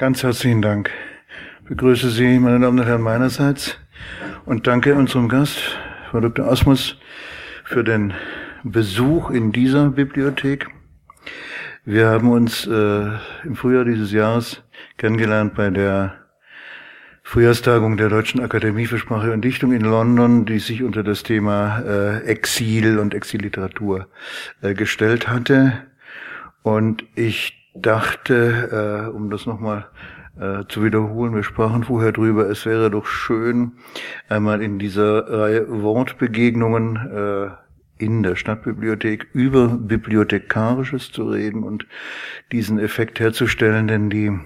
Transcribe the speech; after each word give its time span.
Ganz 0.00 0.22
herzlichen 0.22 0.62
Dank. 0.62 0.90
Begrüße 1.68 2.08
Sie, 2.08 2.38
meine 2.38 2.58
Damen 2.58 2.78
und 2.78 2.86
Herren, 2.86 3.02
meinerseits 3.02 3.76
und 4.46 4.66
danke 4.66 4.94
unserem 4.94 5.28
Gast, 5.28 5.58
Frau 6.10 6.20
Dr. 6.20 6.50
Asmus, 6.50 6.96
für 7.64 7.84
den 7.84 8.14
Besuch 8.64 9.28
in 9.28 9.52
dieser 9.52 9.90
Bibliothek. 9.90 10.68
Wir 11.84 12.08
haben 12.08 12.30
uns 12.30 12.66
äh, 12.66 13.10
im 13.44 13.56
Frühjahr 13.56 13.84
dieses 13.84 14.10
Jahres 14.10 14.62
kennengelernt 14.96 15.54
bei 15.54 15.68
der 15.68 16.14
Frühjahrstagung 17.22 17.98
der 17.98 18.08
Deutschen 18.08 18.40
Akademie 18.40 18.86
für 18.86 18.96
Sprache 18.96 19.34
und 19.34 19.42
Dichtung 19.42 19.70
in 19.70 19.82
London, 19.82 20.46
die 20.46 20.60
sich 20.60 20.82
unter 20.82 21.02
das 21.02 21.24
Thema 21.24 21.80
äh, 21.80 22.24
Exil 22.24 22.98
und 22.98 23.12
Exilliteratur 23.12 24.08
äh, 24.62 24.72
gestellt 24.72 25.28
hatte. 25.28 25.74
Und 26.62 27.04
ich 27.16 27.59
dachte, 27.74 29.06
äh, 29.08 29.10
um 29.10 29.30
das 29.30 29.46
nochmal 29.46 29.86
äh, 30.38 30.64
zu 30.68 30.84
wiederholen, 30.84 31.34
wir 31.34 31.42
sprachen 31.42 31.84
vorher 31.84 32.12
drüber, 32.12 32.48
es 32.48 32.66
wäre 32.66 32.90
doch 32.90 33.06
schön, 33.06 33.72
einmal 34.28 34.62
in 34.62 34.78
dieser 34.78 35.28
Reihe 35.28 35.82
Wortbegegnungen 35.82 36.96
äh, 36.96 37.50
in 38.02 38.22
der 38.22 38.36
Stadtbibliothek 38.36 39.28
über 39.34 39.68
Bibliothekarisches 39.68 41.12
zu 41.12 41.28
reden 41.28 41.62
und 41.62 41.86
diesen 42.50 42.78
Effekt 42.78 43.20
herzustellen, 43.20 43.88
denn 43.88 44.08
die 44.08 44.38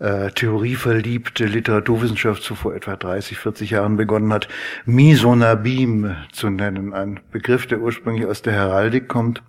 äh, 0.00 0.30
theorieverliebte 0.30 1.44
Literaturwissenschaft 1.44 2.42
so 2.42 2.54
vor 2.54 2.74
etwa 2.74 2.96
30, 2.96 3.38
40 3.38 3.70
Jahren 3.70 3.96
begonnen 3.96 4.32
hat, 4.32 4.48
Misonabim 4.86 6.16
zu 6.32 6.50
nennen. 6.50 6.94
Ein 6.94 7.20
Begriff, 7.30 7.66
der 7.66 7.80
ursprünglich 7.80 8.26
aus 8.26 8.42
der 8.42 8.54
Heraldik 8.54 9.08
kommt 9.08 9.42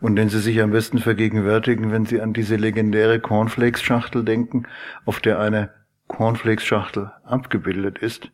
und 0.00 0.16
den 0.16 0.28
Sie 0.28 0.40
sich 0.40 0.60
am 0.60 0.70
besten 0.70 0.98
vergegenwärtigen, 0.98 1.90
wenn 1.90 2.06
Sie 2.06 2.20
an 2.20 2.34
diese 2.34 2.56
legendäre 2.56 3.20
Cornflakes-Schachtel 3.20 4.24
denken, 4.24 4.64
auf 5.06 5.20
der 5.20 5.40
eine 5.40 5.70
Cornflakes-Schachtel 6.08 7.10
abgebildet 7.24 7.98
ist, 7.98 8.30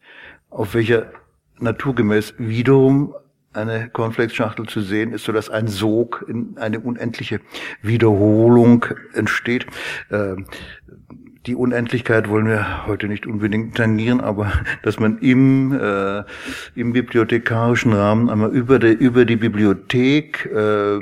auf 0.50 0.74
welcher 0.74 1.12
naturgemäß 1.58 2.34
wiederum 2.38 3.14
eine 3.52 3.88
Cornflakes-Schachtel 3.90 4.66
zu 4.66 4.80
sehen 4.80 5.12
ist, 5.12 5.24
so 5.24 5.32
dass 5.32 5.50
ein 5.50 5.68
Sog 5.68 6.24
in 6.26 6.56
eine 6.58 6.80
unendliche 6.80 7.40
Wiederholung 7.82 8.86
entsteht. 9.12 9.66
Ähm, 10.10 10.46
die 11.46 11.56
Unendlichkeit 11.56 12.28
wollen 12.28 12.46
wir 12.46 12.86
heute 12.86 13.08
nicht 13.08 13.26
unbedingt 13.26 13.76
tangieren, 13.76 14.20
aber 14.20 14.52
dass 14.82 15.00
man 15.00 15.18
im, 15.18 15.72
äh, 15.72 16.22
im 16.74 16.92
bibliothekarischen 16.92 17.92
Rahmen 17.92 18.30
einmal 18.30 18.50
über 18.50 18.78
die, 18.78 18.92
über 18.92 19.24
die 19.24 19.36
Bibliothek 19.36 20.46
äh, 20.46 21.00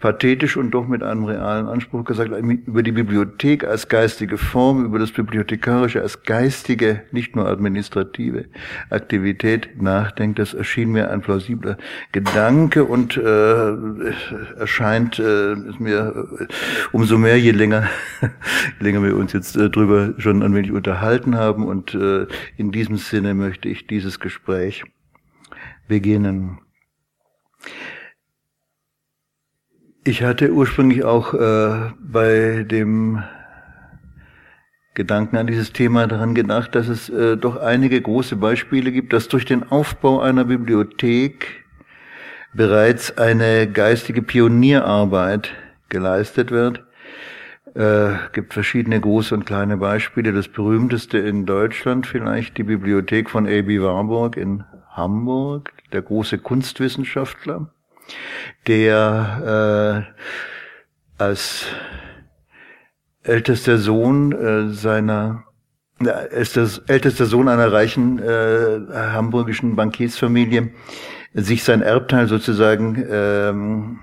pathetisch 0.00 0.56
und 0.56 0.70
doch 0.72 0.86
mit 0.86 1.02
einem 1.02 1.24
realen 1.24 1.66
Anspruch 1.66 2.04
gesagt, 2.04 2.30
über 2.30 2.82
die 2.82 2.92
Bibliothek 2.92 3.64
als 3.64 3.88
geistige 3.88 4.38
Form, 4.38 4.84
über 4.84 4.98
das 4.98 5.12
Bibliothekarische 5.12 6.02
als 6.02 6.22
geistige, 6.22 7.02
nicht 7.12 7.36
nur 7.36 7.48
administrative 7.48 8.46
Aktivität 8.90 9.80
nachdenkt, 9.80 10.38
das 10.38 10.54
erschien 10.54 10.92
mir 10.92 11.10
ein 11.10 11.22
plausibler 11.22 11.78
Gedanke 12.12 12.84
und 12.84 13.16
äh, 13.16 13.72
erscheint 14.58 15.18
äh, 15.18 15.54
mir 15.78 16.28
äh, 16.38 16.46
umso 16.92 17.18
mehr, 17.18 17.38
je 17.38 17.52
länger, 17.52 17.88
je 18.20 18.84
länger 18.84 19.02
wir 19.02 19.16
uns 19.16 19.32
jetzt 19.32 19.56
äh, 19.56 19.70
drüber 19.70 20.14
schon 20.18 20.42
ein 20.42 20.54
wenig 20.54 20.72
unterhalten 20.72 21.36
haben 21.36 21.64
und 21.64 21.94
äh, 21.94 22.26
in 22.56 22.72
diesem 22.72 22.96
Sinne 22.96 23.34
möchte 23.34 23.68
ich 23.68 23.86
dieses 23.86 24.20
Gespräch 24.20 24.84
beginnen. 25.88 26.58
Ich 30.08 30.22
hatte 30.22 30.52
ursprünglich 30.52 31.02
auch 31.02 31.34
äh, 31.34 31.90
bei 31.98 32.62
dem 32.62 33.24
Gedanken 34.94 35.36
an 35.36 35.48
dieses 35.48 35.72
Thema 35.72 36.06
daran 36.06 36.32
gedacht, 36.32 36.76
dass 36.76 36.86
es 36.86 37.08
äh, 37.08 37.36
doch 37.36 37.56
einige 37.56 38.00
große 38.00 38.36
Beispiele 38.36 38.92
gibt, 38.92 39.12
dass 39.12 39.26
durch 39.26 39.46
den 39.46 39.64
Aufbau 39.64 40.20
einer 40.20 40.44
Bibliothek 40.44 41.64
bereits 42.54 43.18
eine 43.18 43.68
geistige 43.68 44.22
Pionierarbeit 44.22 45.52
geleistet 45.88 46.52
wird. 46.52 46.84
Äh, 47.74 48.12
gibt 48.32 48.54
verschiedene 48.54 49.00
große 49.00 49.34
und 49.34 49.44
kleine 49.44 49.76
Beispiele. 49.76 50.32
Das 50.32 50.46
berühmteste 50.46 51.18
in 51.18 51.46
Deutschland 51.46 52.06
vielleicht 52.06 52.58
die 52.58 52.62
Bibliothek 52.62 53.28
von 53.28 53.48
A.B. 53.48 53.80
Warburg 53.80 54.36
in 54.36 54.62
Hamburg, 54.88 55.72
der 55.92 56.02
große 56.02 56.38
Kunstwissenschaftler 56.38 57.72
der 58.66 60.06
äh, 61.18 61.22
als 61.22 61.66
ältester 63.22 63.78
Sohn 63.78 64.32
äh, 64.32 64.72
seiner 64.72 65.46
er 65.98 66.30
ist 66.30 66.56
das 66.58 66.78
ältester 66.88 67.24
Sohn 67.24 67.48
einer 67.48 67.72
reichen 67.72 68.18
äh, 68.18 68.80
hamburgischen 68.92 69.76
Bankiersfamilie, 69.76 70.72
sich 71.32 71.64
sein 71.64 71.80
Erbteil 71.80 72.28
sozusagen 72.28 73.02
ähm, 73.10 73.98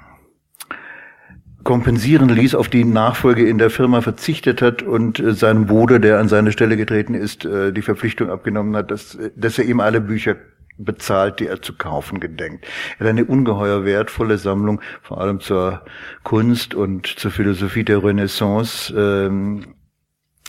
kompensieren 1.64 2.30
ließ, 2.30 2.56
auf 2.56 2.68
die 2.68 2.84
Nachfolge 2.84 3.48
in 3.48 3.58
der 3.58 3.70
Firma 3.70 4.02
verzichtet 4.02 4.62
hat 4.62 4.82
und 4.82 5.20
äh, 5.20 5.34
seinem 5.34 5.68
Bruder, 5.68 6.00
der 6.00 6.20
an 6.20 6.28
seine 6.28 6.52
Stelle 6.52 6.78
getreten 6.78 7.14
ist, 7.14 7.46
äh, 7.46 7.72
die 7.72 7.82
Verpflichtung 7.82 8.30
abgenommen 8.30 8.76
hat, 8.76 8.92
dass, 8.92 9.18
dass 9.36 9.60
er 9.60 9.66
ihm 9.66 9.80
alle 9.80 10.02
Bücher 10.02 10.36
bezahlt, 10.78 11.40
die 11.40 11.48
er 11.48 11.62
zu 11.62 11.74
kaufen 11.74 12.20
gedenkt. 12.20 12.66
Er 12.98 13.06
hat 13.06 13.12
eine 13.12 13.26
ungeheuer 13.26 13.86
wertvolle 13.86 14.38
Sammlung, 14.38 14.82
vor 15.02 15.22
allem 15.22 15.40
zur 15.40 15.82
Kunst 16.24 16.74
und 16.74 17.08
zur 17.08 17.32
Philosophie 17.32 17.84
der 17.84 18.04
Renaissance 18.04 18.94
ähm, 18.96 19.76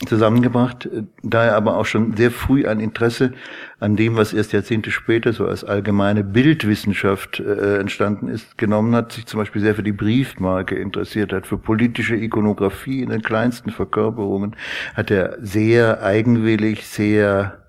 zusammengebracht, 0.05 0.89
da 1.23 1.45
er 1.45 1.55
aber 1.55 1.77
auch 1.77 1.85
schon 1.85 2.17
sehr 2.17 2.29
früh 2.29 2.67
ein 2.67 2.81
Interesse 2.81 3.31
an 3.79 3.95
dem, 3.95 4.17
was 4.17 4.33
erst 4.33 4.51
Jahrzehnte 4.51 4.91
später 4.91 5.31
so 5.31 5.47
als 5.47 5.63
allgemeine 5.63 6.23
Bildwissenschaft 6.23 7.39
äh, 7.39 7.77
entstanden 7.77 8.27
ist, 8.27 8.57
genommen 8.57 8.93
hat, 8.93 9.13
sich 9.13 9.25
zum 9.25 9.39
Beispiel 9.39 9.61
sehr 9.61 9.73
für 9.73 9.83
die 9.83 9.93
Briefmarke 9.93 10.75
interessiert 10.75 11.31
hat, 11.31 11.47
für 11.47 11.57
politische 11.57 12.15
Ikonografie 12.15 13.01
in 13.01 13.09
den 13.09 13.21
kleinsten 13.21 13.71
Verkörperungen, 13.71 14.57
hat 14.95 15.11
er 15.11 15.37
sehr 15.39 16.03
eigenwillig, 16.03 16.85
sehr 16.85 17.64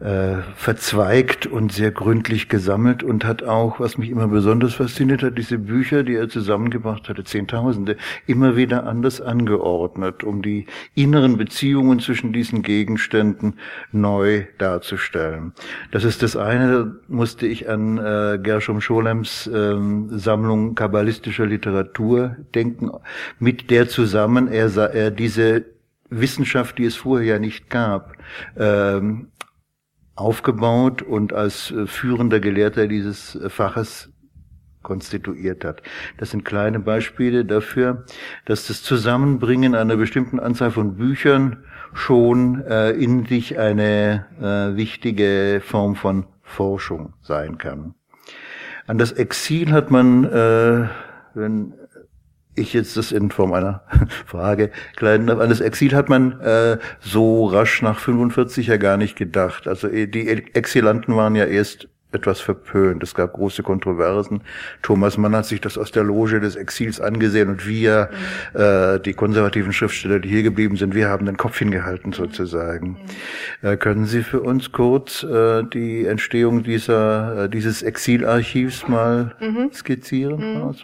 äh, 0.00 0.42
verzweigt 0.54 1.46
und 1.46 1.72
sehr 1.72 1.90
gründlich 1.90 2.48
gesammelt 2.48 3.02
und 3.02 3.24
hat 3.24 3.42
auch, 3.42 3.80
was 3.80 3.98
mich 3.98 4.10
immer 4.10 4.28
besonders 4.28 4.74
fasziniert 4.74 5.22
hat, 5.22 5.36
diese 5.36 5.58
Bücher, 5.58 6.04
die 6.04 6.14
er 6.14 6.28
zusammengebracht 6.28 7.08
hatte, 7.08 7.24
Zehntausende, 7.24 7.96
immer 8.26 8.56
wieder 8.56 8.86
anders 8.86 9.20
angeordnet, 9.20 10.22
um 10.22 10.40
die 10.40 10.66
inneren 10.94 11.36
Beziehungen 11.36 11.98
zwischen 11.98 12.32
diesen 12.32 12.62
Gegenständen 12.62 13.54
neu 13.90 14.44
darzustellen. 14.58 15.52
Das 15.90 16.04
ist 16.04 16.22
das 16.22 16.36
eine, 16.36 16.70
da 16.70 16.92
musste 17.08 17.46
ich 17.46 17.68
an 17.68 17.98
äh, 17.98 18.38
Gershom 18.40 18.80
Scholems 18.80 19.48
äh, 19.48 19.76
Sammlung 20.10 20.76
kabbalistischer 20.76 21.46
Literatur 21.46 22.36
denken, 22.54 22.90
mit 23.40 23.70
der 23.70 23.88
zusammen 23.88 24.48
er, 24.48 24.68
er 24.94 25.10
diese 25.10 25.64
Wissenschaft, 26.10 26.78
die 26.78 26.84
es 26.84 26.96
vorher 26.96 27.34
ja 27.34 27.38
nicht 27.38 27.68
gab, 27.68 28.14
ähm, 28.56 29.28
aufgebaut 30.18 31.02
und 31.02 31.32
als 31.32 31.70
äh, 31.70 31.86
führender 31.86 32.40
Gelehrter 32.40 32.88
dieses 32.88 33.36
äh, 33.36 33.48
Faches 33.48 34.10
konstituiert 34.82 35.64
hat. 35.64 35.82
Das 36.16 36.30
sind 36.30 36.44
kleine 36.44 36.80
Beispiele 36.80 37.44
dafür, 37.44 38.04
dass 38.46 38.66
das 38.66 38.82
Zusammenbringen 38.82 39.74
einer 39.74 39.96
bestimmten 39.96 40.40
Anzahl 40.40 40.70
von 40.70 40.96
Büchern 40.96 41.64
schon 41.92 42.62
äh, 42.62 42.90
in 42.90 43.26
sich 43.26 43.58
eine 43.58 44.26
äh, 44.40 44.76
wichtige 44.76 45.60
Form 45.64 45.94
von 45.94 46.26
Forschung 46.42 47.12
sein 47.22 47.58
kann. 47.58 47.94
An 48.86 48.98
das 48.98 49.12
Exil 49.12 49.72
hat 49.72 49.90
man, 49.90 50.24
äh, 50.24 50.88
wenn 51.34 51.74
ich 52.58 52.72
jetzt 52.72 52.96
das 52.96 53.12
in 53.12 53.30
Form 53.30 53.52
einer 53.52 53.82
Frage 54.26 54.70
kleiden 54.96 55.26
darf. 55.26 55.40
An 55.40 55.48
das 55.48 55.60
Exil 55.60 55.94
hat 55.94 56.08
man 56.08 56.40
äh, 56.40 56.78
so 57.00 57.46
rasch 57.46 57.82
nach 57.82 57.98
45 57.98 58.66
ja 58.66 58.76
gar 58.76 58.96
nicht 58.96 59.16
gedacht. 59.16 59.66
Also 59.68 59.88
eh, 59.88 60.06
die 60.06 60.28
Exilanten 60.28 61.16
waren 61.16 61.34
ja 61.34 61.44
erst 61.44 61.88
etwas 62.12 62.40
verpönt. 62.40 63.02
Es 63.02 63.14
gab 63.14 63.34
große 63.34 63.62
Kontroversen. 63.62 64.40
Thomas 64.82 65.18
Mann 65.18 65.36
hat 65.36 65.44
sich 65.44 65.60
das 65.60 65.76
aus 65.76 65.92
der 65.92 66.04
Loge 66.04 66.40
des 66.40 66.56
Exils 66.56 67.00
angesehen 67.00 67.50
und 67.50 67.66
wir, 67.66 68.08
mhm. 68.54 68.60
äh, 68.60 68.98
die 68.98 69.12
konservativen 69.12 69.72
Schriftsteller, 69.72 70.18
die 70.18 70.28
hier 70.28 70.42
geblieben 70.42 70.76
sind, 70.76 70.94
wir 70.94 71.08
haben 71.08 71.26
den 71.26 71.36
Kopf 71.36 71.58
hingehalten 71.58 72.12
sozusagen. 72.12 72.96
Mhm. 73.62 73.68
Äh, 73.68 73.76
können 73.76 74.06
Sie 74.06 74.22
für 74.22 74.40
uns 74.40 74.72
kurz 74.72 75.22
äh, 75.22 75.62
die 75.64 76.06
Entstehung 76.06 76.62
dieser, 76.62 77.44
äh, 77.44 77.48
dieses 77.50 77.82
Exilarchivs 77.82 78.88
mal 78.88 79.34
mhm. 79.40 79.70
skizzieren? 79.72 80.74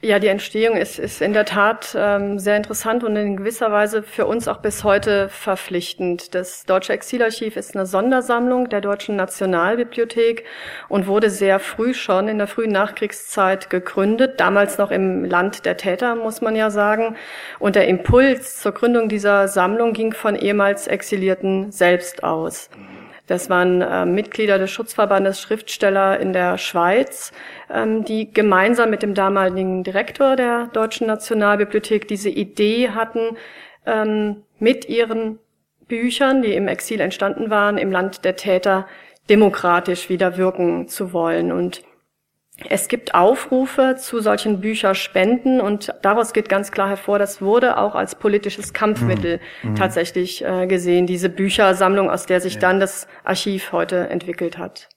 Ja, 0.00 0.20
die 0.20 0.28
Entstehung 0.28 0.76
ist, 0.76 1.00
ist 1.00 1.20
in 1.20 1.32
der 1.32 1.44
Tat 1.44 1.92
ähm, 1.98 2.38
sehr 2.38 2.56
interessant 2.56 3.02
und 3.02 3.16
in 3.16 3.36
gewisser 3.36 3.72
Weise 3.72 4.04
für 4.04 4.26
uns 4.26 4.46
auch 4.46 4.58
bis 4.58 4.84
heute 4.84 5.28
verpflichtend. 5.28 6.36
Das 6.36 6.64
Deutsche 6.64 6.92
Exilarchiv 6.92 7.56
ist 7.56 7.74
eine 7.74 7.84
Sondersammlung 7.84 8.68
der 8.68 8.80
Deutschen 8.80 9.16
Nationalbibliothek 9.16 10.44
und 10.88 11.08
wurde 11.08 11.30
sehr 11.30 11.58
früh 11.58 11.94
schon 11.94 12.28
in 12.28 12.38
der 12.38 12.46
frühen 12.46 12.70
Nachkriegszeit 12.70 13.70
gegründet, 13.70 14.38
damals 14.38 14.78
noch 14.78 14.92
im 14.92 15.24
Land 15.24 15.66
der 15.66 15.76
Täter, 15.76 16.14
muss 16.14 16.42
man 16.42 16.54
ja 16.54 16.70
sagen. 16.70 17.16
Und 17.58 17.74
der 17.74 17.88
Impuls 17.88 18.60
zur 18.60 18.70
Gründung 18.70 19.08
dieser 19.08 19.48
Sammlung 19.48 19.94
ging 19.94 20.12
von 20.12 20.36
ehemals 20.36 20.86
Exilierten 20.86 21.72
selbst 21.72 22.22
aus. 22.22 22.70
Das 23.28 23.50
waren 23.50 23.82
äh, 23.82 24.06
Mitglieder 24.06 24.58
des 24.58 24.70
Schutzverbandes 24.70 25.40
Schriftsteller 25.40 26.18
in 26.18 26.32
der 26.32 26.58
Schweiz, 26.58 27.30
ähm, 27.70 28.04
die 28.04 28.32
gemeinsam 28.32 28.90
mit 28.90 29.02
dem 29.02 29.14
damaligen 29.14 29.84
Direktor 29.84 30.34
der 30.34 30.68
Deutschen 30.72 31.06
Nationalbibliothek 31.06 32.08
diese 32.08 32.30
Idee 32.30 32.90
hatten, 32.90 33.36
ähm, 33.86 34.42
mit 34.58 34.88
ihren 34.88 35.38
Büchern, 35.88 36.42
die 36.42 36.54
im 36.54 36.68
Exil 36.68 37.00
entstanden 37.00 37.50
waren, 37.50 37.78
im 37.78 37.92
Land 37.92 38.24
der 38.24 38.36
Täter 38.36 38.86
demokratisch 39.28 40.08
wieder 40.08 40.38
wirken 40.38 40.88
zu 40.88 41.12
wollen. 41.12 41.52
Und 41.52 41.82
es 42.68 42.88
gibt 42.88 43.14
Aufrufe 43.14 43.96
zu 43.98 44.20
solchen 44.20 44.60
Bücherspenden 44.60 45.60
und 45.60 45.94
daraus 46.02 46.32
geht 46.32 46.48
ganz 46.48 46.72
klar 46.72 46.88
hervor, 46.88 47.18
das 47.18 47.40
wurde 47.40 47.78
auch 47.78 47.94
als 47.94 48.16
politisches 48.16 48.72
Kampfmittel 48.72 49.40
mhm. 49.62 49.70
mhm. 49.70 49.74
tatsächlich 49.76 50.44
äh, 50.44 50.66
gesehen, 50.66 51.06
diese 51.06 51.28
Büchersammlung, 51.28 52.10
aus 52.10 52.26
der 52.26 52.40
sich 52.40 52.54
ja. 52.54 52.60
dann 52.60 52.80
das 52.80 53.06
Archiv 53.24 53.70
heute 53.72 54.08
entwickelt 54.08 54.58
hat. 54.58 54.88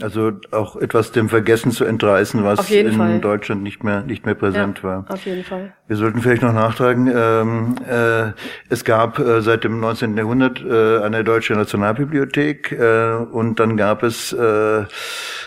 Also 0.00 0.32
auch 0.52 0.76
etwas 0.76 1.12
dem 1.12 1.28
Vergessen 1.28 1.72
zu 1.72 1.84
entreißen, 1.84 2.44
was 2.44 2.70
in 2.70 2.92
Fall. 2.92 3.18
Deutschland 3.20 3.62
nicht 3.62 3.82
mehr 3.82 4.02
nicht 4.02 4.26
mehr 4.26 4.34
präsent 4.34 4.78
ja, 4.78 4.84
war. 4.84 5.04
Auf 5.08 5.24
jeden 5.26 5.44
Fall. 5.44 5.72
Wir 5.88 5.96
sollten 5.96 6.20
vielleicht 6.20 6.42
noch 6.42 6.52
nachtragen: 6.52 7.10
ähm, 7.14 7.76
äh, 7.88 8.32
Es 8.68 8.84
gab 8.84 9.18
äh, 9.18 9.40
seit 9.40 9.64
dem 9.64 9.80
19. 9.80 10.16
Jahrhundert 10.16 10.64
äh, 10.64 10.98
eine 10.98 11.24
deutsche 11.24 11.54
Nationalbibliothek 11.54 12.72
äh, 12.72 13.14
und 13.14 13.58
dann 13.58 13.76
gab 13.76 14.02
es 14.02 14.32
äh, 14.32 14.84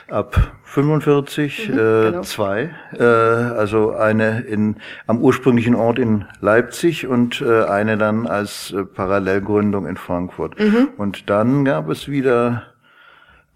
ab 0.09 0.51
45 0.71 1.69
mhm, 1.69 1.74
äh, 1.74 1.77
genau. 1.77 2.21
zwei, 2.21 2.69
äh, 2.97 3.04
also 3.04 3.92
eine 3.92 4.42
in 4.42 4.77
am 5.06 5.19
ursprünglichen 5.19 5.75
Ort 5.75 6.00
in 6.00 6.25
Leipzig 6.39 7.07
und 7.07 7.42
äh, 7.42 7.63
eine 7.65 7.97
dann 7.97 8.25
als 8.25 8.71
äh, 8.71 8.86
Parallelgründung 8.86 9.86
in 9.86 9.97
Frankfurt. 9.97 10.57
Mhm. 10.59 10.89
Und 10.97 11.30
dann 11.30 11.65
gab 11.65 11.89
es 11.89 12.07
wieder 12.07 12.70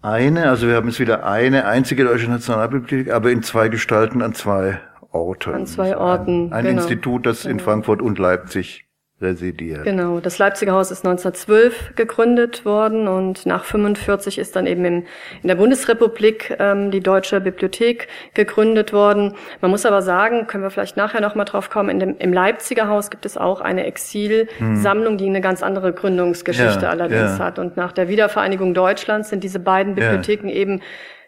eine, 0.06 0.48
also 0.48 0.68
wir 0.68 0.76
haben 0.76 0.86
jetzt 0.88 1.00
wieder 1.00 1.26
eine 1.26 1.66
einzige 1.66 2.04
deutsche 2.04 2.30
Nationalbibliothek, 2.30 3.12
aber 3.12 3.30
in 3.30 3.42
zwei 3.42 3.68
Gestalten 3.68 4.22
an 4.22 4.34
zwei 4.34 4.78
Orten. 5.10 5.54
An 5.54 5.66
zwei 5.66 5.96
Orten. 5.96 6.52
Ein, 6.52 6.52
ein 6.52 6.64
genau. 6.66 6.82
Institut, 6.82 7.26
das 7.26 7.42
genau. 7.42 7.52
in 7.52 7.60
Frankfurt 7.60 8.00
und 8.00 8.18
Leipzig 8.18 8.85
residiert. 9.20 9.84
Genau, 9.84 10.20
das 10.20 10.36
Leipziger 10.38 10.72
Haus 10.72 10.90
ist 10.90 11.06
1912 11.06 11.94
gegründet 11.96 12.66
worden 12.66 13.08
und 13.08 13.46
nach 13.46 13.64
45 13.64 14.38
ist 14.38 14.56
dann 14.56 14.66
eben 14.66 14.84
in, 14.84 15.06
in 15.42 15.48
der 15.48 15.54
Bundesrepublik 15.54 16.54
ähm, 16.58 16.90
die 16.90 17.00
Deutsche 17.00 17.40
Bibliothek 17.40 18.08
gegründet 18.34 18.92
worden. 18.92 19.34
Man 19.62 19.70
muss 19.70 19.86
aber 19.86 20.02
sagen, 20.02 20.46
können 20.46 20.62
wir 20.62 20.70
vielleicht 20.70 20.98
nachher 20.98 21.22
noch 21.22 21.34
mal 21.34 21.46
drauf 21.46 21.70
kommen, 21.70 21.88
in 21.88 21.98
dem, 21.98 22.16
im 22.18 22.32
Leipziger 22.32 22.88
Haus 22.88 23.08
gibt 23.10 23.24
es 23.24 23.38
auch 23.38 23.62
eine 23.62 23.86
Exilsammlung, 23.86 25.12
hm. 25.12 25.18
die 25.18 25.26
eine 25.26 25.40
ganz 25.40 25.62
andere 25.62 25.94
Gründungsgeschichte 25.94 26.82
ja, 26.82 26.90
allerdings 26.90 27.38
ja. 27.38 27.44
hat. 27.44 27.58
Und 27.58 27.78
nach 27.78 27.92
der 27.92 28.08
Wiedervereinigung 28.08 28.74
Deutschlands 28.74 29.30
sind 29.30 29.42
diese 29.42 29.60
beiden 29.60 29.94
Bibliotheken 29.94 30.48
ja. 30.48 30.56
eben 30.56 30.82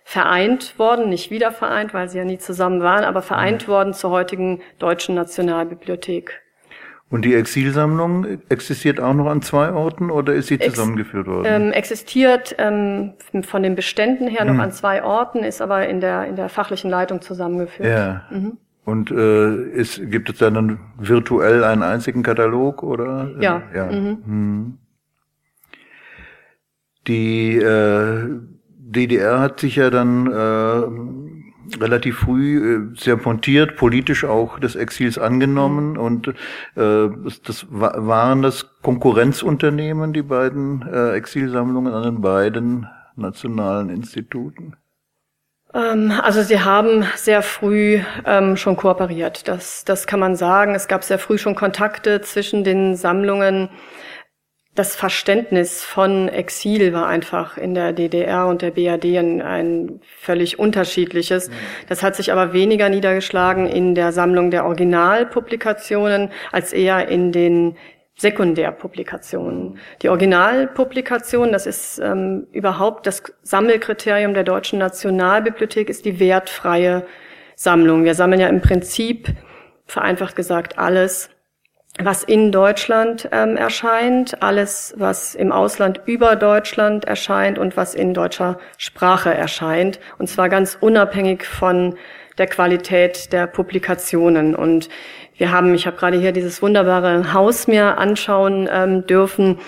vereint 0.04 0.78
worden, 0.78 1.08
nicht 1.08 1.30
wieder 1.30 1.52
vereint, 1.52 1.94
weil 1.94 2.08
sie 2.08 2.18
ja 2.18 2.24
nie 2.24 2.38
zusammen 2.38 2.82
waren, 2.82 3.04
aber 3.04 3.22
vereint 3.22 3.68
worden 3.68 3.94
zur 3.94 4.10
heutigen 4.10 4.60
Deutschen 4.78 5.14
Nationalbibliothek. 5.14 6.42
Und 7.10 7.24
die 7.24 7.34
Exilsammlung 7.34 8.26
existiert 8.50 9.00
auch 9.00 9.14
noch 9.14 9.28
an 9.28 9.40
zwei 9.40 9.72
Orten 9.72 10.10
oder 10.10 10.34
ist 10.34 10.48
sie 10.48 10.58
zusammengeführt 10.58 11.26
worden? 11.26 11.46
Ähm, 11.46 11.72
existiert 11.72 12.54
ähm, 12.58 13.14
von 13.42 13.62
den 13.62 13.74
Beständen 13.74 14.28
her 14.28 14.44
noch 14.44 14.54
hm. 14.54 14.60
an 14.60 14.72
zwei 14.72 15.02
Orten, 15.02 15.42
ist 15.42 15.62
aber 15.62 15.88
in 15.88 16.02
der, 16.02 16.26
in 16.26 16.36
der 16.36 16.50
fachlichen 16.50 16.90
Leitung 16.90 17.22
zusammengeführt. 17.22 17.88
Ja. 17.88 18.24
Mhm. 18.30 18.58
Und 18.84 19.10
äh, 19.10 19.70
ist, 19.70 20.10
gibt 20.10 20.28
es 20.30 20.38
dann 20.38 20.80
virtuell 20.98 21.64
einen 21.64 21.82
einzigen 21.82 22.22
Katalog 22.22 22.82
oder? 22.82 23.30
Ja. 23.40 23.62
ja. 23.74 23.86
Mhm. 23.86 24.18
Hm. 24.24 24.78
Die 27.06 27.56
äh, 27.56 28.38
DDR 28.66 29.40
hat 29.40 29.60
sich 29.60 29.76
ja 29.76 29.88
dann 29.88 30.26
äh, 30.26 31.37
relativ 31.80 32.18
früh 32.18 32.76
äh, 32.76 32.96
sehr 32.96 33.16
pontiert, 33.16 33.76
politisch 33.76 34.24
auch 34.24 34.58
des 34.58 34.76
Exils 34.76 35.18
angenommen 35.18 35.92
mhm. 35.92 35.98
und 35.98 36.28
äh, 36.28 37.08
das 37.44 37.66
waren 37.70 38.42
das 38.42 38.80
Konkurrenzunternehmen, 38.82 40.12
die 40.12 40.22
beiden 40.22 40.82
äh, 40.82 41.12
Exilsammlungen 41.12 41.92
an 41.92 42.02
den 42.02 42.20
beiden 42.20 42.86
nationalen 43.16 43.90
Instituten. 43.90 44.76
Ähm, 45.74 46.12
also 46.22 46.42
sie 46.42 46.60
haben 46.60 47.04
sehr 47.16 47.42
früh 47.42 48.00
ähm, 48.24 48.56
schon 48.56 48.76
kooperiert, 48.76 49.48
das, 49.48 49.84
das 49.84 50.06
kann 50.06 50.20
man 50.20 50.36
sagen. 50.36 50.74
Es 50.74 50.88
gab 50.88 51.04
sehr 51.04 51.18
früh 51.18 51.38
schon 51.38 51.54
Kontakte 51.54 52.20
zwischen 52.22 52.64
den 52.64 52.96
Sammlungen 52.96 53.68
das 54.78 54.94
Verständnis 54.94 55.82
von 55.82 56.28
Exil 56.28 56.92
war 56.92 57.08
einfach 57.08 57.58
in 57.58 57.74
der 57.74 57.92
DDR 57.92 58.46
und 58.46 58.62
der 58.62 58.70
BRD 58.70 59.18
ein, 59.18 59.42
ein 59.42 60.00
völlig 60.20 60.60
unterschiedliches. 60.60 61.48
Mhm. 61.48 61.54
Das 61.88 62.04
hat 62.04 62.14
sich 62.14 62.30
aber 62.30 62.52
weniger 62.52 62.88
niedergeschlagen 62.88 63.66
in 63.66 63.96
der 63.96 64.12
Sammlung 64.12 64.52
der 64.52 64.64
Originalpublikationen 64.64 66.30
als 66.52 66.72
eher 66.72 67.08
in 67.08 67.32
den 67.32 67.76
Sekundärpublikationen. 68.18 69.78
Die 70.02 70.08
Originalpublikation, 70.10 71.50
das 71.50 71.66
ist 71.66 71.98
ähm, 71.98 72.46
überhaupt 72.52 73.06
das 73.08 73.24
Sammelkriterium 73.42 74.32
der 74.32 74.44
Deutschen 74.44 74.78
Nationalbibliothek, 74.78 75.88
ist 75.88 76.04
die 76.04 76.20
wertfreie 76.20 77.04
Sammlung. 77.56 78.04
Wir 78.04 78.14
sammeln 78.14 78.40
ja 78.40 78.48
im 78.48 78.60
Prinzip, 78.60 79.28
vereinfacht 79.86 80.36
gesagt, 80.36 80.78
alles, 80.78 81.30
was 82.02 82.22
in 82.22 82.52
Deutschland 82.52 83.28
ähm, 83.32 83.56
erscheint, 83.56 84.42
alles, 84.42 84.94
was 84.96 85.34
im 85.34 85.50
Ausland 85.52 86.00
über 86.06 86.36
Deutschland 86.36 87.04
erscheint 87.04 87.58
und 87.58 87.76
was 87.76 87.94
in 87.94 88.14
deutscher 88.14 88.58
Sprache 88.76 89.34
erscheint. 89.34 89.98
Und 90.18 90.28
zwar 90.28 90.48
ganz 90.48 90.78
unabhängig 90.80 91.44
von 91.44 91.96
der 92.38 92.46
Qualität 92.46 93.32
der 93.32 93.48
Publikationen. 93.48 94.54
Und 94.54 94.88
wir 95.36 95.50
haben, 95.50 95.74
ich 95.74 95.86
habe 95.86 95.96
gerade 95.96 96.18
hier 96.18 96.32
dieses 96.32 96.62
wunderbare 96.62 97.32
Haus 97.32 97.66
mir 97.66 97.98
anschauen 97.98 98.68
ähm, 98.72 99.06
dürfen. 99.06 99.58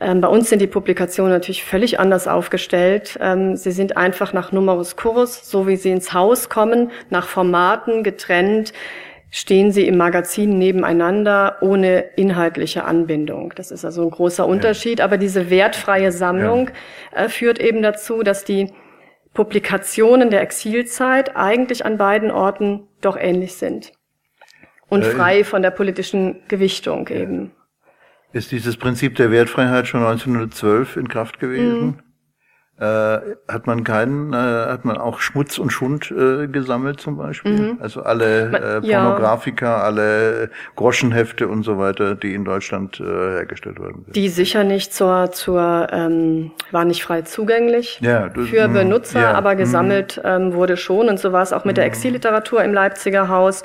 Ähm, 0.00 0.22
bei 0.22 0.28
uns 0.28 0.48
sind 0.48 0.60
die 0.60 0.66
Publikationen 0.66 1.32
natürlich 1.32 1.64
völlig 1.64 2.00
anders 2.00 2.26
aufgestellt. 2.26 3.18
Ähm, 3.20 3.56
sie 3.56 3.72
sind 3.72 3.98
einfach 3.98 4.32
nach 4.32 4.50
Numerus 4.50 4.96
Curus, 4.96 5.50
so 5.50 5.66
wie 5.66 5.76
sie 5.76 5.90
ins 5.90 6.14
Haus 6.14 6.48
kommen, 6.48 6.90
nach 7.10 7.26
Formaten 7.26 8.02
getrennt 8.02 8.72
stehen 9.36 9.70
sie 9.70 9.86
im 9.86 9.98
Magazin 9.98 10.56
nebeneinander 10.56 11.58
ohne 11.60 11.98
inhaltliche 12.16 12.86
Anbindung. 12.86 13.52
Das 13.54 13.70
ist 13.70 13.84
also 13.84 14.02
ein 14.02 14.10
großer 14.10 14.46
Unterschied. 14.46 15.00
Ja. 15.00 15.04
Aber 15.04 15.18
diese 15.18 15.50
wertfreie 15.50 16.10
Sammlung 16.10 16.70
ja. 17.12 17.24
äh, 17.24 17.28
führt 17.28 17.58
eben 17.58 17.82
dazu, 17.82 18.22
dass 18.22 18.46
die 18.46 18.72
Publikationen 19.34 20.30
der 20.30 20.40
Exilzeit 20.40 21.36
eigentlich 21.36 21.84
an 21.84 21.98
beiden 21.98 22.30
Orten 22.30 22.88
doch 23.02 23.18
ähnlich 23.18 23.56
sind. 23.56 23.92
Und 24.88 25.02
äh, 25.02 25.10
frei 25.10 25.44
von 25.44 25.60
der 25.60 25.70
politischen 25.70 26.40
Gewichtung 26.48 27.06
ja. 27.10 27.16
eben. 27.16 27.52
Ist 28.32 28.52
dieses 28.52 28.78
Prinzip 28.78 29.16
der 29.16 29.30
Wertfreiheit 29.30 29.86
schon 29.86 30.00
1912 30.00 30.96
in 30.96 31.08
Kraft 31.08 31.40
gewesen? 31.40 31.80
Mhm 31.84 32.05
äh, 32.78 33.18
hat 33.48 33.66
man 33.66 33.84
keinen, 33.84 34.34
äh, 34.34 34.36
hat 34.36 34.84
man 34.84 34.98
auch 34.98 35.20
Schmutz 35.20 35.56
und 35.56 35.70
Schund 35.70 36.10
äh, 36.10 36.46
gesammelt 36.46 37.00
zum 37.00 37.16
Beispiel. 37.16 37.52
Mhm. 37.52 37.78
Also 37.80 38.02
alle 38.02 38.48
äh, 38.48 38.80
Pornografika, 38.80 39.66
ja. 39.66 39.82
alle 39.82 40.50
Groschenhefte 40.74 41.48
und 41.48 41.62
so 41.62 41.78
weiter, 41.78 42.14
die 42.14 42.34
in 42.34 42.44
Deutschland 42.44 43.00
äh, 43.00 43.04
hergestellt 43.04 43.78
worden 43.78 44.02
sind. 44.04 44.16
Die 44.16 44.28
sicher 44.28 44.62
nicht 44.62 44.92
zur, 44.92 45.32
zur 45.32 45.88
ähm, 45.90 46.50
war 46.70 46.84
nicht 46.84 47.02
frei 47.02 47.22
zugänglich 47.22 47.98
ja, 48.02 48.28
das, 48.28 48.48
für 48.48 48.68
mhm. 48.68 48.74
Benutzer, 48.74 49.22
ja, 49.22 49.32
aber 49.32 49.54
mhm. 49.54 49.58
gesammelt 49.58 50.20
ähm, 50.22 50.52
wurde 50.52 50.76
schon. 50.76 51.08
Und 51.08 51.18
so 51.18 51.32
war 51.32 51.42
es 51.42 51.54
auch 51.54 51.64
mit 51.64 51.78
der 51.78 51.84
mhm. 51.84 51.92
Exilliteratur 51.92 52.62
im 52.62 52.74
Leipziger 52.74 53.28
Haus. 53.28 53.64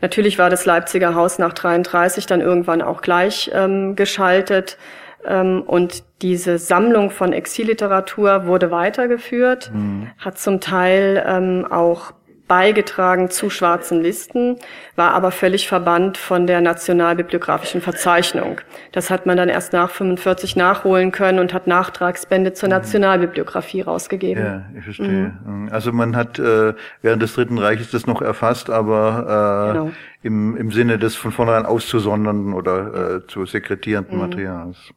Natürlich 0.00 0.38
war 0.38 0.50
das 0.50 0.64
Leipziger 0.64 1.16
Haus 1.16 1.38
nach 1.38 1.54
33 1.54 2.26
dann 2.26 2.40
irgendwann 2.40 2.82
auch 2.82 3.00
gleich 3.02 3.50
ähm, 3.52 3.96
geschaltet. 3.96 4.76
Ähm, 5.26 5.62
und 5.66 6.04
diese 6.22 6.58
Sammlung 6.58 7.10
von 7.10 7.32
Exilliteratur 7.32 8.46
wurde 8.46 8.70
weitergeführt, 8.70 9.70
mhm. 9.72 10.10
hat 10.18 10.38
zum 10.38 10.60
Teil 10.60 11.22
ähm, 11.26 11.66
auch 11.70 12.12
beigetragen 12.46 13.30
zu 13.30 13.48
schwarzen 13.48 14.02
Listen, 14.02 14.56
war 14.96 15.12
aber 15.12 15.30
völlig 15.30 15.66
verbannt 15.66 16.18
von 16.18 16.46
der 16.46 16.60
nationalbibliografischen 16.60 17.80
Verzeichnung. 17.80 18.60
Das 18.92 19.10
hat 19.10 19.24
man 19.24 19.36
dann 19.36 19.48
erst 19.48 19.72
nach 19.72 19.90
45 19.90 20.54
nachholen 20.54 21.10
können 21.10 21.38
und 21.38 21.54
hat 21.54 21.66
Nachtragsbände 21.66 22.52
zur 22.52 22.68
mhm. 22.68 22.74
Nationalbibliografie 22.74 23.80
rausgegeben. 23.80 24.44
Ja, 24.44 24.64
ich 24.76 24.84
verstehe. 24.84 25.34
Mhm. 25.44 25.68
Also 25.70 25.92
man 25.92 26.16
hat 26.16 26.38
äh, 26.38 26.74
während 27.00 27.22
des 27.22 27.34
Dritten 27.34 27.58
Reiches 27.58 27.90
das 27.90 28.06
noch 28.06 28.20
erfasst, 28.20 28.68
aber 28.68 29.70
äh, 29.70 29.72
genau. 29.72 29.90
im, 30.22 30.56
im 30.56 30.70
Sinne 30.70 30.98
des 30.98 31.16
von 31.16 31.32
vornherein 31.32 31.64
auszusondernden 31.64 32.52
oder 32.52 33.16
äh, 33.16 33.26
zu 33.26 33.46
sekretierenden 33.46 34.16
mhm. 34.16 34.20
Materials. 34.20 34.92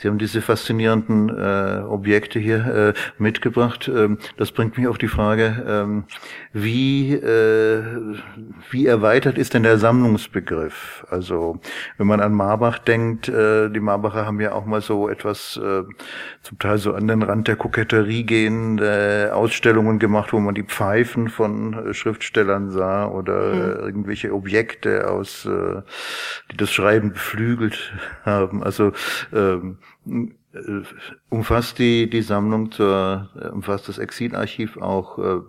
Sie 0.00 0.08
haben 0.08 0.16
diese 0.16 0.40
faszinierenden 0.40 1.28
äh, 1.28 1.82
Objekte 1.82 2.38
hier 2.38 2.94
äh, 2.96 3.00
mitgebracht. 3.18 3.86
Ähm, 3.94 4.16
das 4.38 4.50
bringt 4.50 4.78
mich 4.78 4.86
auf 4.86 4.96
die 4.96 5.08
Frage, 5.08 5.62
ähm, 5.68 6.04
wie, 6.54 7.12
äh, 7.12 7.82
wie 8.70 8.86
erweitert 8.86 9.36
ist 9.36 9.52
denn 9.52 9.62
der 9.62 9.76
Sammlungsbegriff? 9.76 11.04
Also 11.10 11.60
wenn 11.98 12.06
man 12.06 12.20
an 12.20 12.32
Marbach 12.32 12.78
denkt, 12.78 13.28
äh, 13.28 13.68
die 13.68 13.80
Marbacher 13.80 14.24
haben 14.24 14.40
ja 14.40 14.52
auch 14.52 14.64
mal 14.64 14.80
so 14.80 15.06
etwas, 15.06 15.60
äh, 15.62 15.82
zum 16.40 16.58
Teil 16.58 16.78
so 16.78 16.94
an 16.94 17.06
den 17.06 17.22
Rand 17.22 17.48
der 17.48 17.56
Koketterie 17.56 18.24
gehende 18.24 19.28
äh, 19.28 19.30
Ausstellungen 19.32 19.98
gemacht, 19.98 20.32
wo 20.32 20.40
man 20.40 20.54
die 20.54 20.62
Pfeifen 20.62 21.28
von 21.28 21.74
äh, 21.74 21.92
Schriftstellern 21.92 22.70
sah 22.70 23.06
oder 23.06 23.54
mhm. 23.54 23.60
äh, 23.60 23.86
irgendwelche 23.86 24.32
Objekte 24.32 25.10
aus, 25.10 25.44
äh, 25.44 25.82
die 26.50 26.56
das 26.56 26.72
Schreiben 26.72 27.12
beflügelt 27.12 27.92
haben. 28.24 28.62
Also 28.62 28.92
ähm, 29.34 29.76
äh, 29.80 29.89
umfasst 31.28 31.78
die, 31.78 32.10
die 32.10 32.22
Sammlung 32.22 32.72
zur, 32.72 33.30
äh, 33.40 33.48
umfasst 33.48 33.88
das 33.88 33.98
Exilarchiv 33.98 34.76
auch 34.78 35.18
äh, 35.18 35.40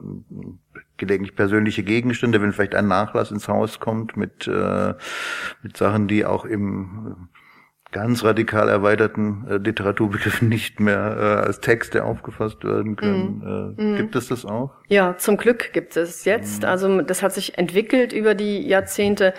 gelegentlich 0.97 1.35
persönliche 1.35 1.83
Gegenstände, 1.83 2.41
wenn 2.41 2.53
vielleicht 2.53 2.75
ein 2.75 2.87
Nachlass 2.87 3.31
ins 3.31 3.47
Haus 3.47 3.79
kommt 3.79 4.15
mit, 4.15 4.47
äh, 4.47 4.93
mit 5.63 5.77
Sachen, 5.77 6.07
die 6.07 6.25
auch 6.25 6.45
im 6.45 7.29
ganz 7.91 8.23
radikal 8.23 8.69
erweiterten 8.69 9.45
äh, 9.49 9.57
Literaturbegriffen 9.57 10.49
nicht 10.49 10.79
mehr 10.79 11.17
äh, 11.17 11.45
als 11.45 11.59
Texte 11.59 12.03
aufgefasst 12.03 12.63
werden 12.63 12.95
können. 12.95 13.75
Mm. 13.75 13.77
Äh, 13.79 13.83
mm. 13.83 13.97
Gibt 13.97 14.15
es 14.15 14.27
das 14.27 14.45
auch? 14.45 14.71
Ja, 14.87 15.17
zum 15.17 15.37
Glück 15.37 15.73
gibt 15.73 15.97
es 15.97 16.25
jetzt. 16.25 16.63
Mm. 16.63 16.65
Also 16.65 17.01
das 17.01 17.21
hat 17.21 17.33
sich 17.33 17.57
entwickelt 17.57 18.13
über 18.13 18.33
die 18.33 18.65
Jahrzehnte. 18.65 19.33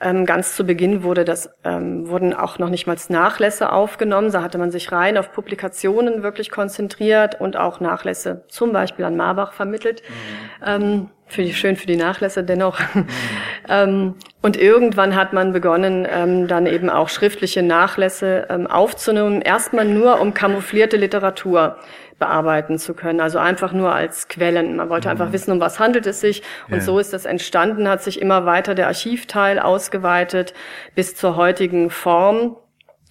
Ähm, 0.00 0.26
ganz 0.26 0.54
zu 0.54 0.64
Beginn 0.64 1.02
wurde 1.02 1.24
das, 1.24 1.50
ähm, 1.64 2.08
wurden 2.08 2.34
auch 2.34 2.58
noch 2.58 2.68
nicht 2.68 2.86
mal 2.86 2.96
Nachlässe 3.08 3.72
aufgenommen. 3.72 4.30
Da 4.30 4.42
hatte 4.42 4.58
man 4.58 4.70
sich 4.70 4.92
rein 4.92 5.16
auf 5.16 5.32
Publikationen 5.32 6.22
wirklich 6.22 6.50
konzentriert 6.50 7.40
und 7.40 7.56
auch 7.56 7.80
Nachlässe 7.80 8.44
zum 8.48 8.72
Beispiel 8.72 9.04
an 9.04 9.16
Marbach 9.16 9.52
vermittelt. 9.52 10.02
Mhm. 10.08 10.66
Ähm, 10.66 11.10
Finde 11.28 11.50
ich 11.50 11.58
schön 11.58 11.74
für 11.74 11.88
die 11.88 11.96
Nachlässe 11.96 12.44
dennoch. 12.44 12.78
Mhm. 12.94 13.06
ähm, 13.68 14.14
und 14.42 14.56
irgendwann 14.56 15.16
hat 15.16 15.32
man 15.32 15.52
begonnen, 15.52 16.06
ähm, 16.08 16.46
dann 16.46 16.66
eben 16.66 16.90
auch 16.90 17.08
schriftliche 17.08 17.62
Nachlässe 17.62 18.46
ähm, 18.50 18.66
aufzunehmen. 18.66 19.40
Erstmal 19.40 19.86
nur 19.86 20.20
um 20.20 20.34
kamouflierte 20.34 20.96
Literatur 20.96 21.78
bearbeiten 22.18 22.78
zu 22.78 22.94
können. 22.94 23.20
Also 23.20 23.38
einfach 23.38 23.72
nur 23.72 23.92
als 23.94 24.28
Quellen. 24.28 24.76
Man 24.76 24.88
wollte 24.88 25.08
mhm. 25.08 25.12
einfach 25.12 25.32
wissen, 25.32 25.52
um 25.52 25.60
was 25.60 25.78
handelt 25.78 26.06
es 26.06 26.20
sich. 26.20 26.42
Und 26.68 26.78
ja. 26.78 26.80
so 26.80 26.98
ist 26.98 27.12
das 27.12 27.24
entstanden, 27.24 27.88
hat 27.88 28.02
sich 28.02 28.20
immer 28.20 28.46
weiter 28.46 28.74
der 28.74 28.86
Archivteil 28.86 29.58
ausgeweitet 29.58 30.54
bis 30.94 31.14
zur 31.14 31.36
heutigen 31.36 31.90
Form. 31.90 32.56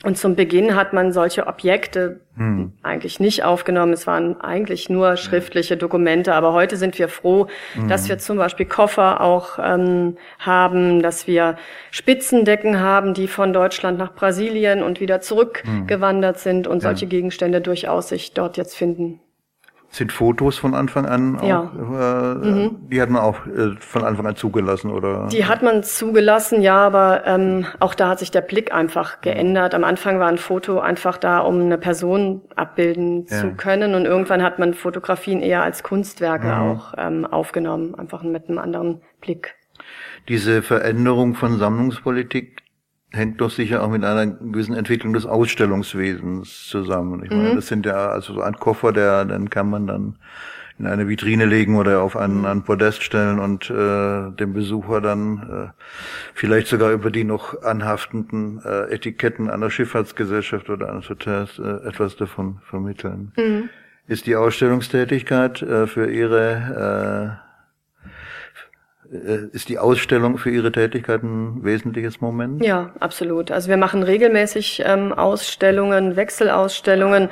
Und 0.04 0.18
zum 0.18 0.36
Beginn 0.36 0.76
hat 0.76 0.94
man 0.94 1.12
solche 1.14 1.48
Objekte 1.48 2.20
hm. 2.36 2.74
eigentlich 2.84 3.20
nicht 3.20 3.44
aufgenommen. 3.44 3.94
Es 3.94 4.06
waren 4.06 4.40
eigentlich 4.42 4.90
nur 4.90 5.16
schriftliche 5.16 5.78
Dokumente. 5.78 6.36
Aber 6.36 6.54
heute 6.54 6.76
sind 6.76 7.00
wir 7.00 7.08
froh, 7.08 7.48
hm. 7.74 7.88
dass 7.88 8.10
wir 8.10 8.20
zum 8.20 8.38
Beispiel 8.38 8.66
Koffer 8.66 9.22
auch 9.22 9.58
ähm, 9.58 10.18
haben, 10.38 11.02
dass 11.02 11.28
wir 11.28 11.56
Spitzendecken 11.92 12.82
haben, 12.82 13.14
die 13.14 13.28
von 13.28 13.54
Deutschland 13.54 13.98
nach 13.98 14.14
Brasilien 14.14 14.84
und 14.84 15.00
wieder 15.00 15.22
zurückgewandert 15.22 16.36
hm. 16.36 16.42
sind 16.42 16.68
und 16.68 16.82
solche 16.82 17.08
Gegenstände 17.08 17.62
durchaus 17.62 18.10
sich 18.10 18.34
dort 18.34 18.58
jetzt 18.58 18.76
finden 18.76 19.22
sind 19.96 20.12
Fotos 20.12 20.58
von 20.58 20.76
Anfang 20.76 21.06
an 21.06 21.40
auch, 21.40 21.48
ja. 21.48 21.72
äh, 21.74 22.36
mhm. 22.36 22.90
die 22.90 23.02
hat 23.02 23.10
man 23.10 23.22
auch 23.22 23.46
äh, 23.48 23.76
von 23.80 24.04
Anfang 24.04 24.28
an 24.28 24.36
zugelassen, 24.36 24.92
oder? 24.92 25.28
Die 25.32 25.46
hat 25.46 25.64
man 25.64 25.84
zugelassen, 25.84 26.62
ja, 26.62 26.78
aber 26.78 27.24
ähm, 27.26 27.66
auch 27.80 27.96
da 27.96 28.10
hat 28.10 28.20
sich 28.20 28.30
der 28.30 28.42
Blick 28.42 28.74
einfach 28.74 29.22
geändert. 29.22 29.74
Am 29.74 29.86
Anfang 29.86 30.20
war 30.20 30.28
ein 30.28 30.38
Foto 30.38 30.80
einfach 30.80 31.18
da, 31.18 31.40
um 31.40 31.62
eine 31.62 31.78
Person 31.78 32.42
abbilden 32.56 33.26
ja. 33.30 33.38
zu 33.38 33.52
können 33.52 33.96
und 33.96 34.06
irgendwann 34.06 34.44
hat 34.44 34.60
man 34.60 34.74
Fotografien 34.74 35.42
eher 35.42 35.64
als 35.64 35.82
Kunstwerke 35.82 36.48
mhm. 36.48 36.54
auch 36.54 36.94
ähm, 36.98 37.26
aufgenommen, 37.26 37.96
einfach 37.96 38.22
mit 38.24 38.50
einem 38.50 38.58
anderen 38.58 39.02
Blick. 39.22 39.56
Diese 40.28 40.62
Veränderung 40.62 41.36
von 41.36 41.58
Sammlungspolitik, 41.58 42.58
hängt 43.16 43.42
doch 43.42 43.50
sicher 43.50 43.84
auch 43.84 43.90
mit 43.90 44.04
einer 44.04 44.28
gewissen 44.28 44.76
Entwicklung 44.76 45.14
des 45.14 45.26
Ausstellungswesens 45.26 46.68
zusammen. 46.68 47.24
Ich 47.24 47.32
meine, 47.32 47.52
mhm. 47.52 47.56
das 47.56 47.68
sind 47.68 47.86
ja 47.86 48.10
also 48.10 48.34
so 48.34 48.42
ein 48.42 48.56
Koffer, 48.56 48.92
der 48.92 49.26
dann 49.26 49.50
kann 49.50 49.70
man 49.70 49.88
dann 49.88 50.16
in 50.78 50.88
eine 50.88 51.08
Vitrine 51.08 51.46
legen 51.46 51.78
oder 51.78 52.02
auf 52.02 52.18
einen, 52.18 52.46
einen 52.46 52.64
Podest 52.64 53.02
stellen 53.02 53.40
und 53.40 53.70
äh, 53.70 54.32
dem 54.32 54.54
Besucher 54.54 55.00
dann 55.00 55.72
äh, 55.72 55.84
vielleicht 56.34 56.68
sogar 56.68 56.92
über 56.92 57.12
die 57.12 57.24
noch 57.24 57.62
anhaftenden 57.64 58.62
äh, 58.66 58.94
Etiketten 58.94 59.50
einer 59.50 59.70
Schifffahrtsgesellschaft 59.70 60.70
oder 60.70 60.92
eines 60.92 61.10
Hotels 61.10 61.60
äh, 61.60 61.88
etwas 61.88 62.18
davon 62.18 62.60
vermitteln. 62.70 63.32
Mhm. 63.38 63.70
Ist 64.08 64.28
die 64.28 64.36
Ausstellungstätigkeit 64.36 65.62
äh, 65.62 65.88
für 65.88 66.12
Ihre 66.12 67.40
äh, 67.42 67.45
ist 69.52 69.70
die 69.70 69.78
Ausstellung 69.78 70.38
für 70.38 70.50
Ihre 70.50 70.72
Tätigkeit 70.72 71.24
ein 71.24 71.64
wesentliches 71.64 72.22
Moment? 72.22 72.64
Ja, 72.64 72.92
absolut. 73.00 73.52
Also 73.52 73.70
wir 73.70 73.78
machen 73.78 74.04
regelmäßig 74.04 74.84
ähm, 74.86 75.14
Ausstellungen, 75.14 76.16
Wechselausstellungen. 76.16 77.30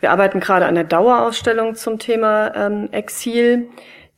Wir 0.00 0.10
arbeiten 0.10 0.40
gerade 0.40 0.66
an 0.66 0.74
der 0.74 0.84
Dauerausstellung 0.84 1.74
zum 1.74 1.98
Thema 1.98 2.54
ähm, 2.54 2.88
Exil, 2.92 3.68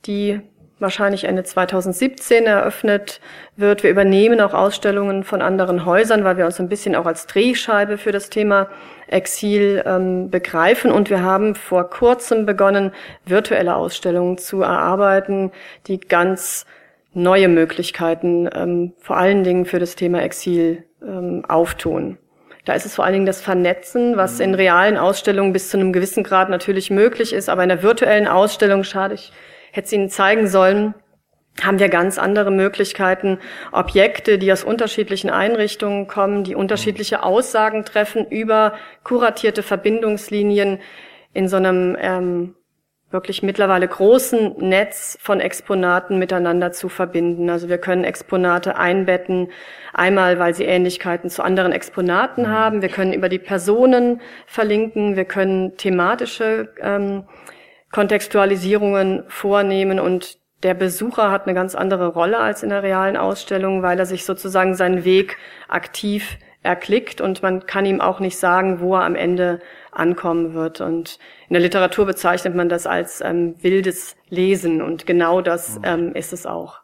die 0.05 0.41
wahrscheinlich 0.81 1.25
Ende 1.25 1.43
2017 1.43 2.45
eröffnet 2.45 3.21
wird. 3.55 3.83
Wir 3.83 3.91
übernehmen 3.91 4.41
auch 4.41 4.53
Ausstellungen 4.53 5.23
von 5.23 5.41
anderen 5.41 5.85
Häusern, 5.85 6.23
weil 6.23 6.37
wir 6.37 6.45
uns 6.45 6.59
ein 6.59 6.69
bisschen 6.69 6.95
auch 6.95 7.05
als 7.05 7.27
Drehscheibe 7.27 7.97
für 7.97 8.11
das 8.11 8.29
Thema 8.29 8.67
Exil 9.07 9.83
ähm, 9.85 10.29
begreifen. 10.29 10.91
Und 10.91 11.09
wir 11.09 11.21
haben 11.21 11.55
vor 11.55 11.89
kurzem 11.89 12.45
begonnen, 12.45 12.91
virtuelle 13.25 13.75
Ausstellungen 13.75 14.37
zu 14.37 14.63
erarbeiten, 14.63 15.51
die 15.87 15.99
ganz 15.99 16.65
neue 17.13 17.47
Möglichkeiten, 17.47 18.49
ähm, 18.53 18.93
vor 18.99 19.17
allen 19.17 19.43
Dingen 19.43 19.65
für 19.65 19.79
das 19.79 19.95
Thema 19.95 20.21
Exil 20.21 20.85
ähm, 21.01 21.43
auftun. 21.47 22.17
Da 22.65 22.73
ist 22.73 22.85
es 22.85 22.95
vor 22.95 23.05
allen 23.05 23.13
Dingen 23.13 23.25
das 23.25 23.41
Vernetzen, 23.41 24.17
was 24.17 24.39
in 24.39 24.53
realen 24.53 24.97
Ausstellungen 24.97 25.51
bis 25.51 25.69
zu 25.69 25.77
einem 25.77 25.93
gewissen 25.93 26.23
Grad 26.23 26.49
natürlich 26.49 26.91
möglich 26.91 27.33
ist, 27.33 27.49
aber 27.49 27.63
in 27.63 27.69
der 27.69 27.83
virtuellen 27.83 28.27
Ausstellung, 28.27 28.83
schade, 28.83 29.15
ich 29.15 29.31
hätte 29.71 29.85
es 29.87 29.93
Ihnen 29.93 30.09
zeigen 30.09 30.47
sollen, 30.47 30.93
haben 31.61 31.79
wir 31.79 31.89
ganz 31.89 32.17
andere 32.17 32.51
Möglichkeiten, 32.51 33.39
Objekte, 33.71 34.37
die 34.37 34.51
aus 34.51 34.63
unterschiedlichen 34.63 35.29
Einrichtungen 35.29 36.07
kommen, 36.07 36.43
die 36.43 36.55
unterschiedliche 36.55 37.23
Aussagen 37.23 37.83
treffen 37.83 38.25
über 38.29 38.73
kuratierte 39.03 39.63
Verbindungslinien 39.63 40.79
in 41.33 41.47
so 41.47 41.57
einem 41.57 41.97
ähm, 41.99 42.55
wirklich 43.11 43.43
mittlerweile 43.43 43.87
großen 43.87 44.55
Netz 44.57 45.17
von 45.21 45.39
Exponaten 45.39 46.17
miteinander 46.17 46.71
zu 46.71 46.89
verbinden. 46.89 47.49
Also 47.49 47.69
wir 47.69 47.77
können 47.77 48.03
Exponate 48.03 48.77
einbetten, 48.77 49.49
einmal 49.93 50.39
weil 50.39 50.53
sie 50.53 50.65
Ähnlichkeiten 50.65 51.29
zu 51.29 51.43
anderen 51.43 51.71
Exponaten 51.71 52.43
mhm. 52.43 52.49
haben. 52.49 52.81
Wir 52.81 52.89
können 52.89 53.13
über 53.13 53.29
die 53.29 53.39
Personen 53.39 54.21
verlinken. 54.47 55.15
Wir 55.15 55.25
können 55.25 55.77
thematische 55.77 56.73
ähm, 56.81 57.23
Kontextualisierungen 57.91 59.25
vornehmen 59.27 59.99
und 59.99 60.39
der 60.63 60.73
Besucher 60.75 61.31
hat 61.31 61.47
eine 61.47 61.55
ganz 61.55 61.75
andere 61.75 62.07
Rolle 62.07 62.37
als 62.37 62.63
in 62.63 62.69
der 62.69 62.83
realen 62.83 63.17
Ausstellung, 63.17 63.81
weil 63.81 63.97
er 63.97 64.05
sich 64.05 64.25
sozusagen 64.25 64.75
seinen 64.75 65.03
Weg 65.03 65.37
aktiv 65.67 66.37
erklickt 66.63 67.21
und 67.21 67.41
man 67.41 67.65
kann 67.65 67.85
ihm 67.85 68.01
auch 68.01 68.19
nicht 68.19 68.37
sagen, 68.37 68.79
wo 68.79 68.95
er 68.95 69.03
am 69.03 69.15
Ende 69.15 69.59
ankommen 69.91 70.53
wird. 70.53 70.79
Und 70.79 71.17
in 71.51 71.55
der 71.55 71.63
Literatur 71.63 72.05
bezeichnet 72.05 72.55
man 72.55 72.69
das 72.69 72.87
als 72.87 73.19
ähm, 73.19 73.55
wildes 73.61 74.15
Lesen 74.29 74.81
und 74.81 75.05
genau 75.05 75.41
das 75.41 75.79
mhm. 75.79 75.83
ähm, 75.83 76.15
ist 76.15 76.31
es 76.31 76.45
auch. 76.45 76.79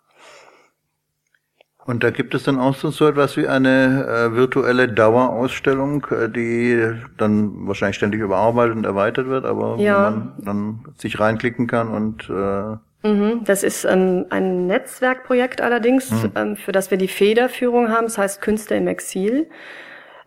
Und 1.86 2.04
da 2.04 2.10
gibt 2.10 2.36
es 2.36 2.44
dann 2.44 2.60
auch 2.60 2.76
so 2.76 3.08
etwas 3.08 3.38
wie 3.38 3.48
eine 3.48 4.06
äh, 4.06 4.36
virtuelle 4.36 4.90
Dauerausstellung, 4.90 6.06
äh, 6.12 6.28
die 6.28 6.86
dann 7.18 7.66
wahrscheinlich 7.66 7.96
ständig 7.96 8.20
überarbeitet 8.20 8.76
und 8.76 8.86
erweitert 8.86 9.28
wird, 9.28 9.46
aber 9.46 9.78
ja. 9.78 9.96
wo 9.96 10.02
man 10.02 10.34
dann 10.40 10.86
sich 10.98 11.18
reinklicken 11.18 11.68
kann 11.68 11.88
und 11.88 12.30
äh 12.30 13.08
mhm, 13.08 13.46
das 13.46 13.64
ist 13.64 13.86
ähm, 13.86 14.26
ein 14.32 14.68
Netzwerkprojekt 14.68 15.62
allerdings, 15.62 16.12
mhm. 16.12 16.32
ähm, 16.36 16.56
für 16.58 16.74
das 16.74 16.92
wir 16.92 16.98
die 16.98 17.08
Federführung 17.08 17.88
haben. 17.90 18.08
Das 18.08 18.18
heißt 18.18 18.42
Künste 18.42 18.76
im 18.76 18.90
Exil. 18.90 19.48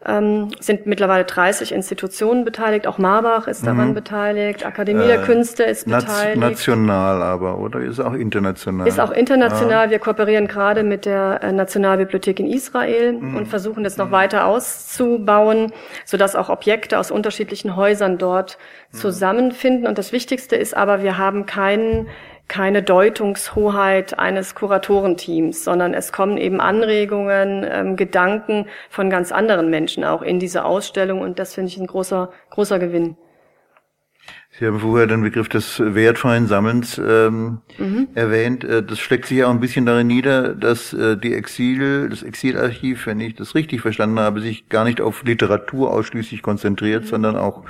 Ähm, 0.07 0.49
sind 0.61 0.87
mittlerweile 0.87 1.25
30 1.25 1.73
Institutionen 1.73 2.45
beteiligt, 2.45 2.87
auch 2.87 2.97
Marbach 2.97 3.47
ist 3.47 3.67
daran 3.67 3.91
mhm. 3.91 3.95
beteiligt, 3.95 4.65
Akademie 4.65 5.05
äh, 5.05 5.09
der 5.09 5.23
Künste 5.23 5.65
ist 5.65 5.87
beteiligt. 5.87 6.39
National 6.39 7.23
aber, 7.23 7.59
oder 7.59 7.81
ist 7.81 8.01
auch 8.01 8.15
international? 8.15 8.89
Ist 8.89 8.99
auch 8.99 9.11
international. 9.11 9.89
Ah. 9.89 9.91
Wir 9.91 9.99
kooperieren 9.99 10.47
gerade 10.47 10.85
mit 10.85 11.05
der 11.05 11.43
äh, 11.43 11.53
Nationalbibliothek 11.53 12.41
in 12.41 12.47
Israel 12.47 13.13
mhm. 13.13 13.37
und 13.37 13.49
versuchen 13.49 13.85
das 13.85 13.99
noch 13.99 14.09
mhm. 14.09 14.13
weiter 14.13 14.47
auszubauen, 14.47 15.71
sodass 16.07 16.35
auch 16.35 16.49
Objekte 16.49 16.99
aus 16.99 17.11
unterschiedlichen 17.11 17.77
Häusern 17.77 18.17
dort 18.17 18.57
mhm. 18.93 18.97
zusammenfinden. 18.97 19.87
Und 19.87 19.99
das 19.99 20.13
Wichtigste 20.13 20.57
ist 20.57 20.75
aber, 20.75 21.03
wir 21.03 21.19
haben 21.19 21.45
keinen 21.45 22.09
keine 22.51 22.83
Deutungshoheit 22.83 24.19
eines 24.19 24.57
Kuratorenteams, 24.57 25.63
sondern 25.63 25.95
es 25.95 26.13
kommen 26.13 26.37
eben 26.37 26.61
Anregungen, 26.61 27.65
ähm, 27.71 27.95
Gedanken 27.95 28.67
von 28.91 29.09
ganz 29.09 29.31
anderen 29.31 29.71
Menschen 29.71 30.03
auch 30.03 30.21
in 30.21 30.41
diese 30.41 30.65
Ausstellung 30.65 31.21
und 31.21 31.39
das 31.39 31.55
finde 31.55 31.69
ich 31.69 31.79
ein 31.79 31.87
großer, 31.87 32.31
großer 32.51 32.81
Gewinn. 32.81 33.17
Sie 34.59 34.67
haben 34.67 34.81
vorher 34.81 35.07
den 35.07 35.23
Begriff 35.23 35.49
des 35.49 35.79
wertfreien 35.79 36.49
Sammelns 36.49 36.99
ähm, 36.99 37.61
mhm. 37.79 38.09
erwähnt. 38.17 38.65
Äh, 38.65 38.83
das 38.83 38.99
schlägt 38.99 39.27
sich 39.27 39.39
ja 39.39 39.47
auch 39.47 39.51
ein 39.51 39.61
bisschen 39.61 39.87
darin 39.87 40.09
nieder, 40.09 40.53
dass 40.57 40.93
äh, 40.93 41.17
die 41.17 41.35
Exil, 41.35 42.09
das 42.09 42.25
Exilarchiv, 42.25 43.07
wenn 43.07 43.21
ich 43.21 43.37
das 43.37 43.55
richtig 43.55 43.81
verstanden 43.81 44.19
habe, 44.19 44.41
sich 44.41 44.69
gar 44.69 44.85
nicht 44.85 45.01
auf 45.01 45.23
Literatur 45.23 45.93
ausschließlich 45.93 46.43
konzentriert, 46.43 47.05
mhm. 47.05 47.09
sondern 47.09 47.37
auch 47.37 47.63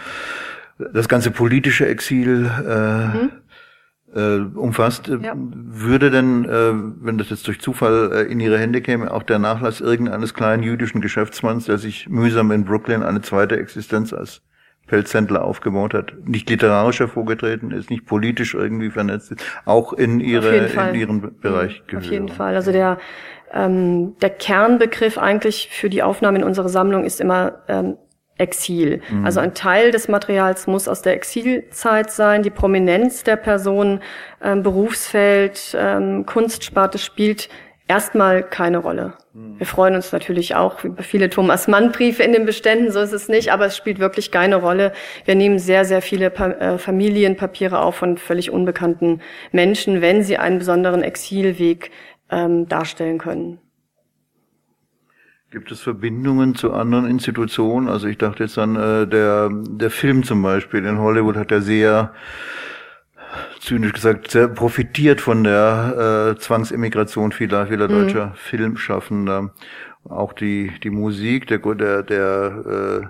das 0.94 1.06
ganze 1.06 1.30
politische 1.30 1.86
Exil 1.86 2.50
äh, 2.66 3.06
mhm 3.08 3.30
äh, 4.14 4.38
umfasst. 4.54 5.08
Äh, 5.08 5.18
ja. 5.22 5.34
Würde 5.36 6.10
denn, 6.10 6.44
äh, 6.44 6.72
wenn 7.04 7.18
das 7.18 7.30
jetzt 7.30 7.46
durch 7.46 7.60
Zufall 7.60 8.10
äh, 8.12 8.32
in 8.32 8.40
Ihre 8.40 8.58
Hände 8.58 8.80
käme, 8.80 9.12
auch 9.12 9.22
der 9.22 9.38
Nachlass 9.38 9.80
irgendeines 9.80 10.34
kleinen 10.34 10.62
jüdischen 10.62 11.00
Geschäftsmanns, 11.00 11.66
der 11.66 11.78
sich 11.78 12.08
mühsam 12.08 12.50
in 12.50 12.64
Brooklyn 12.64 13.02
eine 13.02 13.20
zweite 13.20 13.58
Existenz 13.58 14.12
als 14.12 14.42
Pelzhändler 14.86 15.44
aufgebaut 15.44 15.94
hat, 15.94 16.14
nicht 16.24 16.50
literarisch 16.50 16.98
hervorgetreten 16.98 17.70
ist, 17.70 17.90
nicht 17.90 18.06
politisch 18.06 18.54
irgendwie 18.54 18.90
vernetzt 18.90 19.30
ist, 19.30 19.44
auch 19.64 19.92
in 19.92 20.18
ihre 20.18 20.56
in 20.56 20.94
ihren 20.96 21.40
Bereich 21.40 21.84
gehört. 21.86 22.06
Auf 22.06 22.10
jeden 22.10 22.28
Fall. 22.28 22.56
Also 22.56 22.72
der 22.72 22.98
ähm, 23.52 24.16
der 24.20 24.30
Kernbegriff 24.30 25.16
eigentlich 25.16 25.68
für 25.70 25.90
die 25.90 26.02
Aufnahme 26.02 26.38
in 26.38 26.44
unsere 26.44 26.68
Sammlung 26.68 27.04
ist 27.04 27.20
immer 27.20 27.60
ähm, 27.68 27.96
Exil. 28.40 29.00
Mhm. 29.10 29.24
Also 29.24 29.40
ein 29.40 29.54
Teil 29.54 29.90
des 29.90 30.08
Materials 30.08 30.66
muss 30.66 30.88
aus 30.88 31.02
der 31.02 31.14
Exilzeit 31.14 32.10
sein. 32.10 32.42
Die 32.42 32.50
Prominenz 32.50 33.22
der 33.22 33.36
Person, 33.36 34.00
ähm, 34.42 34.62
Berufsfeld, 34.62 35.76
ähm, 35.78 36.26
Kunstsparte 36.26 36.98
spielt 36.98 37.48
erstmal 37.90 38.42
keine 38.44 38.78
Rolle. 38.78 39.14
Mhm. 39.34 39.58
Wir 39.58 39.66
freuen 39.66 39.96
uns 39.96 40.12
natürlich 40.12 40.54
auch 40.54 40.84
über 40.84 41.02
viele 41.02 41.28
Thomas 41.28 41.66
Mann 41.66 41.90
Briefe 41.90 42.22
in 42.22 42.32
den 42.32 42.46
Beständen, 42.46 42.92
so 42.92 43.00
ist 43.00 43.12
es 43.12 43.28
nicht, 43.28 43.52
aber 43.52 43.66
es 43.66 43.76
spielt 43.76 43.98
wirklich 43.98 44.30
keine 44.30 44.56
Rolle. 44.56 44.92
Wir 45.24 45.34
nehmen 45.34 45.58
sehr, 45.58 45.84
sehr 45.84 46.00
viele 46.00 46.30
pa 46.30 46.50
äh, 46.50 46.78
Familienpapiere 46.78 47.80
auf 47.80 47.96
von 47.96 48.16
völlig 48.16 48.50
unbekannten 48.50 49.20
Menschen, 49.50 50.00
wenn 50.00 50.22
sie 50.22 50.38
einen 50.38 50.58
besonderen 50.58 51.02
Exilweg 51.02 51.90
ähm, 52.30 52.68
darstellen 52.68 53.18
können. 53.18 53.58
Gibt 55.50 55.72
es 55.72 55.80
Verbindungen 55.80 56.54
zu 56.54 56.72
anderen 56.72 57.06
Institutionen? 57.06 57.88
Also 57.88 58.06
ich 58.06 58.18
dachte 58.18 58.44
jetzt 58.44 58.56
an 58.56 58.76
äh, 58.76 59.08
der, 59.08 59.50
der 59.50 59.90
Film 59.90 60.22
zum 60.22 60.42
Beispiel. 60.42 60.84
In 60.84 60.98
Hollywood 60.98 61.36
hat 61.36 61.50
er 61.50 61.60
sehr, 61.60 62.12
zynisch 63.58 63.92
gesagt, 63.92 64.30
sehr 64.30 64.46
profitiert 64.46 65.20
von 65.20 65.42
der 65.42 66.34
äh, 66.36 66.38
Zwangsemigration 66.38 67.32
vieler, 67.32 67.66
vieler 67.66 67.88
mhm. 67.88 67.92
deutscher 67.92 68.32
Filmschaffender. 68.36 69.52
Auch 70.08 70.34
die, 70.34 70.72
die 70.84 70.90
Musik, 70.90 71.48
der, 71.48 71.58
der, 71.58 72.04
der 72.04 73.02
äh, 73.02 73.06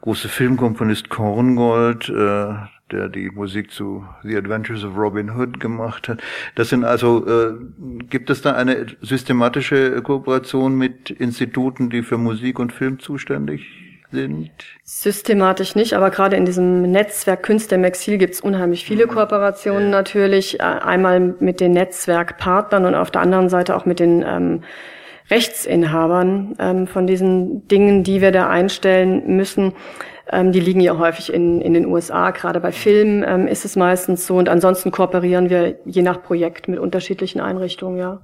große 0.00 0.30
Filmkomponist 0.30 1.10
Korngold, 1.10 2.08
äh, 2.08 2.54
der 2.92 3.08
die 3.08 3.30
Musik 3.30 3.70
zu 3.70 4.04
The 4.22 4.36
Adventures 4.36 4.84
of 4.84 4.96
Robin 4.96 5.36
Hood 5.36 5.58
gemacht 5.60 6.08
hat. 6.08 6.22
Das 6.54 6.68
sind 6.68 6.84
also, 6.84 7.26
äh, 7.26 7.54
gibt 8.08 8.30
es 8.30 8.42
da 8.42 8.52
eine 8.52 8.86
systematische 9.00 10.00
Kooperation 10.02 10.76
mit 10.76 11.10
Instituten, 11.10 11.90
die 11.90 12.02
für 12.02 12.18
Musik 12.18 12.58
und 12.58 12.72
Film 12.72 12.98
zuständig 13.00 13.66
sind? 14.12 14.50
Systematisch 14.84 15.74
nicht, 15.74 15.94
aber 15.94 16.10
gerade 16.10 16.36
in 16.36 16.44
diesem 16.44 16.82
Netzwerk 16.82 17.42
Künste 17.42 17.74
im 17.74 17.84
Exil 17.84 18.18
gibt 18.18 18.34
es 18.34 18.40
unheimlich 18.40 18.84
viele 18.84 19.06
mhm. 19.06 19.10
Kooperationen 19.10 19.90
natürlich. 19.90 20.60
Äh, 20.60 20.62
einmal 20.62 21.34
mit 21.40 21.60
den 21.60 21.72
Netzwerkpartnern 21.72 22.84
und 22.84 22.94
auf 22.94 23.10
der 23.10 23.22
anderen 23.22 23.48
Seite 23.48 23.76
auch 23.76 23.84
mit 23.84 23.98
den 23.98 24.24
ähm, 24.26 24.62
Rechtsinhabern 25.30 26.54
ähm, 26.58 26.86
von 26.86 27.06
diesen 27.06 27.66
Dingen, 27.68 28.04
die 28.04 28.20
wir 28.20 28.32
da 28.32 28.48
einstellen 28.48 29.36
müssen. 29.36 29.72
Ähm, 30.28 30.52
die 30.52 30.60
liegen 30.60 30.80
ja 30.80 30.98
häufig 30.98 31.32
in, 31.32 31.60
in 31.60 31.74
den 31.74 31.86
USA. 31.86 32.30
Gerade 32.30 32.60
bei 32.60 32.72
Filmen 32.72 33.24
ähm, 33.26 33.46
ist 33.46 33.64
es 33.64 33.76
meistens 33.76 34.26
so. 34.26 34.36
Und 34.36 34.48
ansonsten 34.48 34.90
kooperieren 34.90 35.50
wir 35.50 35.78
je 35.84 36.02
nach 36.02 36.22
Projekt 36.22 36.68
mit 36.68 36.78
unterschiedlichen 36.78 37.40
Einrichtungen, 37.40 37.98
ja. 37.98 38.20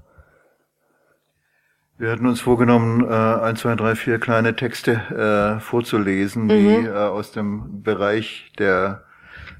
Wir 1.98 2.10
hatten 2.10 2.26
uns 2.26 2.40
vorgenommen, 2.40 3.04
äh, 3.04 3.12
ein, 3.12 3.54
zwei, 3.54 3.76
drei, 3.76 3.94
vier 3.94 4.18
kleine 4.18 4.56
Texte 4.56 5.56
äh, 5.56 5.60
vorzulesen, 5.60 6.48
die 6.48 6.78
mhm. 6.78 6.86
äh, 6.86 6.90
aus 6.90 7.30
dem 7.30 7.82
Bereich 7.82 8.50
der 8.58 9.04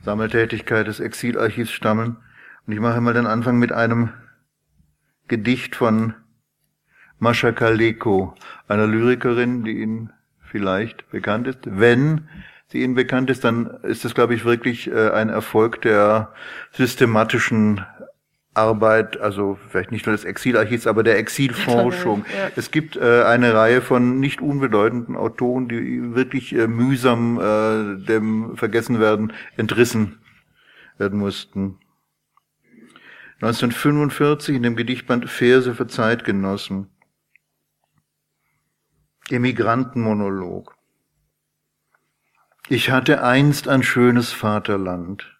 Sammeltätigkeit 0.02 0.88
des 0.88 0.98
Exilarchivs 0.98 1.70
stammen. 1.70 2.16
Und 2.66 2.72
ich 2.72 2.80
mache 2.80 3.00
mal 3.00 3.14
den 3.14 3.26
Anfang 3.26 3.58
mit 3.58 3.70
einem 3.70 4.10
Gedicht 5.28 5.76
von 5.76 6.14
Mascha 7.22 7.52
Kaleko, 7.52 8.34
einer 8.66 8.88
Lyrikerin, 8.88 9.62
die 9.62 9.80
Ihnen 9.80 10.12
vielleicht 10.40 11.08
bekannt 11.12 11.46
ist. 11.46 11.60
Wenn 11.62 12.26
sie 12.66 12.82
Ihnen 12.82 12.96
bekannt 12.96 13.30
ist, 13.30 13.44
dann 13.44 13.78
ist 13.84 14.04
das, 14.04 14.16
glaube 14.16 14.34
ich, 14.34 14.44
wirklich 14.44 14.90
äh, 14.90 15.10
ein 15.10 15.28
Erfolg 15.28 15.80
der 15.82 16.32
systematischen 16.72 17.86
Arbeit, 18.54 19.20
also 19.20 19.56
vielleicht 19.68 19.92
nicht 19.92 20.04
nur 20.04 20.16
des 20.16 20.24
Exilarchivs, 20.24 20.88
aber 20.88 21.04
der 21.04 21.16
Exilforschung. 21.16 22.24
Ja. 22.28 22.50
Es 22.56 22.72
gibt 22.72 22.96
äh, 22.96 23.22
eine 23.22 23.54
Reihe 23.54 23.82
von 23.82 24.18
nicht 24.18 24.40
unbedeutenden 24.40 25.14
Autoren, 25.14 25.68
die 25.68 26.16
wirklich 26.16 26.52
äh, 26.52 26.66
mühsam 26.66 27.38
äh, 27.38 28.04
dem 28.04 28.56
Vergessenwerden 28.56 29.32
entrissen 29.56 30.18
werden 30.98 31.20
mussten. 31.20 31.78
1945 33.36 34.56
in 34.56 34.64
dem 34.64 34.74
Gedichtband 34.74 35.30
Verse 35.30 35.72
für 35.72 35.86
Zeitgenossen 35.86 36.88
Emigrantenmonolog. 39.32 40.76
Ich 42.68 42.90
hatte 42.90 43.24
einst 43.24 43.66
ein 43.66 43.82
schönes 43.82 44.30
Vaterland. 44.32 45.34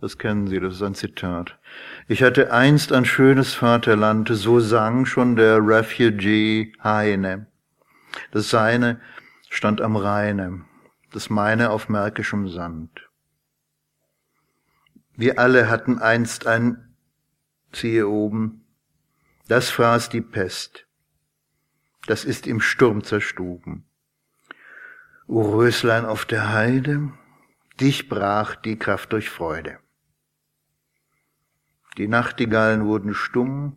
Das 0.00 0.18
kennen 0.18 0.46
Sie, 0.46 0.60
das 0.60 0.74
ist 0.74 0.82
ein 0.82 0.94
Zitat. 0.94 1.58
Ich 2.06 2.22
hatte 2.22 2.52
einst 2.52 2.92
ein 2.92 3.04
schönes 3.04 3.54
Vaterland, 3.54 4.28
so 4.32 4.60
sang 4.60 5.04
schon 5.04 5.34
der 5.34 5.58
Refugee 5.58 6.72
Heine. 6.82 7.48
Das 8.30 8.50
seine 8.50 9.00
stand 9.50 9.80
am 9.80 9.96
Rheine, 9.96 10.64
das 11.12 11.28
meine 11.28 11.70
auf 11.70 11.88
märkischem 11.88 12.48
Sand. 12.48 13.08
Wir 15.16 15.40
alle 15.40 15.68
hatten 15.68 15.98
einst 15.98 16.46
ein, 16.46 16.94
siehe 17.72 18.08
oben, 18.08 18.64
das 19.48 19.70
fraß 19.70 20.08
die 20.08 20.20
Pest 20.20 20.87
das 22.08 22.24
ist 22.24 22.46
im 22.46 22.60
Sturm 22.60 23.04
zerstuben. 23.04 23.84
O 25.26 25.42
Röslein 25.42 26.06
auf 26.06 26.24
der 26.24 26.54
Heide, 26.54 27.12
dich 27.78 28.08
brach 28.08 28.56
die 28.56 28.78
Kraft 28.78 29.12
durch 29.12 29.28
Freude. 29.28 29.78
Die 31.98 32.08
Nachtigallen 32.08 32.86
wurden 32.86 33.12
stumm, 33.12 33.76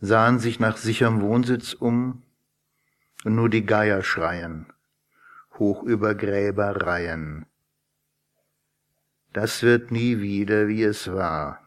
sahen 0.00 0.38
sich 0.38 0.60
nach 0.60 0.76
sicherem 0.76 1.20
Wohnsitz 1.20 1.72
um, 1.72 2.22
und 3.24 3.34
nur 3.34 3.48
die 3.48 3.66
Geier 3.66 4.04
schreien, 4.04 4.72
hoch 5.54 5.82
über 5.82 6.14
Gräberreihen. 6.14 7.46
Das 9.32 9.64
wird 9.64 9.90
nie 9.90 10.20
wieder, 10.20 10.68
wie 10.68 10.84
es 10.84 11.12
war, 11.12 11.66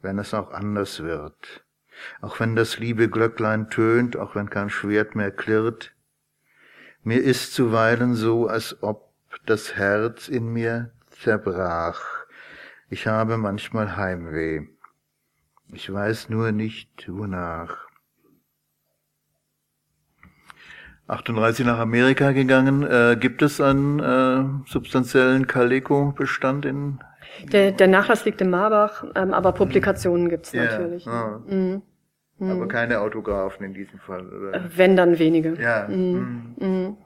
wenn 0.00 0.18
es 0.18 0.32
auch 0.32 0.52
anders 0.52 1.02
wird 1.02 1.67
auch 2.20 2.40
wenn 2.40 2.56
das 2.56 2.78
liebe 2.78 3.08
Glöcklein 3.08 3.70
tönt, 3.70 4.16
auch 4.16 4.34
wenn 4.34 4.50
kein 4.50 4.70
Schwert 4.70 5.14
mehr 5.14 5.30
klirrt. 5.30 5.94
Mir 7.02 7.22
ist 7.22 7.54
zuweilen 7.54 8.14
so, 8.14 8.48
als 8.48 8.82
ob 8.82 9.12
das 9.46 9.76
Herz 9.76 10.28
in 10.28 10.52
mir 10.52 10.90
zerbrach. 11.10 12.26
Ich 12.90 13.06
habe 13.06 13.36
manchmal 13.36 13.96
Heimweh. 13.96 14.66
Ich 15.72 15.92
weiß 15.92 16.30
nur 16.30 16.52
nicht, 16.52 17.06
wonach. 17.08 17.88
38 21.08 21.64
nach 21.64 21.78
Amerika 21.78 22.32
gegangen. 22.32 22.82
Äh, 22.82 23.16
gibt 23.18 23.42
es 23.42 23.60
einen 23.60 23.98
äh, 23.98 24.68
substanziellen 24.68 25.46
Caleco-Bestand 25.46 26.66
in 26.66 27.00
der, 27.52 27.72
der 27.72 27.86
Nachlass 27.86 28.24
liegt 28.24 28.40
in 28.40 28.50
Marbach, 28.50 29.04
ähm, 29.14 29.32
aber 29.32 29.52
Publikationen 29.52 30.28
gibt's 30.28 30.52
yeah. 30.52 30.64
natürlich. 30.64 31.06
Ah. 31.06 31.40
Mhm. 31.46 31.82
Mhm. 32.38 32.50
Aber 32.50 32.68
keine 32.68 33.00
Autografen 33.00 33.64
in 33.64 33.74
diesem 33.74 33.98
Fall, 33.98 34.26
oder? 34.26 34.54
Äh, 34.54 34.60
wenn 34.76 34.96
dann 34.96 35.18
wenige. 35.18 35.60
Ja. 35.60 35.86
Mhm. 35.88 36.54
Mhm. 36.58 36.96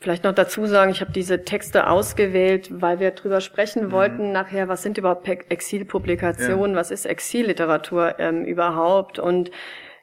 Vielleicht 0.00 0.22
noch 0.22 0.32
dazu 0.32 0.66
sagen, 0.66 0.92
ich 0.92 1.00
habe 1.00 1.10
diese 1.10 1.44
Texte 1.44 1.88
ausgewählt, 1.88 2.70
weil 2.70 3.00
wir 3.00 3.10
drüber 3.10 3.40
sprechen 3.40 3.86
mhm. 3.86 3.92
wollten 3.92 4.32
nachher, 4.32 4.68
was 4.68 4.82
sind 4.82 4.96
überhaupt 4.96 5.26
Exilpublikationen, 5.26 6.72
ja. 6.72 6.76
was 6.76 6.92
ist 6.92 7.04
Exilliteratur 7.04 8.14
ähm, 8.20 8.44
überhaupt? 8.44 9.18
Und 9.18 9.50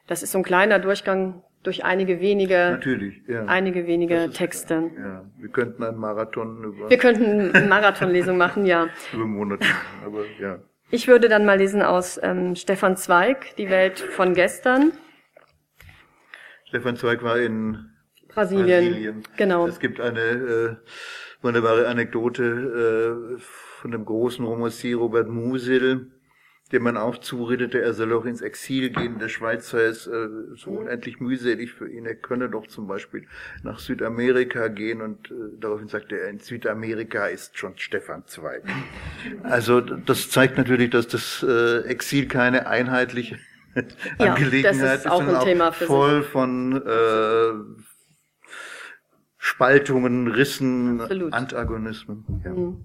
das 0.06 0.22
ist 0.22 0.32
so 0.32 0.38
ein 0.38 0.44
kleiner 0.44 0.78
Durchgang 0.78 1.42
durch 1.66 1.84
einige 1.84 2.20
wenige, 2.20 2.70
Natürlich, 2.72 3.22
ja. 3.26 3.44
einige 3.46 3.86
wenige 3.86 4.30
Texte. 4.30 4.90
Ja, 4.96 5.24
wir 5.38 5.48
könnten 5.50 5.82
einen 5.82 5.98
Marathon 5.98 6.62
über. 6.64 6.88
Wir 6.88 6.98
könnten 6.98 7.54
eine 7.54 7.66
Marathonlesung 7.66 8.36
machen, 8.36 8.64
ja. 8.66 8.88
über 9.12 9.26
Monate, 9.26 9.66
aber 10.04 10.24
ja. 10.40 10.60
Ich 10.90 11.08
würde 11.08 11.28
dann 11.28 11.44
mal 11.44 11.58
lesen 11.58 11.82
aus 11.82 12.20
ähm, 12.22 12.54
Stefan 12.54 12.96
Zweig, 12.96 13.56
Die 13.56 13.68
Welt 13.68 13.98
von 13.98 14.34
gestern. 14.34 14.92
Stefan 16.66 16.96
Zweig 16.96 17.24
war 17.24 17.38
in 17.38 17.90
Brasilien. 18.28 18.84
Brasilien. 18.92 19.22
Genau. 19.36 19.66
Es 19.66 19.80
gibt 19.80 20.00
eine 20.00 20.20
äh, 20.20 20.76
wunderbare 21.42 21.88
Anekdote 21.88 23.36
äh, 23.36 23.40
von 23.80 23.90
dem 23.90 24.04
großen 24.04 24.44
Romancier 24.44 24.96
Robert 24.96 25.28
Musil, 25.28 26.12
dem 26.72 26.82
man 26.82 26.96
auch 26.96 27.18
zuredete, 27.18 27.80
er 27.80 27.94
soll 27.94 28.12
auch 28.12 28.24
ins 28.24 28.40
Exil 28.40 28.90
gehen. 28.90 29.20
Der 29.20 29.28
Schweizer 29.28 29.84
ist 29.84 30.08
äh, 30.08 30.28
so 30.56 30.70
unendlich 30.70 31.20
mühselig 31.20 31.72
für 31.72 31.88
ihn. 31.88 32.06
Er 32.06 32.16
könne 32.16 32.48
doch 32.48 32.66
zum 32.66 32.88
Beispiel 32.88 33.26
nach 33.62 33.78
Südamerika 33.78 34.66
gehen 34.66 35.00
und 35.00 35.30
äh, 35.30 35.34
daraufhin 35.60 35.86
sagte 35.86 36.18
er, 36.18 36.28
in 36.28 36.40
Südamerika 36.40 37.26
ist 37.26 37.56
schon 37.56 37.78
Stefan 37.78 38.24
Zweig. 38.26 38.62
Also 39.42 39.80
das 39.80 40.30
zeigt 40.30 40.56
natürlich, 40.56 40.90
dass 40.90 41.08
das 41.08 41.44
äh, 41.46 41.80
Exil 41.82 42.26
keine 42.26 42.66
einheitliche 42.66 43.38
ja, 44.18 44.34
Angelegenheit 44.34 45.00
ist, 45.00 45.10
auch 45.10 45.20
ist, 45.20 45.26
sondern 45.26 45.62
auch 45.62 45.74
voll 45.74 46.22
sich. 46.22 46.30
von 46.30 46.82
äh, 46.84 47.82
Spaltungen, 49.38 50.28
Rissen, 50.28 51.00
Absolut. 51.00 51.32
Antagonismen. 51.32 52.24
Ja. 52.44 52.50
Mhm. 52.50 52.84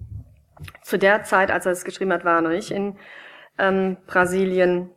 Zu 0.82 0.98
der 0.98 1.24
Zeit, 1.24 1.50
als 1.50 1.66
er 1.66 1.72
es 1.72 1.84
geschrieben 1.84 2.12
hat, 2.12 2.24
war 2.24 2.36
er 2.36 2.42
noch 2.42 2.50
nicht 2.50 2.70
in 2.70 2.96
ähm, 3.62 3.96
Brasilien. 4.06 4.90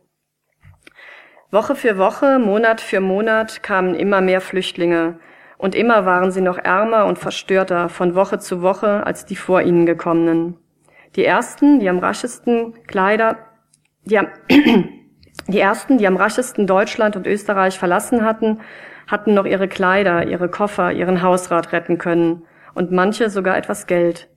Woche 1.50 1.76
für 1.76 1.96
Woche, 1.96 2.38
Monat 2.38 2.80
für 2.80 3.00
Monat 3.00 3.62
kamen 3.62 3.94
immer 3.94 4.20
mehr 4.20 4.40
Flüchtlinge 4.40 5.20
und 5.56 5.74
immer 5.74 6.04
waren 6.04 6.32
sie 6.32 6.40
noch 6.40 6.58
ärmer 6.58 7.06
und 7.06 7.18
verstörter 7.18 7.88
von 7.88 8.14
Woche 8.14 8.38
zu 8.38 8.60
Woche 8.62 9.06
als 9.06 9.24
die 9.24 9.36
vor 9.36 9.62
ihnen 9.62 9.86
gekommenen. 9.86 10.56
Die 11.14 11.24
ersten, 11.24 11.80
die 11.80 11.88
am 11.88 11.98
raschesten 11.98 12.74
Kleider, 12.86 13.38
die, 14.04 14.20
die 15.48 15.60
ersten, 15.60 15.98
die 15.98 16.06
am 16.06 16.16
raschesten 16.16 16.66
Deutschland 16.66 17.16
und 17.16 17.26
Österreich 17.26 17.78
verlassen 17.78 18.24
hatten, 18.24 18.60
hatten 19.06 19.34
noch 19.34 19.46
ihre 19.46 19.68
Kleider, 19.68 20.26
ihre 20.26 20.50
Koffer, 20.50 20.92
ihren 20.92 21.22
Hausrat 21.22 21.72
retten 21.72 21.96
können 21.96 22.42
und 22.74 22.90
manche 22.90 23.30
sogar 23.30 23.56
etwas 23.56 23.86
Geld. 23.86 24.28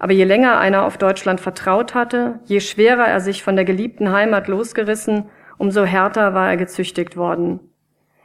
Aber 0.00 0.14
je 0.14 0.24
länger 0.24 0.58
einer 0.58 0.86
auf 0.86 0.96
Deutschland 0.96 1.42
vertraut 1.42 1.94
hatte, 1.94 2.40
je 2.46 2.60
schwerer 2.60 3.06
er 3.06 3.20
sich 3.20 3.42
von 3.42 3.54
der 3.54 3.66
geliebten 3.66 4.10
Heimat 4.10 4.48
losgerissen, 4.48 5.26
umso 5.58 5.84
härter 5.84 6.32
war 6.32 6.48
er 6.48 6.56
gezüchtigt 6.56 7.18
worden. 7.18 7.60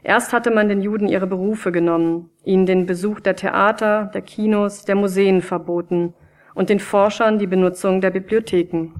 Erst 0.01 0.31
hatte 0.31 0.51
man 0.51 0.69
den 0.69 0.81
Juden 0.81 1.09
ihre 1.09 1.27
Berufe 1.27 1.73
genommen, 1.73 2.29
ihnen 2.45 2.65
den 2.65 2.85
Besuch 2.85 3.19
der 3.19 3.35
Theater, 3.35 4.09
der 4.13 4.21
Kinos, 4.21 4.85
der 4.85 4.95
Museen 4.95 5.41
verboten 5.41 6.13
und 6.53 6.69
den 6.69 6.79
Forschern 6.79 7.39
die 7.39 7.47
Benutzung 7.47 7.99
der 7.99 8.11
Bibliotheken. 8.11 8.93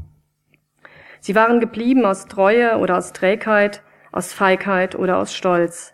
Sie 1.22 1.34
waren 1.34 1.62
geblieben 1.62 2.06
aus 2.06 2.26
Treue 2.26 2.78
oder 2.80 2.98
aus 2.98 3.14
Trägheit, 3.14 3.84
aus 4.12 4.34
Feigheit 4.34 4.96
oder 4.96 5.20
aus 5.20 5.34
Stolz. 5.34 5.94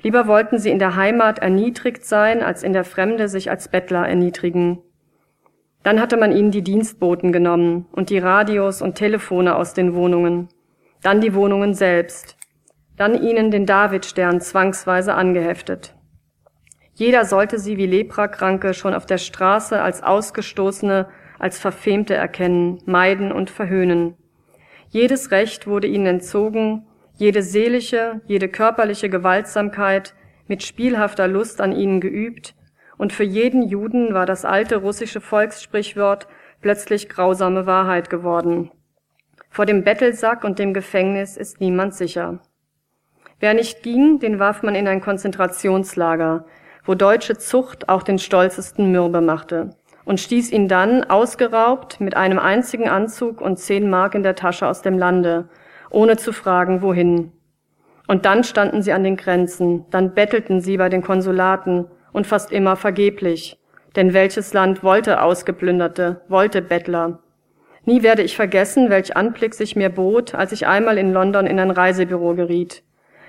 Lieber 0.00 0.26
wollten 0.26 0.58
sie 0.58 0.70
in 0.70 0.78
der 0.78 0.96
Heimat 0.96 1.40
erniedrigt 1.40 2.06
sein, 2.06 2.42
als 2.42 2.62
in 2.62 2.72
der 2.72 2.84
Fremde 2.84 3.28
sich 3.28 3.50
als 3.50 3.68
Bettler 3.68 4.08
erniedrigen. 4.08 4.78
Dann 5.86 6.00
hatte 6.00 6.16
man 6.16 6.36
ihnen 6.36 6.50
die 6.50 6.64
Dienstboten 6.64 7.30
genommen 7.30 7.86
und 7.92 8.10
die 8.10 8.18
Radios 8.18 8.82
und 8.82 8.96
Telefone 8.96 9.54
aus 9.54 9.72
den 9.72 9.94
Wohnungen, 9.94 10.48
dann 11.00 11.20
die 11.20 11.32
Wohnungen 11.32 11.74
selbst, 11.74 12.36
dann 12.96 13.22
ihnen 13.22 13.52
den 13.52 13.66
Davidstern 13.66 14.40
zwangsweise 14.40 15.14
angeheftet. 15.14 15.94
Jeder 16.94 17.24
sollte 17.24 17.60
sie 17.60 17.76
wie 17.76 17.86
Leprakranke 17.86 18.74
schon 18.74 18.94
auf 18.94 19.06
der 19.06 19.18
Straße 19.18 19.80
als 19.80 20.02
Ausgestoßene, 20.02 21.06
als 21.38 21.60
Verfemte 21.60 22.14
erkennen, 22.14 22.82
meiden 22.86 23.30
und 23.30 23.48
verhöhnen. 23.48 24.16
Jedes 24.88 25.30
Recht 25.30 25.68
wurde 25.68 25.86
ihnen 25.86 26.06
entzogen, 26.06 26.84
jede 27.14 27.42
seelische, 27.42 28.22
jede 28.26 28.48
körperliche 28.48 29.08
Gewaltsamkeit 29.08 30.14
mit 30.48 30.64
spielhafter 30.64 31.28
Lust 31.28 31.60
an 31.60 31.70
ihnen 31.70 32.00
geübt, 32.00 32.55
und 32.98 33.12
für 33.12 33.24
jeden 33.24 33.62
Juden 33.62 34.14
war 34.14 34.26
das 34.26 34.44
alte 34.44 34.76
russische 34.76 35.20
Volkssprichwort 35.20 36.26
plötzlich 36.60 37.08
grausame 37.08 37.66
Wahrheit 37.66 38.10
geworden. 38.10 38.70
Vor 39.50 39.66
dem 39.66 39.84
Bettelsack 39.84 40.44
und 40.44 40.58
dem 40.58 40.74
Gefängnis 40.74 41.36
ist 41.36 41.60
niemand 41.60 41.94
sicher. 41.94 42.40
Wer 43.40 43.54
nicht 43.54 43.82
ging, 43.82 44.18
den 44.18 44.38
warf 44.38 44.62
man 44.62 44.74
in 44.74 44.88
ein 44.88 45.00
Konzentrationslager, 45.00 46.46
wo 46.84 46.94
deutsche 46.94 47.36
Zucht 47.36 47.88
auch 47.88 48.02
den 48.02 48.18
stolzesten 48.18 48.90
mürbe 48.90 49.20
machte 49.20 49.76
und 50.06 50.20
stieß 50.20 50.52
ihn 50.52 50.68
dann, 50.68 51.04
ausgeraubt, 51.04 52.00
mit 52.00 52.16
einem 52.16 52.38
einzigen 52.38 52.88
Anzug 52.88 53.40
und 53.40 53.58
zehn 53.58 53.90
Mark 53.90 54.14
in 54.14 54.22
der 54.22 54.36
Tasche 54.36 54.66
aus 54.66 54.80
dem 54.80 54.96
Lande, 54.98 55.48
ohne 55.90 56.16
zu 56.16 56.32
fragen, 56.32 56.80
wohin. 56.80 57.32
Und 58.06 58.24
dann 58.24 58.44
standen 58.44 58.82
sie 58.82 58.92
an 58.92 59.02
den 59.02 59.16
Grenzen, 59.16 59.84
dann 59.90 60.14
bettelten 60.14 60.60
sie 60.60 60.76
bei 60.76 60.88
den 60.88 61.02
Konsulaten, 61.02 61.86
und 62.16 62.26
fast 62.26 62.50
immer 62.50 62.76
vergeblich. 62.76 63.58
Denn 63.94 64.14
welches 64.14 64.54
Land 64.54 64.82
wollte 64.82 65.20
Ausgeplünderte, 65.20 66.22
wollte 66.28 66.62
Bettler? 66.62 67.18
Nie 67.84 68.02
werde 68.02 68.22
ich 68.22 68.36
vergessen, 68.36 68.88
welch 68.88 69.18
Anblick 69.18 69.52
sich 69.52 69.76
mir 69.76 69.90
bot, 69.90 70.34
als 70.34 70.52
ich 70.52 70.66
einmal 70.66 70.96
in 70.96 71.12
London 71.12 71.46
in 71.46 71.60
ein 71.60 71.70
Reisebüro 71.70 72.34
geriet. 72.34 72.82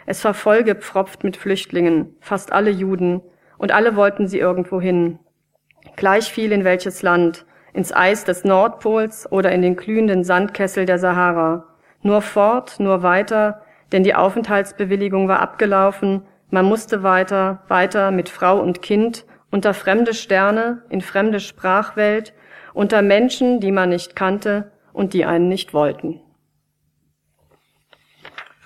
Es 0.06 0.24
war 0.24 0.34
vollgepfropft 0.34 1.26
mit 1.26 1.36
Flüchtlingen, 1.36 2.16
fast 2.22 2.54
alle 2.54 2.70
Juden, 2.70 3.22
und 3.58 3.74
alle 3.74 3.98
wollten 3.98 4.30
sie 4.30 4.40
irgendwo 4.40 4.80
hin. 4.80 5.20
Gleich 5.98 6.32
viel 6.32 6.54
in 6.54 6.64
welches 6.64 7.02
Land, 7.02 7.46
ins 7.74 7.94
Eis 7.94 8.24
des 8.24 8.46
Nordpols 8.46 9.30
oder 9.30 9.52
in 9.52 9.62
den 9.62 9.76
glühenden 9.76 10.24
Sandkessel 10.24 10.86
der 10.86 10.98
Sahara. 10.98 11.66
Nur 12.04 12.22
fort, 12.22 12.80
nur 12.80 13.04
weiter, 13.04 13.64
denn 13.92 14.04
die 14.04 14.16
Aufenthaltsbewilligung 14.16 15.28
war 15.28 15.42
abgelaufen 15.42 16.22
man 16.50 16.66
musste 16.66 17.04
weiter, 17.04 17.64
weiter 17.68 18.12
mit 18.12 18.30
Frau 18.30 18.60
und 18.60 18.82
Kind, 18.82 19.26
unter 19.52 19.74
fremde 19.74 20.14
Sterne, 20.14 20.84
in 20.90 21.02
fremde 21.02 21.40
Sprachwelt, 21.40 22.34
unter 22.74 23.02
Menschen, 23.02 23.60
die 23.60 23.72
man 23.72 23.90
nicht 23.90 24.16
kannte 24.16 24.72
und 24.94 25.14
die 25.14 25.26
einen 25.26 25.48
nicht 25.48 25.74
wollten. 25.74 26.22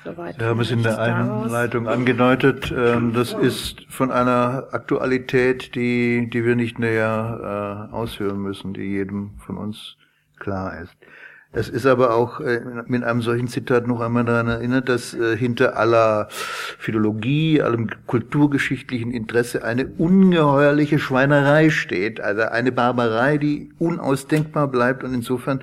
Soweit 0.04 0.40
Wir 0.40 0.48
haben 0.48 0.60
es 0.60 0.72
in 0.72 0.82
der 0.82 1.00
Einleitung 1.00 1.88
angedeutet. 1.88 2.74
Ähm, 2.76 3.14
das 3.14 3.34
ist 3.34 3.86
von 3.90 4.12
einer 4.12 4.70
Aktualität, 4.72 5.76
die, 5.76 6.28
die 6.28 6.44
wir 6.44 6.56
nicht 6.56 6.80
näher 6.80 7.90
äh, 7.92 7.94
ausführen 7.94 8.40
müssen, 8.40 8.74
die 8.74 8.82
jedem 8.82 9.38
von 9.46 9.58
uns 9.58 9.98
klar 10.40 10.82
ist. 10.82 10.96
Es 11.54 11.68
ist 11.68 11.86
aber 11.86 12.16
auch 12.16 12.40
äh, 12.40 12.62
mit 12.88 13.04
einem 13.04 13.22
solchen 13.22 13.50
Zitat 13.50 13.86
noch 13.86 14.00
einmal 14.00 14.24
daran 14.24 14.48
erinnert, 14.48 14.88
dass 14.88 15.14
äh, 15.14 15.36
hinter 15.36 15.76
aller 15.76 16.28
Philologie, 16.30 17.62
allem 17.62 17.90
kulturgeschichtlichen 18.08 19.12
Interesse 19.12 19.62
eine 19.66 19.88
ungeheuerliche 19.88 20.98
Schweinerei 20.98 21.70
steht, 21.70 22.22
also 22.22 22.44
eine 22.44 22.72
Barbarei, 22.72 23.38
die 23.38 23.74
unausdenkbar 23.80 24.70
bleibt 24.70 25.04
und 25.04 25.14
insofern 25.14 25.62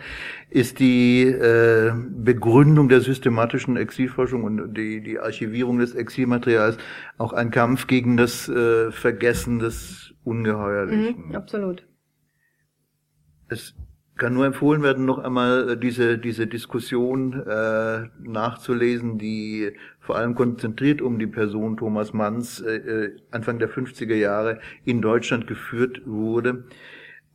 ist 0.51 0.79
die 0.79 1.23
äh, 1.23 1.93
Begründung 2.11 2.91
der 2.91 3.01
systematischen 3.01 3.79
Exilforschung 3.79 4.45
und 4.45 4.75
die, 4.75 5.03
die 5.03 5.19
Archivierung 5.19 5.79
des 5.79 5.95
Exilmaterials 5.95 6.77
auch 7.17 7.33
ein 7.33 7.51
Kampf 7.51 7.87
gegen 7.87 8.19
das 8.19 8.47
äh, 8.47 8.91
Vergessen 8.91 9.59
des 9.59 10.13
Ungeheuerlichen. 10.23 11.29
Mhm, 11.29 11.35
absolut. 11.35 11.87
Es 13.49 13.75
kann 14.19 14.35
nur 14.35 14.47
empfohlen 14.47 14.83
werden, 14.83 15.05
noch 15.05 15.19
einmal 15.19 15.71
äh, 15.71 15.77
diese, 15.79 16.19
diese 16.19 16.47
Diskussion 16.47 17.47
äh, 17.47 18.09
nachzulesen, 18.21 19.19
die 19.19 19.73
vor 20.01 20.17
allem 20.17 20.35
konzentriert 20.35 21.01
um 21.01 21.19
die 21.19 21.27
Person 21.27 21.77
Thomas 21.77 22.13
Manns 22.13 22.61
äh, 22.61 22.77
äh 22.77 23.17
Anfang 23.31 23.59
der 23.59 23.71
50er 23.71 24.15
Jahre 24.15 24.61
in 24.85 25.01
Deutschland 25.01 25.47
geführt 25.47 26.03
wurde. 26.05 26.65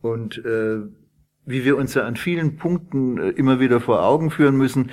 Und 0.00 0.44
äh, 0.44 0.82
wie 1.46 1.64
wir 1.64 1.76
uns 1.76 1.94
ja 1.94 2.04
an 2.04 2.16
vielen 2.16 2.56
Punkten 2.56 3.18
äh, 3.18 3.30
immer 3.30 3.60
wieder 3.60 3.80
vor 3.80 4.04
Augen 4.04 4.30
führen 4.30 4.56
müssen, 4.56 4.90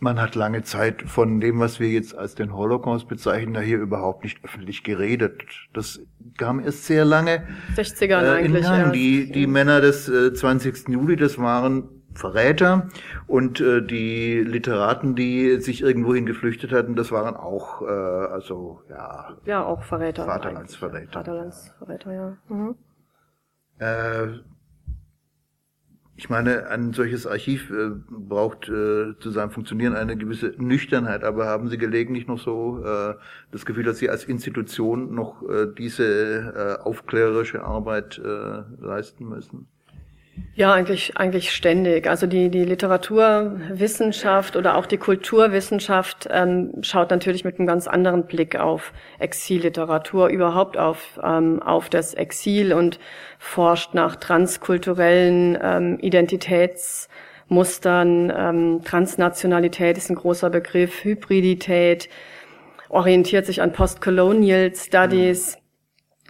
man 0.00 0.20
hat 0.20 0.34
lange 0.34 0.62
Zeit 0.62 1.02
von 1.02 1.40
dem, 1.40 1.58
was 1.58 1.80
wir 1.80 1.88
jetzt 1.88 2.16
als 2.16 2.34
den 2.34 2.54
Holocaust 2.54 3.08
bezeichnen, 3.08 3.54
da 3.54 3.60
hier 3.60 3.78
überhaupt 3.78 4.24
nicht 4.24 4.44
öffentlich 4.44 4.84
geredet. 4.84 5.42
Das 5.72 6.00
kam 6.36 6.60
erst 6.60 6.86
sehr 6.86 7.04
lange 7.04 7.46
60ern 7.76 8.22
äh, 8.22 8.30
eigentlich. 8.30 8.64
Ja. 8.64 8.90
Die, 8.90 9.30
die 9.30 9.46
Männer 9.46 9.80
des 9.80 10.08
äh, 10.08 10.32
20. 10.32 10.88
Juli, 10.88 11.16
das 11.16 11.38
waren 11.38 11.88
Verräter 12.14 12.88
und 13.26 13.60
äh, 13.60 13.80
die 13.80 14.40
Literaten, 14.40 15.14
die 15.14 15.60
sich 15.60 15.82
irgendwohin 15.82 16.26
geflüchtet 16.26 16.72
hatten, 16.72 16.96
das 16.96 17.12
waren 17.12 17.36
auch, 17.36 17.82
äh, 17.82 17.84
also 17.86 18.82
ja. 18.90 19.36
Ja, 19.44 19.64
auch 19.64 19.82
Verräter. 19.82 20.24
Vaterlandsverräter. 20.24 21.12
Vaterlandsverräter, 21.12 22.12
ja. 22.12 22.36
Mhm. 22.48 22.74
Äh, 23.78 24.40
ich 26.18 26.28
meine, 26.28 26.66
ein 26.66 26.92
solches 26.92 27.28
Archiv 27.28 27.70
äh, 27.70 27.90
braucht 28.10 28.68
äh, 28.68 29.16
zu 29.20 29.30
seinem 29.30 29.52
Funktionieren 29.52 29.94
eine 29.94 30.16
gewisse 30.16 30.52
Nüchternheit, 30.58 31.22
aber 31.22 31.46
haben 31.46 31.68
Sie 31.68 31.78
gelegentlich 31.78 32.26
noch 32.26 32.40
so 32.40 32.82
äh, 32.84 33.14
das 33.52 33.64
Gefühl, 33.64 33.84
dass 33.84 33.98
Sie 33.98 34.10
als 34.10 34.24
Institution 34.24 35.14
noch 35.14 35.48
äh, 35.48 35.68
diese 35.78 36.80
äh, 36.82 36.82
aufklärerische 36.82 37.62
Arbeit 37.62 38.18
äh, 38.18 38.62
leisten 38.84 39.28
müssen? 39.28 39.68
Ja, 40.54 40.72
eigentlich, 40.72 41.16
eigentlich 41.16 41.52
ständig. 41.52 42.08
Also 42.08 42.26
die, 42.26 42.48
die 42.50 42.64
Literaturwissenschaft 42.64 44.56
oder 44.56 44.76
auch 44.76 44.86
die 44.86 44.96
Kulturwissenschaft 44.96 46.26
ähm, 46.32 46.72
schaut 46.82 47.10
natürlich 47.10 47.44
mit 47.44 47.58
einem 47.58 47.68
ganz 47.68 47.86
anderen 47.86 48.26
Blick 48.26 48.56
auf 48.56 48.92
Exilliteratur, 49.20 50.26
überhaupt 50.28 50.76
auf, 50.76 51.20
ähm, 51.22 51.62
auf 51.62 51.88
das 51.88 52.14
Exil 52.14 52.72
und 52.72 52.98
forscht 53.38 53.94
nach 53.94 54.16
transkulturellen 54.16 55.56
ähm, 55.62 56.00
Identitätsmustern. 56.00 58.32
Ähm, 58.36 58.80
Transnationalität 58.84 59.96
ist 59.96 60.10
ein 60.10 60.16
großer 60.16 60.50
Begriff, 60.50 61.04
Hybridität, 61.04 62.08
orientiert 62.88 63.46
sich 63.46 63.62
an 63.62 63.72
Postcolonial 63.72 64.74
Studies. 64.74 65.54
Mhm 65.54 65.67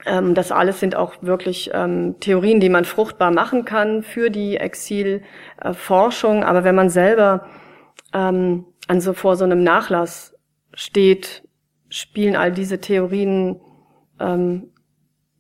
ähm, 0.09 0.35
das 0.35 0.51
alles 0.51 0.81
sind 0.81 0.97
auch 0.97 1.15
wirklich 1.21 1.71
ähm, 1.73 2.17
Theorien, 2.21 2.61
die 2.61 2.69
man 2.69 2.85
fruchtbar 2.85 3.31
machen 3.31 3.65
kann 3.65 4.03
für 4.03 4.31
die 4.31 4.57
Exilforschung. 4.57 6.45
Aber 6.45 6.65
wenn 6.65 6.75
man 6.75 6.91
selber 6.91 7.47
ähm, 8.13 8.65
an 8.87 9.01
so 9.01 9.13
vor 9.13 9.37
so 9.37 9.45
einem 9.45 9.63
Nachlass 9.63 10.35
steht, 10.75 11.43
spielen 11.91 12.37
all 12.37 12.53
diese 12.53 12.81
Theorien 12.81 13.61
ähm, 14.21 14.71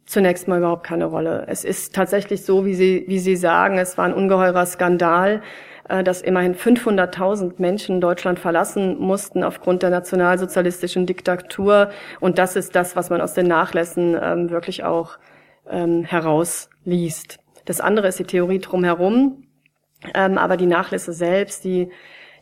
zunächst 0.07 0.49
mal 0.49 0.59
überhaupt 0.59 0.85
keine 0.85 1.07
Rolle. 1.07 1.45
Es 1.49 1.65
ist 1.65 1.95
tatsächlich 1.95 2.45
so, 2.45 2.65
wie 2.65 2.75
Sie, 2.75 3.05
wie 3.09 3.19
Sie 3.19 3.37
sagen, 3.37 3.79
es 3.79 3.99
war 3.99 4.07
ein 4.07 4.15
ungeheurer 4.15 4.65
Skandal, 4.67 5.37
äh, 5.37 5.41
dass 5.89 6.21
immerhin 6.21 6.55
500.000 6.55 7.55
Menschen 7.59 8.01
Deutschland 8.01 8.39
verlassen 8.39 8.99
mussten 8.99 9.43
aufgrund 9.43 9.83
der 9.83 9.91
nationalsozialistischen 9.91 11.07
Diktatur. 11.07 11.91
Und 12.21 12.39
das 12.39 12.57
ist 12.57 12.77
das, 12.77 12.95
was 12.95 13.11
man 13.11 13.21
aus 13.21 13.35
den 13.35 13.47
Nachlässen 13.47 14.17
ähm, 14.21 14.51
wirklich 14.51 14.85
auch 14.85 15.19
ähm, 15.71 16.05
herausliest. 16.05 17.39
Das 17.65 17.81
andere 17.81 18.09
ist 18.09 18.19
die 18.19 18.25
Theorie 18.25 18.59
drumherum. 18.59 19.45
Ähm, 20.15 20.39
aber 20.39 20.57
die 20.57 20.67
Nachlässe 20.67 21.13
selbst, 21.13 21.65
die, 21.65 21.91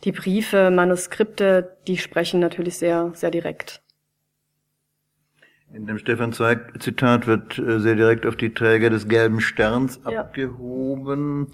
die 0.03 0.11
Briefe, 0.11 0.69
Manuskripte, 0.69 1.77
die 1.87 1.97
sprechen 1.97 2.39
natürlich 2.39 2.77
sehr, 2.77 3.11
sehr 3.13 3.31
direkt. 3.31 3.81
In 5.73 5.85
dem 5.85 5.97
Stefan 5.97 6.31
Zweig 6.31 6.81
Zitat 6.81 7.27
wird 7.27 7.59
äh, 7.59 7.79
sehr 7.79 7.95
direkt 7.95 8.25
auf 8.25 8.35
die 8.35 8.53
Träger 8.53 8.89
des 8.89 9.07
gelben 9.07 9.41
Sterns 9.41 9.99
ja. 10.09 10.21
abgehoben. 10.21 11.47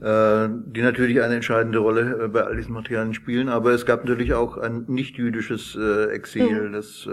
Äh, 0.00 0.48
die 0.66 0.82
natürlich 0.82 1.20
eine 1.22 1.34
entscheidende 1.34 1.78
Rolle 1.78 2.24
äh, 2.24 2.28
bei 2.28 2.42
all 2.42 2.54
diesen 2.54 2.72
Materialien 2.72 3.14
spielen. 3.14 3.48
Aber 3.48 3.72
es 3.72 3.84
gab 3.84 4.04
natürlich 4.04 4.32
auch 4.32 4.56
ein 4.56 4.84
nicht-jüdisches 4.86 5.76
äh, 5.76 6.12
Exil, 6.12 6.68
mhm. 6.68 6.72
das 6.72 7.08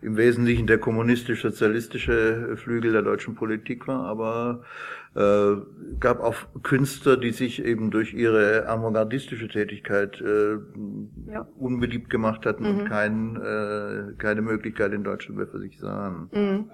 im 0.00 0.16
Wesentlichen 0.16 0.66
der 0.66 0.78
kommunistisch-sozialistische 0.78 2.56
Flügel 2.56 2.92
der 2.92 3.02
deutschen 3.02 3.34
Politik 3.34 3.86
war, 3.86 4.04
aber 4.04 4.62
gab 5.14 6.20
auch 6.20 6.36
Künstler, 6.62 7.18
die 7.18 7.32
sich 7.32 7.62
eben 7.62 7.90
durch 7.90 8.14
ihre 8.14 8.66
avantgardistische 8.66 9.46
Tätigkeit 9.46 10.22
ja. 10.22 11.46
unbeliebt 11.58 12.08
gemacht 12.08 12.46
hatten 12.46 12.62
mhm. 12.62 12.78
und 12.78 12.88
kein, 12.88 14.14
keine 14.16 14.40
Möglichkeit 14.40 14.94
in 14.94 15.04
Deutschland 15.04 15.36
mehr 15.36 15.48
für 15.48 15.58
sich 15.58 15.78
sahen. 15.78 16.30
Mhm. 16.32 16.70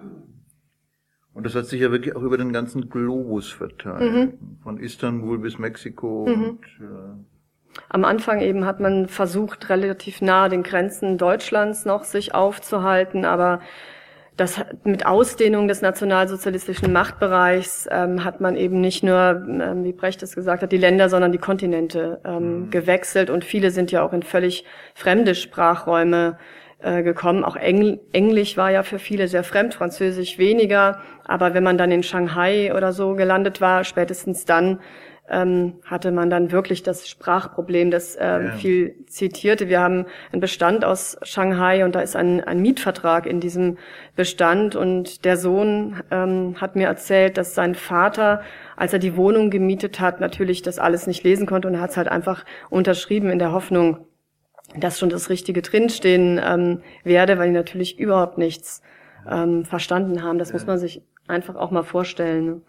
Und 1.38 1.46
das 1.46 1.54
hat 1.54 1.66
sich 1.66 1.80
ja 1.80 1.92
wirklich 1.92 2.16
auch 2.16 2.22
über 2.22 2.36
den 2.36 2.52
ganzen 2.52 2.90
Globus 2.90 3.48
verteilt. 3.48 4.12
Mhm. 4.12 4.32
Von 4.60 4.80
Istanbul 4.80 5.38
bis 5.38 5.56
Mexiko. 5.56 6.26
Mhm. 6.26 6.44
Und, 6.44 6.64
äh 6.80 7.80
Am 7.90 8.04
Anfang 8.04 8.40
eben 8.40 8.66
hat 8.66 8.80
man 8.80 9.06
versucht, 9.06 9.68
relativ 9.68 10.20
nah 10.20 10.48
den 10.48 10.64
Grenzen 10.64 11.16
Deutschlands 11.16 11.84
noch 11.84 12.02
sich 12.02 12.34
aufzuhalten, 12.34 13.24
aber 13.24 13.60
das 14.36 14.60
mit 14.82 15.06
Ausdehnung 15.06 15.68
des 15.68 15.80
nationalsozialistischen 15.80 16.92
Machtbereichs 16.92 17.86
ähm, 17.88 18.24
hat 18.24 18.40
man 18.40 18.56
eben 18.56 18.80
nicht 18.80 19.04
nur, 19.04 19.40
ähm, 19.48 19.84
wie 19.84 19.92
Brecht 19.92 20.24
es 20.24 20.34
gesagt 20.34 20.64
hat, 20.64 20.72
die 20.72 20.76
Länder, 20.76 21.08
sondern 21.08 21.30
die 21.30 21.38
Kontinente 21.38 22.20
ähm, 22.24 22.62
mhm. 22.62 22.70
gewechselt 22.70 23.30
und 23.30 23.44
viele 23.44 23.70
sind 23.70 23.92
ja 23.92 24.02
auch 24.02 24.12
in 24.12 24.24
völlig 24.24 24.64
fremde 24.96 25.36
Sprachräume 25.36 26.36
äh, 26.80 27.02
gekommen. 27.02 27.44
Auch 27.44 27.56
Engl 27.56 28.00
Englisch 28.12 28.56
war 28.56 28.70
ja 28.70 28.82
für 28.82 28.98
viele 28.98 29.28
sehr 29.28 29.44
fremd, 29.44 29.74
Französisch 29.74 30.38
weniger. 30.38 31.00
Aber 31.24 31.54
wenn 31.54 31.64
man 31.64 31.78
dann 31.78 31.90
in 31.90 32.02
Shanghai 32.02 32.72
oder 32.74 32.92
so 32.92 33.14
gelandet 33.14 33.60
war, 33.60 33.84
spätestens 33.84 34.44
dann 34.44 34.78
ähm, 35.30 35.74
hatte 35.84 36.10
man 36.10 36.30
dann 36.30 36.52
wirklich 36.52 36.82
das 36.82 37.08
Sprachproblem, 37.08 37.90
das 37.90 38.16
ähm, 38.20 38.46
ja. 38.46 38.52
viel 38.52 38.94
zitierte. 39.06 39.68
Wir 39.68 39.80
haben 39.80 40.06
einen 40.32 40.40
Bestand 40.40 40.84
aus 40.84 41.18
Shanghai 41.22 41.84
und 41.84 41.94
da 41.94 42.00
ist 42.00 42.16
ein, 42.16 42.42
ein 42.44 42.60
Mietvertrag 42.60 43.26
in 43.26 43.40
diesem 43.40 43.78
Bestand 44.16 44.74
und 44.74 45.24
der 45.24 45.36
Sohn 45.36 46.02
ähm, 46.10 46.56
hat 46.60 46.76
mir 46.76 46.86
erzählt, 46.86 47.36
dass 47.36 47.54
sein 47.54 47.74
Vater, 47.74 48.42
als 48.76 48.92
er 48.92 48.98
die 48.98 49.16
Wohnung 49.16 49.50
gemietet 49.50 50.00
hat, 50.00 50.20
natürlich 50.20 50.62
das 50.62 50.78
alles 50.78 51.06
nicht 51.06 51.24
lesen 51.24 51.46
konnte 51.46 51.68
und 51.68 51.74
er 51.74 51.80
hat 51.80 51.90
es 51.90 51.96
halt 51.96 52.08
einfach 52.08 52.44
unterschrieben 52.70 53.30
in 53.30 53.38
der 53.38 53.52
Hoffnung, 53.52 54.06
dass 54.76 54.98
schon 54.98 55.08
das 55.08 55.30
Richtige 55.30 55.62
drinstehen 55.62 56.40
ähm, 56.44 56.80
werde, 57.04 57.38
weil 57.38 57.48
die 57.48 57.54
natürlich 57.54 57.98
überhaupt 57.98 58.38
nichts 58.38 58.82
ähm, 59.28 59.64
verstanden 59.64 60.22
haben. 60.22 60.38
Das 60.38 60.52
muss 60.52 60.66
man 60.66 60.78
sich 60.78 61.02
einfach 61.26 61.56
auch 61.56 61.70
mal 61.70 61.82
vorstellen. 61.82 62.44
Ne? 62.46 62.60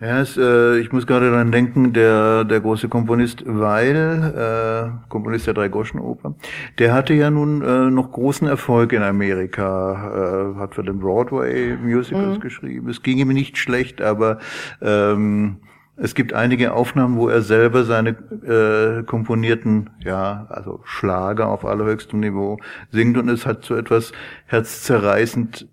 Ja, 0.00 0.20
es, 0.20 0.36
äh, 0.36 0.78
ich 0.78 0.92
muss 0.92 1.06
gerade 1.06 1.30
daran 1.30 1.50
denken, 1.50 1.92
der, 1.92 2.44
der 2.44 2.60
große 2.60 2.88
Komponist 2.88 3.42
Weil, 3.46 4.34
äh, 4.36 5.08
Komponist 5.08 5.46
der 5.46 5.54
Drei-Goschen-Oper, 5.54 6.34
der 6.78 6.92
hatte 6.92 7.14
ja 7.14 7.30
nun 7.30 7.62
äh, 7.62 7.90
noch 7.90 8.12
großen 8.12 8.46
Erfolg 8.46 8.92
in 8.92 9.02
Amerika, 9.02 10.52
äh, 10.54 10.60
hat 10.60 10.74
für 10.74 10.82
den 10.82 10.98
Broadway 10.98 11.76
Musicals 11.76 12.38
mhm. 12.38 12.40
geschrieben. 12.40 12.88
Es 12.88 13.02
ging 13.02 13.18
ihm 13.18 13.28
nicht 13.28 13.58
schlecht, 13.58 14.00
aber 14.00 14.38
ähm, 14.80 15.58
es 15.96 16.14
gibt 16.14 16.32
einige 16.32 16.72
Aufnahmen, 16.72 17.16
wo 17.16 17.28
er 17.28 17.42
selber 17.42 17.84
seine 17.84 18.10
äh, 18.10 19.04
komponierten, 19.04 19.90
ja, 20.00 20.46
also 20.48 20.80
Schlager 20.84 21.48
auf 21.48 21.64
allerhöchstem 21.64 22.20
Niveau 22.20 22.58
singt 22.90 23.16
und 23.16 23.28
es 23.28 23.46
hat 23.46 23.64
so 23.64 23.76
etwas 23.76 24.12
herzzerreißend 24.46 25.68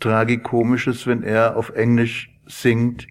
tragikomisches, 0.00 1.06
wenn 1.06 1.22
er 1.22 1.56
auf 1.56 1.70
Englisch 1.70 2.30
singt. 2.46 3.06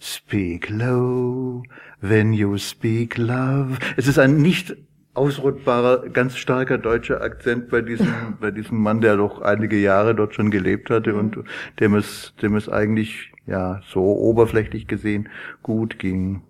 Speak 0.00 0.70
low 0.70 1.64
when 2.00 2.32
you 2.32 2.56
speak 2.56 3.18
love. 3.18 3.78
Es 3.96 4.06
ist 4.06 4.18
ein 4.18 4.36
nicht 4.36 4.76
ausrottbarer, 5.18 6.08
ganz 6.08 6.36
starker 6.36 6.78
deutscher 6.78 7.20
Akzent 7.20 7.68
bei 7.68 7.82
diesem, 7.82 8.14
bei 8.40 8.50
diesem 8.50 8.78
Mann, 8.82 9.00
der 9.00 9.16
doch 9.16 9.42
einige 9.42 9.76
Jahre 9.76 10.14
dort 10.14 10.34
schon 10.34 10.50
gelebt 10.50 10.90
hatte 10.90 11.14
und 11.14 11.38
dem 11.80 11.94
es, 11.94 12.34
dem 12.40 12.56
es 12.56 12.68
eigentlich 12.68 13.32
ja, 13.46 13.80
so 13.88 14.02
oberflächlich 14.02 14.86
gesehen 14.86 15.28
gut 15.62 15.98
ging. 15.98 16.42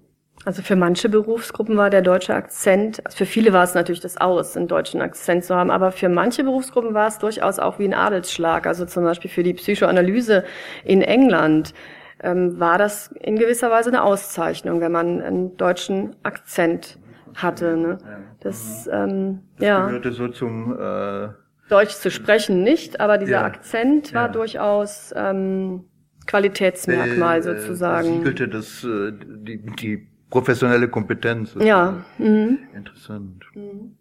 Also 0.44 0.62
für 0.62 0.76
manche 0.76 1.08
Berufsgruppen 1.08 1.76
war 1.76 1.90
der 1.90 2.00
deutsche 2.00 2.34
Akzent, 2.34 3.04
also 3.04 3.18
für 3.18 3.26
viele 3.26 3.52
war 3.52 3.64
es 3.64 3.74
natürlich 3.74 4.00
das 4.00 4.18
Aus, 4.18 4.56
einen 4.56 4.68
deutschen 4.68 5.00
Akzent 5.00 5.44
zu 5.44 5.54
haben, 5.54 5.70
aber 5.70 5.90
für 5.90 6.08
manche 6.08 6.44
Berufsgruppen 6.44 6.94
war 6.94 7.08
es 7.08 7.18
durchaus 7.18 7.58
auch 7.58 7.78
wie 7.78 7.84
ein 7.84 7.94
Adelsschlag. 7.94 8.66
Also 8.66 8.86
zum 8.86 9.04
Beispiel 9.04 9.30
für 9.30 9.42
die 9.42 9.54
Psychoanalyse 9.54 10.44
in 10.84 11.02
England 11.02 11.74
ähm, 12.22 12.58
war 12.58 12.78
das 12.78 13.08
in 13.20 13.36
gewisser 13.36 13.70
Weise 13.70 13.90
eine 13.90 14.02
Auszeichnung, 14.02 14.80
wenn 14.80 14.92
man 14.92 15.20
einen 15.20 15.56
deutschen 15.56 16.14
Akzent 16.22 16.98
hatte. 17.42 17.76
Ne? 17.76 17.98
Das, 18.40 18.88
ähm, 18.92 19.40
das 19.56 19.66
ja. 19.66 19.86
gehörte 19.86 20.12
so 20.12 20.28
zum 20.28 20.76
äh 20.78 21.28
Deutsch 21.68 21.94
zu 21.94 22.10
sprechen 22.10 22.62
nicht, 22.62 23.00
aber 23.00 23.18
dieser 23.18 23.32
ja. 23.32 23.44
Akzent 23.44 24.14
war 24.14 24.26
ja. 24.26 24.32
durchaus 24.32 25.12
ähm, 25.14 25.84
Qualitätsmerkmal 26.26 27.42
sozusagen. 27.42 28.18
Siegelte 28.18 28.48
das 28.48 28.84
äh, 28.84 29.12
die, 29.12 29.58
die 29.58 30.08
professionelle 30.30 30.88
Kompetenz. 30.88 31.56
Ja. 31.60 32.04
Mhm. 32.18 32.58
Interessant. 32.74 33.44
Mhm. 33.54 33.96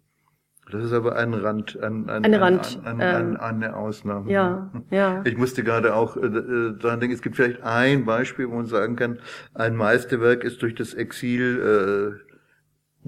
Das 0.70 0.84
ist 0.84 0.92
aber 0.92 1.16
ein 1.16 1.32
Rand, 1.32 1.78
ein, 1.82 2.10
ein, 2.10 2.24
eine, 2.26 2.40
Rand, 2.42 2.80
ein, 2.84 3.00
ein, 3.00 3.36
äh, 3.36 3.38
eine 3.38 3.74
Ausnahme. 3.74 4.30
Ja, 4.30 4.70
ja. 4.90 5.22
Ich 5.24 5.38
musste 5.38 5.64
gerade 5.64 5.94
auch 5.94 6.18
äh, 6.18 6.26
äh, 6.26 6.78
daran 6.78 7.00
denken, 7.00 7.14
es 7.14 7.22
gibt 7.22 7.36
vielleicht 7.36 7.62
ein 7.62 8.04
Beispiel, 8.04 8.50
wo 8.50 8.56
man 8.56 8.66
sagen 8.66 8.96
kann, 8.96 9.18
ein 9.54 9.76
Meisterwerk 9.76 10.44
ist 10.44 10.60
durch 10.60 10.74
das 10.74 10.92
Exil 10.92 12.20
äh, 12.20 12.27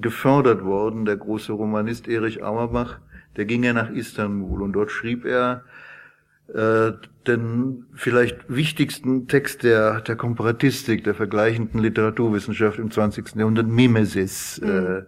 gefördert 0.01 0.65
worden. 0.65 1.05
Der 1.05 1.17
große 1.17 1.53
Romanist 1.53 2.09
Erich 2.09 2.43
Auerbach, 2.43 2.99
der 3.37 3.45
ging 3.45 3.63
ja 3.63 3.73
nach 3.73 3.91
Istanbul 3.91 4.63
und 4.63 4.73
dort 4.73 4.91
schrieb 4.91 5.25
er 5.25 5.65
äh, 6.55 6.93
den 7.27 7.87
vielleicht 7.95 8.39
wichtigsten 8.49 9.29
Text 9.29 9.63
der, 9.63 10.01
der 10.01 10.17
Komparatistik, 10.17 11.05
der 11.05 11.15
vergleichenden 11.15 11.81
Literaturwissenschaft 11.81 12.79
im 12.79 12.91
20. 12.91 13.37
Jahrhundert, 13.37 13.67
Mimesis, 13.67 14.61
mhm. 14.61 14.69
äh, 14.69 15.03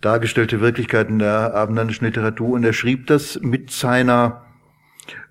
dargestellte 0.00 0.60
Wirklichkeiten 0.60 1.18
der 1.18 1.54
abendländischen 1.54 2.06
Literatur. 2.06 2.50
Und 2.50 2.64
er 2.64 2.72
schrieb 2.72 3.06
das 3.06 3.38
mit 3.40 3.70
seiner 3.70 4.42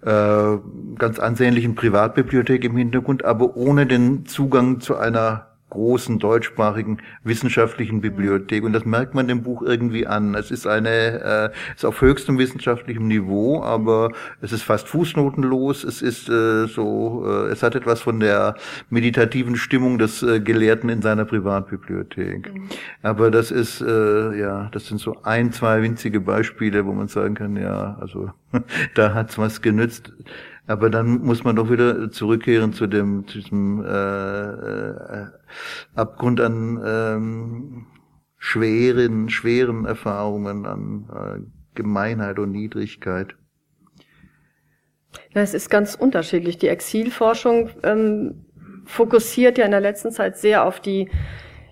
äh, 0.01 0.57
ganz 0.95 1.19
ansehnlichen 1.19 1.75
Privatbibliothek 1.75 2.63
im 2.63 2.77
Hintergrund, 2.77 3.25
aber 3.25 3.57
ohne 3.57 3.85
den 3.87 4.25
Zugang 4.25 4.79
zu 4.79 4.95
einer 4.95 5.48
großen 5.69 6.19
deutschsprachigen 6.19 6.97
wissenschaftlichen 7.23 8.01
Bibliothek. 8.01 8.63
Und 8.63 8.73
das 8.73 8.85
merkt 8.85 9.13
man 9.13 9.27
dem 9.27 9.43
Buch 9.43 9.61
irgendwie 9.61 10.07
an. 10.07 10.35
Es 10.35 10.51
ist 10.51 10.67
eine, 10.67 11.51
äh, 11.53 11.75
ist 11.75 11.85
auf 11.85 12.01
höchstem 12.01 12.37
wissenschaftlichem 12.37 13.07
Niveau, 13.07 13.61
aber 13.63 14.11
es 14.41 14.51
ist 14.51 14.63
fast 14.63 14.87
fußnotenlos. 14.87 15.83
Es 15.83 16.01
ist 16.01 16.29
äh, 16.29 16.67
so, 16.67 17.23
äh, 17.25 17.51
es 17.51 17.63
hat 17.63 17.75
etwas 17.75 18.01
von 18.01 18.19
der 18.19 18.55
meditativen 18.89 19.55
Stimmung 19.55 19.97
des 19.97 20.23
äh, 20.23 20.39
Gelehrten 20.39 20.89
in 20.89 21.01
seiner 21.01 21.25
Privatbibliothek. 21.25 22.53
Mhm. 22.53 22.69
Aber 23.03 23.31
das 23.31 23.51
ist, 23.51 23.81
äh, 23.81 24.39
ja, 24.39 24.69
das 24.71 24.87
sind 24.87 24.99
so 24.99 25.17
ein, 25.23 25.51
zwei 25.51 25.81
winzige 25.81 26.21
Beispiele, 26.21 26.85
wo 26.85 26.93
man 26.93 27.07
sagen 27.07 27.35
kann, 27.35 27.55
ja, 27.55 27.97
also 27.99 28.31
da 28.95 29.13
hat's 29.13 29.37
was 29.37 29.61
genützt. 29.61 30.11
Aber 30.69 30.91
dann 30.91 31.21
muss 31.23 31.43
man 31.43 31.55
doch 31.55 31.71
wieder 31.71 32.11
zurückkehren 32.11 32.73
zu 32.73 32.85
dem, 32.85 33.27
zu 33.27 33.39
diesem 33.39 33.83
äh, 33.83 33.87
äh, 33.87 35.25
Abgrund 35.95 36.39
an 36.39 36.79
ähm, 36.85 37.87
schweren, 38.37 39.29
schweren 39.29 39.85
Erfahrungen, 39.85 40.67
an 40.67 41.09
äh, 41.11 41.39
Gemeinheit 41.73 42.37
und 42.37 42.51
Niedrigkeit. 42.51 43.35
Ja, 45.33 45.41
es 45.41 45.55
ist 45.55 45.71
ganz 45.71 45.95
unterschiedlich. 45.95 46.59
Die 46.59 46.67
Exilforschung 46.67 47.71
ähm, 47.81 48.45
fokussiert 48.85 49.57
ja 49.57 49.65
in 49.65 49.71
der 49.71 49.81
letzten 49.81 50.11
Zeit 50.11 50.37
sehr 50.37 50.65
auf 50.65 50.79
die 50.79 51.09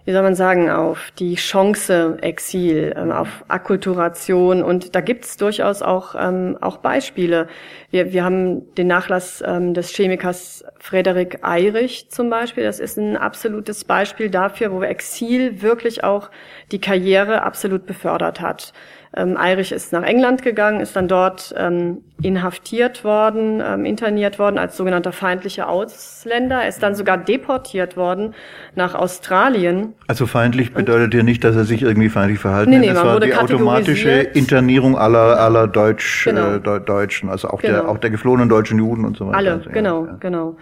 wie 0.08 0.13
soll 0.13 0.24
man 0.24 0.36
sagen, 0.36 0.70
auf 0.70 1.12
die 1.20 1.36
Chance 1.36 2.17
Exil, 2.22 2.93
ähm, 2.96 3.12
auf 3.12 3.43
Akkulturation. 3.50 4.63
Und 4.63 4.96
da 4.96 5.02
gibt's 5.02 5.36
durchaus 5.36 5.82
auch, 5.82 6.15
ähm, 6.17 6.58
auch 6.62 6.78
Beispiele. 6.78 7.50
Wir, 7.91 8.13
wir 8.13 8.24
haben 8.24 8.74
den 8.76 8.88
Nachlass 8.88 9.43
ähm, 9.46 9.74
des 9.74 9.89
Chemikers 9.93 10.63
Frederik 10.80 11.39
Eirich 11.41 12.10
zum 12.10 12.30
Beispiel. 12.30 12.63
Das 12.63 12.80
ist 12.80 12.98
ein 12.98 13.17
absolutes 13.17 13.84
Beispiel 13.84 14.30
dafür, 14.30 14.72
wo 14.72 14.82
Exil 14.82 15.62
wirklich 15.62 16.06
auch 16.06 16.32
die 16.72 16.80
Karriere 16.80 17.43
absolut 17.43 17.86
befördert 17.86 18.39
hat. 18.39 18.72
Ähm, 19.15 19.38
Eirich 19.38 19.72
ist 19.72 19.93
nach 19.93 20.04
England 20.04 20.41
gegangen, 20.41 20.82
ist 20.82 20.96
dann 20.96 21.08
dort 21.08 21.54
ähm, 21.58 22.00
inhaftiert 22.22 23.04
worden, 23.04 23.63
ähm, 23.65 23.86
interniert 23.86 24.38
worden 24.38 24.58
als 24.58 24.76
sogenannter 24.76 25.12
feindlicher 25.12 25.70
Ausländer. 25.70 26.62
Er 26.62 26.67
ist 26.67 26.84
dann 26.84 26.93
sogar 26.96 27.17
deportiert 27.17 27.96
worden 27.96 28.34
nach 28.76 28.96
Australien. 28.96 29.93
Also 30.08 30.26
feindlich 30.26 30.74
bedeutet 30.74 31.13
ja 31.13 31.24
nicht, 31.24 31.43
dass 31.43 31.56
er 31.56 31.63
sich 31.63 31.84
irgendwie 31.84 32.10
feindlich 32.10 32.39
verhalten 32.39 32.72
nee, 32.72 32.80
nee, 32.80 32.89
hat. 32.89 32.98
Es 32.98 33.04
war 33.04 33.20
die 33.20 33.36
automatische 33.36 34.10
Internierung 34.10 34.98
aller, 34.98 35.39
aller 35.39 35.67
Deutsch, 35.67 36.26
genau. 36.26 36.56
äh, 36.56 36.80
Deutschen, 36.80 37.30
also 37.30 37.50
auch, 37.50 37.62
genau. 37.62 37.74
der, 37.74 37.89
auch 37.89 37.98
der 37.98 38.10
geflohenen 38.10 38.50
deutschen 38.50 38.78
Juden 38.78 39.06
und 39.06 39.17
so 39.17 39.28
weiter. 39.28 39.38
Alle, 39.38 39.62
genau, 39.72 40.06
ja. 40.06 40.17
genau. 40.20 40.58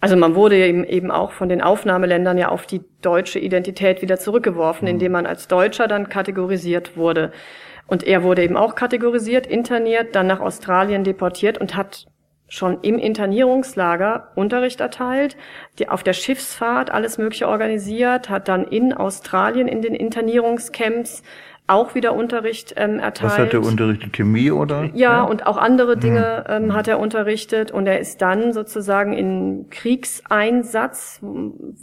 Also 0.00 0.16
man 0.16 0.34
wurde 0.34 0.56
eben, 0.56 0.84
eben 0.84 1.10
auch 1.10 1.32
von 1.32 1.48
den 1.48 1.60
Aufnahmeländern 1.60 2.38
ja 2.38 2.48
auf 2.48 2.66
die 2.66 2.80
deutsche 3.02 3.38
Identität 3.38 4.00
wieder 4.00 4.18
zurückgeworfen, 4.18 4.86
mhm. 4.86 4.94
indem 4.94 5.12
man 5.12 5.26
als 5.26 5.46
Deutscher 5.46 5.88
dann 5.88 6.08
kategorisiert 6.08 6.96
wurde. 6.96 7.32
Und 7.90 8.04
er 8.04 8.22
wurde 8.22 8.44
eben 8.44 8.56
auch 8.56 8.76
kategorisiert, 8.76 9.48
interniert, 9.48 10.14
dann 10.14 10.28
nach 10.28 10.38
Australien 10.38 11.02
deportiert 11.02 11.58
und 11.58 11.74
hat 11.74 12.06
schon 12.46 12.78
im 12.82 12.98
Internierungslager 12.98 14.30
Unterricht 14.36 14.80
erteilt, 14.80 15.36
die 15.80 15.88
auf 15.88 16.04
der 16.04 16.12
Schiffsfahrt 16.12 16.92
alles 16.92 17.18
Mögliche 17.18 17.48
organisiert, 17.48 18.30
hat 18.30 18.46
dann 18.46 18.64
in 18.64 18.92
Australien 18.92 19.66
in 19.66 19.82
den 19.82 19.96
Internierungscamps 19.96 21.24
auch 21.70 21.94
wieder 21.94 22.14
Unterricht 22.14 22.74
ähm, 22.76 22.98
erteilt. 22.98 23.32
Was 23.32 23.38
hat 23.38 23.54
er 23.54 23.62
unterrichtet? 23.62 24.12
Chemie 24.12 24.50
oder? 24.50 24.90
Ja, 24.92 24.92
ja. 24.94 25.22
und 25.22 25.46
auch 25.46 25.56
andere 25.56 25.94
hm. 25.94 26.00
Dinge 26.00 26.44
ähm, 26.48 26.64
hm. 26.64 26.74
hat 26.74 26.88
er 26.88 26.98
unterrichtet 26.98 27.70
und 27.70 27.86
er 27.86 28.00
ist 28.00 28.20
dann 28.20 28.52
sozusagen 28.52 29.12
in 29.12 29.70
Kriegseinsatz, 29.70 31.20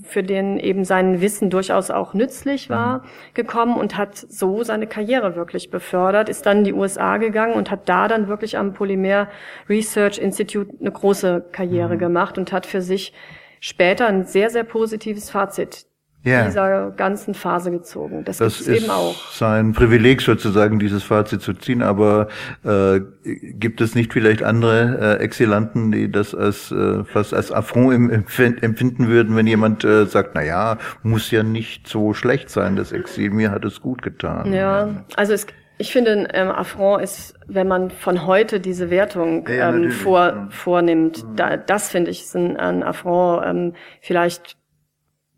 für 0.04 0.24
den 0.24 0.60
eben 0.60 0.84
sein 0.84 1.22
Wissen 1.22 1.50
durchaus 1.50 1.90
auch 1.90 2.14
nützlich 2.14 2.70
war, 2.70 3.00
mhm. 3.00 3.04
gekommen 3.34 3.78
und 3.78 3.98
hat 3.98 4.18
so 4.18 4.64
seine 4.64 4.88
Karriere 4.88 5.36
wirklich 5.36 5.72
befördert, 5.72 6.30
ist 6.30 6.46
dann 6.46 6.60
in 6.60 6.64
die 6.66 6.74
USA 6.74 7.18
gegangen 7.18 7.54
und 7.54 7.72
hat 7.72 7.88
da 7.90 8.08
dann 8.08 8.28
wirklich 8.28 8.58
am 8.58 8.74
Polymer 8.74 9.30
Research 9.70 10.18
Institute 10.18 10.72
eine 10.80 10.92
große 10.92 11.46
Karriere 11.52 11.96
mhm. 11.96 12.00
gemacht 12.00 12.38
und 12.38 12.52
hat 12.52 12.66
für 12.66 12.82
sich 12.82 13.14
später 13.60 14.08
ein 14.08 14.26
sehr, 14.26 14.50
sehr 14.50 14.64
positives 14.64 15.30
Fazit 15.30 15.87
yeah. 16.28 16.46
dieser 16.46 16.92
ganzen 16.92 17.34
Phase 17.34 17.72
gezogen. 17.72 18.24
Das, 18.26 18.38
das 18.38 18.62
ist 18.62 18.68
eben 18.68 18.90
auch. 18.90 19.16
sein 19.32 19.74
Privileg 19.74 20.22
sozusagen, 20.22 20.80
dieses 20.80 21.04
Fazit 21.04 21.42
zu 21.42 21.54
ziehen. 21.54 21.82
Aber 21.82 22.28
äh, 22.64 23.02
gibt 23.24 23.82
es 23.82 23.96
nicht 23.96 24.14
vielleicht 24.14 24.44
andere 24.44 25.18
äh, 25.20 25.24
Exilanten, 25.24 25.92
die 25.92 26.12
das 26.12 26.36
als 26.36 26.72
äh, 26.72 27.04
fast 27.04 27.34
als 27.34 27.52
Affront 27.52 28.12
empfinden 28.12 29.08
würden, 29.08 29.36
wenn 29.36 29.48
jemand 29.48 29.84
äh, 29.84 30.06
sagt, 30.06 30.32
na 30.36 30.44
ja, 30.44 30.78
muss 31.04 31.32
ja 31.32 31.44
nicht 31.44 31.88
so 31.88 32.14
schlecht 32.14 32.50
sein, 32.50 32.76
das 32.76 32.92
Exil, 32.92 33.32
mir 33.32 33.52
hat 33.52 33.66
es 33.66 33.82
gut 33.82 34.02
getan. 34.02 34.54
Ja, 34.54 35.06
also 35.16 35.34
es 35.34 35.48
ich 35.80 35.92
finde, 35.92 36.12
ein 36.12 36.28
ähm, 36.34 36.50
Affront 36.50 37.04
ist, 37.04 37.36
wenn 37.46 37.68
man 37.68 37.92
von 37.92 38.26
heute 38.26 38.60
diese 38.60 38.90
Wertung 38.90 39.48
ja, 39.48 39.70
ähm, 39.70 39.92
vor, 39.92 40.48
vornimmt. 40.50 41.24
Mhm. 41.24 41.36
Da, 41.36 41.58
das 41.58 41.90
finde 41.90 42.10
ich 42.12 42.24
ist 42.24 42.36
ein, 42.36 42.58
ein 42.58 42.84
Affront. 42.84 43.46
Ähm, 43.46 43.74
vielleicht 44.02 44.57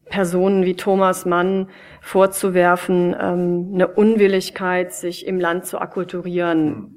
Personen 0.09 0.65
wie 0.65 0.75
Thomas 0.75 1.25
Mann 1.25 1.69
vorzuwerfen, 2.01 3.15
ähm, 3.19 3.71
eine 3.73 3.87
Unwilligkeit, 3.87 4.93
sich 4.93 5.25
im 5.25 5.39
Land 5.39 5.65
zu 5.65 5.79
akkulturieren. 5.79 6.67
Hm. 6.67 6.95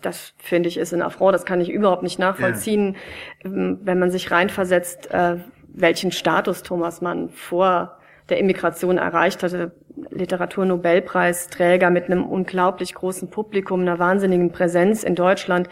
Das 0.00 0.34
finde 0.36 0.68
ich 0.68 0.76
ist 0.76 0.92
in 0.92 1.02
Affront, 1.02 1.34
das 1.34 1.46
kann 1.46 1.60
ich 1.60 1.70
überhaupt 1.70 2.02
nicht 2.02 2.18
nachvollziehen, 2.18 2.96
ja. 3.42 3.50
Ähm, 3.50 3.78
wenn 3.82 3.98
man 3.98 4.10
sich 4.10 4.30
reinversetzt, 4.30 5.10
äh, 5.12 5.36
welchen 5.68 6.12
Status 6.12 6.62
Thomas 6.62 7.00
Mann 7.00 7.30
vor 7.30 7.98
der 8.28 8.38
Immigration 8.38 8.98
erreicht 8.98 9.42
hatte. 9.42 9.72
Literaturnobelpreisträger 10.10 11.90
mit 11.90 12.06
einem 12.06 12.24
unglaublich 12.24 12.94
großen 12.94 13.30
Publikum, 13.30 13.80
einer 13.80 13.98
wahnsinnigen 13.98 14.50
Präsenz 14.50 15.04
in 15.04 15.14
Deutschland, 15.14 15.68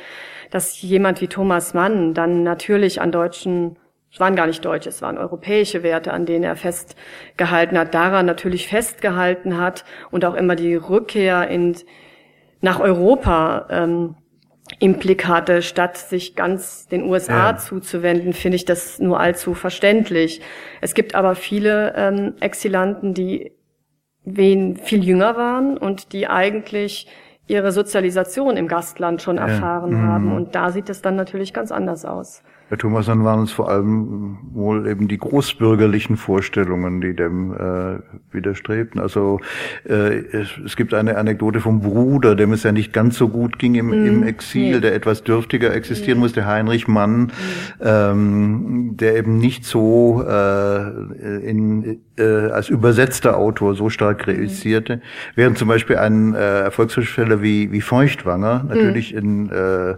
dass 0.50 0.80
jemand 0.80 1.20
wie 1.20 1.28
Thomas 1.28 1.74
Mann 1.74 2.14
dann 2.14 2.42
natürlich 2.42 3.00
an 3.00 3.10
deutschen 3.10 3.76
es 4.12 4.20
waren 4.20 4.36
gar 4.36 4.46
nicht 4.46 4.62
deutsche, 4.64 4.90
es 4.90 5.00
waren 5.00 5.16
europäische 5.16 5.82
Werte, 5.82 6.12
an 6.12 6.26
denen 6.26 6.44
er 6.44 6.54
festgehalten 6.54 7.78
hat, 7.78 7.94
daran 7.94 8.26
natürlich 8.26 8.68
festgehalten 8.68 9.56
hat 9.58 9.84
und 10.10 10.26
auch 10.26 10.34
immer 10.34 10.54
die 10.54 10.74
Rückkehr 10.74 11.48
in, 11.48 11.74
nach 12.60 12.78
Europa 12.78 13.68
ähm, 13.70 14.16
Implikate, 14.80 15.62
statt 15.62 15.96
sich 15.96 16.36
ganz 16.36 16.88
den 16.88 17.04
USA 17.04 17.52
ja. 17.52 17.56
zuzuwenden, 17.56 18.34
finde 18.34 18.56
ich 18.56 18.66
das 18.66 18.98
nur 18.98 19.18
allzu 19.18 19.54
verständlich. 19.54 20.42
Es 20.82 20.92
gibt 20.92 21.14
aber 21.14 21.34
viele 21.34 21.94
ähm, 21.96 22.34
Exilanten, 22.40 23.14
die 23.14 23.52
wen 24.24 24.76
viel 24.76 25.02
jünger 25.02 25.36
waren 25.36 25.78
und 25.78 26.12
die 26.12 26.28
eigentlich 26.28 27.08
ihre 27.46 27.72
Sozialisation 27.72 28.56
im 28.56 28.68
Gastland 28.68 29.22
schon 29.22 29.36
ja. 29.36 29.48
erfahren 29.48 29.92
mhm. 29.92 30.06
haben. 30.06 30.36
Und 30.36 30.54
da 30.54 30.70
sieht 30.70 30.90
es 30.90 31.00
dann 31.00 31.16
natürlich 31.16 31.52
ganz 31.54 31.72
anders 31.72 32.04
aus. 32.04 32.42
Herr 32.68 32.78
Thomas, 32.78 33.06
dann 33.06 33.24
waren 33.24 33.42
es 33.42 33.52
vor 33.52 33.68
allem 33.68 34.38
wohl 34.52 34.86
eben 34.86 35.08
die 35.08 35.18
großbürgerlichen 35.18 36.16
Vorstellungen, 36.16 37.00
die 37.00 37.14
dem 37.14 37.52
äh, 37.52 37.98
widerstrebten. 38.32 39.00
Also 39.00 39.40
äh, 39.88 40.18
es, 40.32 40.48
es, 40.64 40.76
gibt 40.76 40.94
eine 40.94 41.18
Anekdote 41.18 41.60
vom 41.60 41.80
Bruder, 41.80 42.34
dem 42.34 42.52
es 42.52 42.62
ja 42.62 42.72
nicht 42.72 42.92
ganz 42.92 43.18
so 43.18 43.28
gut 43.28 43.58
ging 43.58 43.74
im, 43.74 43.88
mm, 43.88 44.06
im 44.06 44.22
Exil, 44.22 44.76
nee. 44.76 44.80
der 44.80 44.94
etwas 44.94 45.22
dürftiger 45.22 45.74
existieren 45.74 46.18
mm. 46.18 46.22
musste, 46.22 46.46
Heinrich 46.46 46.88
Mann, 46.88 47.24
mm. 47.24 47.30
ähm, 47.80 48.96
der 48.96 49.16
eben 49.16 49.38
nicht 49.38 49.64
so 49.64 50.24
äh, 50.26 51.48
in, 51.48 52.00
äh, 52.16 52.22
als 52.22 52.68
übersetzter 52.68 53.36
Autor 53.36 53.74
so 53.74 53.90
stark 53.90 54.26
realisierte, 54.26 54.96
mhm. 54.96 55.00
während 55.34 55.58
zum 55.58 55.68
Beispiel 55.68 55.96
ein 55.96 56.34
äh, 56.34 56.60
Erfolgsschriftsteller 56.60 57.42
wie, 57.42 57.72
wie 57.72 57.80
Feuchtwanger 57.80 58.64
natürlich 58.68 59.14
in, 59.14 59.50
äh, 59.50 59.90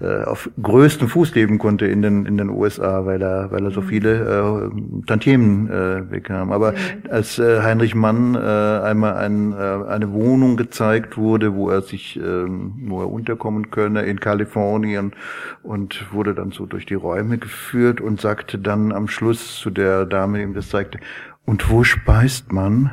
äh, 0.00 0.24
auf 0.24 0.50
größtem 0.60 1.08
Fuß 1.08 1.34
leben 1.34 1.58
konnte 1.58 1.86
in 1.86 2.01
den, 2.02 2.26
in 2.26 2.36
den 2.36 2.50
USA, 2.50 3.06
weil 3.06 3.22
er, 3.22 3.50
weil 3.50 3.64
er 3.64 3.70
so 3.70 3.80
mhm. 3.80 3.86
viele 3.86 4.70
äh, 4.70 5.06
Tantiemen 5.06 5.70
äh, 5.70 6.02
bekam. 6.02 6.52
Aber 6.52 6.72
mhm. 6.72 6.76
als 7.10 7.38
äh, 7.38 7.62
Heinrich 7.62 7.94
Mann 7.94 8.34
äh, 8.34 8.38
einmal 8.38 9.14
ein, 9.14 9.52
äh, 9.52 9.56
eine 9.56 10.12
Wohnung 10.12 10.56
gezeigt 10.56 11.16
wurde, 11.16 11.54
wo 11.54 11.70
er 11.70 11.82
sich, 11.82 12.18
äh, 12.18 12.22
wo 12.22 13.00
er 13.00 13.10
unterkommen 13.10 13.70
könne 13.70 14.02
in 14.02 14.20
Kalifornien 14.20 15.12
und 15.62 16.12
wurde 16.12 16.34
dann 16.34 16.50
so 16.50 16.66
durch 16.66 16.86
die 16.86 16.94
Räume 16.94 17.38
geführt 17.38 18.00
und 18.00 18.20
sagte 18.20 18.58
dann 18.58 18.92
am 18.92 19.08
Schluss 19.08 19.58
zu 19.58 19.70
der 19.70 20.06
Dame, 20.06 20.38
die 20.38 20.44
ihm 20.44 20.54
das 20.54 20.68
zeigte, 20.68 20.98
und 21.44 21.70
wo 21.70 21.82
speist 21.84 22.52
man? 22.52 22.92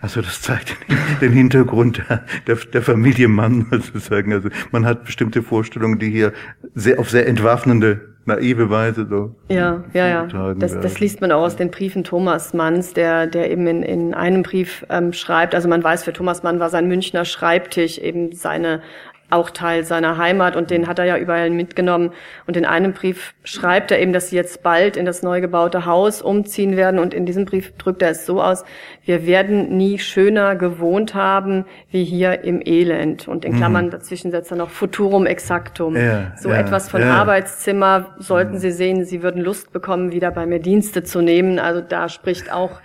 Also 0.00 0.20
das 0.20 0.42
zeigt 0.42 0.76
den 1.20 1.32
Hintergrund 1.32 2.02
der, 2.46 2.56
der 2.56 2.82
Familie 2.82 3.28
Mann 3.28 3.66
sozusagen. 3.70 4.32
Also 4.32 4.48
man 4.70 4.84
hat 4.86 5.04
bestimmte 5.04 5.42
Vorstellungen, 5.42 5.98
die 5.98 6.10
hier 6.10 6.32
sehr 6.74 6.98
auf 6.98 7.10
sehr 7.10 7.26
entwaffnende 7.26 8.15
naive 8.26 8.70
Weise 8.70 9.06
so. 9.08 9.34
Ja, 9.48 9.84
ja, 9.92 10.06
ja. 10.06 10.54
Das, 10.54 10.78
das 10.78 11.00
liest 11.00 11.20
man 11.20 11.32
auch 11.32 11.42
aus 11.42 11.56
den 11.56 11.70
Briefen 11.70 12.04
Thomas 12.04 12.54
Manns, 12.54 12.92
der, 12.92 13.26
der 13.26 13.50
eben 13.50 13.66
in, 13.66 13.82
in 13.82 14.14
einem 14.14 14.42
Brief 14.42 14.84
ähm, 14.90 15.12
schreibt. 15.12 15.54
Also 15.54 15.68
man 15.68 15.82
weiß, 15.82 16.04
für 16.04 16.12
Thomas 16.12 16.42
Mann 16.42 16.60
war 16.60 16.68
sein 16.68 16.88
Münchner 16.88 17.24
Schreibtisch 17.24 17.98
eben 17.98 18.32
seine 18.32 18.82
auch 19.28 19.50
Teil 19.50 19.84
seiner 19.84 20.18
Heimat 20.18 20.54
und 20.54 20.70
den 20.70 20.86
hat 20.86 20.98
er 20.98 21.04
ja 21.04 21.16
überall 21.16 21.50
mitgenommen. 21.50 22.12
Und 22.46 22.56
in 22.56 22.64
einem 22.64 22.92
Brief 22.92 23.34
schreibt 23.42 23.90
er 23.90 24.00
eben, 24.00 24.12
dass 24.12 24.30
sie 24.30 24.36
jetzt 24.36 24.62
bald 24.62 24.96
in 24.96 25.04
das 25.04 25.22
neu 25.22 25.40
gebaute 25.40 25.84
Haus 25.84 26.22
umziehen 26.22 26.76
werden. 26.76 27.00
Und 27.00 27.12
in 27.12 27.26
diesem 27.26 27.44
Brief 27.44 27.72
drückt 27.76 28.02
er 28.02 28.10
es 28.10 28.24
so 28.24 28.40
aus, 28.40 28.64
wir 29.04 29.26
werden 29.26 29.76
nie 29.76 29.98
schöner 29.98 30.54
gewohnt 30.54 31.14
haben 31.14 31.64
wie 31.90 32.04
hier 32.04 32.44
im 32.44 32.62
Elend. 32.64 33.26
Und 33.26 33.44
in 33.44 33.52
mhm. 33.52 33.56
Klammern 33.56 33.90
dazwischen 33.90 34.30
setzt 34.30 34.52
er 34.52 34.58
noch 34.58 34.70
Futurum 34.70 35.26
exactum. 35.26 35.96
Ja, 35.96 36.32
so 36.36 36.50
ja, 36.50 36.56
etwas 36.56 36.88
von 36.88 37.00
ja. 37.00 37.14
Arbeitszimmer 37.14 38.14
sollten 38.18 38.54
mhm. 38.54 38.58
Sie 38.58 38.70
sehen, 38.70 39.04
Sie 39.04 39.22
würden 39.22 39.42
Lust 39.42 39.72
bekommen, 39.72 40.12
wieder 40.12 40.30
bei 40.30 40.46
mir 40.46 40.60
Dienste 40.60 41.02
zu 41.02 41.20
nehmen. 41.20 41.58
Also 41.58 41.80
da 41.80 42.08
spricht 42.08 42.52
auch 42.52 42.80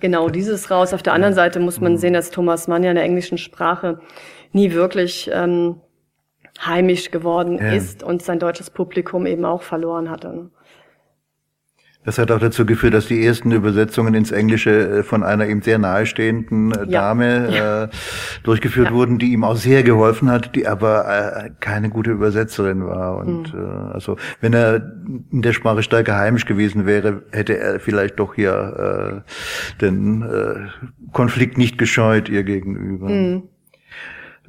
genau 0.00 0.28
dieses 0.28 0.70
raus. 0.70 0.92
Auf 0.92 1.02
der 1.02 1.12
anderen 1.12 1.34
Seite 1.34 1.60
muss 1.60 1.80
man 1.80 1.92
mhm. 1.92 1.96
sehen, 1.98 2.14
dass 2.14 2.30
Thomas 2.30 2.66
Mann 2.66 2.82
ja 2.82 2.90
in 2.90 2.96
der 2.96 3.04
englischen 3.04 3.38
Sprache 3.38 4.00
nie 4.54 4.72
wirklich 4.72 5.30
ähm, 5.32 5.80
heimisch 6.60 7.10
geworden 7.10 7.58
ja. 7.58 7.72
ist 7.72 8.02
und 8.02 8.22
sein 8.22 8.38
deutsches 8.38 8.70
Publikum 8.70 9.26
eben 9.26 9.44
auch 9.44 9.62
verloren 9.62 10.10
hatte. 10.10 10.50
Das 12.04 12.18
hat 12.18 12.30
auch 12.30 12.38
dazu 12.38 12.66
geführt, 12.66 12.92
dass 12.92 13.06
die 13.06 13.24
ersten 13.24 13.50
Übersetzungen 13.50 14.14
ins 14.14 14.30
Englische 14.30 14.98
äh, 14.98 15.02
von 15.02 15.22
einer 15.22 15.46
ihm 15.46 15.62
sehr 15.62 15.78
nahestehenden 15.78 16.72
äh, 16.72 16.86
Dame 16.86 17.48
ja. 17.50 17.84
Äh, 17.84 17.88
durchgeführt 18.42 18.90
ja. 18.90 18.94
wurden, 18.94 19.18
die 19.18 19.32
ihm 19.32 19.42
auch 19.42 19.56
sehr 19.56 19.82
geholfen 19.82 20.30
hat, 20.30 20.54
die 20.54 20.66
aber 20.66 21.06
äh, 21.08 21.50
keine 21.60 21.88
gute 21.88 22.10
Übersetzerin 22.10 22.86
war. 22.86 23.16
Und 23.16 23.54
mhm. 23.54 23.60
äh, 23.60 23.92
also 23.94 24.16
wenn 24.40 24.52
er 24.52 24.92
in 25.30 25.40
der 25.40 25.54
Sprache 25.54 25.82
stärker 25.82 26.16
heimisch 26.16 26.44
gewesen 26.44 26.84
wäre, 26.84 27.22
hätte 27.32 27.58
er 27.58 27.80
vielleicht 27.80 28.18
doch 28.18 28.34
hier 28.34 29.24
äh, 29.24 29.80
den 29.80 30.22
äh, 30.22 31.08
Konflikt 31.12 31.56
nicht 31.56 31.78
gescheut 31.78 32.28
ihr 32.28 32.42
gegenüber. 32.44 33.08
Mhm. 33.08 33.44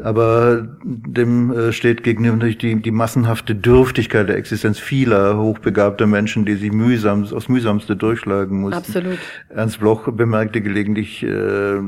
Aber 0.03 0.67
dem 0.83 1.51
äh, 1.51 1.71
steht 1.71 2.03
gegenüber 2.03 2.35
natürlich 2.35 2.57
die, 2.57 2.81
die 2.81 2.91
massenhafte 2.91 3.55
Dürftigkeit 3.55 4.27
der 4.27 4.35
Existenz 4.35 4.77
vieler 4.77 5.37
hochbegabter 5.37 6.05
Menschen, 6.05 6.45
die 6.45 6.55
sich 6.55 6.73
mühsam, 6.73 7.23
aus 7.23 7.47
mühsamste 7.47 7.95
durchschlagen 7.95 8.59
mussten. 8.59 8.77
Absolut. 8.77 9.17
Ernst 9.47 9.79
Bloch 9.79 10.11
bemerkte 10.11 10.59
gelegentlich 10.59 11.23
äh, 11.23 11.79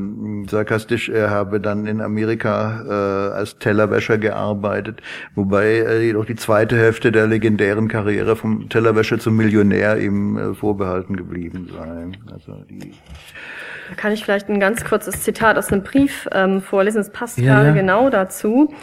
sarkastisch, 0.48 1.10
er 1.10 1.28
habe 1.28 1.60
dann 1.60 1.86
in 1.86 2.00
Amerika 2.00 2.84
äh, 2.88 3.34
als 3.34 3.58
Tellerwäscher 3.58 4.16
gearbeitet, 4.16 5.02
wobei 5.34 5.66
äh, 5.66 6.06
jedoch 6.06 6.24
die 6.24 6.36
zweite 6.36 6.78
Hälfte 6.78 7.12
der 7.12 7.26
legendären 7.26 7.88
Karriere 7.88 8.36
vom 8.36 8.70
Tellerwäscher 8.70 9.18
zum 9.18 9.36
Millionär 9.36 10.00
ihm 10.00 10.38
äh, 10.38 10.54
vorbehalten 10.54 11.14
geblieben 11.14 11.68
sei. 11.70 12.32
Also 12.32 12.64
die 12.70 12.92
kann 13.96 14.12
ich 14.12 14.24
vielleicht 14.24 14.48
ein 14.48 14.60
ganz 14.60 14.84
kurzes 14.84 15.22
Zitat 15.22 15.56
aus 15.56 15.72
einem 15.72 15.82
Brief 15.82 16.28
ähm, 16.32 16.60
vorlesen. 16.60 17.00
Es 17.00 17.10
passt 17.10 17.38
ja, 17.38 17.54
gerade 17.54 17.68
ja. 17.68 17.74
genau 17.74 18.10
dazu. 18.10 18.74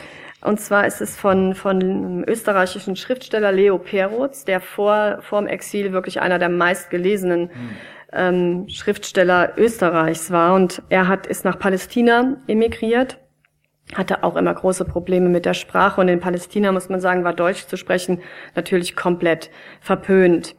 Und 0.41 0.59
zwar 0.59 0.85
ist 0.85 1.01
es 1.01 1.17
von, 1.17 1.55
von 1.55 1.81
einem 1.81 2.23
österreichischen 2.27 2.95
Schriftsteller 2.95 3.51
Leo 3.51 3.79
Perutz, 3.79 4.45
der 4.45 4.61
vor, 4.61 5.19
vor 5.21 5.41
dem 5.41 5.47
Exil 5.47 5.91
wirklich 5.91 6.21
einer 6.21 6.37
der 6.37 6.49
meistgelesenen 6.49 7.49
ähm, 8.13 8.67
Schriftsteller 8.69 9.53
Österreichs 9.57 10.29
war. 10.31 10.53
Und 10.53 10.83
er 10.89 11.07
hat, 11.07 11.25
ist 11.25 11.45
nach 11.45 11.57
Palästina 11.57 12.37
emigriert, 12.47 13.17
hatte 13.95 14.23
auch 14.23 14.35
immer 14.35 14.53
große 14.53 14.85
Probleme 14.85 15.29
mit 15.29 15.45
der 15.45 15.55
Sprache. 15.55 15.99
Und 16.01 16.09
in 16.09 16.19
Palästina, 16.19 16.71
muss 16.71 16.89
man 16.89 17.01
sagen, 17.01 17.23
war 17.23 17.33
Deutsch 17.33 17.65
zu 17.65 17.75
sprechen 17.75 18.21
natürlich 18.55 18.95
komplett 18.95 19.49
verpönt. 19.81 20.55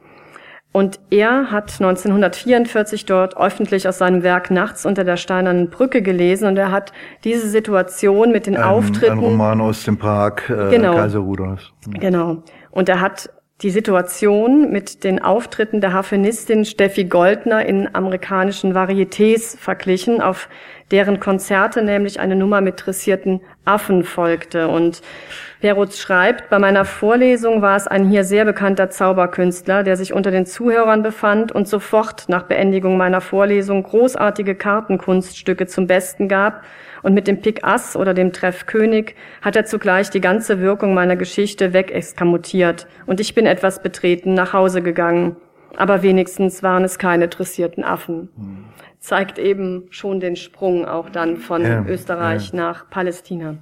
Und 0.77 0.99
er 1.09 1.49
hat 1.49 1.71
1944 1.81 3.07
dort 3.07 3.35
öffentlich 3.35 3.87
aus 3.87 3.97
seinem 3.97 4.21
Werk 4.21 4.51
Nachts 4.51 4.85
unter 4.85 5.03
der 5.03 5.17
steinernen 5.17 5.71
Brücke 5.71 6.03
gelesen 6.03 6.47
und 6.47 6.55
er 6.55 6.71
hat 6.71 6.93
diese 7.23 7.49
Situation 7.49 8.31
mit 8.31 8.45
den 8.45 8.57
ein, 8.57 8.63
Auftritten. 8.63 9.13
Ein 9.13 9.17
Roman 9.17 9.59
aus 9.59 9.85
dem 9.85 9.97
Park 9.97 10.51
äh, 10.51 10.69
genau, 10.69 10.93
Kaiser 10.93 11.17
Rudolf. 11.17 11.71
Genau. 11.87 12.43
Und 12.69 12.89
er 12.89 13.01
hat 13.01 13.31
die 13.63 13.71
Situation 13.71 14.71
mit 14.71 15.03
den 15.03 15.19
Auftritten 15.19 15.81
der 15.81 15.93
Harfenistin 15.93 16.63
Steffi 16.63 17.05
Goldner 17.05 17.65
in 17.65 17.95
amerikanischen 17.95 18.75
Varietés 18.75 19.57
verglichen, 19.57 20.21
auf 20.21 20.47
deren 20.91 21.19
Konzerte 21.19 21.81
nämlich 21.81 22.19
eine 22.19 22.35
Nummer 22.35 22.61
mit 22.61 22.85
dressierten 22.85 23.41
Affen 23.65 24.03
folgte. 24.03 24.67
Und 24.67 25.01
Perutz 25.59 25.99
schreibt, 25.99 26.49
bei 26.49 26.59
meiner 26.59 26.85
Vorlesung 26.85 27.61
war 27.61 27.75
es 27.75 27.87
ein 27.87 28.09
hier 28.09 28.23
sehr 28.23 28.45
bekannter 28.45 28.89
Zauberkünstler, 28.89 29.83
der 29.83 29.97
sich 29.97 30.13
unter 30.13 30.31
den 30.31 30.45
Zuhörern 30.45 31.03
befand 31.03 31.51
und 31.51 31.67
sofort 31.67 32.29
nach 32.29 32.43
Beendigung 32.43 32.95
meiner 32.97 33.21
Vorlesung 33.21 33.83
großartige 33.83 34.55
Kartenkunststücke 34.55 35.67
zum 35.67 35.87
Besten 35.87 36.27
gab, 36.27 36.63
und 37.03 37.13
mit 37.13 37.27
dem 37.27 37.41
Pik 37.41 37.63
Ass 37.63 37.95
oder 37.95 38.13
dem 38.13 38.33
Treff 38.33 38.65
König 38.65 39.15
hat 39.41 39.55
er 39.55 39.65
zugleich 39.65 40.09
die 40.09 40.19
ganze 40.19 40.59
Wirkung 40.59 40.93
meiner 40.93 41.15
Geschichte 41.15 41.71
wegexkamutiert, 41.71 42.87
und 43.05 43.19
ich 43.19 43.35
bin 43.35 43.45
etwas 43.45 43.81
betreten 43.81 44.33
nach 44.33 44.53
Hause 44.53 44.81
gegangen. 44.81 45.35
Aber 45.77 46.01
wenigstens 46.01 46.63
waren 46.63 46.83
es 46.83 46.97
keine 46.97 47.27
dressierten 47.27 47.83
Affen. 47.83 48.29
Hm. 48.35 48.65
Zeigt 48.99 49.39
eben 49.39 49.85
schon 49.89 50.19
den 50.19 50.35
Sprung 50.35 50.85
auch 50.85 51.09
dann 51.09 51.37
von 51.37 51.61
ja, 51.61 51.85
Österreich 51.85 52.51
ja. 52.51 52.57
nach 52.57 52.89
Palästina. 52.89 53.57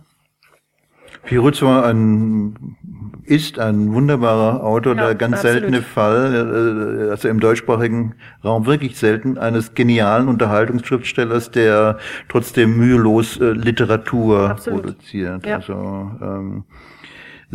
Pirutz 1.24 1.62
war 1.62 1.86
ein, 1.86 2.78
ist 3.24 3.58
ein 3.58 3.94
wunderbarer 3.94 4.64
Autor, 4.64 4.96
ja, 4.96 5.08
der 5.08 5.16
ganz 5.16 5.38
absolut. 5.38 5.54
seltene 5.60 5.82
Fall, 5.82 7.08
äh, 7.08 7.10
also 7.10 7.28
im 7.28 7.40
deutschsprachigen 7.40 8.16
Raum 8.44 8.66
wirklich 8.66 8.98
selten, 8.98 9.38
eines 9.38 9.74
genialen 9.74 10.28
Unterhaltungsschriftstellers, 10.28 11.52
der 11.52 11.98
trotzdem 12.30 12.78
mühelos 12.78 13.40
äh, 13.40 13.52
Literatur 13.52 14.52
absolut. 14.52 14.84
produziert. 14.84 15.46
Ja. 15.46 15.58
Also, 15.58 15.74
ähm, 16.22 16.64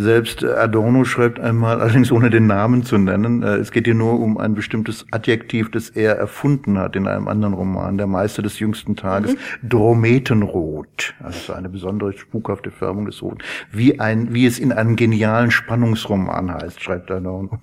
selbst 0.00 0.44
Adorno 0.44 1.04
schreibt 1.04 1.38
einmal, 1.38 1.80
allerdings 1.80 2.10
ohne 2.10 2.30
den 2.30 2.46
Namen 2.46 2.82
zu 2.82 2.98
nennen, 2.98 3.42
äh, 3.42 3.56
es 3.56 3.70
geht 3.70 3.86
hier 3.86 3.94
nur 3.94 4.18
um 4.20 4.38
ein 4.38 4.54
bestimmtes 4.54 5.06
Adjektiv, 5.10 5.70
das 5.70 5.90
er 5.90 6.16
erfunden 6.16 6.78
hat 6.78 6.96
in 6.96 7.06
einem 7.06 7.28
anderen 7.28 7.54
Roman, 7.54 7.98
Der 7.98 8.06
Meister 8.06 8.42
des 8.42 8.58
jüngsten 8.58 8.96
Tages, 8.96 9.34
mhm. 9.34 9.68
Drometenrot. 9.68 11.14
Also 11.22 11.52
eine 11.52 11.68
besondere 11.68 12.12
spukhafte 12.12 12.70
Färbung 12.70 13.06
des 13.06 13.22
Roten. 13.22 13.38
Wie 13.70 14.00
ein, 14.00 14.32
wie 14.34 14.46
es 14.46 14.58
in 14.58 14.72
einem 14.72 14.96
genialen 14.96 15.50
Spannungsroman 15.50 16.52
heißt, 16.52 16.82
schreibt 16.82 17.10
Adorno. 17.10 17.58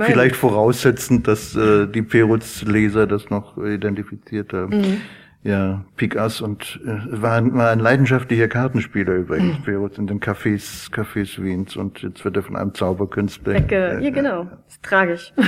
Vielleicht 0.00 0.36
voraussetzend, 0.36 1.28
dass 1.28 1.54
äh, 1.56 1.86
die 1.86 2.02
Perutz-Leser 2.02 3.06
das 3.06 3.30
noch 3.30 3.58
identifiziert 3.58 4.52
haben. 4.52 4.78
Mhm. 4.78 4.96
Ja, 5.44 5.84
Picass 5.96 6.40
und 6.40 6.80
äh, 6.84 7.20
war, 7.20 7.32
ein, 7.32 7.52
war 7.54 7.70
ein 7.70 7.80
leidenschaftlicher 7.80 8.46
Kartenspieler 8.46 9.14
übrigens, 9.14 9.58
mhm. 9.58 9.62
Perutz 9.64 9.98
in 9.98 10.06
den 10.06 10.20
Cafés, 10.20 10.88
Cafés 10.92 11.42
Wiens 11.42 11.74
und 11.74 12.00
jetzt 12.02 12.24
wird 12.24 12.36
er 12.36 12.44
von 12.44 12.54
einem 12.54 12.74
Zauberkünstler. 12.74 13.56
Ecke, 13.56 13.98
äh, 13.98 14.04
ja 14.04 14.10
genau, 14.10 14.46
ist 14.68 14.80
tragisch. 14.84 15.32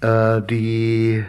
äh, 0.00 0.42
die 0.42 1.24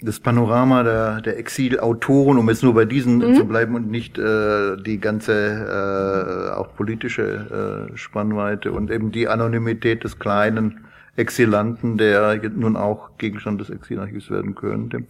das 0.00 0.18
Panorama 0.20 0.82
der, 0.82 1.20
der 1.20 1.38
Exilautoren, 1.38 2.38
um 2.38 2.48
jetzt 2.48 2.64
nur 2.64 2.74
bei 2.74 2.84
diesen 2.84 3.18
mhm. 3.18 3.34
zu 3.34 3.44
bleiben 3.44 3.76
und 3.76 3.90
nicht 3.90 4.18
äh, 4.18 4.76
die 4.76 4.98
ganze 4.98 6.50
äh, 6.50 6.54
auch 6.54 6.74
politische 6.74 7.90
äh, 7.92 7.96
Spannweite 7.96 8.72
und 8.72 8.90
eben 8.90 9.12
die 9.12 9.28
Anonymität 9.28 10.02
des 10.02 10.18
kleinen 10.18 10.85
Exilanten, 11.16 11.98
der 11.98 12.40
nun 12.50 12.76
auch 12.76 13.16
Gegenstand 13.18 13.60
des 13.60 13.70
Exilarchivs 13.70 14.30
werden 14.30 14.54
könnte, 14.54 15.04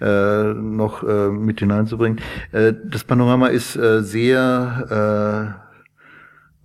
äh, 0.00 0.54
noch 0.54 1.02
äh, 1.02 1.30
mit 1.30 1.60
hineinzubringen. 1.60 2.20
Äh, 2.52 2.74
das 2.84 3.04
Panorama 3.04 3.48
ist 3.48 3.76
äh, 3.76 4.02
sehr 4.02 5.56
äh, 5.56 5.66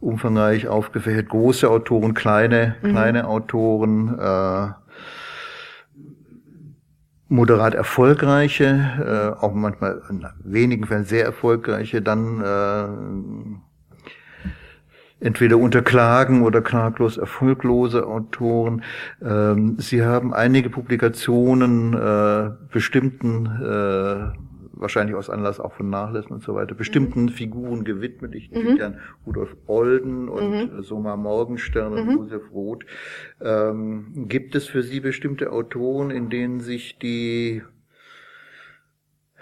umfangreich 0.01 0.67
aufgefächert. 0.67 1.29
Große 1.29 1.69
Autoren, 1.69 2.13
kleine, 2.13 2.75
mhm. 2.81 2.89
kleine 2.89 3.27
Autoren, 3.27 4.19
äh, 4.19 4.67
moderat 7.31 7.75
erfolgreiche, 7.75 9.35
äh, 9.39 9.41
auch 9.41 9.53
manchmal 9.53 10.01
in 10.09 10.25
wenigen 10.43 10.85
Fällen 10.85 11.05
sehr 11.05 11.23
erfolgreiche, 11.23 12.01
dann 12.01 12.41
äh, 12.41 13.61
entweder 15.22 15.57
unter 15.57 15.82
Klagen 15.82 16.41
oder 16.41 16.61
klaglos 16.61 17.17
erfolglose 17.17 18.05
Autoren. 18.05 18.84
Ähm, 19.24 19.76
sie 19.78 20.03
haben 20.03 20.34
einige 20.34 20.69
Publikationen 20.69 21.93
äh, 21.93 22.51
bestimmten 22.72 23.45
äh, 23.45 24.38
wahrscheinlich 24.82 25.15
aus 25.15 25.30
Anlass 25.30 25.59
auch 25.59 25.74
von 25.74 25.89
Nachlässen 25.89 26.32
und 26.32 26.43
so 26.43 26.55
weiter, 26.55 26.74
bestimmten 26.74 27.24
mhm. 27.24 27.30
Figuren 27.30 27.84
gewidmet. 27.84 28.34
Ich 28.34 28.49
denke 28.49 28.74
mhm. 28.74 28.82
an 28.82 28.97
Rudolf 29.26 29.55
Olden 29.67 30.28
und 30.28 30.49
mhm. 30.49 30.82
Soma 30.82 31.15
Morgenstern 31.15 31.93
und 31.93 32.07
mhm. 32.07 32.17
Josef 32.17 32.51
Roth. 32.51 32.84
Ähm, 33.39 34.28
gibt 34.28 34.55
es 34.55 34.67
für 34.67 34.82
Sie 34.82 34.99
bestimmte 34.99 35.51
Autoren, 35.51 36.09
in 36.09 36.30
denen 36.30 36.59
sich 36.59 36.97
die 36.97 37.61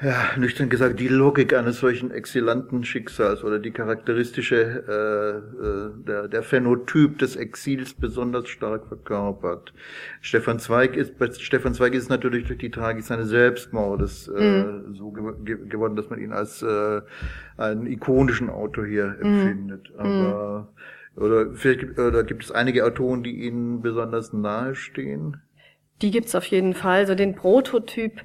ja, 0.02 0.30
nüchtern 0.38 0.70
gesagt, 0.70 1.00
die 1.00 1.10
Logik 1.10 1.54
eines 1.54 1.80
solchen 1.80 2.12
exzellenten 2.12 2.86
Schicksals 2.86 3.44
oder 3.44 3.60
die 3.60 3.72
charakteristische, 3.72 4.84
äh, 4.88 5.66
äh, 5.66 6.06
der, 6.08 6.28
der 6.30 6.44
Phänotyp 6.44 7.20
des 7.20 7.36
Exils 7.36 7.94
besonders 7.94 8.48
stark 8.48 8.88
verkörpert. 8.88 9.74
Stefan 10.22 10.60
Zweig 10.60 10.96
ist, 10.96 11.18
bei 11.20 11.30
Stefan 11.32 11.74
Zweig 11.74 11.94
ist 11.94 12.10
natürlich 12.10 12.48
durch 12.48 12.60
die 12.60 12.72
Tragik 12.72 13.04
seines 13.04 13.28
Selbstmordes 13.28 14.30
äh, 14.30 14.64
mhm. 14.64 14.96
so 14.96 15.12
ge 15.12 15.58
geworden, 15.68 15.98
dass 15.98 16.10
man 16.10 16.20
ihn 16.20 16.32
als 16.32 16.62
äh, 16.62 17.02
einen 17.58 17.86
ikonischen 17.86 18.50
Autor 18.50 18.86
hier 18.86 19.18
mhm. 19.20 19.26
empfindet. 19.26 19.92
Mhm. 19.98 20.06
Aber 20.06 20.74
oder 21.18 21.54
vielleicht 21.54 22.00
oder 22.00 22.24
gibt 22.24 22.44
es 22.44 22.52
einige 22.52 22.86
Autoren, 22.86 23.24
die 23.24 23.44
Ihnen 23.44 23.82
besonders 23.82 24.32
nahe 24.32 24.76
stehen? 24.76 25.42
Die 26.02 26.12
gibt's 26.12 26.36
auf 26.36 26.46
jeden 26.46 26.74
Fall. 26.74 27.06
So 27.06 27.16
den 27.16 27.36
Prototyp 27.36 28.22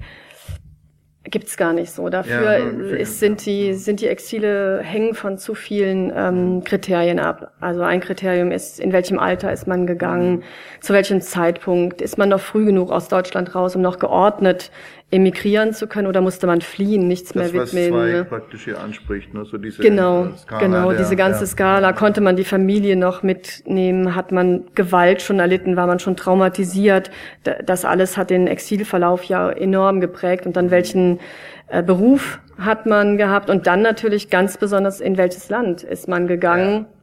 gibt's 1.29 1.57
gar 1.57 1.73
nicht 1.73 1.91
so. 1.91 2.09
Dafür 2.09 2.57
ja, 2.57 2.95
ist, 2.95 3.19
sind 3.19 3.45
die 3.45 3.73
sind 3.73 4.01
die 4.01 4.07
Exile 4.07 4.81
hängen 4.83 5.15
von 5.15 5.37
zu 5.37 5.55
vielen 5.55 6.11
ähm, 6.15 6.63
Kriterien 6.63 7.19
ab. 7.19 7.51
Also 7.59 7.81
ein 7.81 7.99
Kriterium 7.99 8.51
ist, 8.51 8.79
in 8.79 8.93
welchem 8.93 9.19
Alter 9.19 9.51
ist 9.51 9.67
man 9.67 9.87
gegangen, 9.87 10.37
mhm. 10.37 10.43
zu 10.81 10.93
welchem 10.93 11.21
Zeitpunkt 11.21 12.01
ist 12.01 12.17
man 12.17 12.29
noch 12.29 12.39
früh 12.39 12.65
genug 12.65 12.91
aus 12.91 13.07
Deutschland 13.07 13.55
raus, 13.55 13.75
um 13.75 13.81
noch 13.81 13.99
geordnet 13.99 14.71
emigrieren 15.11 15.71
zu 15.73 15.87
können 15.87 16.07
oder 16.07 16.19
musste 16.19 16.47
man 16.47 16.61
fliehen, 16.61 17.07
nichts 17.07 17.31
das, 17.31 17.35
mehr 17.35 17.53
widmen. 17.53 17.93
Was 17.93 18.11
zwei 18.11 18.23
praktisch 18.23 18.65
hier 18.65 18.79
anspricht, 18.79 19.33
ne? 19.33 19.45
so 19.45 19.57
diese 19.57 19.81
genau, 19.81 20.29
Skala 20.35 20.61
genau, 20.61 20.89
der, 20.89 20.99
diese 20.99 21.15
ganze 21.15 21.41
ja. 21.41 21.45
Skala. 21.45 21.93
Konnte 21.93 22.21
man 22.21 22.35
die 22.35 22.43
Familie 22.43 22.95
noch 22.95 23.23
mitnehmen? 23.23 24.15
Hat 24.15 24.31
man 24.31 24.65
Gewalt 24.73 25.21
schon 25.21 25.39
erlitten? 25.39 25.75
War 25.75 25.87
man 25.87 25.99
schon 25.99 26.17
traumatisiert? 26.17 27.11
Das 27.43 27.85
alles 27.85 28.17
hat 28.17 28.29
den 28.29 28.47
Exilverlauf 28.47 29.23
ja 29.23 29.49
enorm 29.49 30.01
geprägt. 30.01 30.45
Und 30.45 30.57
dann 30.57 30.71
welchen 30.71 31.19
äh, 31.67 31.83
Beruf 31.83 32.39
hat 32.57 32.85
man 32.85 33.17
gehabt? 33.17 33.49
Und 33.49 33.67
dann 33.67 33.83
natürlich 33.83 34.29
ganz 34.29 34.57
besonders 34.57 35.01
in 35.01 35.17
welches 35.17 35.49
Land 35.49 35.83
ist 35.83 36.07
man 36.07 36.27
gegangen? 36.27 36.87
Ja 36.89 36.94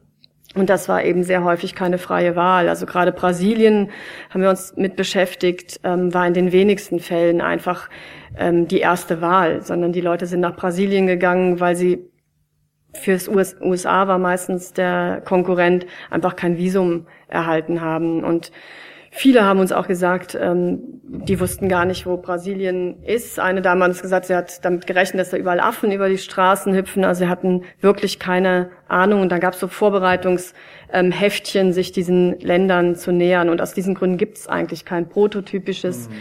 und 0.55 0.69
das 0.69 0.87
war 0.87 1.03
eben 1.03 1.23
sehr 1.23 1.43
häufig 1.43 1.73
keine 1.73 1.97
freie 1.97 2.35
Wahl. 2.35 2.69
Also 2.69 2.85
gerade 2.85 3.11
Brasilien 3.11 3.89
haben 4.29 4.41
wir 4.41 4.49
uns 4.49 4.75
mit 4.77 4.95
beschäftigt, 4.95 5.79
ähm, 5.83 6.13
war 6.13 6.27
in 6.27 6.33
den 6.33 6.51
wenigsten 6.51 6.99
Fällen 6.99 7.41
einfach 7.41 7.89
ähm, 8.37 8.67
die 8.67 8.79
erste 8.79 9.21
Wahl, 9.21 9.61
sondern 9.61 9.93
die 9.93 10.01
Leute 10.01 10.27
sind 10.27 10.41
nach 10.41 10.55
Brasilien 10.55 11.07
gegangen, 11.07 11.59
weil 11.59 11.75
sie 11.75 12.09
fürs 12.93 13.27
US 13.27 13.55
USA 13.59 14.07
war 14.07 14.19
meistens 14.19 14.73
der 14.73 15.21
Konkurrent 15.25 15.87
einfach 16.11 16.35
kein 16.35 16.57
Visum 16.57 17.07
erhalten 17.27 17.81
haben. 17.81 18.23
Und 18.23 18.51
Viele 19.15 19.45
haben 19.45 19.59
uns 19.59 19.71
auch 19.71 19.87
gesagt, 19.87 20.35
ähm, 20.41 20.79
die 21.03 21.39
wussten 21.39 21.69
gar 21.69 21.85
nicht, 21.85 22.07
wo 22.07 22.17
Brasilien 22.17 23.03
ist. 23.03 23.39
Eine 23.39 23.61
Dame 23.61 23.83
hat 23.83 23.91
uns 23.91 24.01
gesagt, 24.01 24.25
sie 24.25 24.35
hat 24.35 24.65
damit 24.65 24.87
gerechnet, 24.87 25.21
dass 25.21 25.29
da 25.29 25.37
überall 25.37 25.59
Affen 25.59 25.91
über 25.91 26.09
die 26.09 26.17
Straßen 26.17 26.73
hüpfen. 26.73 27.05
Also 27.05 27.25
sie 27.25 27.29
hatten 27.29 27.61
wirklich 27.79 28.17
keine 28.17 28.71
Ahnung. 28.87 29.21
Und 29.21 29.31
da 29.31 29.37
gab 29.37 29.53
es 29.53 29.59
so 29.59 29.67
Vorbereitungsheftchen, 29.67 31.67
ähm, 31.67 31.73
sich 31.73 31.91
diesen 31.91 32.39
Ländern 32.39 32.95
zu 32.95 33.11
nähern. 33.11 33.49
Und 33.49 33.61
aus 33.61 33.75
diesen 33.75 33.93
Gründen 33.93 34.17
gibt 34.17 34.39
es 34.39 34.47
eigentlich 34.47 34.83
kein 34.83 35.07
prototypisches 35.07 36.09
mhm. 36.09 36.13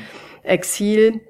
Exil. 0.43 1.21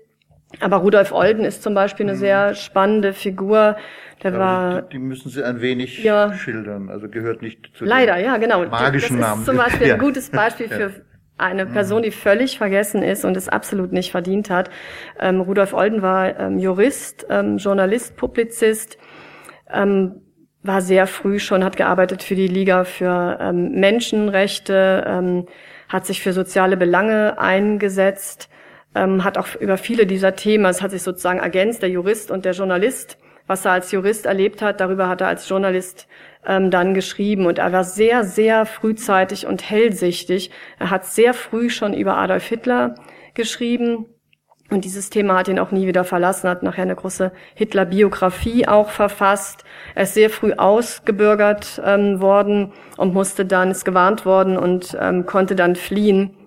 Aber 0.59 0.79
Rudolf 0.79 1.13
Olden 1.13 1.45
ist 1.45 1.63
zum 1.63 1.75
Beispiel 1.75 2.07
eine 2.07 2.15
mhm. 2.15 2.21
sehr 2.21 2.55
spannende 2.57 3.13
Figur. 3.13 3.77
Der 4.25 4.37
war, 4.37 4.83
die, 4.83 4.95
die, 4.95 4.99
müssen 4.99 5.31
Sie 5.31 5.45
ein 5.45 5.61
wenig 5.61 6.03
ja, 6.03 6.35
schildern. 6.35 6.89
Also 6.89 7.09
gehört 7.09 7.41
nicht 7.41 7.71
zu 7.77 7.85
leider, 7.85 8.19
ja, 8.19 8.37
genau. 8.39 8.67
magischen 8.67 9.19
das 9.19 9.29
Namen. 9.29 9.43
ist 9.43 9.47
zum 9.47 9.57
Beispiel 9.57 9.87
ja. 9.87 9.95
ein 9.95 10.01
gutes 10.01 10.31
Beispiel 10.31 10.69
für 10.69 10.91
eine 11.39 11.65
mhm. 11.65 11.73
Person, 11.73 12.03
die 12.03 12.11
völlig 12.11 12.59
vergessen 12.59 13.03
ist 13.03 13.25
und 13.25 13.37
es 13.37 13.49
absolut 13.49 13.93
nicht 13.93 14.11
verdient 14.11 14.51
hat. 14.51 14.71
Ähm, 15.19 15.41
Rudolf 15.41 15.73
Olden 15.73 16.03
war 16.03 16.39
ähm, 16.39 16.59
Jurist, 16.59 17.27
ähm, 17.31 17.59
Journalist, 17.59 18.17
Publizist, 18.17 18.99
ähm, 19.73 20.23
war 20.63 20.81
sehr 20.81 21.07
früh 21.07 21.39
schon, 21.41 21.65
hat 21.65 21.77
gearbeitet 21.77 22.23
für 22.23 22.37
die 22.37 22.47
Liga 22.47 22.85
für 22.85 23.39
ähm, 23.41 23.73
Menschenrechte, 23.73 25.05
ähm, 25.07 25.47
hat 25.89 26.07
sich 26.07 26.23
für 26.23 26.33
soziale 26.33 26.77
Belange 26.77 27.39
eingesetzt, 27.39 28.49
hat 28.95 29.39
auch 29.39 29.55
über 29.59 29.79
viele 29.79 30.05
dieser 30.07 30.37
Themen, 30.37 30.67
es 30.67 30.83
hat 30.83 30.91
sich 30.91 31.03
sozusagen 31.03 31.39
ergänzt, 31.39 31.81
der 31.81 31.89
Jurist 31.89 32.31
und 32.31 32.45
der 32.45 32.53
Journalist, 32.53 33.17
was 33.47 33.65
er 33.65 33.73
als 33.73 33.91
Jurist 33.91 34.27
erlebt 34.27 34.61
hat, 34.61 34.81
darüber 34.81 35.09
hat 35.09 35.23
er 35.23 35.29
als 35.29 35.49
Journalist 35.49 36.09
ähm, 36.47 36.71
dann 36.71 36.95
geschrieben. 36.95 37.47
Und 37.47 37.59
er 37.59 37.73
war 37.73 37.85
sehr, 37.85 38.25
sehr 38.25 38.67
frühzeitig 38.67 39.47
und 39.47 39.69
hellsichtig. 39.69 40.51
Er 40.79 40.91
hat 40.91 41.07
sehr 41.07 41.35
früh 41.35 41.71
schon 41.71 41.95
über 41.95 42.17
Adolf 42.17 42.47
Hitler 42.47 42.95
geschrieben. 43.35 44.07
Und 44.71 44.87
dieses 44.87 45.11
Thema 45.11 45.37
hat 45.37 45.49
ihn 45.49 45.59
auch 45.59 45.71
nie 45.71 45.87
wieder 45.87 46.03
verlassen, 46.03 46.49
hat 46.49 46.63
nachher 46.63 46.83
eine 46.83 46.97
große 46.97 47.33
Hitler-Biografie 47.55 48.67
auch 48.67 48.89
verfasst. 48.89 49.65
Er 49.95 50.05
ist 50.05 50.15
sehr 50.15 50.31
früh 50.31 50.55
ausgebürgert 50.55 51.83
ähm, 51.85 52.23
worden 52.23 52.73
und 52.97 53.13
musste 53.13 53.45
dann, 53.45 53.71
ist 53.71 53.85
gewarnt 53.85 54.25
worden 54.25 54.57
und 54.57 54.97
ähm, 54.99 55.27
konnte 55.27 55.57
dann 55.57 55.77
fliehen 55.77 56.42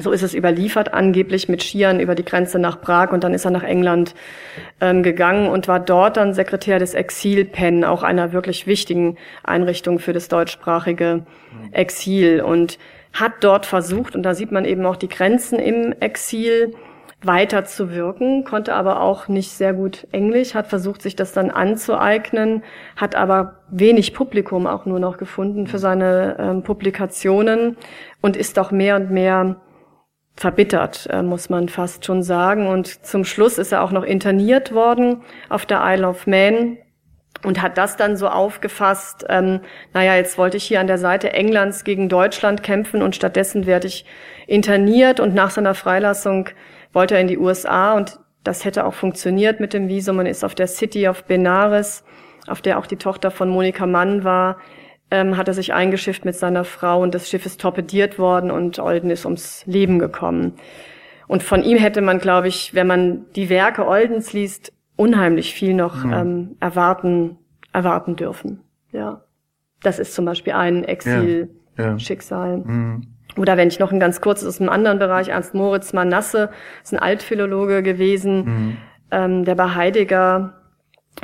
so 0.00 0.10
ist 0.12 0.22
es 0.22 0.34
überliefert, 0.34 0.92
angeblich 0.92 1.48
mit 1.48 1.62
Skiern 1.62 2.00
über 2.00 2.14
die 2.14 2.24
Grenze 2.24 2.58
nach 2.58 2.80
Prag 2.80 3.12
und 3.12 3.24
dann 3.24 3.34
ist 3.34 3.44
er 3.44 3.50
nach 3.50 3.62
England 3.62 4.14
ähm, 4.80 5.02
gegangen 5.02 5.48
und 5.48 5.68
war 5.68 5.80
dort 5.80 6.16
dann 6.16 6.34
Sekretär 6.34 6.78
des 6.78 6.94
Exil-Pen, 6.94 7.84
auch 7.84 8.02
einer 8.02 8.32
wirklich 8.32 8.66
wichtigen 8.66 9.16
Einrichtung 9.42 9.98
für 9.98 10.12
das 10.12 10.28
deutschsprachige 10.28 11.24
Exil 11.72 12.40
und 12.40 12.78
hat 13.12 13.32
dort 13.40 13.64
versucht, 13.64 14.16
und 14.16 14.24
da 14.24 14.34
sieht 14.34 14.50
man 14.50 14.64
eben 14.64 14.84
auch 14.86 14.96
die 14.96 15.08
Grenzen 15.08 15.58
im 15.58 15.94
Exil, 16.00 16.74
weiter 17.26 17.64
zu 17.64 17.90
wirken, 17.90 18.44
konnte 18.44 18.74
aber 18.74 19.00
auch 19.00 19.28
nicht 19.28 19.50
sehr 19.50 19.72
gut 19.72 20.06
Englisch, 20.12 20.54
hat 20.54 20.66
versucht, 20.66 21.02
sich 21.02 21.16
das 21.16 21.32
dann 21.32 21.50
anzueignen, 21.50 22.62
hat 22.96 23.14
aber 23.14 23.60
wenig 23.70 24.14
Publikum 24.14 24.66
auch 24.66 24.86
nur 24.86 25.00
noch 25.00 25.16
gefunden 25.16 25.66
für 25.66 25.78
seine 25.78 26.36
ähm, 26.38 26.62
Publikationen 26.62 27.76
und 28.20 28.36
ist 28.36 28.58
auch 28.58 28.70
mehr 28.70 28.96
und 28.96 29.10
mehr 29.10 29.56
verbittert, 30.36 31.08
äh, 31.10 31.22
muss 31.22 31.48
man 31.48 31.68
fast 31.68 32.04
schon 32.04 32.22
sagen. 32.22 32.66
Und 32.66 33.06
zum 33.06 33.24
Schluss 33.24 33.58
ist 33.58 33.72
er 33.72 33.82
auch 33.82 33.92
noch 33.92 34.04
interniert 34.04 34.74
worden 34.74 35.22
auf 35.48 35.66
der 35.66 35.82
Isle 35.84 36.08
of 36.08 36.26
Man 36.26 36.78
und 37.44 37.60
hat 37.60 37.78
das 37.78 37.96
dann 37.96 38.16
so 38.16 38.28
aufgefasst, 38.28 39.24
ähm, 39.28 39.60
naja, 39.92 40.16
jetzt 40.16 40.38
wollte 40.38 40.56
ich 40.56 40.64
hier 40.64 40.80
an 40.80 40.86
der 40.86 40.98
Seite 40.98 41.32
Englands 41.32 41.84
gegen 41.84 42.08
Deutschland 42.08 42.62
kämpfen 42.62 43.02
und 43.02 43.14
stattdessen 43.14 43.66
werde 43.66 43.86
ich 43.86 44.04
interniert 44.46 45.20
und 45.20 45.34
nach 45.34 45.50
seiner 45.50 45.74
Freilassung 45.74 46.48
wollte 46.92 47.14
er 47.14 47.20
in 47.20 47.28
die 47.28 47.38
USA 47.38 47.94
und 47.94 48.18
das 48.44 48.64
hätte 48.64 48.84
auch 48.84 48.94
funktioniert 48.94 49.60
mit 49.60 49.72
dem 49.72 49.88
Visum 49.88 50.18
und 50.18 50.26
ist 50.26 50.44
auf 50.44 50.54
der 50.54 50.66
City 50.66 51.08
of 51.08 51.24
Benares, 51.24 52.04
auf 52.46 52.60
der 52.60 52.78
auch 52.78 52.86
die 52.86 52.96
Tochter 52.96 53.30
von 53.30 53.48
Monika 53.48 53.86
Mann 53.86 54.24
war, 54.24 54.58
ähm, 55.14 55.36
hat 55.36 55.46
er 55.46 55.54
sich 55.54 55.72
eingeschifft 55.72 56.24
mit 56.24 56.34
seiner 56.34 56.64
Frau 56.64 57.00
und 57.00 57.14
das 57.14 57.30
Schiff 57.30 57.46
ist 57.46 57.60
torpediert 57.60 58.18
worden 58.18 58.50
und 58.50 58.80
Olden 58.80 59.10
ist 59.10 59.24
ums 59.24 59.64
Leben 59.64 60.00
gekommen. 60.00 60.54
Und 61.28 61.44
von 61.44 61.62
ihm 61.62 61.78
hätte 61.78 62.00
man, 62.00 62.18
glaube 62.18 62.48
ich, 62.48 62.74
wenn 62.74 62.88
man 62.88 63.26
die 63.36 63.48
Werke 63.48 63.86
Oldens 63.86 64.32
liest, 64.32 64.72
unheimlich 64.96 65.54
viel 65.54 65.74
noch 65.74 66.04
mhm. 66.04 66.12
ähm, 66.12 66.56
erwarten, 66.58 67.38
erwarten 67.72 68.16
dürfen. 68.16 68.60
Ja. 68.90 69.22
Das 69.82 69.98
ist 69.98 70.14
zum 70.14 70.24
Beispiel 70.24 70.52
ein 70.52 70.82
Exil-Schicksal. 70.82 72.50
Ja. 72.50 72.56
Ja. 72.56 72.64
Mhm. 72.64 73.06
Oder 73.36 73.56
wenn 73.56 73.68
ich 73.68 73.78
noch 73.78 73.92
ein 73.92 74.00
ganz 74.00 74.20
kurzes 74.20 74.48
aus 74.48 74.60
einem 74.60 74.70
anderen 74.70 74.98
Bereich, 74.98 75.28
Ernst 75.28 75.54
Moritz 75.54 75.92
Manasse, 75.92 76.50
ist 76.82 76.92
ein 76.92 76.98
Altphilologe 76.98 77.82
gewesen, 77.82 78.44
mhm. 78.44 78.76
ähm, 79.10 79.44
der 79.44 79.54
bei 79.54 79.74
Heidegger 79.74 80.54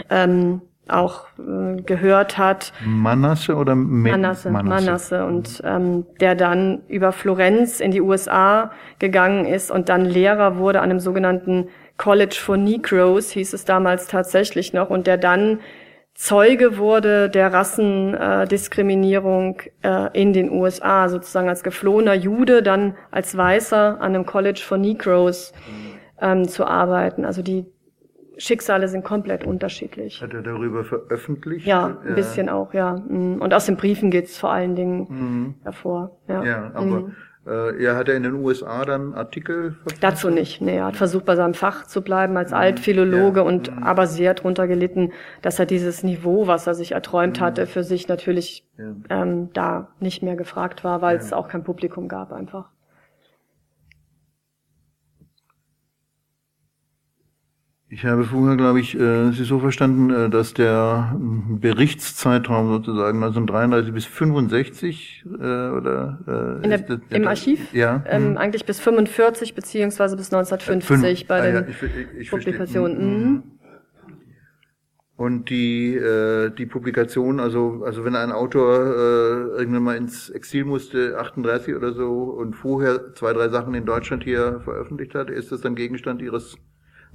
ähm, 0.09 0.62
auch 0.88 1.26
äh, 1.38 1.60
gehört 1.85 2.39
hat. 2.39 2.72
Manasse 2.85 3.55
oder 3.55 3.74
Me 3.74 4.11
Manasse, 4.11 4.51
Manasse, 4.51 4.85
Manasse. 4.85 5.24
Und 5.24 5.62
ähm, 5.64 6.07
der 6.20 6.35
dann 6.35 6.83
über 6.89 7.12
Florenz 7.12 7.81
in 7.81 7.91
die 7.91 8.01
USA 8.01 8.70
gegangen 8.99 9.47
ist 9.47 9.70
und 9.70 9.89
dann 9.89 10.05
Lehrer 10.05 10.59
wurde 10.59 10.81
an 10.81 10.91
einem 10.91 11.01
sogenannten 11.01 11.68
College 11.97 12.37
for 12.41 12.57
Negroes, 12.57 13.31
hieß 13.31 13.53
es 13.53 13.64
damals 13.64 14.07
tatsächlich 14.07 14.72
noch, 14.72 14.89
und 14.89 15.07
der 15.07 15.18
dann 15.18 15.61
Zeuge 16.14 16.76
wurde 16.76 17.31
der 17.31 17.53
Rassendiskriminierung 17.53 19.61
äh, 19.83 20.09
in 20.12 20.33
den 20.33 20.51
USA, 20.51 21.09
sozusagen 21.09 21.49
als 21.49 21.62
geflohener 21.62 22.14
Jude, 22.14 22.62
dann 22.62 22.95
als 23.11 23.37
Weißer 23.37 24.01
an 24.01 24.14
einem 24.14 24.26
College 24.26 24.61
for 24.62 24.76
Negroes 24.76 25.53
ähm, 26.20 26.47
zu 26.47 26.66
arbeiten. 26.66 27.24
Also 27.24 27.43
die 27.43 27.64
Schicksale 28.41 28.88
sind 28.88 29.05
komplett 29.05 29.45
unterschiedlich. 29.45 30.22
Hat 30.22 30.32
er 30.32 30.43
darüber 30.43 30.82
veröffentlicht? 30.82 31.66
Ja, 31.66 31.99
ein 32.03 32.09
ja. 32.09 32.14
bisschen 32.14 32.49
auch, 32.49 32.72
ja. 32.72 32.97
Mhm. 32.97 33.41
Und 33.41 33.53
aus 33.53 33.66
den 33.66 33.76
Briefen 33.76 34.11
geht 34.11 34.24
es 34.26 34.38
vor 34.38 34.51
allen 34.51 34.74
Dingen 34.74 35.07
mhm. 35.09 35.55
hervor. 35.62 36.18
Ja, 36.26 36.43
ja 36.43 36.70
aber 36.74 36.84
mhm. 37.03 37.16
Äh, 37.47 37.82
er 37.82 37.97
hat 37.97 38.09
er 38.09 38.16
in 38.16 38.22
den 38.22 38.34
USA 38.34 38.84
dann 38.84 39.14
Artikel 39.14 39.72
verfasst? 39.72 40.03
Dazu 40.03 40.30
nicht. 40.30 40.61
Nee, 40.61 40.76
er 40.76 40.86
hat 40.86 40.97
versucht, 40.97 41.24
bei 41.24 41.36
seinem 41.36 41.55
Fach 41.55 41.86
zu 41.86 42.03
bleiben 42.03 42.36
als 42.36 42.51
mhm. 42.51 42.59
Altphilologe 42.59 43.41
ja. 43.41 43.47
und 43.47 43.74
mhm. 43.74 43.82
aber 43.82 44.07
sehr 44.07 44.34
drunter 44.34 44.68
gelitten, 44.68 45.12
dass 45.41 45.59
er 45.59 45.64
dieses 45.64 46.03
Niveau, 46.03 46.47
was 46.47 46.66
er 46.66 46.74
sich 46.74 46.93
erträumt 46.93 47.41
mhm. 47.41 47.45
hatte, 47.45 47.66
für 47.66 47.82
sich 47.82 48.09
natürlich 48.09 48.66
ja. 48.76 49.22
ähm, 49.22 49.51
da 49.55 49.88
nicht 50.01 50.22
mehr 50.22 50.36
gefragt 50.36 50.84
war, 50.84 51.01
weil 51.01 51.16
ja. 51.16 51.22
es 51.22 51.32
auch 51.32 51.49
kein 51.49 51.64
Publikum 51.64 52.09
gab 52.09 52.30
einfach. 52.30 52.70
Ich 57.93 58.05
habe 58.05 58.22
vorher, 58.22 58.57
glaube 58.57 58.78
ich, 58.78 58.97
äh, 58.97 59.32
Sie 59.32 59.43
so 59.43 59.59
verstanden, 59.59 60.11
äh, 60.11 60.30
dass 60.30 60.55
der 60.55 61.16
Berichtszeitraum 61.18 62.68
sozusagen 62.68 63.20
1933 63.20 63.93
bis 63.93 64.05
65 64.07 65.24
äh, 65.26 65.36
oder 65.36 66.61
äh, 66.62 66.68
der, 66.68 66.78
der, 66.78 67.01
im 67.11 67.26
Archiv? 67.26 67.74
Ja. 67.74 68.05
Ähm, 68.07 68.30
mhm. 68.30 68.36
Eigentlich 68.36 68.64
bis 68.64 68.78
45 68.78 69.57
beziehungsweise 69.57 70.16
bis 70.16 70.32
1950 70.32 71.26
bei 71.26 71.41
ah, 71.41 71.45
den 71.45 71.55
ja, 71.57 71.62
ich, 71.62 72.20
ich, 72.20 72.30
Publikationen. 72.30 72.99
Mhm. 72.99 73.24
mhm. 73.24 73.43
Und 75.16 75.51
die 75.51 75.97
äh, 75.97 76.51
die 76.51 76.64
Publikation, 76.64 77.41
also 77.41 77.82
also 77.84 78.05
wenn 78.05 78.16
ein 78.16 78.32
Autor 78.32 78.78
äh, 78.78 79.59
irgendwann 79.59 79.82
mal 79.82 79.97
ins 79.97 80.30
Exil 80.30 80.64
musste, 80.64 81.18
38 81.18 81.74
oder 81.74 81.93
so, 81.93 82.22
und 82.22 82.55
vorher 82.55 83.12
zwei 83.14 83.34
drei 83.34 83.49
Sachen 83.51 83.74
in 83.74 83.84
Deutschland 83.84 84.24
hier 84.24 84.61
veröffentlicht 84.64 85.14
hat, 85.14 85.28
ist 85.28 85.53
das 85.53 85.61
dann 85.61 85.74
Gegenstand 85.74 86.22
Ihres 86.22 86.57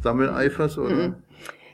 Sammeleifers, 0.02 0.78
oder? 0.78 0.96
Mhm. 0.96 1.16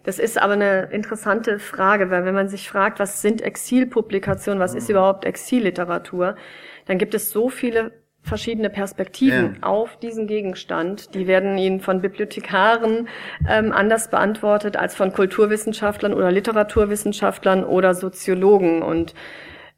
Das 0.03 0.17
ist 0.17 0.41
aber 0.41 0.53
eine 0.53 0.89
interessante 0.91 1.59
Frage, 1.59 2.09
weil 2.09 2.25
wenn 2.25 2.33
man 2.33 2.49
sich 2.49 2.69
fragt, 2.69 2.99
was 2.99 3.21
sind 3.21 3.41
Exilpublikationen, 3.41 4.59
was 4.59 4.73
ist 4.73 4.87
mhm. 4.87 4.95
überhaupt 4.95 5.25
Exilliteratur, 5.25 6.35
dann 6.85 6.97
gibt 6.97 7.13
es 7.13 7.29
so 7.29 7.49
viele 7.49 7.91
verschiedene 8.23 8.69
Perspektiven 8.69 9.57
ja. 9.61 9.67
auf 9.67 9.97
diesen 9.97 10.27
Gegenstand. 10.27 11.15
Die 11.15 11.27
werden 11.27 11.57
Ihnen 11.57 11.79
von 11.79 12.01
Bibliothekaren 12.01 13.07
ähm, 13.49 13.71
anders 13.71 14.09
beantwortet 14.09 14.77
als 14.77 14.95
von 14.95 15.11
Kulturwissenschaftlern 15.11 16.13
oder 16.13 16.31
Literaturwissenschaftlern 16.31 17.63
oder 17.63 17.95
Soziologen. 17.95 18.83
Und 18.83 19.15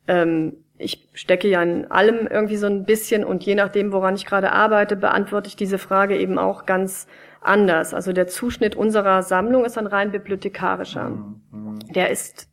ähm, 0.07 0.57
ich 0.77 1.07
stecke 1.13 1.47
ja 1.47 1.63
in 1.63 1.89
allem 1.89 2.27
irgendwie 2.27 2.57
so 2.57 2.67
ein 2.67 2.83
bisschen 2.83 3.23
und 3.23 3.43
je 3.45 3.55
nachdem, 3.55 3.93
woran 3.93 4.15
ich 4.15 4.25
gerade 4.25 4.51
arbeite, 4.51 4.97
beantworte 4.97 5.47
ich 5.47 5.55
diese 5.55 5.77
Frage 5.77 6.17
eben 6.17 6.37
auch 6.37 6.65
ganz 6.65 7.07
anders. 7.45 7.93
Also 7.93 8.13
der 8.13 8.27
Zuschnitt 8.27 8.75
unserer 8.75 9.23
Sammlung 9.23 9.65
ist 9.65 9.77
ein 9.77 9.87
rein 9.87 10.11
bibliothekarischer. 10.11 11.09
Mhm. 11.09 11.79
Der 11.93 12.09
ist 12.09 12.47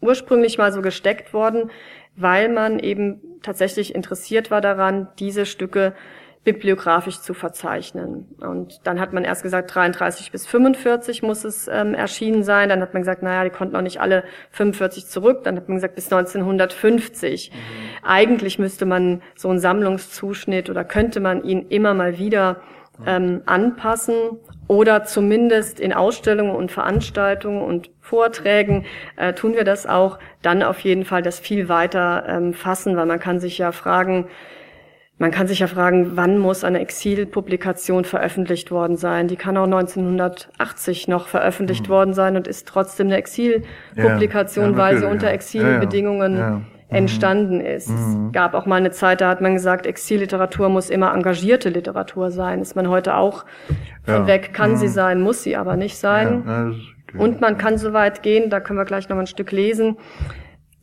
ursprünglich 0.00 0.58
mal 0.58 0.72
so 0.72 0.82
gesteckt 0.82 1.32
worden, 1.32 1.70
weil 2.16 2.48
man 2.48 2.78
eben 2.78 3.40
tatsächlich 3.42 3.94
interessiert 3.94 4.50
war 4.50 4.60
daran, 4.60 5.08
diese 5.18 5.46
Stücke 5.46 5.94
bibliografisch 6.44 7.20
zu 7.20 7.32
verzeichnen. 7.32 8.26
Und 8.38 8.80
dann 8.84 9.00
hat 9.00 9.14
man 9.14 9.24
erst 9.24 9.42
gesagt, 9.42 9.74
33 9.74 10.30
bis 10.30 10.46
45 10.46 11.22
muss 11.22 11.42
es 11.42 11.68
ähm, 11.68 11.94
erschienen 11.94 12.44
sein. 12.44 12.68
Dann 12.68 12.82
hat 12.82 12.92
man 12.92 13.00
gesagt, 13.02 13.22
naja, 13.22 13.44
die 13.44 13.50
konnten 13.50 13.74
auch 13.74 13.80
nicht 13.80 14.00
alle 14.00 14.24
45 14.50 15.06
zurück. 15.06 15.42
Dann 15.44 15.56
hat 15.56 15.68
man 15.68 15.76
gesagt, 15.76 15.94
bis 15.94 16.12
1950. 16.12 17.50
Mhm. 17.50 17.56
Eigentlich 18.06 18.58
müsste 18.58 18.84
man 18.84 19.22
so 19.34 19.48
einen 19.48 19.58
Sammlungszuschnitt 19.58 20.68
oder 20.68 20.84
könnte 20.84 21.20
man 21.20 21.42
ihn 21.44 21.66
immer 21.70 21.94
mal 21.94 22.18
wieder 22.18 22.60
ähm, 23.06 23.42
anpassen 23.46 24.14
oder 24.68 25.04
zumindest 25.04 25.80
in 25.80 25.92
Ausstellungen 25.92 26.54
und 26.54 26.72
Veranstaltungen 26.72 27.62
und 27.62 27.90
Vorträgen 28.00 28.84
äh, 29.16 29.32
tun 29.32 29.54
wir 29.54 29.64
das 29.64 29.86
auch, 29.86 30.18
dann 30.42 30.62
auf 30.62 30.80
jeden 30.80 31.04
Fall 31.04 31.22
das 31.22 31.38
viel 31.38 31.68
weiter 31.68 32.24
ähm, 32.28 32.54
fassen, 32.54 32.96
weil 32.96 33.06
man 33.06 33.18
kann 33.18 33.40
sich 33.40 33.58
ja 33.58 33.72
fragen, 33.72 34.26
man 35.18 35.30
kann 35.30 35.46
sich 35.46 35.60
ja 35.60 35.68
fragen, 35.68 36.16
wann 36.16 36.38
muss 36.38 36.64
eine 36.64 36.80
Exilpublikation 36.80 38.04
veröffentlicht 38.04 38.70
worden 38.70 38.96
sein? 38.96 39.28
Die 39.28 39.36
kann 39.36 39.56
auch 39.56 39.64
1980 39.64 41.06
noch 41.06 41.28
veröffentlicht 41.28 41.86
mhm. 41.86 41.92
worden 41.92 42.14
sein 42.14 42.36
und 42.36 42.48
ist 42.48 42.66
trotzdem 42.66 43.06
eine 43.06 43.16
Exilpublikation, 43.16 44.64
ja, 44.64 44.70
ja, 44.72 44.76
weil 44.76 44.98
sie 44.98 45.06
unter 45.06 45.30
Exilbedingungen. 45.30 46.66
Entstanden 46.88 47.60
ist. 47.60 47.88
Mhm. 47.88 48.26
Es 48.26 48.32
gab 48.32 48.54
auch 48.54 48.66
mal 48.66 48.76
eine 48.76 48.90
Zeit, 48.90 49.20
da 49.20 49.28
hat 49.28 49.40
man 49.40 49.54
gesagt, 49.54 49.86
Exilliteratur 49.86 50.68
muss 50.68 50.90
immer 50.90 51.12
engagierte 51.14 51.68
Literatur 51.68 52.30
sein. 52.30 52.60
Ist 52.60 52.76
man 52.76 52.88
heute 52.88 53.16
auch 53.16 53.44
von 54.02 54.14
ja. 54.14 54.26
weg, 54.26 54.52
kann 54.52 54.72
mhm. 54.72 54.76
sie 54.76 54.88
sein, 54.88 55.20
muss 55.20 55.42
sie 55.42 55.56
aber 55.56 55.76
nicht 55.76 55.96
sein. 55.96 56.44
Ja, 56.46 57.20
Und 57.20 57.40
man 57.40 57.58
kann 57.58 57.78
so 57.78 57.92
weit 57.92 58.22
gehen, 58.22 58.50
da 58.50 58.60
können 58.60 58.78
wir 58.78 58.84
gleich 58.84 59.08
noch 59.08 59.18
ein 59.18 59.26
Stück 59.26 59.50
lesen, 59.50 59.96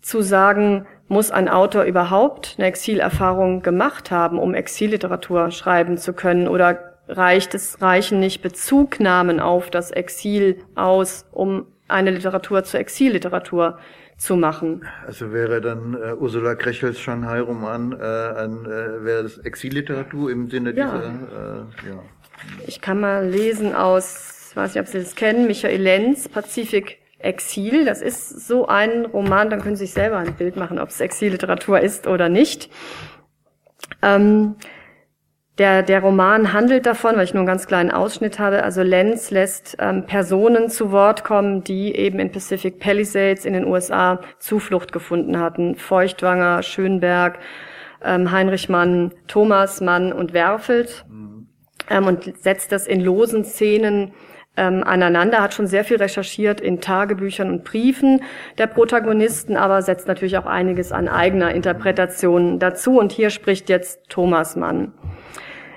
zu 0.02 0.22
sagen, 0.22 0.86
muss 1.08 1.30
ein 1.30 1.49
Autor 1.49 1.84
überhaupt 1.84 2.56
eine 2.58 2.68
Exilerfahrung 2.68 3.62
gemacht 3.62 4.12
haben, 4.12 4.39
um 4.39 4.54
Exilliteratur 4.54 5.52
schreiben 5.52 5.97
zu 5.97 6.14
können? 6.14 6.47
Oder 6.47 6.80
reicht 7.08 7.54
es, 7.54 7.82
reichen 7.82 8.20
nicht 8.20 8.41
Bezugnahmen 8.41 9.39
auf 9.39 9.70
das 9.70 9.91
Exil 9.91 10.64
aus, 10.76 11.26
um 11.32 11.68
eine 11.88 12.12
Literatur 12.12 12.64
zur 12.64 12.80
Exilliteratur 12.80 13.78
zu 14.22 14.36
machen. 14.36 14.86
Also 15.07 15.34
wäre 15.34 15.61
dann 15.61 15.95
äh, 15.95 16.13
Ursula 16.13 16.53
Krechels 16.53 16.99
Shanghai-Roman 16.99 17.93
äh, 17.93 17.95
ein, 17.95 18.65
äh, 18.65 19.03
wäre 19.03 19.24
das 19.24 19.39
Exilliteratur 19.39 20.30
im 20.30 20.47
Sinne 20.47 20.74
ja. 20.76 20.91
dieser, 20.95 21.07
äh, 21.07 21.89
ja. 21.89 22.03
Ich 22.67 22.82
kann 22.82 22.99
mal 22.99 23.28
lesen 23.28 23.74
aus, 23.74 24.51
weiß 24.53 24.76
nicht, 24.76 24.82
ob 24.82 24.88
Sie 24.88 24.99
das 24.99 25.15
kennen, 25.15 25.47
Michael 25.47 25.82
Lenz, 25.82 26.30
Pazifik 26.30 26.99
Exil. 27.17 27.84
Das 27.84 28.01
ist 28.01 28.47
so 28.47 28.67
ein 28.67 29.05
Roman, 29.05 29.49
dann 29.49 29.59
können 29.61 29.76
Sie 29.76 29.86
sich 29.86 29.93
selber 29.93 30.17
ein 30.17 30.34
Bild 30.36 30.55
machen, 30.55 30.78
ob 30.78 30.89
es 30.89 30.99
Exilliteratur 31.01 31.80
ist 31.80 32.05
oder 32.05 32.30
nicht. 32.30 32.69
Ähm, 34.03 34.55
der, 35.58 35.84
der 35.84 36.02
Roman 36.02 36.54
handelt 36.54 36.86
davon, 36.86 37.16
weil 37.16 37.26
ich 37.26 37.34
nur 37.34 37.41
einen 37.41 37.47
ganz 37.47 37.68
kleinen 37.68 37.91
Ausschnitt 37.91 38.39
habe. 38.39 38.64
Also 38.64 38.84
Lenz 38.84 39.32
lässt 39.32 39.78
ähm, 39.80 40.06
Personen 40.06 40.70
zu 40.70 40.91
Wort 40.91 41.24
kommen, 41.24 41.64
die 41.64 41.93
eben 41.95 42.20
in 42.20 42.32
Pacific 42.32 42.80
Palisades 42.80 43.45
in 43.45 43.54
den 43.54 43.66
USA 43.66 44.22
Zuflucht 44.39 44.91
gefunden 44.91 45.39
hatten. 45.39 45.76
Feuchtwanger, 45.76 46.64
Schönberg, 46.64 47.39
ähm, 48.04 48.32
Heinrich 48.32 48.70
Mann, 48.70 49.14
Thomas 49.28 49.82
Mann 49.82 50.14
und 50.14 50.34
Werfelt. 50.34 51.06
Mhm. 51.10 51.47
Ähm, 51.89 52.08
und 52.08 52.38
setzt 52.41 52.72
das 52.72 52.88
in 52.88 53.02
losen 53.02 53.43
Szenen 53.43 54.14
ähm, 54.58 54.84
aneinander, 54.84 55.41
hat 55.41 55.54
schon 55.54 55.68
sehr 55.68 55.84
viel 55.84 55.97
recherchiert 55.97 56.60
in 56.60 56.82
Tagebüchern 56.82 57.49
und 57.49 57.64
Briefen 57.64 58.22
der 58.58 58.68
Protagonisten, 58.68 59.56
aber 59.56 59.82
setzt 59.82 60.08
natürlich 60.08 60.38
auch 60.38 60.45
einiges 60.45 60.91
an 60.91 61.08
eigener 61.08 61.54
Interpretation 61.54 62.60
dazu. 62.60 62.99
Und 62.99 63.12
hier 63.12 63.30
spricht 63.30 63.70
jetzt 63.70 64.10
Thomas 64.10 64.56
Mann. 64.56 64.93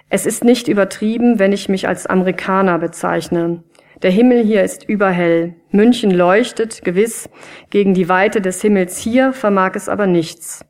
Es 0.09 0.27
ist 0.27 0.45
nicht 0.45 0.69
übertrieben, 0.69 1.39
wenn 1.39 1.53
ich 1.53 1.69
mich 1.69 1.89
als 1.89 2.07
Amerikaner 2.07 2.79
bezeichne. 2.79 3.63
Der 4.03 4.11
Himmel 4.11 4.45
hier 4.45 4.63
ist 4.63 4.89
überhell. 4.89 5.55
München 5.71 6.11
leuchtet, 6.11 6.85
gewiss, 6.85 7.31
gegen 7.71 7.95
die 7.95 8.09
Weite 8.09 8.41
des 8.41 8.61
Himmels 8.61 8.99
hier 8.99 9.33
vermag 9.33 9.73
es 9.75 9.89
aber 9.89 10.07
nichts. 10.07 10.65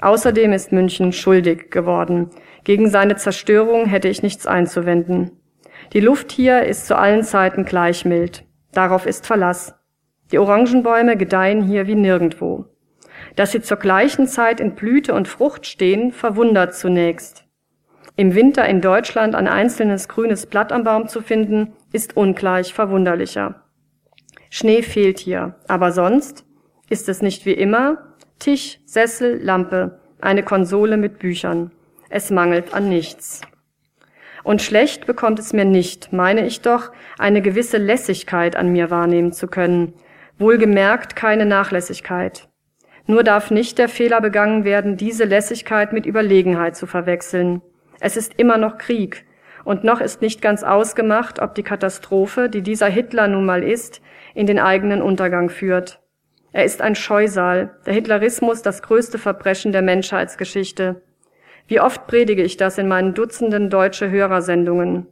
Außerdem 0.00 0.52
ist 0.52 0.72
München 0.72 1.12
schuldig 1.12 1.70
geworden. 1.70 2.30
Gegen 2.64 2.88
seine 2.88 3.16
Zerstörung 3.16 3.86
hätte 3.86 4.08
ich 4.08 4.22
nichts 4.22 4.46
einzuwenden. 4.46 5.39
Die 5.92 6.00
Luft 6.00 6.30
hier 6.30 6.62
ist 6.62 6.86
zu 6.86 6.96
allen 6.96 7.24
Zeiten 7.24 7.64
gleich 7.64 8.04
mild. 8.04 8.44
Darauf 8.72 9.06
ist 9.06 9.26
Verlass. 9.26 9.74
Die 10.30 10.38
Orangenbäume 10.38 11.16
gedeihen 11.16 11.62
hier 11.62 11.88
wie 11.88 11.96
nirgendwo. 11.96 12.66
Dass 13.34 13.50
sie 13.50 13.60
zur 13.60 13.76
gleichen 13.76 14.28
Zeit 14.28 14.60
in 14.60 14.76
Blüte 14.76 15.14
und 15.14 15.26
Frucht 15.26 15.66
stehen, 15.66 16.12
verwundert 16.12 16.76
zunächst. 16.76 17.44
Im 18.14 18.36
Winter 18.36 18.68
in 18.68 18.80
Deutschland 18.80 19.34
ein 19.34 19.48
einzelnes 19.48 20.06
grünes 20.06 20.46
Blatt 20.46 20.70
am 20.70 20.84
Baum 20.84 21.08
zu 21.08 21.22
finden, 21.22 21.72
ist 21.92 22.16
ungleich 22.16 22.72
verwunderlicher. 22.72 23.64
Schnee 24.48 24.82
fehlt 24.82 25.18
hier, 25.18 25.56
aber 25.66 25.90
sonst 25.90 26.44
ist 26.88 27.08
es 27.08 27.20
nicht 27.20 27.46
wie 27.46 27.52
immer 27.52 28.14
Tisch, 28.38 28.78
Sessel, 28.86 29.42
Lampe, 29.42 30.00
eine 30.20 30.42
Konsole 30.42 30.96
mit 30.96 31.18
Büchern. 31.18 31.72
Es 32.08 32.30
mangelt 32.30 32.74
an 32.74 32.88
nichts. 32.88 33.42
Und 34.42 34.62
schlecht 34.62 35.06
bekommt 35.06 35.38
es 35.38 35.52
mir 35.52 35.64
nicht, 35.64 36.12
meine 36.12 36.46
ich 36.46 36.62
doch, 36.62 36.92
eine 37.18 37.42
gewisse 37.42 37.76
Lässigkeit 37.76 38.56
an 38.56 38.72
mir 38.72 38.90
wahrnehmen 38.90 39.32
zu 39.32 39.48
können, 39.48 39.94
wohlgemerkt 40.38 41.16
keine 41.16 41.46
Nachlässigkeit. 41.46 42.48
Nur 43.06 43.24
darf 43.24 43.50
nicht 43.50 43.78
der 43.78 43.88
Fehler 43.88 44.20
begangen 44.20 44.64
werden, 44.64 44.96
diese 44.96 45.24
Lässigkeit 45.24 45.92
mit 45.92 46.06
Überlegenheit 46.06 46.76
zu 46.76 46.86
verwechseln. 46.86 47.60
Es 48.00 48.16
ist 48.16 48.34
immer 48.38 48.56
noch 48.56 48.78
Krieg. 48.78 49.26
Und 49.64 49.84
noch 49.84 50.00
ist 50.00 50.22
nicht 50.22 50.40
ganz 50.40 50.62
ausgemacht, 50.62 51.40
ob 51.40 51.54
die 51.54 51.62
Katastrophe, 51.62 52.48
die 52.48 52.62
dieser 52.62 52.86
Hitler 52.86 53.28
nun 53.28 53.44
mal 53.44 53.62
ist, 53.62 54.00
in 54.34 54.46
den 54.46 54.58
eigenen 54.58 55.02
Untergang 55.02 55.50
führt. 55.50 56.00
Er 56.52 56.64
ist 56.64 56.80
ein 56.80 56.94
Scheusal, 56.94 57.76
der 57.84 57.94
Hitlerismus 57.94 58.62
das 58.62 58.82
größte 58.82 59.18
Verbrechen 59.18 59.72
der 59.72 59.82
Menschheitsgeschichte. 59.82 61.02
Wie 61.70 61.80
oft 61.80 62.08
predige 62.08 62.42
ich 62.42 62.56
das 62.56 62.78
in 62.78 62.88
meinen 62.88 63.14
Dutzenden 63.14 63.70
deutsche 63.70 64.10
Hörersendungen. 64.10 65.06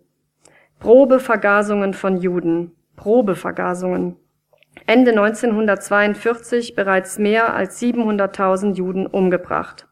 Probevergasungen 0.81 1.95
von 1.95 2.17
Juden. 2.17 2.73
Probevergasungen. 2.97 4.17
Ende 4.85 5.13
1942 5.13 6.75
bereits 6.75 7.17
mehr 7.17 7.55
als 7.55 7.81
700.000 7.81 8.75
Juden 8.75 9.07
umgebracht. 9.07 9.87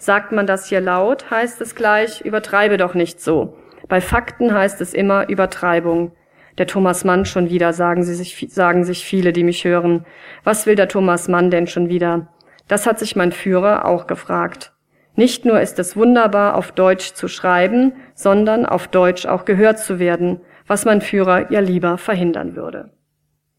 Sagt 0.00 0.32
man 0.32 0.46
das 0.46 0.66
hier 0.66 0.82
laut, 0.82 1.30
heißt 1.30 1.62
es 1.62 1.74
gleich, 1.74 2.20
übertreibe 2.20 2.76
doch 2.76 2.92
nicht 2.92 3.22
so. 3.22 3.56
Bei 3.88 4.02
Fakten 4.02 4.52
heißt 4.52 4.82
es 4.82 4.92
immer 4.92 5.30
Übertreibung. 5.30 6.12
Der 6.58 6.66
Thomas 6.66 7.04
Mann 7.04 7.24
schon 7.24 7.48
wieder, 7.48 7.72
sagen, 7.72 8.02
sie 8.02 8.14
sich, 8.14 8.48
sagen 8.50 8.84
sich 8.84 9.06
viele, 9.06 9.32
die 9.32 9.44
mich 9.44 9.64
hören. 9.64 10.04
Was 10.44 10.66
will 10.66 10.74
der 10.74 10.88
Thomas 10.88 11.28
Mann 11.28 11.50
denn 11.50 11.68
schon 11.68 11.88
wieder? 11.88 12.28
Das 12.68 12.86
hat 12.86 12.98
sich 12.98 13.16
mein 13.16 13.32
Führer 13.32 13.86
auch 13.86 14.06
gefragt. 14.06 14.71
Nicht 15.14 15.44
nur 15.44 15.60
ist 15.60 15.78
es 15.78 15.96
wunderbar, 15.96 16.56
auf 16.56 16.72
Deutsch 16.72 17.12
zu 17.12 17.28
schreiben, 17.28 17.92
sondern 18.14 18.64
auf 18.64 18.88
Deutsch 18.88 19.26
auch 19.26 19.44
gehört 19.44 19.78
zu 19.78 19.98
werden, 19.98 20.40
was 20.66 20.84
mein 20.84 21.00
Führer 21.00 21.50
ja 21.52 21.60
lieber 21.60 21.98
verhindern 21.98 22.56
würde. 22.56 22.90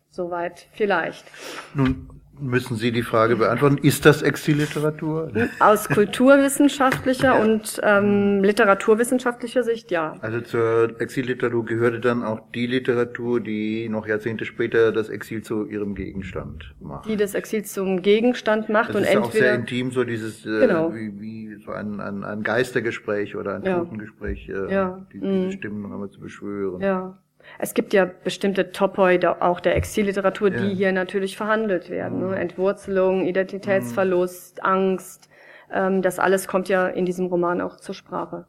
Soweit 0.09 0.67
vielleicht. 0.71 1.25
Nun 1.73 2.12
müssen 2.43 2.75
Sie 2.75 2.91
die 2.91 3.01
Frage 3.03 3.35
beantworten, 3.37 3.77
ist 3.77 4.05
das 4.05 4.21
Exilliteratur? 4.21 5.31
Aus 5.59 5.87
kulturwissenschaftlicher 5.89 7.39
und 7.39 7.79
ähm, 7.83 8.43
literaturwissenschaftlicher 8.43 9.63
Sicht 9.63 9.91
ja. 9.91 10.15
Also 10.21 10.41
zur 10.41 11.01
Exilliteratur 11.01 11.65
gehörte 11.65 11.99
dann 11.99 12.23
auch 12.23 12.41
die 12.53 12.67
Literatur, 12.67 13.39
die 13.39 13.87
noch 13.89 14.07
Jahrzehnte 14.07 14.45
später 14.45 14.91
das 14.91 15.09
Exil 15.09 15.41
zu 15.41 15.65
ihrem 15.65 15.95
Gegenstand 15.95 16.73
macht. 16.79 17.07
Die 17.09 17.15
das 17.17 17.33
Exil 17.33 17.63
zum 17.65 18.01
Gegenstand 18.01 18.69
macht 18.69 18.89
das 18.89 18.95
und 18.97 19.01
ist 19.03 19.09
entweder... 19.09 19.25
auch 19.27 19.31
sehr 19.31 19.55
intim, 19.55 19.91
so 19.91 20.03
dieses, 20.03 20.45
äh, 20.45 20.59
Genau. 20.67 20.93
wie, 20.93 21.19
wie 21.19 21.55
so 21.63 21.71
ein, 21.71 21.99
ein, 21.99 22.23
ein 22.23 22.43
Geistergespräch 22.43 23.35
oder 23.35 23.55
ein 23.55 23.63
Ja. 23.63 23.79
Totengespräch, 23.79 24.49
äh, 24.49 24.73
Ja. 24.73 25.05
die, 25.13 25.17
Mhm. 25.17 25.45
diese 25.45 25.51
Stimmen 25.57 25.81
noch 25.81 25.91
einmal 25.91 26.09
zu 26.09 26.19
beschwören. 26.19 26.81
Ja. 26.81 27.17
Es 27.59 27.73
gibt 27.73 27.93
ja 27.93 28.05
bestimmte 28.05 28.71
Topoi 28.71 29.19
auch 29.39 29.59
der 29.59 29.75
Exilliteratur, 29.75 30.49
die 30.49 30.57
Ja. 30.57 30.63
Mhm. 30.63 30.75
hier 30.75 30.91
natürlich 30.91 31.37
verhandelt 31.37 31.89
werden. 31.89 32.19
Ne? 32.29 32.35
Entwurzelung, 32.35 33.25
Identitätsverlust, 33.25 34.63
Angst. 34.63 35.29
Ähm, 35.71 36.01
das 36.01 36.19
alles 36.19 36.47
kommt 36.47 36.69
ja 36.69 36.87
in 36.87 37.05
diesem 37.05 37.27
Roman 37.27 37.61
auch 37.61 37.77
zur 37.77 37.95
Sprache. 37.95 38.45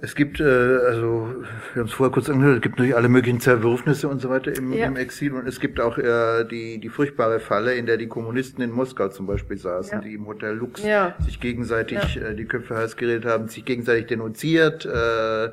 Es 0.00 0.14
gibt, 0.14 0.38
äh, 0.38 0.44
also, 0.44 1.34
wir 1.74 1.80
haben 1.80 1.86
es 1.88 1.92
vorher 1.92 2.12
kurz 2.12 2.30
angehört, 2.30 2.56
es 2.58 2.62
gibt 2.62 2.76
natürlich 2.76 2.94
alle 2.94 3.08
möglichen 3.08 3.40
Zerwürfnisse 3.40 4.06
und 4.06 4.20
so 4.20 4.28
weiter 4.28 4.56
im, 4.56 4.72
Ja. 4.72 4.86
im 4.86 4.94
Exil 4.96 5.32
und 5.32 5.48
es 5.48 5.58
gibt 5.58 5.80
auch 5.80 5.98
äh, 5.98 6.44
die, 6.44 6.78
die 6.78 6.88
furchtbare 6.88 7.40
Falle, 7.40 7.74
in 7.74 7.86
der 7.86 7.96
die 7.96 8.06
Kommunisten 8.06 8.62
in 8.62 8.70
Moskau 8.70 9.08
zum 9.08 9.26
Beispiel 9.26 9.58
saßen, 9.58 9.98
Ja. 9.98 10.04
die 10.04 10.14
im 10.14 10.26
Hotel 10.28 10.54
Lux 10.54 10.84
Ja. 10.84 11.16
sich 11.18 11.40
gegenseitig 11.40 12.16
äh, 12.16 12.34
die 12.36 12.44
Köpfe 12.44 12.76
heiß 12.76 12.96
geredet 12.96 13.24
haben, 13.24 13.48
sich 13.48 13.64
gegenseitig 13.64 14.06
denunziert, 14.06 14.86
äh, 14.86 15.46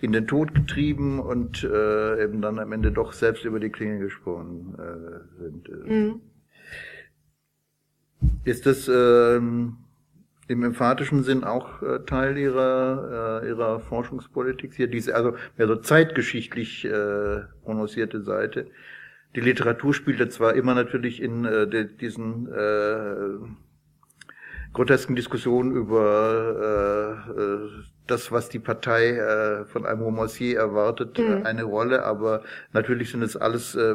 in 0.00 0.10
den 0.10 0.26
Tod 0.26 0.52
getrieben 0.52 1.20
und 1.20 1.62
äh, 1.62 2.24
eben 2.24 2.42
dann 2.42 2.58
am 2.58 2.72
Ende 2.72 2.90
doch 2.90 3.12
selbst 3.12 3.44
über 3.44 3.60
die 3.60 3.70
Klinge 3.70 4.00
gesprungen 4.00 4.74
äh, 4.78 5.42
sind. 5.42 5.68
Äh, 5.68 5.92
Mhm. 5.92 6.20
Ist 8.44 8.66
das 8.66 8.88
ähm, 8.92 9.76
im 10.52 10.62
emphatischen 10.62 11.22
Sinn 11.24 11.44
auch 11.44 11.82
äh, 11.82 12.00
Teil 12.06 12.38
ihrer, 12.38 13.40
äh, 13.42 13.48
ihrer 13.48 13.80
Forschungspolitik 13.80 14.74
hier, 14.74 14.86
diese, 14.86 15.14
also 15.14 15.34
mehr 15.56 15.66
so 15.66 15.76
zeitgeschichtlich 15.76 16.84
äh, 16.84 17.40
prononcierte 17.64 18.22
Seite. 18.22 18.66
Die 19.34 19.40
Literatur 19.40 19.94
spielte 19.94 20.28
zwar 20.28 20.54
immer 20.54 20.74
natürlich 20.74 21.22
in 21.22 21.44
äh, 21.44 21.66
de, 21.66 21.84
diesen 21.84 22.52
äh, 22.52 23.38
grotesken 24.72 25.16
Diskussionen 25.16 25.72
über 25.72 27.24
äh, 27.36 27.40
äh, 27.40 27.68
das, 28.06 28.32
was 28.32 28.48
die 28.48 28.58
Partei 28.58 29.16
äh, 29.16 29.64
von 29.66 29.86
einem 29.86 30.02
Romancier 30.02 30.58
erwartet, 30.58 31.18
Mhm. 31.18 31.24
äh, 31.24 31.42
eine 31.44 31.64
Rolle, 31.64 32.04
aber 32.04 32.42
natürlich 32.72 33.10
sind 33.10 33.22
es 33.22 33.36
alles 33.36 33.74
äh, 33.74 33.94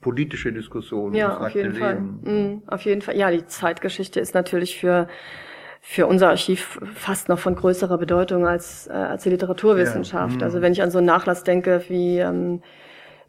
politische 0.00 0.52
Diskussionen. 0.52 1.14
Ja, 1.14 1.36
auf 1.38 1.54
jeden 1.54 1.74
Fall. 1.74 1.94
Leben. 1.94 2.20
Mhm, 2.22 2.62
auf 2.66 2.82
jeden 2.82 3.02
Fall. 3.02 3.16
Ja, 3.16 3.30
die 3.30 3.46
Zeitgeschichte 3.46 4.20
ist 4.20 4.34
natürlich 4.34 4.78
für 4.78 5.08
für 5.80 6.06
unser 6.06 6.28
Archiv 6.28 6.78
fast 6.94 7.28
noch 7.28 7.38
von 7.38 7.54
größerer 7.54 7.98
Bedeutung 7.98 8.46
als 8.46 8.86
äh, 8.86 8.92
als 8.92 9.22
die 9.22 9.30
Literaturwissenschaft. 9.30 10.32
Ja, 10.32 10.38
mhm. 10.38 10.42
Also 10.42 10.60
wenn 10.60 10.72
ich 10.72 10.82
an 10.82 10.90
so 10.90 10.98
einen 10.98 11.06
Nachlass 11.06 11.42
denke 11.42 11.82
wie 11.88 12.18
ähm, 12.18 12.62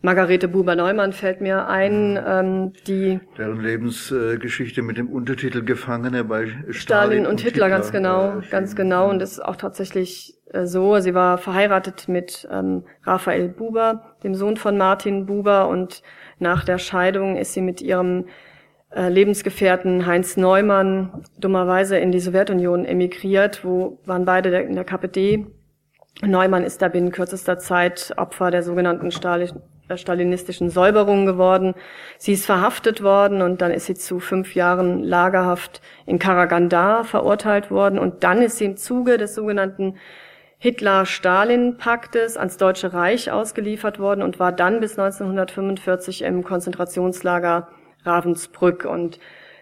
Margarete 0.04 0.48
Buber-Neumann 0.48 1.14
fällt 1.14 1.42
mir 1.42 1.68
ein, 1.68 2.20
ähm, 2.28 2.74
die 2.88 3.20
Deren 3.38 3.62
Lebensgeschichte 3.62 4.82
mit 4.82 4.98
dem 4.98 5.08
Untertitel 5.10 5.64
Gefangene 5.64 6.24
bei 6.24 6.48
Stalin, 6.48 6.74
Stalin 6.74 7.26
und 7.28 7.42
Hitler, 7.42 7.70
ganz 7.70 7.92
genau, 7.92 8.40
äh, 8.40 8.42
ganz 8.50 8.76
genau. 8.76 9.12
Und 9.12 9.20
das 9.20 9.34
ist 9.34 9.46
auch 9.46 9.58
tatsächlich 9.58 10.40
äh, 10.52 10.66
so. 10.66 11.00
Sie 11.00 11.14
war 11.14 11.38
verheiratet 11.38 12.08
mit 12.08 12.48
ähm, 12.52 12.84
Raphael 13.04 13.50
Buber, 13.50 14.16
dem 14.24 14.34
Sohn 14.34 14.58
von 14.58 14.76
Martin 14.76 15.28
Buber. 15.28 15.68
Und 15.68 16.02
nach 16.40 16.64
der 16.64 16.80
Scheidung 16.80 17.38
ist 17.38 17.54
sie 17.54 17.62
mit 17.62 17.80
ihrem 17.80 18.26
Lebensgefährten 18.94 20.06
Heinz 20.06 20.36
Neumann 20.36 21.24
dummerweise 21.40 21.98
in 21.98 22.12
die 22.12 22.20
Sowjetunion 22.20 22.86
emigriert, 22.86 23.64
wo 23.64 24.00
waren 24.06 24.26
beide 24.26 24.50
in 24.60 24.76
der 24.76 24.84
KPD. 24.84 25.46
Neumann 26.22 26.66
ist 26.66 26.82
da 26.82 26.90
binnen 26.90 27.12
kürzester 27.12 27.58
Zeit 27.58 28.14
Opfer 28.18 28.52
der 28.52 28.64
sogenannten 28.64 29.08
äh, 29.08 29.98
stalinistischen 29.98 30.70
Säuberung 30.70 31.26
geworden. 31.26 31.74
Sie 32.18 32.34
ist 32.34 32.46
verhaftet 32.46 33.02
worden 33.02 33.42
und 33.42 33.62
dann 33.62 33.72
ist 33.72 33.86
sie 33.86 33.96
zu 33.96 34.20
fünf 34.20 34.56
Jahren 34.56 35.04
Lagerhaft 35.04 35.82
in 36.06 36.20
Karagandar 36.20 37.06
verurteilt 37.06 37.72
worden 37.72 37.98
und 37.98 38.26
dann 38.26 38.42
ist 38.42 38.58
sie 38.58 38.66
im 38.66 38.78
Zuge 38.78 39.18
des 39.18 39.36
sogenannten 39.36 39.96
Hitler-Stalin-Paktes 40.60 42.38
ans 42.38 42.58
Deutsche 42.58 42.94
Reich 42.94 43.32
ausgeliefert 43.32 44.00
worden 44.00 44.22
und 44.22 44.38
war 44.38 44.52
dann 44.52 44.80
bis 44.80 45.00
1945 45.00 46.24
im 46.24 46.44
Konzentrationslager 46.44 47.70
Ravensbrück 48.06 48.86
und 48.86 49.20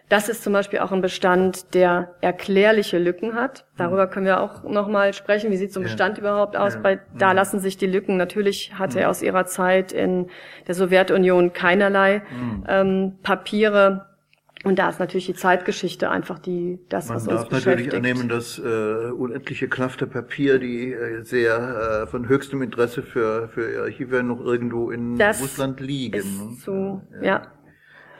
das 0.09 0.27
ist 0.27 0.41
zum 0.43 0.53
Beispiel 0.53 0.79
auch 0.79 0.91
ein 0.91 1.01
Bestand, 1.03 1.75
der 1.75 2.15
erklärliche 2.21 2.97
Lücken 2.97 3.35
hat. 3.35 3.65
Darüber 3.77 4.07
können 4.07 4.25
wir 4.25 4.41
auch 4.41 4.63
nochmal 4.63 5.13
sprechen. 5.13 5.51
Wie 5.51 5.57
sieht 5.57 5.71
so 5.71 5.79
ein 5.79 5.83
Ja. 5.83 5.89
Bestand 5.89 6.17
überhaupt 6.17 6.57
aus? 6.57 6.73
Ja. 6.73 6.79
Bei, 6.79 6.99
da 7.19 7.29
Mhm. 7.29 7.35
lassen 7.35 7.59
sich 7.59 7.77
die 7.77 7.85
Lücken. 7.85 8.17
Natürlich 8.17 8.73
hatte 8.73 8.99
er 9.01 9.11
aus 9.11 9.21
ihrer 9.21 9.45
Zeit 9.45 9.91
in 9.91 10.25
der 10.67 10.73
Sowjetunion 10.73 11.53
keinerlei 11.53 12.23
Mhm. 12.31 12.63
ähm, 12.67 13.13
Papiere. 13.21 14.07
Und 14.65 14.79
da 14.79 14.89
ist 14.89 14.99
natürlich 14.99 15.27
die 15.27 15.35
Zeitgeschichte 15.35 16.09
einfach 16.09 16.39
die, 16.39 16.79
das, 16.89 17.07
Man 17.07 17.17
was 17.17 17.27
uns 17.27 17.41
darf 17.43 17.51
natürlich 17.51 17.85
beschäftigt. 17.87 17.95
annehmen, 17.95 18.27
dass 18.29 18.57
äh, 18.57 19.11
unendliche 19.11 19.69
Klafter 19.69 20.07
Papier, 20.07 20.57
die 20.57 20.91
äh, 20.91 21.21
sehr 21.23 22.01
äh, 22.03 22.07
von 22.07 22.27
höchstem 22.27 22.63
Interesse 22.63 23.03
für, 23.03 23.47
für 23.49 23.83
Archive 23.83 24.23
noch 24.23 24.41
irgendwo 24.43 24.89
in 24.89 25.19
Das 25.19 25.39
Russland 25.39 25.79
liegen. 25.79 26.17
ist 26.17 26.41
ne? 26.41 26.55
so, 26.57 27.01
ja. 27.21 27.43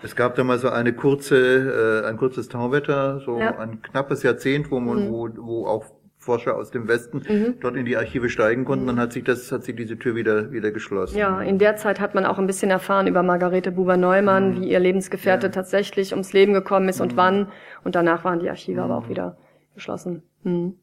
Es 0.01 0.15
gab 0.15 0.35
da 0.35 0.43
mal 0.43 0.57
so 0.59 0.69
eine 0.69 0.93
kurze, 0.93 2.01
äh, 2.03 2.07
ein 2.07 2.17
kurzes 2.17 2.47
Tauwetter, 2.49 3.19
so 3.19 3.39
Ja. 3.39 3.57
ein 3.57 3.81
knappes 3.81 4.23
Jahrzehnt, 4.23 4.71
wo 4.71 4.79
man, 4.79 5.09
wo, 5.09 5.29
wo 5.37 5.65
auch 5.67 5.85
Forscher 6.21 6.55
aus 6.57 6.69
dem 6.69 6.87
Westen 6.89 7.21
Mhm. 7.27 7.55
dort 7.61 7.75
in 7.77 7.85
die 7.85 7.95
Archive 7.97 8.29
steigen 8.29 8.65
konnten. 8.65 8.87
Dann 8.87 8.99
hat 8.99 9.13
sich 9.13 9.23
das, 9.23 9.51
hat 9.51 9.63
sich 9.63 9.75
diese 9.75 9.97
Tür 9.97 10.15
wieder, 10.15 10.51
wieder 10.51 10.71
geschlossen. 10.71 11.17
Ja, 11.17 11.41
in 11.41 11.57
der 11.59 11.77
Zeit 11.77 11.99
hat 12.01 12.13
man 12.13 12.25
auch 12.25 12.37
ein 12.37 12.45
bisschen 12.47 12.69
erfahren 12.71 13.07
über 13.07 13.23
Margarete 13.23 13.71
Buber-Neumann, 13.71 14.61
wie 14.61 14.69
ihr 14.69 14.79
Lebensgefährte 14.79 15.47
Ja. 15.47 15.51
tatsächlich 15.51 16.11
ums 16.11 16.33
Leben 16.33 16.53
gekommen 16.53 16.89
ist 16.89 16.99
und 17.01 17.15
wann. 17.17 17.47
Und 17.85 17.95
danach 17.95 18.25
waren 18.25 18.39
die 18.39 18.49
Archive 18.49 18.81
aber 18.83 18.97
auch 18.97 19.07
wieder 19.09 19.37
geschlossen. 19.75 20.23
Hm. 20.43 20.75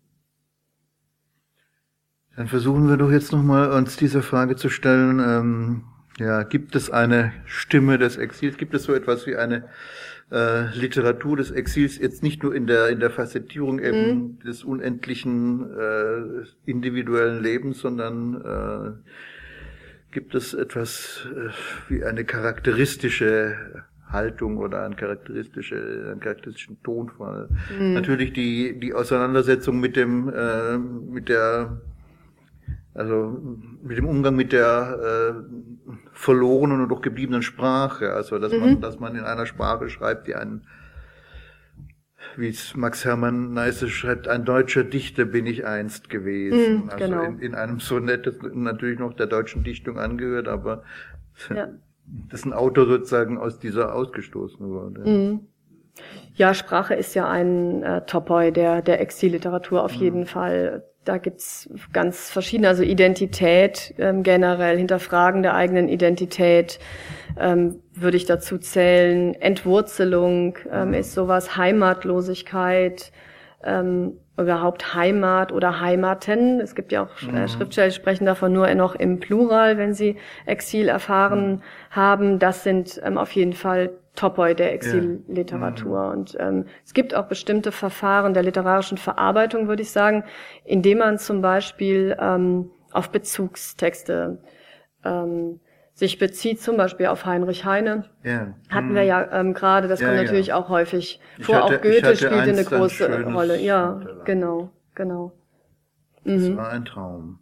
Dann 2.36 2.48
versuchen 2.48 2.88
wir 2.88 2.96
doch 2.96 3.10
jetzt 3.10 3.32
nochmal 3.32 3.70
uns 3.72 3.96
dieser 3.96 4.22
Frage 4.22 4.56
zu 4.56 4.68
stellen. 4.68 5.20
Ähm, 5.20 5.84
ja, 6.18 6.42
gibt 6.42 6.74
es 6.76 6.90
eine 6.90 7.32
Stimme 7.44 7.98
des 7.98 8.16
Exils? 8.16 8.56
Gibt 8.56 8.74
es 8.74 8.84
so 8.84 8.94
etwas 8.94 9.26
wie 9.26 9.36
eine 9.36 9.64
äh, 10.30 10.74
Literatur 10.76 11.36
des 11.36 11.50
Exils? 11.50 11.98
Jetzt 11.98 12.22
nicht 12.22 12.42
nur 12.42 12.54
in 12.54 12.66
der 12.66 12.88
in 12.88 13.00
der 13.00 13.10
Facettierung 13.10 13.78
eben 13.78 14.38
des 14.40 14.64
unendlichen 14.64 15.70
äh, 15.78 16.44
individuellen 16.64 17.42
Lebens, 17.42 17.80
sondern 17.80 18.34
äh, 18.34 19.10
gibt 20.10 20.34
es 20.34 20.54
etwas 20.54 21.26
äh, 21.30 21.50
wie 21.90 22.04
eine 22.04 22.24
charakteristische 22.24 23.84
Haltung 24.10 24.58
oder 24.58 24.84
einen, 24.84 24.96
charakteristische, 24.96 25.76
einen 26.10 26.20
charakteristischen 26.20 26.82
Tonfall. 26.82 27.48
Natürlich 27.78 28.32
die, 28.32 28.78
die 28.78 28.94
Auseinandersetzung 28.94 29.80
mit 29.80 29.96
dem, 29.96 30.28
äh, 30.28 30.78
mit 30.78 31.28
der, 31.28 31.80
also 32.96 33.38
mit 33.82 33.98
dem 33.98 34.06
Umgang 34.06 34.34
mit 34.36 34.52
der 34.52 35.34
äh, 35.38 35.94
verlorenen 36.12 36.80
und 36.80 36.88
doch 36.88 37.02
gebliebenen 37.02 37.42
Sprache. 37.42 38.12
Also 38.12 38.38
dass 38.38 38.52
man, 38.52 38.80
dass 38.80 38.98
man 38.98 39.14
in 39.14 39.24
einer 39.24 39.46
Sprache 39.46 39.88
schreibt, 39.88 40.26
die 40.26 40.34
einen 40.34 40.66
wie 42.36 42.48
es 42.48 42.76
Max 42.76 43.04
Hermann 43.04 43.54
Neisse 43.54 43.88
schreibt, 43.88 44.28
ein 44.28 44.44
deutscher 44.44 44.84
Dichter 44.84 45.24
bin 45.24 45.46
ich 45.46 45.66
einst 45.66 46.10
gewesen. 46.10 46.84
Mhm, 46.84 46.90
also 46.90 47.04
genau. 47.04 47.22
in, 47.22 47.38
in 47.38 47.54
einem 47.54 47.80
Sonett, 47.80 48.26
das 48.26 48.34
natürlich 48.52 48.98
noch 48.98 49.14
der 49.14 49.26
deutschen 49.26 49.64
Dichtung 49.64 49.98
angehört, 49.98 50.48
aber 50.48 50.82
Ja. 51.54 51.68
das 52.30 52.44
ein 52.44 52.52
Autor 52.52 52.86
sozusagen 52.86 53.38
aus 53.38 53.58
dieser 53.58 53.94
ausgestoßen 53.94 54.68
wurde. 54.68 55.00
Mhm. 55.08 55.40
Ja, 56.34 56.52
Sprache 56.54 56.94
ist 56.94 57.14
ja 57.14 57.28
ein 57.28 57.82
äh, 57.82 58.04
Topoi 58.04 58.50
der, 58.50 58.82
der 58.82 59.00
Exilliteratur 59.00 59.82
auf 59.82 59.96
mhm. 59.96 60.02
jeden 60.02 60.26
Fall. 60.26 60.84
Da 61.06 61.18
gibt's 61.18 61.70
ganz 61.92 62.30
verschiedene, 62.30 62.66
also 62.66 62.82
Identität 62.82 63.94
ähm, 63.96 64.24
generell, 64.24 64.76
Hinterfragen 64.76 65.44
der 65.44 65.54
eigenen 65.54 65.88
Identität 65.88 66.80
ähm, 67.38 67.80
würde 67.94 68.16
ich 68.16 68.24
dazu 68.24 68.58
zählen. 68.58 69.34
Entwurzelung 69.34 70.58
ähm, 70.68 70.88
mhm. 70.88 70.94
ist 70.94 71.14
sowas, 71.14 71.56
Heimatlosigkeit, 71.56 73.12
ähm, 73.62 74.18
überhaupt 74.38 74.94
Heimat 74.94 75.52
oder 75.52 75.80
Heimaten. 75.80 76.60
Es 76.60 76.74
gibt 76.74 76.92
ja 76.92 77.04
auch 77.04 77.22
äh, 77.22 77.32
mhm. 77.32 77.48
Schriftsteller, 77.48 77.88
die 77.88 77.94
sprechen 77.94 78.26
davon 78.26 78.52
nur 78.52 78.72
noch 78.74 78.94
im 78.94 79.18
Plural, 79.18 79.78
wenn 79.78 79.94
sie 79.94 80.16
Exil 80.44 80.88
erfahren 80.88 81.50
mhm. 81.50 81.62
haben. 81.90 82.38
Das 82.38 82.62
sind 82.62 83.00
ähm, 83.04 83.18
auf 83.18 83.32
jeden 83.32 83.54
Fall 83.54 83.90
Topoi 84.14 84.54
der 84.54 84.72
Exilliteratur. 84.72 85.98
Ja. 85.98 86.06
Mhm. 86.06 86.12
Und 86.12 86.36
ähm, 86.38 86.64
es 86.84 86.94
gibt 86.94 87.14
auch 87.14 87.26
bestimmte 87.26 87.72
Verfahren 87.72 88.34
der 88.34 88.42
literarischen 88.42 88.98
Verarbeitung, 88.98 89.68
würde 89.68 89.82
ich 89.82 89.90
sagen, 89.90 90.24
indem 90.64 90.98
man 90.98 91.18
zum 91.18 91.40
Beispiel 91.40 92.16
ähm, 92.20 92.70
auf 92.92 93.10
Bezugstexte 93.10 94.38
ähm, 95.04 95.60
sich 95.96 96.18
bezieht, 96.18 96.60
zum 96.60 96.76
Beispiel 96.76 97.06
auf 97.06 97.24
Heinrich 97.24 97.64
Heine. 97.64 98.04
Ja. 98.22 98.54
Hatten 98.68 98.94
wir 98.94 99.02
mhm. 99.02 99.08
ja 99.08 99.32
ähm, 99.32 99.54
gerade, 99.54 99.88
das 99.88 100.00
ja, 100.00 100.08
kommt 100.08 100.22
natürlich 100.22 100.48
ja. 100.48 100.56
auch 100.56 100.68
häufig 100.68 101.20
vor. 101.40 101.56
Hatte, 101.56 101.64
auch 101.64 101.82
Goethe 101.82 102.16
spielte 102.16 102.42
eine 102.42 102.64
große 102.64 103.24
Rolle. 103.24 103.58
Ja, 103.58 104.02
genau, 104.26 104.70
genau. 104.94 105.32
Das 106.24 106.42
mhm. 106.42 106.56
war 106.58 106.68
ein 106.68 106.84
Traum. 106.84 107.38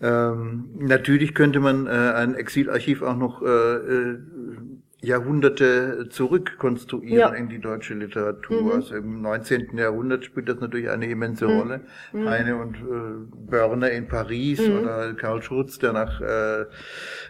Ähm, 0.00 0.70
natürlich 0.78 1.34
könnte 1.34 1.60
man 1.60 1.86
äh, 1.86 1.90
ein 1.90 2.34
Exilarchiv 2.34 3.02
auch 3.02 3.16
noch 3.16 3.42
äh, 3.42 3.46
äh 3.46 4.18
Jahrhunderte 5.04 6.06
zurückkonstruieren 6.10 7.18
ja. 7.18 7.28
in 7.30 7.48
die 7.48 7.58
deutsche 7.58 7.94
Literatur. 7.94 8.62
Mhm. 8.62 8.70
Also 8.70 8.94
im 8.94 9.20
19. 9.20 9.76
Jahrhundert 9.76 10.24
spielt 10.24 10.48
das 10.48 10.60
natürlich 10.60 10.88
eine 10.90 11.06
immense 11.06 11.48
mhm. 11.48 11.58
Rolle. 11.58 11.80
Mhm. 12.12 12.28
Heine 12.28 12.56
und 12.56 12.76
äh, 12.76 13.50
Börner 13.50 13.90
in 13.90 14.06
Paris 14.06 14.60
mhm. 14.60 14.78
oder 14.78 15.12
Karl 15.14 15.42
Schurz, 15.42 15.80
der 15.80 15.92
nach 15.92 16.20
äh, 16.20 16.66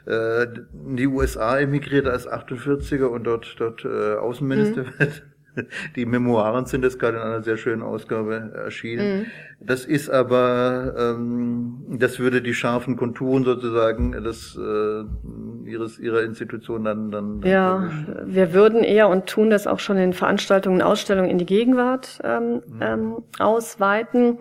äh, 0.07 0.45
in 0.45 0.97
die 0.97 1.07
USA 1.07 1.59
emigriert 1.59 2.07
als 2.07 2.29
48er 2.29 3.07
und 3.07 3.25
dort 3.25 3.55
dort 3.59 3.85
äh, 3.85 4.15
Außenminister 4.15 4.83
mhm. 4.83 4.99
wird. 4.99 5.23
Die 5.97 6.07
Memoiren 6.07 6.67
sind 6.67 6.83
jetzt 6.83 6.99
gerade 6.99 7.19
in 7.19 7.23
einer 7.23 7.43
sehr 7.43 7.57
schönen 7.57 7.83
Ausgabe 7.83 8.53
erschienen. 8.55 9.21
Mhm. 9.21 9.27
Das 9.61 9.85
ist 9.85 10.11
aber, 10.11 10.95
ähm, 10.99 11.99
das 11.99 12.19
würde 12.19 12.43
die 12.43 12.55
scharfen 12.55 12.97
Konturen 12.97 13.45
sozusagen 13.45 14.13
des, 14.13 14.57
äh, 14.57 15.71
ihres, 15.71 15.99
ihrer 15.99 16.23
Institution 16.23 16.85
dann, 16.85 17.11
dann, 17.11 17.43
Ja, 17.45 17.91
wir 18.25 18.55
würden 18.55 18.83
eher 18.83 19.09
und 19.09 19.27
tun 19.27 19.51
das 19.51 19.67
auch 19.67 19.79
schon 19.79 19.99
in 19.99 20.13
Veranstaltungen, 20.13 20.83
Ausstellungen 20.83 21.31
in 21.31 21.39
die 21.39 21.47
Gegenwart 21.47 22.21
ähm, 22.25 22.55
mhm. 22.55 22.63
ähm, 22.81 23.17
ausweiten. 23.39 24.39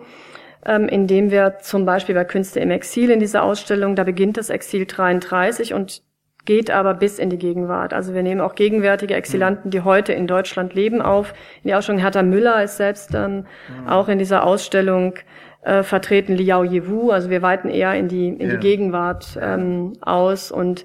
Ähm, 0.64 0.88
indem 0.88 1.30
wir 1.30 1.58
zum 1.60 1.84
Beispiel 1.84 2.14
bei 2.14 2.24
Künste 2.24 2.60
im 2.60 2.70
Exil 2.70 3.10
in 3.10 3.18
dieser 3.18 3.42
Ausstellung, 3.42 3.96
da 3.96 4.04
beginnt 4.04 4.36
das 4.36 4.48
Exil 4.48 4.86
33 4.86 5.74
und 5.74 6.02
geht 6.44 6.70
aber 6.70 6.94
bis 6.94 7.18
in 7.18 7.30
die 7.30 7.38
Gegenwart. 7.38 7.92
Also 7.92 8.14
wir 8.14 8.22
nehmen 8.22 8.40
auch 8.40 8.54
gegenwärtige 8.54 9.14
Exilanten, 9.14 9.70
die 9.70 9.82
heute 9.82 10.12
in 10.12 10.26
Deutschland 10.26 10.74
leben, 10.74 11.00
auf. 11.00 11.32
In 11.62 11.68
die 11.68 11.74
Ausstellung 11.74 12.00
Hertha 12.00 12.22
Müller 12.22 12.62
ist 12.62 12.76
selbst 12.76 13.14
ähm, 13.14 13.46
auch 13.86 14.08
in 14.08 14.18
dieser 14.18 14.44
Ausstellung 14.44 15.14
äh, 15.62 15.82
vertreten, 15.82 16.36
Liao 16.36 16.64
Yewu. 16.64 17.10
Also 17.10 17.30
wir 17.30 17.42
weiten 17.42 17.68
eher 17.68 17.94
in 17.94 18.08
die, 18.08 18.28
in 18.28 18.40
ja. 18.40 18.56
die 18.56 18.58
Gegenwart 18.58 19.38
ähm, 19.40 19.92
aus 20.00 20.50
und 20.50 20.84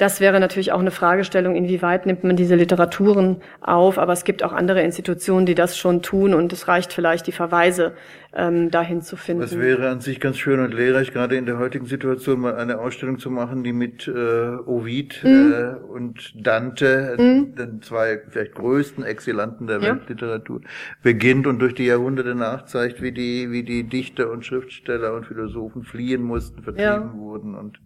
das 0.00 0.18
wäre 0.20 0.40
natürlich 0.40 0.72
auch 0.72 0.80
eine 0.80 0.90
Fragestellung, 0.90 1.54
inwieweit 1.54 2.06
nimmt 2.06 2.24
man 2.24 2.34
diese 2.34 2.54
Literaturen 2.54 3.42
auf. 3.60 3.98
Aber 3.98 4.14
es 4.14 4.24
gibt 4.24 4.42
auch 4.42 4.52
andere 4.52 4.80
Institutionen, 4.82 5.44
die 5.44 5.54
das 5.54 5.76
schon 5.76 6.00
tun 6.00 6.32
und 6.32 6.54
es 6.54 6.68
reicht 6.68 6.94
vielleicht, 6.94 7.26
die 7.26 7.32
Verweise 7.32 7.92
ähm, 8.32 8.70
dahin 8.70 9.02
zu 9.02 9.16
finden. 9.16 9.42
Es 9.42 9.58
wäre 9.58 9.90
an 9.90 10.00
sich 10.00 10.18
ganz 10.18 10.38
schön 10.38 10.58
und 10.60 10.72
lehrreich, 10.72 11.12
gerade 11.12 11.36
in 11.36 11.44
der 11.44 11.58
heutigen 11.58 11.84
Situation 11.84 12.40
mal 12.40 12.54
eine 12.54 12.78
Ausstellung 12.78 13.18
zu 13.18 13.30
machen, 13.30 13.62
die 13.62 13.74
mit 13.74 14.08
äh, 14.08 14.10
Ovid 14.10 15.22
mhm. 15.22 15.52
äh, 15.52 15.92
und 15.92 16.32
Dante, 16.34 17.16
mhm. 17.18 17.54
den 17.54 17.82
zwei 17.82 18.22
vielleicht 18.30 18.54
größten 18.54 19.04
Exilanten 19.04 19.66
der 19.66 19.80
ja. 19.80 19.90
Weltliteratur, 19.90 20.62
beginnt 21.02 21.46
und 21.46 21.58
durch 21.58 21.74
die 21.74 21.84
Jahrhunderte 21.84 22.34
nachzeigt, 22.34 23.02
wie 23.02 23.12
die, 23.12 23.50
wie 23.50 23.64
die 23.64 23.84
Dichter 23.84 24.30
und 24.30 24.46
Schriftsteller 24.46 25.12
und 25.12 25.26
Philosophen 25.26 25.82
fliehen 25.82 26.22
mussten, 26.22 26.62
vertrieben 26.62 26.84
ja. 26.84 27.12
wurden 27.14 27.54
und 27.54 27.80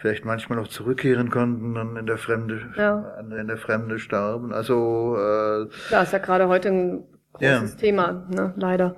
vielleicht 0.00 0.24
manchmal 0.24 0.58
noch 0.58 0.68
zurückkehren 0.68 1.30
konnten 1.30 1.76
und 1.76 1.96
in 1.96 2.06
der 2.06 2.16
Fremde, 2.16 2.72
ja. 2.76 3.20
in 3.20 3.46
der 3.46 3.58
Fremde 3.58 3.98
starben. 3.98 4.52
Also 4.52 5.16
äh, 5.18 5.68
ja, 5.90 6.02
ist 6.02 6.12
ja 6.12 6.18
gerade 6.18 6.48
heute 6.48 6.68
ein 6.70 7.04
großes 7.34 7.72
ja. 7.72 7.78
Thema, 7.78 8.26
ne? 8.30 8.54
leider. 8.56 8.96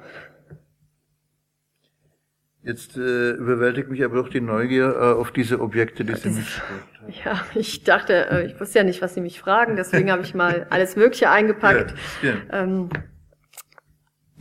Jetzt 2.62 2.96
äh, 2.96 3.32
überwältigt 3.32 3.90
mich 3.90 4.04
aber 4.04 4.14
doch 4.14 4.28
die 4.28 4.40
Neugier 4.40 4.94
äh, 4.94 5.18
auf 5.18 5.32
diese 5.32 5.60
Objekte, 5.60 6.04
die 6.04 6.14
Sie 6.14 6.28
mitgebracht 6.28 6.62
haben. 7.00 7.12
Ja, 7.24 7.44
ich 7.56 7.82
dachte, 7.82 8.30
äh, 8.30 8.46
ich 8.46 8.60
wusste 8.60 8.78
ja 8.78 8.84
nicht, 8.84 9.02
was 9.02 9.14
Sie 9.14 9.20
mich 9.20 9.40
fragen, 9.40 9.74
deswegen 9.74 10.12
habe 10.12 10.22
ich 10.22 10.34
mal 10.34 10.68
alles 10.70 10.94
Mögliche 10.94 11.30
eingepackt. 11.30 11.92
Ja, 12.22 12.28
ja. 12.28 12.62
Ähm, 12.62 12.90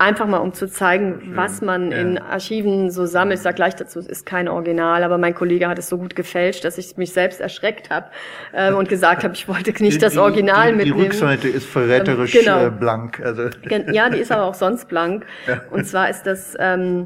Einfach 0.02 0.26
mal, 0.26 0.40
um 0.40 0.52
zu 0.52 0.68
zeigen, 0.68 1.34
was 1.36 1.62
man 1.62 1.92
ja. 1.92 2.00
in 2.00 2.18
Archiven 2.18 2.90
so 2.90 3.06
sammelt. 3.06 3.38
Ich 3.38 3.44
sage 3.44 3.54
gleich 3.54 3.76
dazu, 3.76 4.00
es 4.00 4.08
ist 4.08 4.26
kein 4.26 4.48
Original, 4.48 5.04
aber 5.04 5.20
mein 5.20 5.36
Kollege 5.36 5.68
hat 5.68 5.78
es 5.78 5.90
so 5.90 6.00
gut 6.00 6.16
gefälscht, 6.16 6.66
dass 6.66 6.80
ich 6.80 6.98
mich 6.98 7.14
selbst 7.14 7.40
erschreckt 7.40 7.92
habe 7.92 8.08
ähm, 8.52 8.78
und 8.78 8.90
gesagt 8.90 9.24
habe, 9.24 9.36
ich 9.36 9.48
wollte 9.48 9.72
nicht 9.84 9.98
die, 9.98 10.00
das 10.00 10.18
Original 10.18 10.72
die, 10.72 10.72
die, 10.72 10.78
mitnehmen. 10.78 10.98
Die 10.98 11.04
Rückseite 11.06 11.48
ist 11.50 11.68
verräterisch 11.68 12.34
ähm, 12.34 12.42
genau. 12.42 12.66
Äh, 12.66 12.72
blank. 12.72 13.22
Also. 13.24 13.50
Ja, 13.92 14.10
die 14.10 14.18
ist 14.18 14.32
aber 14.32 14.46
auch 14.46 14.56
sonst 14.56 14.88
blank. 14.88 15.28
Ja. 15.46 15.62
Und 15.70 15.86
zwar 15.86 16.10
ist 16.10 16.24
das 16.24 16.58
ähm, 16.58 17.06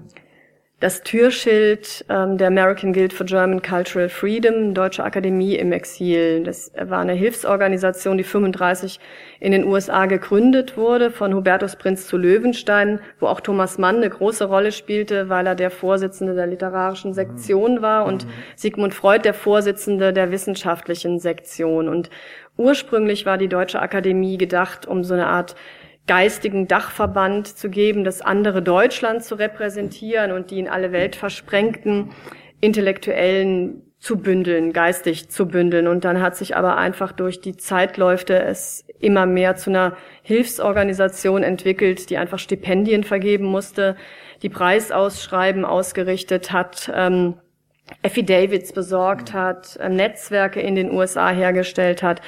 das 0.85 1.01
Türschild 1.01 2.05
ähm, 2.09 2.37
der 2.37 2.49
American 2.49 2.93
Guild 2.93 3.11
for 3.11 3.25
German 3.25 3.63
Cultural 3.63 4.07
Freedom, 4.07 4.75
Deutsche 4.75 5.03
Akademie 5.03 5.55
im 5.55 5.71
Exil. 5.71 6.43
Das 6.43 6.71
war 6.79 6.99
eine 6.99 7.13
Hilfsorganisation, 7.13 8.19
die 8.19 8.23
35 8.23 8.99
in 9.39 9.51
den 9.51 9.65
USA 9.65 10.05
gegründet 10.05 10.77
wurde, 10.77 11.09
von 11.09 11.33
Hubertus 11.33 11.75
Prinz 11.75 12.05
zu 12.05 12.17
Löwenstein, 12.17 12.99
wo 13.19 13.25
auch 13.25 13.41
Thomas 13.41 13.79
Mann 13.79 13.95
eine 13.95 14.11
große 14.11 14.45
Rolle 14.45 14.71
spielte, 14.71 15.27
weil 15.27 15.47
er 15.47 15.55
der 15.55 15.71
Vorsitzende 15.71 16.35
der 16.35 16.45
literarischen 16.45 17.15
Sektion 17.15 17.81
war 17.81 18.05
und 18.05 18.25
mhm. 18.25 18.29
Sigmund 18.55 18.93
Freud 18.93 19.23
der 19.23 19.33
Vorsitzende 19.33 20.13
der 20.13 20.29
wissenschaftlichen 20.29 21.17
Sektion. 21.17 21.89
Und 21.89 22.11
ursprünglich 22.57 23.25
war 23.25 23.39
die 23.39 23.49
Deutsche 23.49 23.81
Akademie 23.81 24.37
gedacht, 24.37 24.85
um 24.85 25.03
so 25.03 25.15
eine 25.15 25.25
Art 25.25 25.55
geistigen 26.07 26.67
Dachverband 26.67 27.47
zu 27.47 27.69
geben, 27.69 28.03
das 28.03 28.21
andere 28.21 28.61
Deutschland 28.61 29.23
zu 29.23 29.35
repräsentieren 29.35 30.31
und 30.31 30.51
die 30.51 30.59
in 30.59 30.67
alle 30.67 30.91
Welt 30.91 31.15
versprengten 31.15 32.11
Intellektuellen 32.61 33.81
zu 33.97 34.17
bündeln, 34.17 34.71
geistig 34.71 35.29
zu 35.29 35.47
bündeln. 35.47 35.87
Und 35.87 36.05
dann 36.05 36.21
hat 36.21 36.35
sich 36.35 36.55
aber 36.55 36.77
einfach 36.77 37.11
durch 37.11 37.41
die 37.41 37.57
Zeitläufe 37.57 38.33
es 38.35 38.85
immer 38.99 39.25
mehr 39.25 39.55
zu 39.55 39.71
einer 39.71 39.97
Hilfsorganisation 40.21 41.43
entwickelt, 41.43 42.09
die 42.09 42.17
einfach 42.17 42.39
Stipendien 42.39 43.03
vergeben 43.03 43.45
musste, 43.45 43.95
die 44.41 44.49
Preisausschreiben 44.49 45.65
ausgerichtet 45.65 46.51
hat, 46.51 46.91
ähm, 46.93 47.35
Affidavits 48.03 48.73
besorgt 48.73 49.33
hat, 49.33 49.75
äh, 49.77 49.89
Netzwerke 49.89 50.59
in 50.59 50.75
den 50.75 50.91
USA 50.91 51.29
hergestellt 51.29 52.03
hat. 52.03 52.21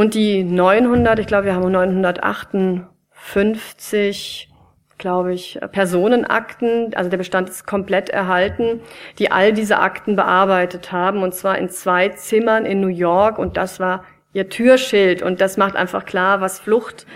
Und 0.00 0.14
die 0.14 0.42
900, 0.44 1.18
ich 1.18 1.26
glaube, 1.26 1.44
wir 1.44 1.54
haben 1.54 1.70
958, 1.70 4.48
glaube 4.96 5.34
ich, 5.34 5.58
Personenakten, 5.72 6.94
also 6.94 7.10
der 7.10 7.18
Bestand 7.18 7.50
ist 7.50 7.66
komplett 7.66 8.08
erhalten, 8.08 8.80
die 9.18 9.30
all 9.30 9.52
diese 9.52 9.78
Akten 9.78 10.16
bearbeitet 10.16 10.90
haben, 10.90 11.22
und 11.22 11.34
zwar 11.34 11.58
in 11.58 11.68
zwei 11.68 12.08
Zimmern 12.08 12.64
in 12.64 12.80
New 12.80 12.88
York, 12.88 13.38
und 13.38 13.58
das 13.58 13.78
war 13.78 14.04
ihr 14.32 14.48
Türschild, 14.48 15.20
und 15.20 15.42
das 15.42 15.58
macht 15.58 15.76
einfach 15.76 16.06
klar, 16.06 16.40
was 16.40 16.58
Flucht, 16.58 17.06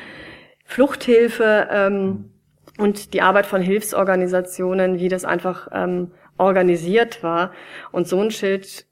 Fluchthilfe 0.66 1.68
ähm, 1.70 2.32
und 2.76 3.14
die 3.14 3.22
Arbeit 3.22 3.46
von 3.46 3.62
Hilfsorganisationen, 3.62 4.98
wie 4.98 5.08
das 5.08 5.24
einfach 5.24 5.68
ähm, 5.72 6.10
organisiert 6.36 7.22
war. 7.22 7.52
Und 7.92 8.08
so 8.08 8.20
ein 8.20 8.30
Schild, 8.30 8.84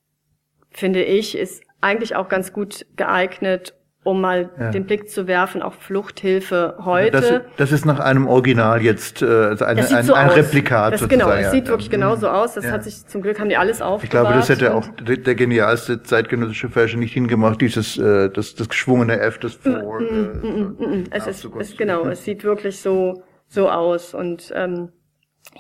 finde 0.70 1.04
ich, 1.04 1.36
ist 1.36 1.62
eigentlich 1.82 2.16
auch 2.16 2.30
ganz 2.30 2.54
gut 2.54 2.86
geeignet, 2.96 3.74
um 4.04 4.20
mal 4.20 4.50
ja. 4.58 4.70
den 4.70 4.84
Blick 4.84 5.08
zu 5.08 5.28
werfen 5.28 5.62
auf 5.62 5.74
Fluchthilfe 5.74 6.74
heute. 6.84 7.10
Das, 7.12 7.40
das 7.56 7.72
ist 7.72 7.86
nach 7.86 8.00
einem 8.00 8.26
Original 8.26 8.82
jetzt, 8.82 9.22
äh, 9.22 9.26
also 9.26 9.64
eine, 9.64 9.88
ein, 9.88 10.04
so 10.04 10.14
ein 10.14 10.28
Replikat 10.28 10.94
das, 10.94 11.00
sozusagen. 11.00 11.30
Genau, 11.30 11.40
es 11.40 11.52
sieht 11.52 11.68
wirklich 11.68 11.90
genau 11.90 12.16
so 12.16 12.28
aus. 12.28 12.54
Das 12.54 12.64
ja. 12.64 12.72
hat 12.72 12.82
sich 12.82 13.06
zum 13.06 13.22
Glück 13.22 13.38
haben 13.38 13.48
die 13.48 13.56
alles 13.56 13.80
aufbewahrt. 13.80 14.04
Ich 14.04 14.10
glaube, 14.10 14.34
das 14.34 14.48
hätte 14.48 14.74
auch 14.74 14.88
der, 15.00 15.18
der 15.18 15.34
genialste 15.36 16.02
zeitgenössische 16.02 16.68
Fashion 16.68 16.98
nicht 16.98 17.12
hingemacht, 17.12 17.60
dieses 17.60 17.96
äh, 17.96 18.28
das, 18.28 18.56
das 18.56 18.68
geschwungene 18.68 19.20
F, 19.20 19.38
das 19.38 19.54
vor. 19.54 20.00
Mm, 20.00 20.04
mm, 20.04 20.40
mm, 20.42 21.00
mm, 21.00 21.04
es 21.10 21.26
ist, 21.28 21.48
es, 21.60 21.76
genau, 21.76 22.04
es 22.06 22.24
sieht 22.24 22.42
wirklich 22.42 22.80
so 22.80 23.22
so 23.46 23.70
aus 23.70 24.14
und 24.14 24.52
ähm, 24.56 24.88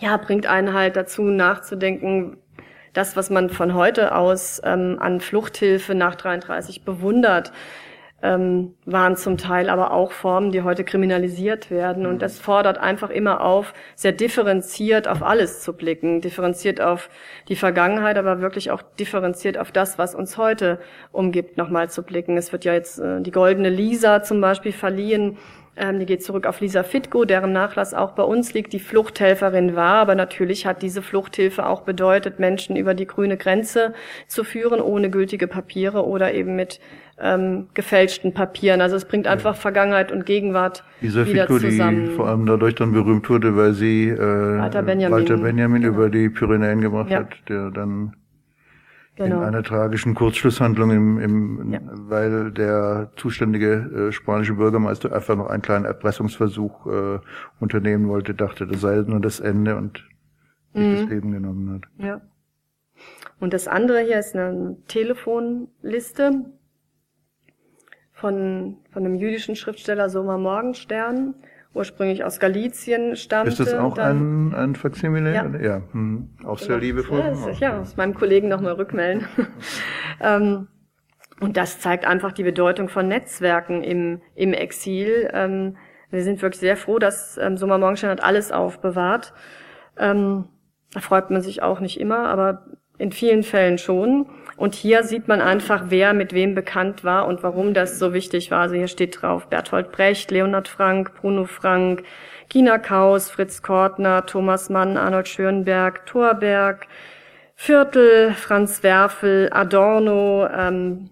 ja 0.00 0.16
bringt 0.16 0.46
einen 0.46 0.72
halt 0.72 0.96
dazu 0.96 1.22
nachzudenken, 1.22 2.38
das, 2.92 3.16
was 3.16 3.30
man 3.30 3.50
von 3.50 3.74
heute 3.74 4.14
aus 4.14 4.60
ähm, 4.64 4.96
an 5.00 5.20
Fluchthilfe 5.20 5.94
nach 5.94 6.14
33 6.14 6.84
bewundert, 6.84 7.52
ähm, 8.22 8.74
waren 8.84 9.16
zum 9.16 9.36
Teil 9.36 9.68
aber 9.68 9.92
auch 9.92 10.12
Formen, 10.12 10.52
die 10.52 10.62
heute 10.62 10.84
kriminalisiert 10.84 11.70
werden. 11.70 12.06
Und 12.06 12.22
das 12.22 12.38
fordert 12.38 12.78
einfach 12.78 13.10
immer 13.10 13.40
auf, 13.40 13.74
sehr 13.96 14.12
differenziert 14.12 15.08
auf 15.08 15.22
alles 15.22 15.60
zu 15.60 15.72
blicken, 15.72 16.20
differenziert 16.20 16.80
auf 16.80 17.10
die 17.48 17.56
Vergangenheit, 17.56 18.16
aber 18.16 18.40
wirklich 18.40 18.70
auch 18.70 18.82
differenziert 18.82 19.58
auf 19.58 19.72
das, 19.72 19.98
was 19.98 20.14
uns 20.14 20.38
heute 20.38 20.78
umgibt, 21.10 21.56
nochmal 21.56 21.90
zu 21.90 22.02
blicken. 22.02 22.36
Es 22.36 22.52
wird 22.52 22.64
ja 22.64 22.72
jetzt 22.72 23.00
äh, 23.00 23.20
die 23.20 23.32
goldene 23.32 23.70
Lisa 23.70 24.22
zum 24.22 24.40
Beispiel 24.40 24.72
verliehen. 24.72 25.36
Ähm, 25.74 25.98
die 25.98 26.06
geht 26.06 26.22
zurück 26.22 26.46
auf 26.46 26.60
Lisa 26.60 26.82
Fitko, 26.82 27.24
deren 27.24 27.52
Nachlass 27.52 27.94
auch 27.94 28.12
bei 28.12 28.22
uns 28.22 28.52
liegt, 28.52 28.72
die 28.72 28.78
Fluchthelferin 28.78 29.74
war. 29.74 29.96
Aber 29.96 30.14
natürlich 30.14 30.66
hat 30.66 30.82
diese 30.82 31.02
Fluchthilfe 31.02 31.66
auch 31.66 31.82
bedeutet, 31.82 32.38
Menschen 32.38 32.76
über 32.76 32.94
die 32.94 33.06
grüne 33.06 33.36
Grenze 33.36 33.94
zu 34.26 34.44
führen, 34.44 34.80
ohne 34.80 35.10
gültige 35.10 35.48
Papiere 35.48 36.06
oder 36.06 36.34
eben 36.34 36.56
mit 36.56 36.78
ähm, 37.18 37.68
gefälschten 37.74 38.34
Papieren. 38.34 38.80
Also 38.80 38.96
es 38.96 39.04
bringt 39.04 39.26
einfach 39.26 39.54
ja. 39.54 39.60
Vergangenheit 39.60 40.12
und 40.12 40.26
Gegenwart 40.26 40.84
Lisa 41.00 41.26
wieder 41.26 41.46
Fitko, 41.46 41.58
zusammen. 41.58 42.06
die 42.06 42.10
vor 42.12 42.28
allem 42.28 42.46
dadurch 42.46 42.74
dann 42.74 42.92
berühmt 42.92 43.28
wurde, 43.28 43.56
weil 43.56 43.72
sie 43.74 44.08
äh, 44.08 44.18
Walter 44.18 44.82
Benjamin, 44.82 45.16
Walter 45.16 45.36
Benjamin 45.36 45.82
genau. 45.82 45.94
über 45.94 46.10
die 46.10 46.28
Pyrenäen 46.28 46.80
gebracht 46.80 47.10
ja. 47.10 47.20
hat, 47.20 47.48
der 47.48 47.70
dann 47.70 48.16
genau. 49.16 49.38
in 49.38 49.42
einer 49.44 49.62
tragischen 49.62 50.14
Kurzschlusshandlung, 50.14 50.90
im, 50.90 51.18
im, 51.18 51.72
ja. 51.72 51.80
weil 51.84 52.50
der 52.50 53.10
zuständige 53.16 54.08
äh, 54.08 54.12
spanische 54.12 54.54
Bürgermeister 54.54 55.12
einfach 55.12 55.36
noch 55.36 55.48
einen 55.48 55.62
kleinen 55.62 55.84
Erpressungsversuch 55.84 56.86
äh, 56.86 57.18
unternehmen 57.60 58.08
wollte, 58.08 58.34
dachte, 58.34 58.66
das 58.66 58.80
sei 58.80 58.96
nur 59.06 59.20
das 59.20 59.40
Ende 59.40 59.76
und 59.76 60.04
sich 60.74 60.82
mhm. 60.82 60.96
das 60.96 61.08
Leben 61.10 61.32
genommen 61.32 61.74
hat. 61.74 62.04
Ja. 62.04 62.20
Und 63.40 63.52
das 63.52 63.68
andere 63.68 64.00
hier 64.00 64.18
ist 64.18 64.36
eine 64.36 64.76
Telefonliste 64.86 66.44
von, 68.22 68.76
von 68.92 69.04
einem 69.04 69.16
jüdischen 69.16 69.56
Schriftsteller 69.56 70.08
Soma 70.08 70.38
Morgenstern, 70.38 71.34
ursprünglich 71.74 72.22
aus 72.24 72.38
Galizien 72.38 73.16
stammte. 73.16 73.50
Ist 73.50 73.58
das 73.58 73.74
auch 73.74 73.94
dann, 73.94 74.50
ein, 74.50 74.54
ein 74.54 74.76
Faksimile? 74.76 75.34
Ja. 75.34 75.46
ja. 75.60 75.82
Hm. 75.90 76.30
Auch 76.44 76.58
sehr 76.58 76.78
genau. 76.78 76.78
liebevoll. 76.78 77.18
Ja, 77.18 77.50
ist, 77.50 77.60
ja, 77.60 77.80
aus 77.80 77.96
meinem 77.96 78.14
Kollegen 78.14 78.46
nochmal 78.46 78.74
rückmelden. 78.74 79.26
ähm, 80.20 80.68
und 81.40 81.56
das 81.56 81.80
zeigt 81.80 82.06
einfach 82.06 82.30
die 82.30 82.44
Bedeutung 82.44 82.88
von 82.88 83.08
Netzwerken 83.08 83.82
im, 83.82 84.22
im 84.36 84.52
Exil. 84.52 85.28
Ähm, 85.32 85.76
wir 86.10 86.22
sind 86.22 86.42
wirklich 86.42 86.60
sehr 86.60 86.76
froh, 86.76 87.00
dass 87.00 87.38
ähm, 87.38 87.56
Soma 87.56 87.76
Morgenstern 87.76 88.10
hat 88.10 88.22
alles 88.22 88.52
aufbewahrt. 88.52 89.34
Ähm, 89.98 90.44
da 90.92 91.00
freut 91.00 91.30
man 91.30 91.42
sich 91.42 91.60
auch 91.60 91.80
nicht 91.80 91.98
immer, 91.98 92.28
aber 92.28 92.66
in 92.98 93.10
vielen 93.10 93.42
Fällen 93.42 93.78
schon. 93.78 94.26
Und 94.62 94.76
hier 94.76 95.02
sieht 95.02 95.26
man 95.26 95.40
einfach, 95.40 95.86
wer 95.88 96.14
mit 96.14 96.32
wem 96.34 96.54
bekannt 96.54 97.02
war 97.02 97.26
und 97.26 97.42
warum 97.42 97.74
das 97.74 97.98
so 97.98 98.12
wichtig 98.12 98.52
war. 98.52 98.60
Also 98.60 98.76
hier 98.76 98.86
steht 98.86 99.20
drauf 99.20 99.48
Berthold 99.48 99.90
Brecht, 99.90 100.30
Leonhard 100.30 100.68
Frank, 100.68 101.14
Bruno 101.16 101.46
Frank, 101.46 102.04
Gina 102.48 102.78
Kaus, 102.78 103.28
Fritz 103.28 103.62
Kortner, 103.62 104.24
Thomas 104.24 104.70
Mann, 104.70 104.96
Arnold 104.96 105.26
Schönberg, 105.26 106.06
Thorberg, 106.06 106.86
Viertel, 107.56 108.34
Franz 108.34 108.84
Werfel, 108.84 109.48
Adorno. 109.52 110.46
Ähm, 110.46 111.10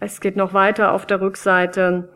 es 0.00 0.22
geht 0.22 0.36
noch 0.36 0.54
weiter 0.54 0.92
auf 0.92 1.04
der 1.04 1.20
Rückseite. 1.20 2.08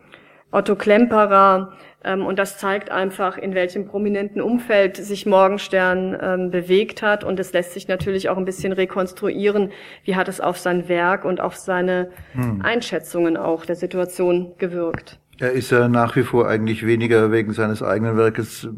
Otto 0.49 0.75
Klemperer, 0.75 1.73
und 2.05 2.37
das 2.37 2.57
zeigt 2.57 2.91
einfach, 2.91 3.37
in 3.37 3.55
welchem 3.55 3.87
prominenten 3.87 4.41
Umfeld 4.41 4.97
sich 4.97 5.25
Morgenstern 5.25 6.17
ähm, 6.21 6.51
bewegt 6.51 7.01
hat. 7.01 7.23
Und 7.23 7.39
es 7.39 7.53
lässt 7.53 7.73
sich 7.73 7.87
natürlich 7.87 8.29
auch 8.29 8.37
ein 8.37 8.45
bisschen 8.45 8.73
rekonstruieren, 8.73 9.71
wie 10.03 10.15
hat 10.15 10.27
es 10.27 10.39
auf 10.39 10.57
sein 10.57 10.87
Werk 10.87 11.25
und 11.25 11.41
auf 11.41 11.55
seine 11.55 12.11
hm. 12.33 12.61
Einschätzungen 12.61 13.37
auch 13.37 13.65
der 13.65 13.75
Situation 13.75 14.53
gewirkt. 14.57 15.19
Er 15.39 15.51
ist 15.51 15.71
ja 15.71 15.87
nach 15.87 16.15
wie 16.15 16.23
vor 16.23 16.47
eigentlich 16.47 16.85
weniger 16.85 17.31
wegen 17.31 17.51
seines 17.51 17.83
eigenen 17.83 18.17
Werkes 18.17 18.69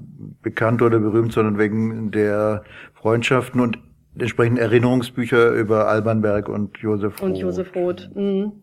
bekannt 0.42 0.82
oder 0.82 1.00
berühmt, 1.00 1.34
sondern 1.34 1.60
wegen 1.60 2.10
der 2.12 2.64
Freundschaften 2.94 3.62
und 3.62 3.78
entsprechenden 4.18 4.60
Erinnerungsbücher 4.60 5.52
über 5.52 5.88
Alban 5.88 6.22
Berg 6.22 6.50
und 6.50 6.78
Josef 6.80 7.22
Roth. 7.22 7.22
Und 7.22 7.36
Josef 7.36 7.76
Roth. 7.76 8.10
Mhm 8.16 8.54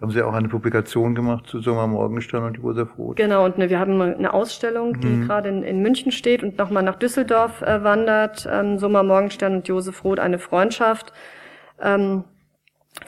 haben 0.00 0.10
Sie 0.10 0.22
auch 0.22 0.34
eine 0.34 0.48
Publikation 0.48 1.14
gemacht 1.14 1.46
zu 1.46 1.60
Sommer 1.60 1.86
Morgenstern 1.86 2.44
und 2.44 2.58
Josef 2.58 2.98
Roth? 2.98 3.16
Genau, 3.16 3.46
und 3.46 3.56
ne, 3.56 3.70
wir 3.70 3.80
haben 3.80 4.00
eine 4.00 4.34
Ausstellung, 4.34 5.00
die 5.00 5.06
mhm. 5.06 5.26
gerade 5.26 5.48
in, 5.48 5.62
in, 5.62 5.80
München 5.80 6.12
steht 6.12 6.42
und 6.42 6.58
nochmal 6.58 6.82
nach 6.82 6.96
Düsseldorf 6.96 7.62
äh, 7.62 7.82
wandert. 7.82 8.46
Ähm, 8.50 8.78
Sommer 8.78 9.02
Morgenstern 9.02 9.56
und 9.56 9.68
Josef 9.68 10.04
Roth, 10.04 10.20
eine 10.20 10.38
Freundschaft. 10.38 11.14
Ähm, 11.80 12.24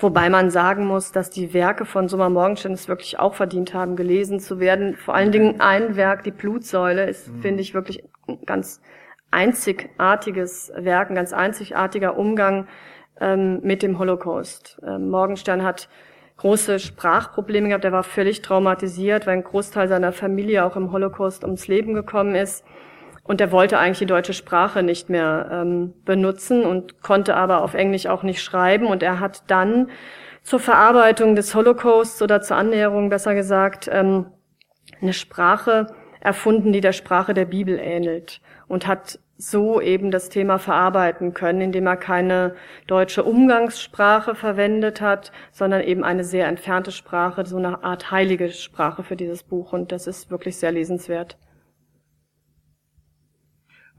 wobei 0.00 0.30
man 0.30 0.50
sagen 0.50 0.86
muss, 0.86 1.12
dass 1.12 1.28
die 1.28 1.52
Werke 1.52 1.84
von 1.84 2.08
Sommer 2.08 2.30
Morgenstern 2.30 2.72
es 2.72 2.88
wirklich 2.88 3.18
auch 3.18 3.34
verdient 3.34 3.74
haben, 3.74 3.94
gelesen 3.94 4.40
zu 4.40 4.58
werden. 4.58 4.96
Vor 4.96 5.14
allen 5.14 5.30
Dingen 5.30 5.60
ein 5.60 5.94
Werk, 5.94 6.24
die 6.24 6.30
Blutsäule, 6.30 7.04
ist, 7.04 7.28
mhm. 7.28 7.40
finde 7.42 7.60
ich, 7.60 7.74
wirklich 7.74 8.02
ein 8.26 8.38
ganz 8.46 8.80
einzigartiges 9.30 10.72
Werk, 10.74 11.10
ein 11.10 11.16
ganz 11.16 11.34
einzigartiger 11.34 12.16
Umgang 12.16 12.66
ähm, 13.20 13.60
mit 13.62 13.82
dem 13.82 13.98
Holocaust. 13.98 14.80
Ähm, 14.86 15.10
Morgenstern 15.10 15.62
hat 15.62 15.90
große 16.38 16.78
Sprachprobleme 16.78 17.68
gehabt. 17.68 17.84
Er 17.84 17.92
war 17.92 18.04
völlig 18.04 18.42
traumatisiert, 18.42 19.26
weil 19.26 19.34
ein 19.34 19.44
Großteil 19.44 19.88
seiner 19.88 20.12
Familie 20.12 20.64
auch 20.64 20.76
im 20.76 20.90
Holocaust 20.92 21.44
ums 21.44 21.68
Leben 21.68 21.94
gekommen 21.94 22.34
ist. 22.34 22.64
Und 23.24 23.42
er 23.42 23.52
wollte 23.52 23.78
eigentlich 23.78 23.98
die 23.98 24.06
deutsche 24.06 24.32
Sprache 24.32 24.82
nicht 24.82 25.10
mehr 25.10 25.48
ähm, 25.52 25.92
benutzen 26.04 26.64
und 26.64 27.02
konnte 27.02 27.36
aber 27.36 27.62
auf 27.62 27.74
Englisch 27.74 28.06
auch 28.06 28.22
nicht 28.22 28.42
schreiben. 28.42 28.86
Und 28.86 29.02
er 29.02 29.20
hat 29.20 29.42
dann 29.48 29.90
zur 30.42 30.60
Verarbeitung 30.60 31.36
des 31.36 31.54
Holocausts 31.54 32.22
oder 32.22 32.40
zur 32.40 32.56
Annäherung, 32.56 33.10
besser 33.10 33.34
gesagt, 33.34 33.90
ähm, 33.92 34.26
eine 35.02 35.12
Sprache 35.12 35.88
erfunden, 36.20 36.72
die 36.72 36.80
der 36.80 36.92
Sprache 36.92 37.34
der 37.34 37.44
Bibel 37.44 37.78
ähnelt 37.78 38.40
und 38.66 38.86
hat 38.86 39.18
so 39.38 39.80
eben 39.80 40.10
das 40.10 40.28
Thema 40.28 40.58
verarbeiten 40.58 41.32
können, 41.32 41.60
indem 41.60 41.86
er 41.86 41.96
keine 41.96 42.56
deutsche 42.88 43.22
Umgangssprache 43.22 44.34
verwendet 44.34 45.00
hat, 45.00 45.30
sondern 45.52 45.82
eben 45.82 46.02
eine 46.02 46.24
sehr 46.24 46.48
entfernte 46.48 46.90
Sprache, 46.90 47.46
so 47.46 47.56
eine 47.56 47.84
Art 47.84 48.10
heilige 48.10 48.50
Sprache 48.50 49.04
für 49.04 49.16
dieses 49.16 49.44
Buch. 49.44 49.72
Und 49.72 49.92
das 49.92 50.08
ist 50.08 50.30
wirklich 50.32 50.56
sehr 50.56 50.72
lesenswert. 50.72 51.38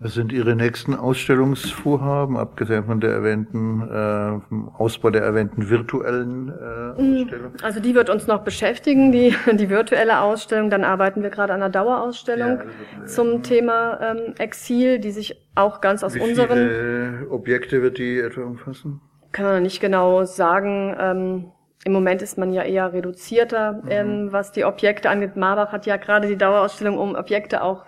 Was 0.02 0.14
sind 0.14 0.32
Ihre 0.32 0.56
nächsten 0.56 0.96
Ausstellungsvorhaben, 0.96 2.38
abgesehen 2.38 2.86
von 2.86 3.02
der 3.02 3.12
erwähnten 3.12 3.82
äh, 3.82 4.40
vom 4.48 4.70
Ausbau 4.70 5.10
der 5.10 5.24
erwähnten 5.24 5.70
virtuellen 5.70 6.48
äh, 6.48 7.02
mm, 7.02 7.24
Ausstellung? 7.24 7.54
Also 7.62 7.82
die 7.82 7.96
wird 7.96 8.10
uns 8.10 8.26
noch 8.26 8.46
beschäftigen, 8.46 9.12
die, 9.12 9.36
die 9.52 9.70
virtuelle 9.70 10.22
Ausstellung. 10.22 10.70
Dann 10.70 10.86
arbeiten 10.86 11.22
wir 11.22 11.30
gerade 11.30 11.52
an 11.52 11.62
einer 11.62 11.70
Dauerausstellung 11.70 12.60
ja, 13.00 13.06
zum. 13.06 13.44
Thema 13.44 14.00
ähm, 14.02 14.36
Exil, 14.38 15.00
die 15.00 15.12
sich 15.12 15.36
auch 15.56 15.82
ganz 15.82 16.04
aus 16.04 16.16
Wie 16.16 16.20
unseren... 16.20 16.58
Viele 16.58 17.28
Objekte 17.30 17.82
wird 17.82 17.98
die 17.98 18.20
etwa 18.20 18.42
umfassen? 18.42 19.02
Kann 19.32 19.46
man 19.46 19.64
nicht 19.64 19.80
genau 19.80 20.24
sagen. 20.24 20.96
Ähm, 21.00 21.52
im 21.86 21.94
Moment 21.94 22.22
ist 22.22 22.38
man 22.38 22.52
ja 22.52 22.64
eher 22.64 22.92
reduzierter, 22.92 23.82
mhm. 23.84 23.90
ähm, 23.90 24.28
was 24.32 24.52
die 24.52 24.66
Objekte 24.66 25.10
angeht. 25.10 25.36
Marbach 25.36 25.72
hat 25.72 25.86
ja 25.86 25.98
gerade 25.98 26.28
die 26.28 26.38
Dauerausstellung 26.38 26.98
um 26.98 27.16
Objekte 27.16 27.64
auch 27.64 27.86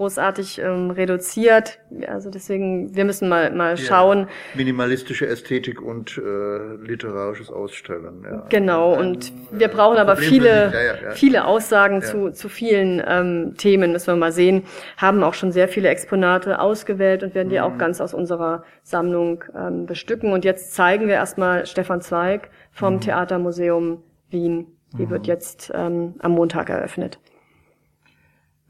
großartig 0.00 0.58
ähm, 0.60 0.90
reduziert. 0.90 1.78
Also 2.06 2.30
deswegen, 2.30 2.96
wir 2.96 3.04
müssen 3.04 3.28
mal 3.28 3.52
mal 3.52 3.76
schauen. 3.76 4.20
Ja, 4.20 4.26
minimalistische 4.54 5.26
Ästhetik 5.26 5.82
und 5.82 6.16
äh, 6.16 6.76
literarisches 6.82 7.50
Ausstellen. 7.50 8.24
Ja. 8.24 8.46
Genau. 8.48 8.98
Und 8.98 9.30
wir 9.50 9.68
brauchen 9.68 9.98
aber 9.98 10.16
viele 10.16 10.72
ja, 10.72 11.10
viele 11.10 11.44
Aussagen 11.44 12.00
zu 12.00 12.32
zu 12.32 12.48
vielen 12.48 13.02
ähm, 13.06 13.56
Themen. 13.58 13.92
Müssen 13.92 14.06
wir 14.06 14.16
mal 14.16 14.32
sehen. 14.32 14.62
Haben 14.96 15.22
auch 15.22 15.34
schon 15.34 15.52
sehr 15.52 15.68
viele 15.68 15.90
Exponate 15.90 16.60
ausgewählt 16.60 17.22
und 17.22 17.34
werden 17.34 17.50
die 17.50 17.58
mhm. 17.58 17.64
auch 17.64 17.76
ganz 17.76 18.00
aus 18.00 18.14
unserer 18.14 18.64
Sammlung 18.82 19.44
ähm, 19.54 19.84
bestücken. 19.84 20.32
Und 20.32 20.46
jetzt 20.46 20.72
zeigen 20.72 21.08
wir 21.08 21.14
erstmal 21.16 21.66
Stefan 21.66 22.00
Zweig 22.00 22.48
vom 22.72 22.94
mhm. 22.94 23.00
Theatermuseum 23.02 24.02
Wien. 24.30 24.66
Die 24.96 25.04
mhm. 25.04 25.10
wird 25.10 25.26
jetzt 25.26 25.70
ähm, 25.74 26.14
am 26.20 26.32
Montag 26.32 26.70
eröffnet. 26.70 27.18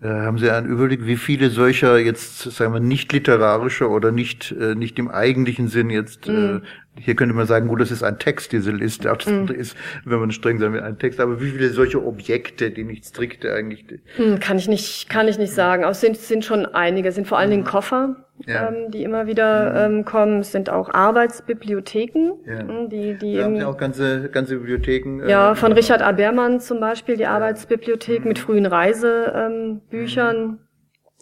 Äh, 0.03 0.09
haben 0.09 0.38
Sie 0.38 0.51
einen 0.51 0.66
Überblick, 0.66 1.05
wie 1.07 1.16
viele 1.16 1.51
solcher 1.51 1.98
jetzt, 1.98 2.42
sagen 2.53 2.72
wir, 2.72 2.80
nicht 2.80 3.12
literarischer 3.12 3.90
oder 3.90 4.12
nicht, 4.12 4.53
äh, 4.53 4.74
nicht 4.74 4.98
im 4.98 5.11
eigentlichen 5.11 5.68
Sinn 5.68 5.90
jetzt, 5.90 6.26
mm. 6.26 6.62
Äh, 6.97 7.01
hier 7.01 7.14
könnte 7.14 7.34
man 7.34 7.47
sagen, 7.47 7.68
gut, 7.68 7.80
das 7.80 7.91
ist 7.91 8.03
ein 8.03 8.18
Text, 8.18 8.53
diese 8.53 8.72
Liste, 8.72 9.12
auch 9.12 9.16
das 9.16 9.28
mm. 9.28 9.53
ist, 9.53 9.76
wenn 10.05 10.18
man 10.18 10.30
streng 10.30 10.59
sagen 10.59 10.74
will, 10.74 10.82
ein 10.82 10.99
Text, 10.99 11.20
aber 11.20 11.41
wie 11.41 11.51
viele 11.51 11.70
solche 11.70 12.05
Objekte, 12.05 12.70
die 12.70 12.84
nicht 12.84 13.07
strikte 13.07 13.55
eigentlich? 13.55 13.86
Mm, 14.18 14.36
kann 14.41 14.59
ich 14.59 14.68
nicht, 14.68 15.09
kann 15.09 15.28
ich 15.28 15.38
nicht 15.38 15.53
sagen. 15.53 15.84
Aber 15.84 15.93
es 15.93 16.01
sind, 16.01 16.16
sind 16.16 16.45
schon 16.45 16.66
einige, 16.66 17.09
es 17.09 17.14
sind 17.14 17.26
vor 17.26 17.38
allen 17.38 17.51
Dingen 17.51 17.62
mhm. 17.62 17.68
Koffer, 17.68 18.16
ja. 18.47 18.68
ähm, 18.68 18.91
die 18.91 19.03
immer 19.03 19.26
wieder 19.26 19.88
mhm. 19.88 19.97
ähm, 19.99 20.05
kommen. 20.05 20.41
Es 20.41 20.53
sind 20.53 20.68
auch 20.68 20.93
Arbeitsbibliotheken, 20.93 22.32
ja. 22.47 22.61
Hm, 22.61 22.88
die, 22.88 23.16
die 23.16 23.34
Wir 23.34 23.45
haben 23.45 23.57
ja 23.57 23.68
auch 23.68 23.76
ganze, 23.76 24.28
ganze 24.30 24.57
Bibliotheken. 24.57 25.20
Äh, 25.20 25.30
ja, 25.30 25.55
von 25.55 25.72
Richard 25.72 26.03
Abermann 26.03 26.61
zum 26.61 26.80
Beispiel, 26.80 27.16
die. 27.16 27.26
Arbeitsbibliothek 27.30 28.22
mhm. 28.22 28.28
mit 28.28 28.38
frühen 28.38 28.66
Reisebüchern. 28.66 30.47
Mhm. 30.47 30.59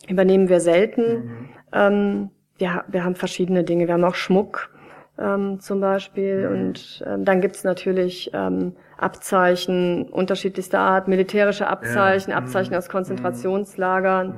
Übernehmen 0.09 0.49
wir 0.49 0.61
selten. 0.61 1.03
Mhm. 1.03 1.49
Ähm, 1.73 2.31
ja, 2.59 2.85
wir 2.89 3.05
haben 3.05 3.15
verschiedene 3.15 3.65
Dinge. 3.65 3.87
Wir 3.87 3.95
haben 3.95 4.05
auch 4.05 4.15
Schmuck. 4.15 4.71
Ähm, 5.19 5.61
zum 5.61 5.81
Beispiel. 5.81 6.49
Mhm. 6.49 6.57
Und 6.57 7.05
ähm, 7.07 7.25
dann 7.25 7.41
gibt's 7.41 7.65
natürlich 7.65 8.31
ähm, 8.33 8.75
Abzeichen 8.97 10.09
unterschiedlichster 10.09 10.81
Art, 10.81 11.09
militärische 11.09 11.67
Abzeichen, 11.67 12.31
ja. 12.31 12.37
Abzeichen 12.37 12.73
mhm. 12.73 12.79
aus 12.79 12.89
Konzentrationslagern, 12.89 14.29
mhm. 14.29 14.35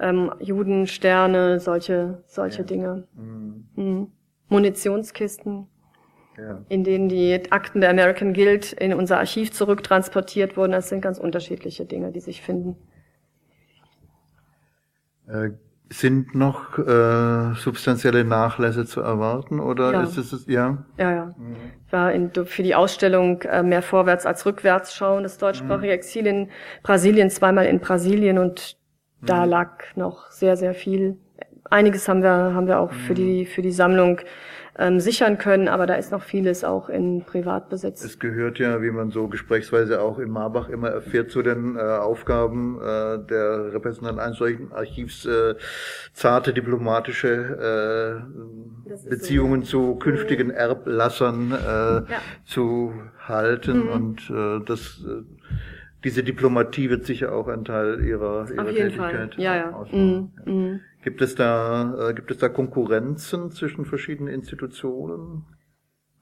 ähm, 0.00 0.32
Judensterne, 0.40 1.60
solche, 1.60 2.22
solche 2.26 2.58
ja. 2.58 2.64
Dinge. 2.64 3.04
Mhm. 3.14 3.68
mhm. 3.76 4.12
Munitionskisten, 4.50 5.66
ja. 6.38 6.64
in 6.70 6.82
denen 6.82 7.10
die 7.10 7.38
Akten 7.50 7.82
der 7.82 7.90
American 7.90 8.32
Guild 8.32 8.72
in 8.72 8.94
unser 8.94 9.18
Archiv 9.18 9.52
zurücktransportiert 9.52 10.56
wurden. 10.56 10.72
Das 10.72 10.88
sind 10.88 11.02
ganz 11.02 11.18
unterschiedliche 11.18 11.84
Dinge, 11.84 12.12
die 12.12 12.20
sich 12.20 12.40
finden. 12.40 12.76
Äh, 15.28 15.50
sind 15.90 16.34
noch 16.34 16.78
äh, 16.78 17.54
substanzielle 17.54 18.24
Nachlässe 18.24 18.84
zu 18.84 19.00
erwarten 19.00 19.58
oder 19.58 19.92
ja. 19.92 20.02
ist 20.02 20.18
es 20.18 20.46
ja? 20.46 20.84
Ja, 20.98 21.10
ja. 21.12 21.24
Mhm. 21.36 21.56
War 21.90 22.12
in, 22.12 22.30
für 22.44 22.62
die 22.62 22.74
Ausstellung 22.74 23.42
äh, 23.42 23.62
mehr 23.62 23.82
vorwärts 23.82 24.26
als 24.26 24.44
rückwärts 24.44 24.94
schauen, 24.94 25.22
das 25.22 25.38
deutschsprachige 25.38 25.88
mhm. 25.88 25.98
Exil 25.98 26.26
in 26.26 26.48
Brasilien, 26.82 27.30
zweimal 27.30 27.66
in 27.66 27.80
Brasilien 27.80 28.38
und 28.38 28.76
mhm. 29.20 29.26
da 29.26 29.44
lag 29.44 29.84
noch 29.96 30.30
sehr, 30.30 30.56
sehr 30.56 30.74
viel. 30.74 31.16
Einiges 31.70 32.08
haben 32.08 32.22
wir, 32.22 32.30
haben 32.30 32.66
wir 32.66 32.80
auch 32.80 32.92
für 32.92 33.12
mhm. 33.12 33.16
die, 33.16 33.46
für 33.46 33.62
die 33.62 33.72
Sammlung 33.72 34.20
ähm, 34.78 35.00
sichern 35.00 35.38
können, 35.38 35.68
aber 35.68 35.86
da 35.86 35.94
ist 35.94 36.12
noch 36.12 36.22
vieles 36.22 36.62
auch 36.62 36.88
in 36.88 37.24
Privatbesitz. 37.24 38.04
Es 38.04 38.18
gehört 38.18 38.58
ja, 38.58 38.80
wie 38.80 38.90
man 38.90 39.10
so 39.10 39.26
gesprächsweise 39.26 40.00
auch 40.00 40.18
in 40.18 40.30
Marbach 40.30 40.68
immer 40.68 40.88
erfährt, 40.88 41.30
zu 41.30 41.42
den 41.42 41.76
äh, 41.76 41.80
Aufgaben 41.80 42.78
äh, 42.80 43.18
der 43.18 43.72
Repräsentanten 43.74 44.20
eines 44.20 44.38
solchen 44.38 44.72
Archivs 44.72 45.26
äh, 45.26 45.56
zarte 46.12 46.52
diplomatische 46.52 48.22
äh, 48.86 49.08
Beziehungen 49.08 49.62
so. 49.62 49.94
zu 49.94 49.94
künftigen 49.96 50.50
Erblassern 50.50 51.50
äh, 51.50 51.56
ja. 51.56 52.04
zu 52.44 52.94
halten 53.26 53.84
mhm. 53.84 53.88
und 53.88 54.30
äh, 54.30 54.64
das 54.64 55.04
äh, 55.04 55.24
diese 56.04 56.22
Diplomatie 56.22 56.90
wird 56.90 57.04
sicher 57.04 57.32
auch 57.32 57.48
ein 57.48 57.64
Teil 57.64 58.04
ihrer, 58.04 58.50
ihrer 58.50 58.62
Auf 58.62 58.70
jeden 58.70 58.90
Tätigkeit 58.90 59.34
Fall. 59.34 59.42
Ja, 59.42 59.56
ja. 59.56 59.86
Mhm. 59.90 60.30
Mhm. 60.44 60.80
Gibt 61.02 61.22
es 61.22 61.34
da, 61.34 62.10
äh, 62.10 62.14
gibt 62.14 62.30
es 62.30 62.38
da 62.38 62.48
Konkurrenzen 62.48 63.50
zwischen 63.50 63.84
verschiedenen 63.84 64.32
Institutionen? 64.32 65.44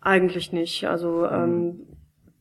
Eigentlich 0.00 0.52
nicht. 0.52 0.86
Also, 0.86 1.26
ähm, 1.26 1.86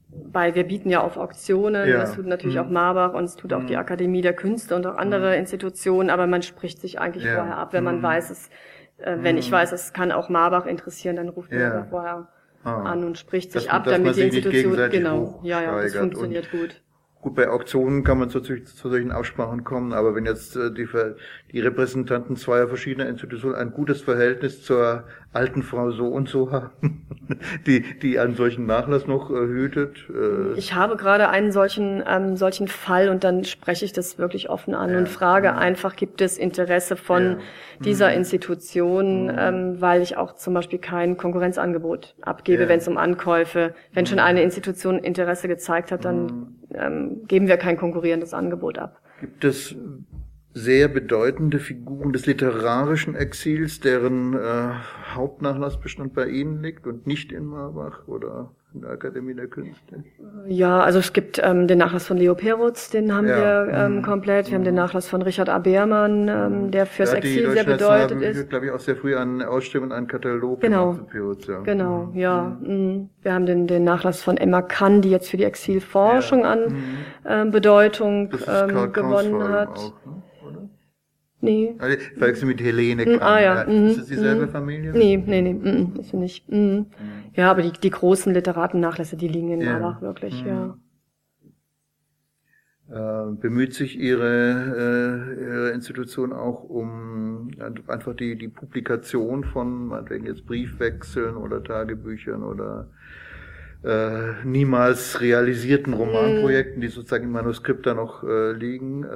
weil 0.10 0.56
wir 0.56 0.64
bieten 0.64 0.90
ja 0.90 1.02
auf 1.02 1.18
Auktionen, 1.18 1.90
ja. 1.90 1.98
das 1.98 2.16
tut 2.16 2.26
natürlich 2.26 2.56
mhm. 2.56 2.62
auch 2.62 2.70
Marbach 2.70 3.14
und 3.14 3.26
es 3.26 3.36
tut 3.36 3.52
auch 3.54 3.64
mhm. 3.64 3.68
die 3.68 3.78
Akademie 3.78 4.22
der 4.22 4.34
Künste 4.34 4.76
und 4.76 4.86
auch 4.86 4.96
andere 4.96 5.32
mhm. 5.32 5.40
Institutionen, 5.40 6.10
aber 6.10 6.28
man 6.28 6.42
spricht 6.42 6.80
sich 6.80 7.00
eigentlich 7.00 7.26
ja. 7.26 7.36
vorher 7.36 7.58
ab, 7.58 7.74
wenn 7.74 7.84
man 7.84 7.98
mhm. 7.98 8.04
weiß, 8.04 8.30
es, 8.30 8.50
äh, 8.98 9.18
wenn 9.22 9.38
ich 9.38 9.50
mhm. 9.50 9.56
weiß, 9.56 9.72
es 9.74 9.92
kann 9.92 10.12
auch 10.12 10.30
Marbach 10.30 10.66
interessieren, 10.66 11.18
dann 11.18 11.30
ruft 11.30 11.52
ja. 11.52 11.70
man 11.70 11.90
vorher 11.90 12.28
ah. 12.64 12.84
an 12.84 13.04
und 13.04 13.18
spricht 13.18 13.52
sich 13.52 13.72
ab, 13.72 13.84
damit 13.86 14.16
die 14.16 14.22
Institution, 14.22 14.90
genau, 14.90 15.40
ja, 15.44 15.62
ja, 15.62 15.82
das 15.82 15.96
funktioniert 15.96 16.52
gut. 16.52 16.82
Gut, 17.26 17.34
bei 17.34 17.49
Auktionen 17.49 18.03
kann 18.03 18.19
man 18.19 18.30
zu, 18.30 18.39
zu 18.39 18.61
solchen 18.88 19.11
Aussprachen 19.11 19.63
kommen, 19.63 19.93
aber 19.93 20.13
wenn 20.13 20.28
jetzt 20.28 20.55
äh, 20.55 20.71
die, 20.71 20.88
die 21.51 21.59
Repräsentanten 21.59 22.36
zweier 22.36 22.67
verschiedener 22.67 23.09
Institutionen 23.09 23.55
ein 23.55 23.71
gutes 23.71 24.01
Verhältnis 24.01 24.61
zur 24.61 25.05
alten 25.34 25.63
Frau 25.63 25.89
so 25.89 26.05
und 26.05 26.30
so 26.30 26.51
haben, 26.51 27.07
die, 27.65 27.97
die 27.97 28.19
einen 28.19 28.36
solchen 28.36 28.67
Nachlass 28.67 29.07
noch 29.07 29.32
äh, 29.32 29.34
hütet. 29.34 30.07
Äh. 30.07 30.53
Ich 30.55 30.76
habe 30.76 30.97
gerade 30.97 31.28
einen 31.30 31.51
solchen, 31.51 32.03
ähm, 32.07 32.38
solchen 32.38 32.67
Fall 32.67 33.09
und 33.09 33.23
dann 33.23 33.43
spreche 33.43 33.86
ich 33.86 33.91
das 33.91 34.19
wirklich 34.19 34.51
offen 34.51 34.76
an 34.76 34.91
ja. 34.91 34.97
und 34.99 35.09
frage 35.09 35.51
mhm. 35.51 35.57
einfach, 35.57 35.95
gibt 35.95 36.21
es 36.21 36.38
Interesse 36.38 36.95
von 36.95 37.23
ja. 37.23 37.38
dieser 37.80 38.09
mhm. 38.09 38.17
Institution, 38.17 39.23
mhm. 39.23 39.36
ähm, 39.36 39.82
weil 39.82 40.03
ich 40.03 40.15
auch 40.15 40.36
zum 40.36 40.53
Beispiel 40.53 40.78
kein 40.78 41.17
Konkurrenzangebot 41.17 42.13
abgebe, 42.21 42.63
ja. 42.63 42.69
wenn 42.69 42.78
es 42.78 42.88
um 42.88 42.97
Ankäufe, 42.97 43.73
wenn 43.93 44.05
schon 44.05 44.19
mhm. 44.19 44.26
eine 44.26 44.43
Institution 44.43 44.99
Interesse 44.99 45.47
gezeigt 45.47 45.91
hat, 45.91 46.05
dann 46.05 46.26
mhm. 46.26 46.47
Ähm, 46.78 47.26
geben 47.28 47.47
wir 47.47 47.57
kein 47.57 47.78
konkurrierendes 47.78 48.34
Angebot 48.34 48.78
ab. 48.78 49.01
Gibt 49.19 49.43
es 49.43 49.76
sehr 50.53 50.88
bedeutende 50.88 51.59
Figuren 51.59 52.13
des 52.13 52.26
literarischen 52.26 53.15
Exils, 53.15 53.82
deren 53.82 54.34
äh, 54.34 54.71
Hauptnachlassbestand 55.13 56.13
bei 56.13 56.28
Ihnen 56.28 56.61
liegt 56.61 56.88
und 56.88 57.05
nicht 57.05 57.34
in 57.34 57.45
Marbach 57.45 58.07
oder 58.07 58.55
in 58.76 58.82
der 58.82 58.91
Akademie 58.91 59.34
der 59.34 59.47
Künste? 59.47 60.03
Ja, 60.47 60.82
also 60.82 60.99
es 60.99 61.13
gibt 61.13 61.41
ähm, 61.43 61.67
den 61.67 61.78
Nachlass 61.78 62.05
von 62.05 62.17
Leo 62.17 62.36
Perutz, 62.36 62.89
den 62.89 63.13
haben 63.13 63.28
ja. 63.28 63.38
wir 63.65 63.73
ähm, 63.73 63.95
mhm. 63.95 64.01
komplett. 64.01 64.49
Wir 64.49 64.55
haben 64.55 64.63
den 64.63 64.76
Nachlass 64.76 65.07
von 65.07 65.21
Richard 65.21 65.49
A. 65.49 65.59
Beermann, 65.59 66.28
ähm, 66.28 66.71
der 66.71 66.86
fürs 66.86 67.11
ja, 67.11 67.17
Exil 67.17 67.51
sehr 67.51 67.63
bedeutet 67.63 68.11
haben, 68.11 68.21
ist. 68.21 68.49
glaube 68.49 68.65
ich, 68.65 68.71
auch 68.71 68.80
sehr 68.80 68.95
früh 68.95 69.15
an 69.15 69.41
Ausstellungen, 69.41 69.91
an 69.91 70.07
Katalog 70.07 70.61
genau. 70.61 70.93
Perutz, 71.09 71.47
ja. 71.47 71.61
Genau, 71.61 72.07
mhm. 72.07 72.19
ja. 72.19 72.57
Mhm. 72.61 73.09
Wir 73.21 73.34
haben 73.34 73.45
den, 73.45 73.67
den 73.67 73.84
Nachlass 73.84 74.21
von 74.21 74.38
Emma 74.38 74.61
Kann, 74.61 75.01
die 75.01 75.09
jetzt 75.09 75.30
für 75.30 75.38
die 75.38 75.45
Exilforschung 75.45 76.41
ja. 76.41 76.51
an 76.51 76.59
mhm. 76.65 76.84
ähm, 77.26 77.51
Bedeutung 77.51 78.30
ähm, 78.47 78.91
gewonnen 78.91 79.43
hat. 79.47 79.69
Auch, 79.69 80.05
ne? 80.05 80.69
Nee. 81.45 81.76
Also, 81.78 81.97
verwechseln 82.17 82.47
mit 82.47 82.61
Helene 82.61 83.05
Kahn. 83.05 83.21
Ah, 83.21 83.39
ja. 83.39 83.65
Mhm. 83.65 83.88
Ist 83.88 83.99
das 83.99 84.07
dieselbe 84.07 84.47
mhm. 84.47 84.49
Familie? 84.49 84.91
Nee, 84.91 85.21
nee, 85.23 85.41
nee, 85.41 85.53
mhm. 85.53 85.93
ist 85.99 86.09
sie 86.09 86.17
nicht. 86.17 86.49
Mhm. 86.49 86.57
Mhm. 86.57 86.86
Ja, 87.36 87.52
aber 87.52 87.62
die, 87.62 87.72
die 87.72 87.90
großen 87.90 88.34
Literatennachlässe, 88.34 89.18
die 89.18 89.28
liegen 89.28 89.52
in 89.52 89.62
ja. 89.62 89.78
Marbach 89.78 90.02
wirklich, 90.02 90.44
mhm. 90.44 90.48
ja. 90.48 90.78
Äh, 92.88 93.32
bemüht 93.32 93.74
sich 93.74 94.00
Ihre, 94.00 95.36
äh, 95.38 95.44
Ihre 95.44 95.72
Institution 95.72 96.32
auch 96.34 96.64
um 96.64 97.50
einfach 97.88 98.16
die, 98.16 98.38
die 98.38 98.48
Publikation 98.48 99.44
von, 99.44 99.88
meinetwegen 99.88 100.28
jetzt 100.28 100.46
Briefwechseln 100.46 101.36
oder 101.36 101.64
Tagebüchern 101.64 102.44
oder 102.44 102.90
äh, 103.86 104.44
niemals 104.44 105.22
realisierten 105.22 105.94
Romanprojekten, 105.94 106.82
die 106.82 106.88
sozusagen 106.88 107.26
im 107.26 107.32
Manuskript 107.32 107.86
da 107.86 107.94
noch 107.94 108.24
äh, 108.24 108.52
liegen, 108.54 109.04
äh, 109.04 109.08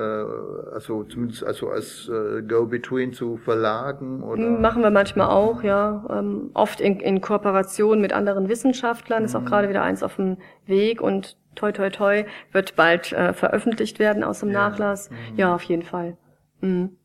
also 0.73 1.03
zumindest 1.03 1.43
also 1.43 1.69
als 1.69 2.09
äh, 2.09 2.43
Go-Between 2.43 3.13
zu 3.13 3.37
Verlagen 3.37 4.21
oder 4.21 4.47
machen 4.47 4.83
wir 4.83 4.91
manchmal 4.91 5.29
auch, 5.29 5.63
ja, 5.63 6.05
ähm, 6.09 6.51
oft 6.53 6.81
in, 6.81 6.99
in 6.99 7.19
Kooperation 7.19 7.99
mit 7.99 8.13
anderen 8.13 8.47
Wissenschaftlern, 8.47 9.23
ist 9.23 9.35
auch 9.35 9.41
mhm. 9.41 9.45
gerade 9.45 9.69
wieder 9.69 9.81
eins 9.81 10.03
auf 10.03 10.17
dem 10.17 10.37
Weg 10.67 11.01
und 11.01 11.35
toi 11.55 11.71
toi 11.71 11.89
toi 11.89 12.25
wird 12.51 12.75
bald 12.75 13.11
äh, 13.11 13.33
veröffentlicht 13.33 13.97
werden 13.97 14.23
aus 14.23 14.41
dem 14.41 14.51
ja. 14.51 14.69
Nachlass. 14.69 15.09
Mhm. 15.09 15.15
Ja, 15.37 15.55
auf 15.55 15.63
jeden 15.63 15.83
Fall. 15.83 16.15
Mhm 16.61 16.98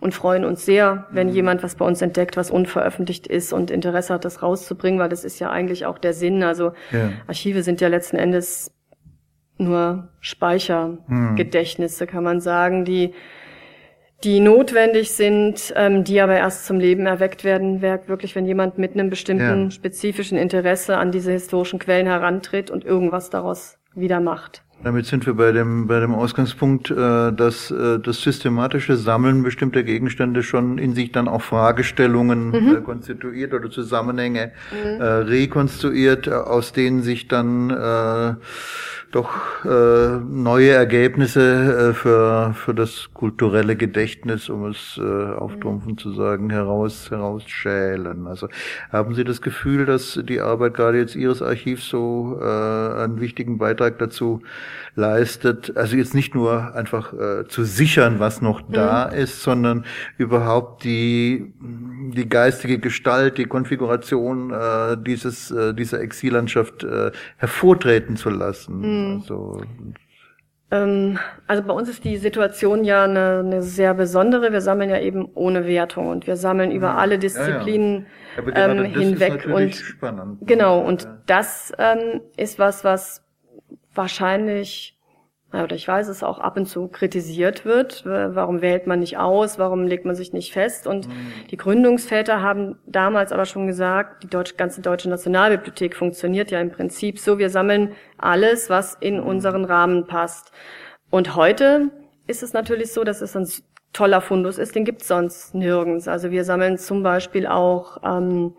und 0.00 0.14
freuen 0.14 0.44
uns 0.44 0.64
sehr, 0.64 1.06
wenn 1.10 1.28
mhm. 1.28 1.34
jemand 1.34 1.62
was 1.62 1.74
bei 1.74 1.84
uns 1.84 2.00
entdeckt, 2.02 2.36
was 2.36 2.50
unveröffentlicht 2.50 3.26
ist 3.26 3.52
und 3.52 3.70
Interesse 3.70 4.14
hat, 4.14 4.24
das 4.24 4.42
rauszubringen, 4.42 4.98
weil 4.98 5.08
das 5.08 5.24
ist 5.24 5.38
ja 5.38 5.50
eigentlich 5.50 5.86
auch 5.86 5.98
der 5.98 6.12
Sinn. 6.12 6.42
Also 6.42 6.72
ja. 6.90 7.10
Archive 7.26 7.62
sind 7.62 7.80
ja 7.80 7.88
letzten 7.88 8.16
Endes 8.16 8.72
nur 9.58 10.08
Speichergedächtnisse, 10.20 12.06
kann 12.06 12.24
man 12.24 12.40
sagen, 12.40 12.84
die 12.84 13.12
die 14.24 14.40
notwendig 14.40 15.12
sind, 15.12 15.72
ähm, 15.76 16.04
die 16.04 16.20
aber 16.20 16.36
erst 16.36 16.66
zum 16.66 16.78
Leben 16.78 17.06
erweckt 17.06 17.42
werden, 17.42 17.80
wirklich, 17.80 18.36
wenn 18.36 18.44
jemand 18.44 18.76
mit 18.76 18.92
einem 18.92 19.08
bestimmten 19.08 19.64
ja. 19.64 19.70
spezifischen 19.70 20.36
Interesse 20.36 20.98
an 20.98 21.10
diese 21.10 21.32
historischen 21.32 21.78
Quellen 21.78 22.06
herantritt 22.06 22.70
und 22.70 22.84
irgendwas 22.84 23.30
daraus 23.30 23.78
wieder 23.94 24.20
macht. 24.20 24.62
Damit 24.82 25.04
sind 25.06 25.26
wir 25.26 25.34
bei 25.34 25.52
dem, 25.52 25.86
bei 25.86 26.00
dem 26.00 26.14
Ausgangspunkt, 26.14 26.90
äh, 26.90 26.94
dass 27.32 27.70
äh, 27.70 27.98
das 27.98 28.22
systematische 28.22 28.96
Sammeln 28.96 29.42
bestimmter 29.42 29.82
Gegenstände 29.82 30.42
schon 30.42 30.78
in 30.78 30.94
sich 30.94 31.12
dann 31.12 31.28
auch 31.28 31.42
Fragestellungen 31.42 32.48
mhm. 32.48 32.76
Äh, 32.76 32.80
konstituiert 32.80 33.52
oder 33.52 33.70
Zusammenhänge 33.70 34.52
mhm. 34.70 35.02
rekonstruiert, 35.02 36.28
aus 36.28 36.72
denen 36.72 37.02
sich 37.02 37.28
dann 37.28 38.38
doch 39.10 39.64
äh, 39.64 40.18
neue 40.18 40.70
Ergebnisse 40.70 41.90
äh, 41.90 41.94
für, 41.94 42.54
für 42.54 42.74
das 42.74 43.10
kulturelle 43.12 43.74
Gedächtnis, 43.74 44.48
um 44.48 44.66
es 44.66 44.98
äh, 44.98 45.02
auftrumpfen 45.02 45.98
zu 45.98 46.12
sagen, 46.12 46.50
heraus, 46.50 47.10
herausschälen. 47.10 48.28
Also 48.28 48.48
haben 48.92 49.14
Sie 49.14 49.24
das 49.24 49.42
Gefühl, 49.42 49.84
dass 49.84 50.20
die 50.22 50.40
Arbeit 50.40 50.74
gerade 50.74 50.98
jetzt 50.98 51.16
Ihres 51.16 51.42
Archivs 51.42 51.88
so 51.88 52.38
äh, 52.40 52.44
einen 52.44 53.20
wichtigen 53.20 53.58
Beitrag 53.58 53.98
dazu 53.98 54.42
leistet, 54.94 55.76
also 55.76 55.96
jetzt 55.96 56.14
nicht 56.14 56.34
nur 56.34 56.74
einfach 56.74 57.12
äh, 57.12 57.46
zu 57.48 57.64
sichern, 57.64 58.20
was 58.20 58.42
noch 58.42 58.62
da 58.62 59.08
mhm. 59.10 59.18
ist, 59.18 59.42
sondern 59.42 59.84
überhaupt 60.18 60.84
die, 60.84 61.52
die 61.60 62.28
geistige 62.28 62.78
Gestalt, 62.78 63.38
die 63.38 63.44
Konfiguration 63.44 64.52
äh, 64.52 64.96
dieses, 64.96 65.50
äh, 65.50 65.74
dieser 65.74 66.00
Exillandschaft 66.00 66.84
äh, 66.84 67.10
hervortreten 67.36 68.16
zu 68.16 68.30
lassen. 68.30 68.80
Mhm. 68.80 69.20
Also, 69.20 69.60
ähm, 70.70 71.18
also 71.46 71.62
bei 71.64 71.72
uns 71.72 71.88
ist 71.88 72.04
die 72.04 72.16
Situation 72.16 72.84
ja 72.84 73.04
eine, 73.04 73.42
eine, 73.44 73.62
sehr 73.62 73.94
besondere. 73.94 74.52
Wir 74.52 74.60
sammeln 74.60 74.90
ja 74.90 75.00
eben 75.00 75.28
ohne 75.34 75.66
Wertung 75.66 76.08
und 76.08 76.26
wir 76.26 76.36
sammeln 76.36 76.70
über 76.70 76.92
mhm. 76.92 76.98
alle 76.98 77.18
Disziplinen 77.18 78.06
ja, 78.36 78.42
ja. 78.48 78.68
Ähm, 78.68 78.84
hinweg 78.84 79.46
und 79.52 79.74
spannend. 79.74 80.38
genau 80.46 80.80
und 80.80 81.08
das 81.26 81.72
ähm, 81.78 82.20
ist 82.36 82.58
was, 82.58 82.84
was 82.84 83.24
wahrscheinlich 83.94 84.96
oder 85.52 85.74
ich 85.74 85.86
weiß 85.88 86.08
es 86.08 86.22
auch 86.22 86.38
ab 86.38 86.56
und 86.56 86.66
zu 86.66 86.86
kritisiert 86.86 87.64
wird. 87.64 88.04
Warum 88.04 88.62
wählt 88.62 88.86
man 88.86 89.00
nicht 89.00 89.18
aus? 89.18 89.58
Warum 89.58 89.84
legt 89.84 90.04
man 90.04 90.14
sich 90.14 90.32
nicht 90.32 90.52
fest? 90.52 90.86
Und 90.86 91.08
mhm. 91.08 91.32
die 91.50 91.56
Gründungsväter 91.56 92.40
haben 92.40 92.78
damals 92.86 93.32
aber 93.32 93.46
schon 93.46 93.66
gesagt, 93.66 94.22
die 94.22 94.28
deutsche, 94.28 94.54
ganze 94.54 94.80
deutsche 94.80 95.08
Nationalbibliothek 95.08 95.96
funktioniert 95.96 96.52
ja 96.52 96.60
im 96.60 96.70
Prinzip 96.70 97.18
so. 97.18 97.38
Wir 97.38 97.50
sammeln 97.50 97.94
alles, 98.16 98.70
was 98.70 98.94
in 99.00 99.16
mhm. 99.16 99.26
unseren 99.26 99.64
Rahmen 99.64 100.06
passt. 100.06 100.52
Und 101.10 101.34
heute 101.34 101.90
ist 102.28 102.44
es 102.44 102.52
natürlich 102.52 102.92
so, 102.92 103.02
dass 103.02 103.20
es 103.20 103.36
ein 103.36 103.48
toller 103.92 104.20
Fundus 104.20 104.56
ist, 104.56 104.76
den 104.76 104.84
gibt's 104.84 105.08
sonst 105.08 105.52
nirgends. 105.52 106.06
Also 106.06 106.30
wir 106.30 106.44
sammeln 106.44 106.78
zum 106.78 107.02
Beispiel 107.02 107.48
auch 107.48 107.98
ähm, 108.04 108.54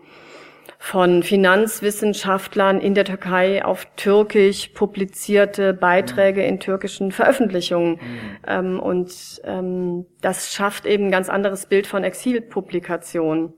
von 0.84 1.22
Finanzwissenschaftlern 1.22 2.80
in 2.80 2.94
der 2.94 3.04
Türkei 3.04 3.64
auf 3.64 3.86
Türkisch 3.94 4.70
publizierte 4.74 5.74
Beiträge 5.74 6.42
in 6.42 6.58
türkischen 6.58 7.12
Veröffentlichungen. 7.12 7.92
Mhm. 7.92 7.98
Ähm, 8.48 8.80
und 8.80 9.40
ähm, 9.44 10.06
das 10.22 10.52
schafft 10.52 10.84
eben 10.84 11.06
ein 11.06 11.10
ganz 11.12 11.28
anderes 11.28 11.66
Bild 11.66 11.86
von 11.86 12.02
Exilpublikation. 12.02 13.54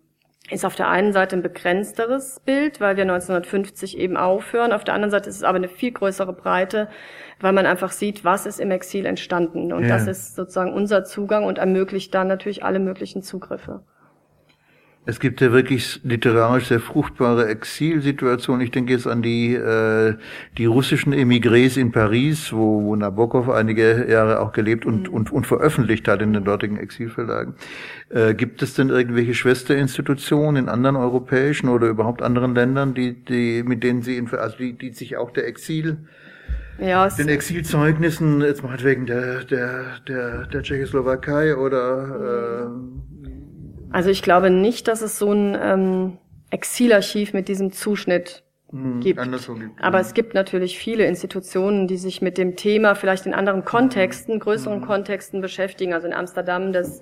Ist 0.50 0.66
auf 0.66 0.74
der 0.74 0.90
einen 0.90 1.14
Seite 1.14 1.36
ein 1.36 1.42
begrenzteres 1.42 2.40
Bild, 2.44 2.78
weil 2.82 2.98
wir 2.98 3.04
1950 3.04 3.96
eben 3.96 4.18
aufhören. 4.18 4.74
Auf 4.74 4.84
der 4.84 4.92
anderen 4.92 5.10
Seite 5.10 5.30
ist 5.30 5.36
es 5.36 5.44
aber 5.44 5.56
eine 5.56 5.68
viel 5.68 5.92
größere 5.92 6.34
Breite, 6.34 6.90
weil 7.40 7.54
man 7.54 7.64
einfach 7.64 7.92
sieht, 7.92 8.26
was 8.26 8.44
ist 8.44 8.60
im 8.60 8.70
Exil 8.70 9.06
entstanden. 9.06 9.72
Und 9.72 9.84
ja. 9.84 9.88
das 9.88 10.06
ist 10.06 10.36
sozusagen 10.36 10.74
unser 10.74 11.04
Zugang 11.04 11.46
und 11.46 11.56
ermöglicht 11.56 12.14
dann 12.14 12.28
natürlich 12.28 12.62
alle 12.62 12.80
möglichen 12.80 13.22
Zugriffe. 13.22 13.82
Es 15.06 15.20
gibt 15.20 15.42
ja 15.42 15.52
wirklich 15.52 16.00
literarisch 16.02 16.68
sehr 16.68 16.80
fruchtbare 16.80 17.46
Exilsituationen. 17.48 18.62
Ich 18.62 18.70
denke 18.70 18.92
jetzt 18.94 19.06
an 19.06 19.20
die, 19.20 19.54
äh, 19.54 20.14
die 20.56 20.64
russischen 20.64 21.12
Emigrés 21.12 21.78
in 21.78 21.92
Paris, 21.92 22.54
wo, 22.54 22.84
wo 22.84 22.96
Nabokov 22.96 23.50
einige 23.50 24.10
Jahre 24.10 24.40
auch 24.40 24.52
gelebt 24.52 24.86
und, 24.86 25.08
mhm. 25.08 25.14
und, 25.14 25.32
und 25.32 25.46
veröffentlicht 25.46 26.08
hat 26.08 26.22
in 26.22 26.32
den 26.32 26.44
dortigen 26.44 26.78
Exilverlagen. 26.78 27.54
Äh, 28.08 28.32
gibt 28.32 28.62
es 28.62 28.74
denn 28.74 28.88
irgendwelche 28.88 29.34
Schwesterinstitutionen 29.34 30.64
in 30.64 30.68
anderen 30.70 30.96
europäischen 30.96 31.68
oder 31.68 31.88
überhaupt 31.88 32.22
anderen 32.22 32.54
Ländern, 32.54 32.94
die, 32.94 33.12
die, 33.12 33.62
mit 33.62 33.82
denen 33.82 34.00
Sie, 34.00 34.16
in, 34.16 34.30
also 34.30 34.56
die, 34.56 34.72
die 34.72 34.94
sich 34.94 35.18
auch 35.18 35.30
der 35.32 35.46
Exil 35.46 35.98
ja, 36.78 37.08
den 37.08 37.28
Exilzeugnissen, 37.28 38.40
jetzt 38.40 38.64
mal 38.64 38.82
wegen 38.82 39.06
der, 39.06 39.44
der, 39.44 40.00
der, 40.08 40.46
der 40.46 40.62
Tschechoslowakei 40.62 41.56
oder 41.56 42.66
äh, 42.66 43.13
also 43.90 44.10
ich 44.10 44.22
glaube 44.22 44.50
nicht, 44.50 44.88
dass 44.88 45.02
es 45.02 45.18
so 45.18 45.32
ein 45.32 45.56
ähm, 45.60 46.18
Exilarchiv 46.50 47.32
mit 47.32 47.48
diesem 47.48 47.72
Zuschnitt 47.72 48.44
hm, 48.70 49.00
gibt. 49.00 49.20
gibt. 49.20 49.82
Aber 49.82 50.00
es 50.00 50.14
gibt 50.14 50.34
natürlich 50.34 50.78
viele 50.78 51.04
Institutionen, 51.04 51.86
die 51.86 51.96
sich 51.96 52.22
mit 52.22 52.38
dem 52.38 52.56
Thema 52.56 52.94
vielleicht 52.94 53.26
in 53.26 53.34
anderen 53.34 53.64
Kontexten, 53.64 54.38
größeren 54.38 54.80
mhm. 54.80 54.84
Kontexten 54.84 55.40
beschäftigen. 55.40 55.92
Also 55.92 56.06
in 56.06 56.12
Amsterdam 56.12 56.72
das 56.72 57.00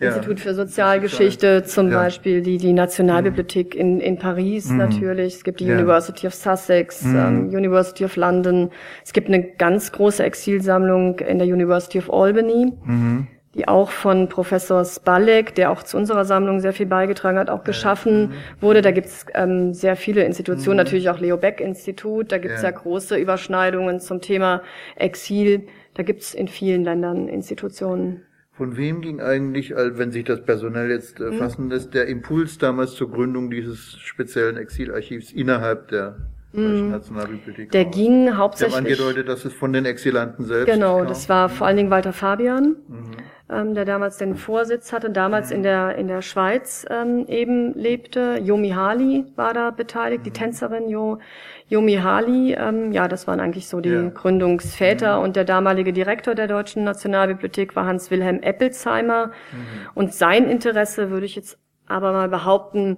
ja. 0.00 0.08
Institut 0.08 0.40
für 0.40 0.54
Sozialgeschichte 0.54 1.62
zum 1.64 1.90
ja. 1.90 2.02
Beispiel, 2.02 2.42
die, 2.42 2.58
die 2.58 2.72
Nationalbibliothek 2.72 3.74
in, 3.74 4.00
in 4.00 4.18
Paris 4.18 4.68
mhm. 4.68 4.78
natürlich. 4.78 5.34
Es 5.34 5.44
gibt 5.44 5.60
die 5.60 5.66
ja. 5.66 5.74
University 5.74 6.26
of 6.26 6.34
Sussex, 6.34 7.04
mhm. 7.04 7.16
ähm, 7.16 7.48
University 7.48 8.04
of 8.04 8.16
London. 8.16 8.70
Es 9.04 9.12
gibt 9.12 9.28
eine 9.28 9.42
ganz 9.42 9.92
große 9.92 10.22
Exilsammlung 10.22 11.20
in 11.20 11.38
der 11.38 11.48
University 11.48 11.98
of 11.98 12.12
Albany. 12.12 12.72
Mhm 12.84 13.28
die 13.54 13.68
auch 13.68 13.90
von 13.90 14.28
Professor 14.28 14.84
Spalek, 14.84 15.54
der 15.54 15.70
auch 15.70 15.82
zu 15.82 15.96
unserer 15.96 16.24
Sammlung 16.24 16.60
sehr 16.60 16.72
viel 16.72 16.86
beigetragen 16.86 17.38
hat, 17.38 17.50
auch 17.50 17.64
geschaffen 17.64 18.28
mhm. 18.28 18.32
wurde. 18.60 18.82
Da 18.82 18.90
gibt 18.90 19.06
es 19.06 19.26
ähm, 19.34 19.72
sehr 19.72 19.96
viele 19.96 20.24
Institutionen, 20.24 20.76
mhm. 20.76 20.84
natürlich 20.84 21.10
auch 21.10 21.20
Leo 21.20 21.36
Beck 21.36 21.60
Institut, 21.60 22.32
da 22.32 22.38
gibt 22.38 22.54
es 22.54 22.62
ja. 22.62 22.70
ja. 22.70 22.76
große 22.76 23.16
Überschneidungen 23.16 24.00
zum 24.00 24.20
Thema 24.20 24.62
Exil. 24.96 25.66
Da 25.94 26.02
gibt 26.02 26.22
es 26.22 26.34
in 26.34 26.48
vielen 26.48 26.82
Ländern 26.82 27.28
Institutionen. 27.28 28.22
Von 28.52 28.76
wem 28.76 29.00
ging 29.00 29.20
eigentlich, 29.20 29.72
wenn 29.74 30.12
sich 30.12 30.24
das 30.24 30.44
personell 30.44 30.90
jetzt 30.90 31.20
äh, 31.20 31.24
mhm. 31.24 31.38
fassen 31.38 31.70
lässt, 31.70 31.94
der 31.94 32.06
Impuls 32.06 32.58
damals 32.58 32.94
zur 32.94 33.10
Gründung 33.10 33.50
dieses 33.50 33.96
speziellen 33.98 34.56
Exilarchivs 34.56 35.32
innerhalb 35.32 35.88
der. 35.88 36.16
Nationalbibliothek. 36.56 37.72
Der 37.72 37.84
ging 37.84 38.36
hauptsächlich. 38.36 38.74
Sie 38.74 38.78
haben 38.78 38.86
angedeutet, 38.86 39.28
dass 39.28 39.44
es 39.44 39.52
von 39.52 39.72
den 39.72 39.86
Exilanten 39.86 40.44
selbst 40.44 40.72
Genau, 40.72 40.98
kam. 40.98 41.08
das 41.08 41.28
war 41.28 41.48
vor 41.48 41.66
allen 41.66 41.76
Dingen 41.76 41.90
Walter 41.90 42.12
Fabian. 42.12 42.76
Mhm 42.86 43.16
ähm, 43.50 43.74
der 43.74 43.84
damals 43.84 44.16
den 44.16 44.36
Vorsitz 44.36 44.92
hatte, 44.92 45.10
damals 45.10 45.50
in 45.50 45.62
der, 45.62 45.96
in 45.96 46.08
der 46.08 46.22
Schweiz 46.22 46.86
ähm, 46.88 47.26
eben 47.28 47.74
lebte. 47.74 48.40
Yomi 48.42 48.70
Hali 48.70 49.26
war 49.36 49.52
da 49.52 49.70
beteiligt, 49.70 50.24
die 50.24 50.30
mhm. 50.30 50.34
Tänzerin 50.34 50.88
jo, 50.88 51.18
Yomi 51.68 51.96
Hali. 51.96 52.54
Ähm, 52.54 52.92
ja, 52.92 53.06
das 53.06 53.26
waren 53.26 53.40
eigentlich 53.40 53.68
so 53.68 53.80
die 53.80 53.90
ja. 53.90 54.08
Gründungsväter. 54.08 55.18
Mhm. 55.18 55.24
Und 55.24 55.36
der 55.36 55.44
damalige 55.44 55.92
Direktor 55.92 56.34
der 56.34 56.48
Deutschen 56.48 56.84
Nationalbibliothek 56.84 57.76
war 57.76 57.84
Hans-Wilhelm 57.84 58.40
Eppelsheimer. 58.40 59.26
Mhm. 59.26 59.32
Und 59.94 60.14
sein 60.14 60.48
Interesse, 60.48 61.10
würde 61.10 61.26
ich 61.26 61.36
jetzt 61.36 61.58
aber 61.86 62.12
mal 62.12 62.30
behaupten, 62.30 62.96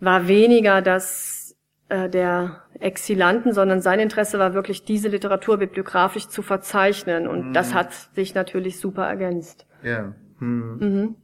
war 0.00 0.26
weniger 0.26 0.80
das 0.80 1.54
äh, 1.90 2.08
der 2.08 2.63
Exilanten, 2.80 3.52
sondern 3.52 3.80
sein 3.80 4.00
Interesse 4.00 4.38
war 4.38 4.54
wirklich, 4.54 4.84
diese 4.84 5.08
Literatur 5.08 5.58
bibliografisch 5.58 6.28
zu 6.28 6.42
verzeichnen. 6.42 7.26
Und 7.26 7.48
mhm. 7.48 7.52
das 7.52 7.74
hat 7.74 7.92
sich 8.14 8.34
natürlich 8.34 8.78
super 8.78 9.06
ergänzt. 9.06 9.66
Ja. 9.82 10.14
Mhm. 10.38 10.76
Mhm. 10.80 11.14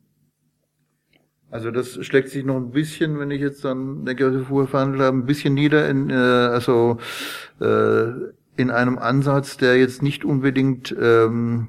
Also 1.51 1.73
das 1.73 2.05
schlägt 2.05 2.29
sich 2.29 2.45
noch 2.45 2.57
ein 2.57 2.71
bisschen, 2.71 3.19
wenn 3.19 3.31
ich 3.33 3.41
jetzt 3.41 3.65
dann 3.65 4.05
denke, 4.05 4.45
vorher 4.45 4.69
verhandelt 4.69 5.03
haben, 5.03 5.21
ein 5.21 5.27
bisschen 5.27 5.55
nieder 5.55 5.89
in, 5.89 6.09
äh, 6.09 6.15
also 6.15 6.99
äh, 7.61 8.11
in 8.57 8.71
einem 8.71 8.99
Ansatz, 8.99 9.57
der 9.57 9.77
jetzt 9.77 10.03
nicht 10.03 10.25
unbedingt 10.25 10.95
ähm, 11.01 11.69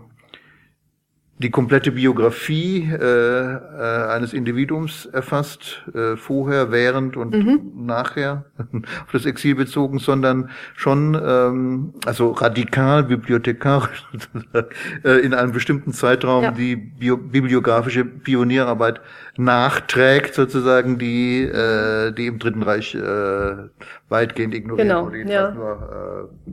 die 1.42 1.50
komplette 1.50 1.92
Biografie 1.92 2.90
äh, 2.92 2.96
äh, 2.96 4.08
eines 4.10 4.34
Individuums 4.34 5.08
erfasst, 5.08 5.84
äh, 5.94 6.16
vorher, 6.16 6.72
während 6.72 7.18
und 7.18 7.34
mhm. 7.34 7.86
nachher 7.86 8.46
auf 9.06 9.12
das 9.12 9.26
Exil 9.26 9.56
bezogen, 9.56 10.00
sondern 10.00 10.50
schon 10.76 11.20
ähm, 11.22 11.94
also 12.06 12.32
radikal 12.32 13.04
bibliothekarisch 13.04 14.06
äh, 15.04 15.10
in 15.20 15.34
einem 15.34 15.52
bestimmten 15.52 15.94
Zeitraum 15.94 16.44
ja. 16.44 16.52
die 16.52 16.76
bio 16.76 17.18
bibliografische 17.18 18.06
Pionierarbeit 18.06 19.02
nachträgt, 19.38 20.36
sozusagen 20.36 20.98
die 20.98 21.42
äh, 21.44 22.12
die 22.12 22.28
im 22.28 22.40
Dritten 22.40 22.64
Reich 22.64 22.94
äh, 22.94 23.56
weitgehend 24.10 24.54
ignoriert 24.54 24.88
genau. 24.88 25.06
wurde. 25.06 25.24
Ja. 25.24 25.52
Nur, 25.52 26.30
äh, 26.48 26.52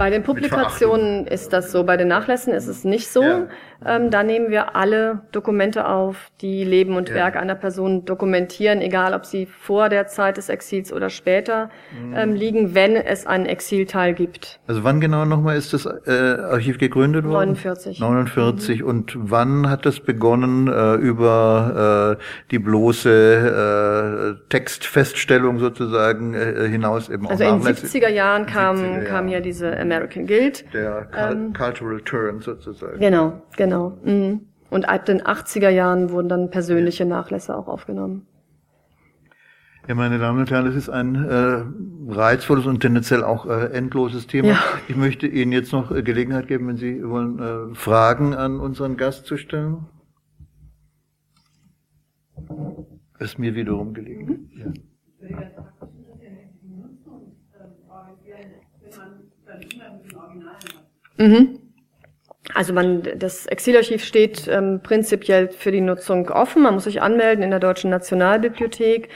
bei 0.00 0.08
den 0.08 0.22
Publikationen 0.22 1.26
ist 1.26 1.52
das 1.52 1.72
so, 1.72 1.84
bei 1.84 1.96
den 1.96 2.08
Nachlässen 2.08 2.54
ist 2.54 2.68
es 2.68 2.84
nicht 2.84 3.08
so. 3.08 3.22
Ja. 3.22 3.48
Ähm, 3.84 4.10
da 4.10 4.22
nehmen 4.22 4.50
wir 4.50 4.76
alle 4.76 5.22
Dokumente 5.32 5.88
auf, 5.88 6.30
die 6.40 6.64
Leben 6.64 6.96
und 6.96 7.08
ja. 7.08 7.14
Werk 7.14 7.36
einer 7.36 7.54
Person 7.54 8.04
dokumentieren, 8.04 8.80
egal 8.80 9.14
ob 9.14 9.24
sie 9.24 9.46
vor 9.46 9.88
der 9.88 10.06
Zeit 10.06 10.36
des 10.36 10.48
Exils 10.48 10.92
oder 10.92 11.10
später 11.10 11.70
mhm. 11.98 12.14
ähm, 12.16 12.34
liegen, 12.34 12.74
wenn 12.74 12.96
es 12.96 13.26
einen 13.26 13.46
Exilteil 13.46 14.14
gibt. 14.14 14.60
Also 14.66 14.84
wann 14.84 15.00
genau 15.00 15.24
nochmal 15.24 15.56
ist 15.56 15.72
das 15.72 15.86
äh, 15.86 16.10
Archiv 16.10 16.78
gegründet 16.78 17.24
worden? 17.24 17.54
49. 17.54 18.00
49. 18.00 18.80
Mhm. 18.80 18.86
Und 18.86 19.16
wann 19.18 19.70
hat 19.70 19.86
das 19.86 20.00
begonnen 20.00 20.68
äh, 20.68 20.94
über 20.94 22.18
äh, 22.18 22.22
die 22.50 22.58
bloße 22.58 24.36
äh, 24.40 24.48
Textfeststellung 24.48 25.58
sozusagen 25.58 26.34
äh, 26.34 26.68
hinaus 26.68 27.08
eben 27.08 27.28
Also 27.28 27.44
in 27.44 27.62
den 27.62 27.74
70er 27.74 28.08
Jahren 28.08 28.46
kam, 28.46 28.76
70er 28.76 29.04
kam 29.04 29.28
ja 29.28 29.40
diese 29.40 29.78
American 29.78 30.26
Guild. 30.26 30.64
Der 30.74 31.08
ähm, 31.16 31.52
Cultural 31.52 32.00
Turn 32.00 32.40
sozusagen. 32.40 32.98
Genau, 32.98 33.40
genau. 33.56 33.69
Genau. 33.70 33.98
Mhm. 34.04 34.40
Und 34.70 34.88
ab 34.88 35.06
den 35.06 35.22
80er 35.22 35.68
Jahren 35.68 36.10
wurden 36.10 36.28
dann 36.28 36.50
persönliche 36.50 37.04
Nachlässe 37.04 37.56
auch 37.56 37.68
aufgenommen. 37.68 38.26
Ja, 39.88 39.94
meine 39.94 40.18
Damen 40.18 40.40
und 40.40 40.50
Herren, 40.50 40.66
das 40.66 40.74
ist 40.74 40.88
ein 40.88 41.14
äh, 41.14 41.64
reizvolles 42.12 42.66
und 42.66 42.80
tendenziell 42.80 43.24
auch 43.24 43.46
äh, 43.46 43.72
endloses 43.72 44.26
Thema. 44.26 44.48
Ja. 44.48 44.58
Ich 44.88 44.96
möchte 44.96 45.26
Ihnen 45.26 45.52
jetzt 45.52 45.72
noch 45.72 45.90
äh, 45.90 46.02
Gelegenheit 46.02 46.48
geben, 46.48 46.68
wenn 46.68 46.76
Sie 46.76 47.02
wollen, 47.08 47.38
äh, 47.38 47.74
Fragen 47.74 48.34
an 48.34 48.60
unseren 48.60 48.96
Gast 48.96 49.26
zu 49.26 49.36
stellen. 49.36 49.86
Ist 53.18 53.38
mir 53.38 53.54
wiederum 53.54 53.94
gelegen. 53.94 54.50
Mhm. 54.52 54.74
Ja. 61.18 61.26
Mhm. 61.26 61.69
Also 62.54 62.72
man, 62.72 63.02
das 63.16 63.46
Exilarchiv 63.46 64.04
steht 64.04 64.48
ähm, 64.48 64.80
prinzipiell 64.82 65.48
für 65.48 65.70
die 65.70 65.80
Nutzung 65.80 66.28
offen. 66.30 66.62
Man 66.62 66.74
muss 66.74 66.84
sich 66.84 67.02
anmelden 67.02 67.42
in 67.42 67.50
der 67.50 67.60
Deutschen 67.60 67.90
Nationalbibliothek. 67.90 69.08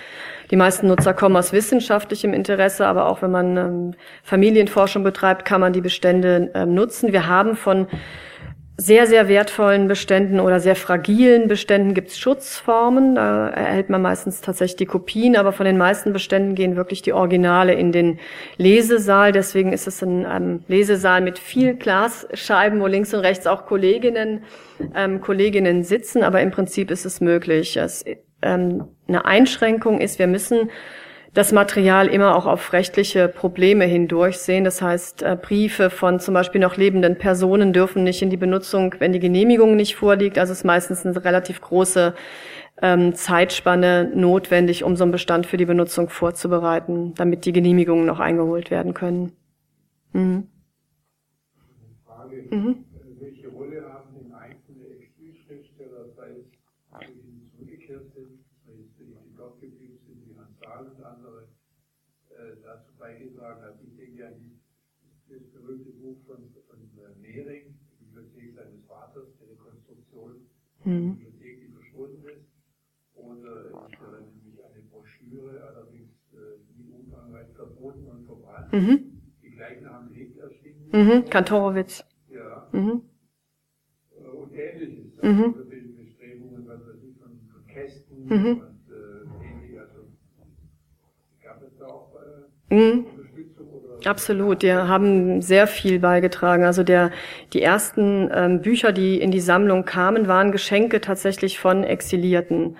Die 0.50 0.56
meisten 0.56 0.88
Nutzer 0.88 1.14
kommen 1.14 1.36
aus 1.36 1.52
wissenschaftlichem 1.52 2.32
Interesse, 2.34 2.86
aber 2.86 3.06
auch 3.06 3.22
wenn 3.22 3.30
man 3.30 3.56
ähm, 3.56 3.94
Familienforschung 4.22 5.02
betreibt, 5.02 5.44
kann 5.44 5.60
man 5.60 5.72
die 5.72 5.80
Bestände 5.80 6.50
ähm, 6.54 6.74
nutzen. 6.74 7.12
Wir 7.12 7.26
haben 7.26 7.56
von 7.56 7.88
sehr, 8.76 9.06
sehr 9.06 9.28
wertvollen 9.28 9.86
Beständen 9.86 10.40
oder 10.40 10.58
sehr 10.58 10.74
fragilen 10.74 11.46
Beständen 11.46 11.94
gibt 11.94 12.08
es 12.08 12.18
Schutzformen. 12.18 13.14
Da 13.14 13.48
erhält 13.48 13.88
man 13.88 14.02
meistens 14.02 14.40
tatsächlich 14.40 14.76
die 14.76 14.86
Kopien, 14.86 15.36
aber 15.36 15.52
von 15.52 15.64
den 15.64 15.78
meisten 15.78 16.12
Beständen 16.12 16.56
gehen 16.56 16.74
wirklich 16.74 17.00
die 17.00 17.12
Originale 17.12 17.74
in 17.74 17.92
den 17.92 18.18
Lesesaal. 18.56 19.30
Deswegen 19.30 19.72
ist 19.72 19.86
es 19.86 20.02
ein 20.02 20.26
ähm, 20.28 20.64
Lesesaal 20.66 21.20
mit 21.20 21.38
viel 21.38 21.74
Glasscheiben, 21.74 22.80
wo 22.80 22.88
links 22.88 23.14
und 23.14 23.20
rechts 23.20 23.46
auch 23.46 23.66
Kolleginnen, 23.66 24.42
ähm, 24.96 25.20
Kolleginnen 25.20 25.84
sitzen. 25.84 26.24
Aber 26.24 26.40
im 26.40 26.50
Prinzip 26.50 26.90
ist 26.90 27.04
es 27.04 27.20
möglich. 27.20 27.76
Es, 27.76 28.04
ähm, 28.42 28.88
eine 29.06 29.24
Einschränkung 29.24 30.00
ist, 30.00 30.18
wir 30.18 30.26
müssen 30.26 30.70
das 31.34 31.52
Material 31.52 32.06
immer 32.06 32.36
auch 32.36 32.46
auf 32.46 32.72
rechtliche 32.72 33.28
Probleme 33.28 33.84
hindurchsehen. 33.84 34.64
Das 34.64 34.80
heißt, 34.80 35.22
äh, 35.22 35.36
Briefe 35.40 35.90
von 35.90 36.20
zum 36.20 36.34
Beispiel 36.34 36.60
noch 36.60 36.76
lebenden 36.76 37.18
Personen 37.18 37.72
dürfen 37.72 38.04
nicht 38.04 38.22
in 38.22 38.30
die 38.30 38.36
Benutzung, 38.36 38.94
wenn 39.00 39.12
die 39.12 39.20
Genehmigung 39.20 39.76
nicht 39.76 39.96
vorliegt. 39.96 40.38
Also 40.38 40.52
es 40.52 40.60
ist 40.60 40.64
meistens 40.64 41.04
eine 41.04 41.24
relativ 41.24 41.60
große 41.60 42.14
ähm, 42.82 43.14
Zeitspanne 43.14 44.10
notwendig, 44.14 44.84
um 44.84 44.96
so 44.96 45.04
einen 45.04 45.12
Bestand 45.12 45.46
für 45.46 45.56
die 45.56 45.64
Benutzung 45.64 46.08
vorzubereiten, 46.08 47.14
damit 47.14 47.44
die 47.44 47.52
Genehmigungen 47.52 48.06
noch 48.06 48.20
eingeholt 48.20 48.70
werden 48.70 48.94
können. 48.94 49.32
Mhm. 50.12 50.48
Mhm. 52.50 52.84
welche 53.20 53.48
Rolle 53.48 53.82
haben 53.90 54.14
denn 54.14 54.32
einzelne 54.32 54.86
Exilschriftsteller, 55.00 56.06
sei 56.14 56.30
es 56.38 56.46
die 57.00 57.50
zurückgekehrt 57.50 58.12
sind, 58.14 58.44
sei 58.66 58.72
es 58.78 58.94
die, 58.98 59.06
die 59.06 59.36
dort 59.36 59.60
geblieben 59.60 59.98
sind, 60.06 60.28
wie 60.28 60.36
Hans 60.38 60.58
Saal 60.60 60.86
und 60.86 61.02
andere, 61.02 61.48
äh, 62.30 62.60
dazu 62.62 62.92
beigetragen 62.98 63.62
haben? 63.62 63.78
Ich 63.82 63.96
denke 63.96 64.26
an 64.26 64.60
das 65.28 65.42
berühmte 65.50 65.90
Buch 65.92 66.18
von, 66.26 66.52
von 66.68 66.78
äh, 67.00 67.18
Mehring, 67.20 67.74
die 67.98 68.04
Bibliothek 68.04 68.54
seines 68.54 68.84
Vaters, 68.86 69.26
die 69.40 69.50
Rekonstruktion 69.50 70.46
mhm. 70.84 71.18
die 71.40 71.72
verschwunden 71.72 72.24
ist. 72.28 72.48
Oder 73.14 73.86
ich 73.88 73.98
erinnere 73.98 74.20
mich 74.44 74.64
an 74.64 74.72
eine 74.72 74.82
Broschüre, 74.82 75.62
allerdings 75.68 76.10
äh, 76.32 76.36
nie 76.76 76.90
umfangreich 76.92 77.48
verboten 77.54 78.06
und 78.06 78.26
verbrannt. 78.26 78.72
Mhm. 78.72 79.22
Die 79.42 79.50
gleichnamigen 79.50 80.14
Weg 80.14 80.38
erschienen. 80.38 80.90
Mhm. 80.92 81.30
Kantorowitz. 81.30 82.04
Mhm. 82.72 83.02
Und 84.10 84.52
ähnliches. 84.52 85.18
Also 85.20 85.32
mhm. 85.32 85.54
Bestrebungen, 85.96 86.66
was 86.66 86.80
weiß 86.80 87.02
ich, 87.02 87.16
von, 87.18 87.40
von 87.52 87.66
Kästen 87.66 88.24
mhm. 88.24 88.60
und 88.60 88.90
äh, 88.90 89.46
ähnlich. 89.46 89.80
Also 89.80 90.06
gab 91.42 91.62
es 91.62 91.78
da 91.78 91.86
auch 91.86 92.14
äh, 92.70 92.74
mhm. 92.74 93.06
Absolut, 94.06 94.62
die 94.62 94.72
haben 94.72 95.40
sehr 95.40 95.66
viel 95.66 95.98
beigetragen. 95.98 96.64
Also 96.64 96.82
der, 96.82 97.10
die 97.52 97.62
ersten 97.62 98.30
ähm, 98.34 98.60
Bücher, 98.60 98.92
die 98.92 99.20
in 99.20 99.30
die 99.30 99.40
Sammlung 99.40 99.84
kamen, 99.84 100.28
waren 100.28 100.52
Geschenke 100.52 101.00
tatsächlich 101.00 101.58
von 101.58 101.84
Exilierten. 101.84 102.76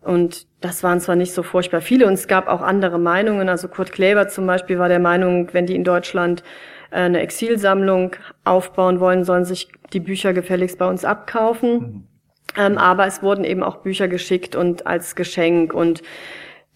Und 0.00 0.46
das 0.60 0.82
waren 0.82 1.00
zwar 1.00 1.16
nicht 1.16 1.32
so 1.32 1.42
furchtbar 1.42 1.80
viele 1.80 2.06
und 2.06 2.14
es 2.14 2.28
gab 2.28 2.48
auch 2.48 2.60
andere 2.60 2.98
Meinungen. 2.98 3.48
Also 3.48 3.68
Kurt 3.68 3.92
Kleber 3.92 4.28
zum 4.28 4.46
Beispiel 4.46 4.78
war 4.78 4.88
der 4.88 4.98
Meinung, 4.98 5.48
wenn 5.52 5.66
die 5.66 5.74
in 5.74 5.84
Deutschland 5.84 6.42
äh, 6.90 6.96
eine 6.96 7.20
Exilsammlung 7.20 8.16
aufbauen 8.44 9.00
wollen, 9.00 9.24
sollen 9.24 9.44
sich 9.44 9.68
die 9.92 10.00
Bücher 10.00 10.32
gefälligst 10.32 10.78
bei 10.78 10.86
uns 10.86 11.04
abkaufen. 11.04 11.70
Mhm. 11.70 12.08
Ähm, 12.56 12.78
aber 12.78 13.06
es 13.06 13.22
wurden 13.22 13.44
eben 13.44 13.62
auch 13.62 13.76
Bücher 13.78 14.08
geschickt 14.08 14.54
und 14.54 14.86
als 14.86 15.16
Geschenk 15.16 15.72
und 15.72 16.02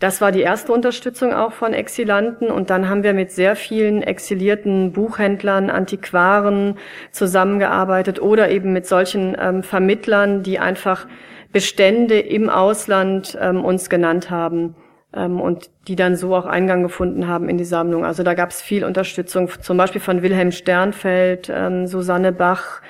das 0.00 0.20
war 0.20 0.30
die 0.30 0.42
erste 0.42 0.72
Unterstützung 0.72 1.32
auch 1.32 1.52
von 1.52 1.72
Exilanten 1.72 2.50
und 2.50 2.70
dann 2.70 2.88
haben 2.88 3.02
wir 3.02 3.14
mit 3.14 3.32
sehr 3.32 3.56
vielen 3.56 4.02
exilierten 4.02 4.92
Buchhändlern, 4.92 5.70
Antiquaren 5.70 6.76
zusammengearbeitet 7.10 8.22
oder 8.22 8.48
eben 8.50 8.72
mit 8.72 8.86
solchen 8.86 9.36
ähm, 9.40 9.64
Vermittlern, 9.64 10.44
die 10.44 10.60
einfach 10.60 11.06
Bestände 11.52 12.20
im 12.20 12.48
Ausland 12.48 13.36
ähm, 13.40 13.64
uns 13.64 13.90
genannt 13.90 14.30
haben 14.30 14.76
ähm, 15.12 15.40
und 15.40 15.70
die 15.88 15.96
dann 15.96 16.14
so 16.14 16.32
auch 16.36 16.46
Eingang 16.46 16.84
gefunden 16.84 17.26
haben 17.26 17.48
in 17.48 17.58
die 17.58 17.64
Sammlung. 17.64 18.04
Also 18.04 18.22
da 18.22 18.34
gab 18.34 18.50
es 18.50 18.62
viel 18.62 18.84
Unterstützung, 18.84 19.50
zum 19.60 19.76
Beispiel 19.76 20.00
von 20.00 20.22
Wilhelm 20.22 20.52
Sternfeld, 20.52 21.50
ähm, 21.52 21.88
Susanne 21.88 22.30
Bach, 22.30 22.82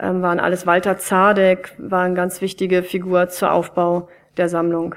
ähm, 0.00 0.20
waren 0.20 0.40
alles 0.40 0.66
Walter 0.66 0.98
Zadek, 0.98 1.74
war 1.78 2.02
eine 2.02 2.14
ganz 2.14 2.40
wichtige 2.40 2.82
Figur 2.82 3.28
zur 3.28 3.52
Aufbau 3.52 4.08
der 4.36 4.48
Sammlung. 4.48 4.96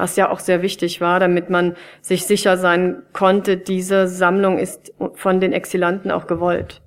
Was 0.00 0.16
ja 0.16 0.30
auch 0.30 0.38
sehr 0.38 0.62
wichtig 0.62 1.02
war, 1.02 1.20
damit 1.20 1.50
man 1.50 1.76
sich 2.00 2.24
sicher 2.24 2.56
sein 2.56 3.02
konnte, 3.12 3.58
diese 3.58 4.08
Sammlung 4.08 4.56
ist 4.56 4.94
von 5.12 5.40
den 5.40 5.52
Exilanten 5.52 6.10
auch 6.10 6.26
gewollt. 6.26 6.80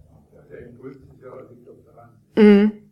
Mhm. 2.35 2.82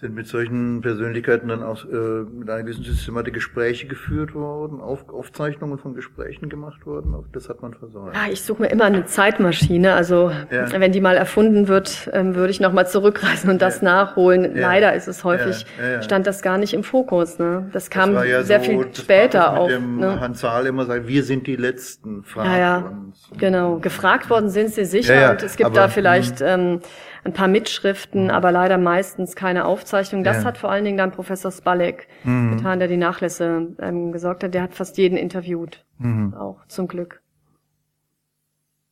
Sind 0.00 0.14
mit 0.14 0.28
solchen 0.28 0.80
Persönlichkeiten 0.80 1.48
dann 1.48 1.64
auch 1.64 1.84
äh, 1.84 1.88
mit 1.88 2.48
einer 2.48 2.62
gewissen 2.62 2.84
Systematik 2.84 3.34
Gespräche 3.34 3.88
geführt 3.88 4.32
worden, 4.32 4.80
Auf, 4.80 5.08
Aufzeichnungen 5.08 5.76
von 5.76 5.94
Gesprächen 5.94 6.48
gemacht 6.48 6.86
worden? 6.86 7.16
Auch 7.16 7.24
das 7.32 7.48
hat 7.48 7.62
man 7.62 7.74
versäumt. 7.74 8.14
Ja, 8.14 8.30
ich 8.30 8.42
suche 8.42 8.62
mir 8.62 8.68
immer 8.68 8.84
eine 8.84 9.06
Zeitmaschine. 9.06 9.94
Also 9.94 10.30
ja. 10.52 10.70
wenn 10.70 10.92
die 10.92 11.00
mal 11.00 11.16
erfunden 11.16 11.66
wird, 11.66 12.08
ähm, 12.12 12.36
würde 12.36 12.52
ich 12.52 12.60
nochmal 12.60 12.86
zurückreisen 12.86 13.50
und 13.50 13.60
das 13.60 13.80
ja. 13.80 13.86
nachholen. 13.86 14.54
Ja. 14.54 14.68
Leider 14.68 14.94
ist 14.94 15.08
es 15.08 15.24
häufig, 15.24 15.66
stand 16.00 16.28
das 16.28 16.42
gar 16.42 16.58
nicht 16.58 16.74
im 16.74 16.84
Fokus. 16.84 17.40
Ne? 17.40 17.68
Das 17.72 17.90
kam 17.90 18.14
das 18.14 18.46
sehr 18.46 18.60
so, 18.60 18.66
viel 18.66 18.86
später 18.94 19.58
auf. 19.58 19.68
Dem 19.68 19.96
ne? 19.96 20.20
Hans 20.20 20.42
Saal 20.42 20.66
immer 20.66 20.84
sagt, 20.84 21.08
wir 21.08 21.24
sind 21.24 21.48
die 21.48 21.56
Letzten. 21.56 22.24
Ja, 22.36 22.56
ja. 22.56 22.92
Genau. 23.36 23.80
Gefragt 23.80 24.30
worden 24.30 24.48
sind 24.48 24.68
sie 24.68 24.84
sicher 24.84 25.32
und 25.32 25.42
es 25.42 25.56
gibt 25.56 25.76
da 25.76 25.88
vielleicht... 25.88 26.40
Ähm, 26.40 26.82
ein 27.28 27.32
paar 27.34 27.48
Mitschriften, 27.48 28.24
mhm. 28.24 28.30
aber 28.30 28.50
leider 28.50 28.78
meistens 28.78 29.36
keine 29.36 29.64
Aufzeichnung. 29.64 30.24
Das 30.24 30.38
ja. 30.38 30.44
hat 30.44 30.58
vor 30.58 30.70
allen 30.70 30.84
Dingen 30.84 30.96
dann 30.96 31.12
Professor 31.12 31.50
Spalek 31.50 32.08
mhm. 32.24 32.56
getan, 32.56 32.78
der 32.78 32.88
die 32.88 32.96
Nachlässe 32.96 33.68
ähm, 33.80 34.12
gesorgt 34.12 34.42
hat. 34.42 34.54
Der 34.54 34.62
hat 34.62 34.74
fast 34.74 34.98
jeden 34.98 35.16
interviewt. 35.16 35.84
Mhm. 35.98 36.34
Auch 36.34 36.66
zum 36.66 36.88
Glück. 36.88 37.22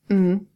Mhm. 0.08 0.46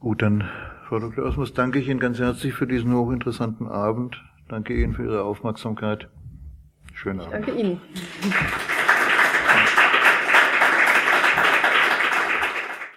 Gut, 0.00 0.22
dann, 0.22 0.48
Frau 0.88 0.98
Dr. 0.98 1.24
Osmus, 1.24 1.52
danke 1.52 1.78
ich 1.78 1.88
Ihnen 1.88 2.00
ganz 2.00 2.18
herzlich 2.18 2.54
für 2.54 2.66
diesen 2.66 2.94
hochinteressanten 2.94 3.68
Abend. 3.68 4.22
Danke 4.48 4.74
Ihnen 4.74 4.94
für 4.94 5.04
Ihre 5.04 5.22
Aufmerksamkeit. 5.22 6.08
Schönen 6.94 7.20
Abend. 7.20 7.34
Danke 7.34 7.52
Ihnen. 7.52 7.80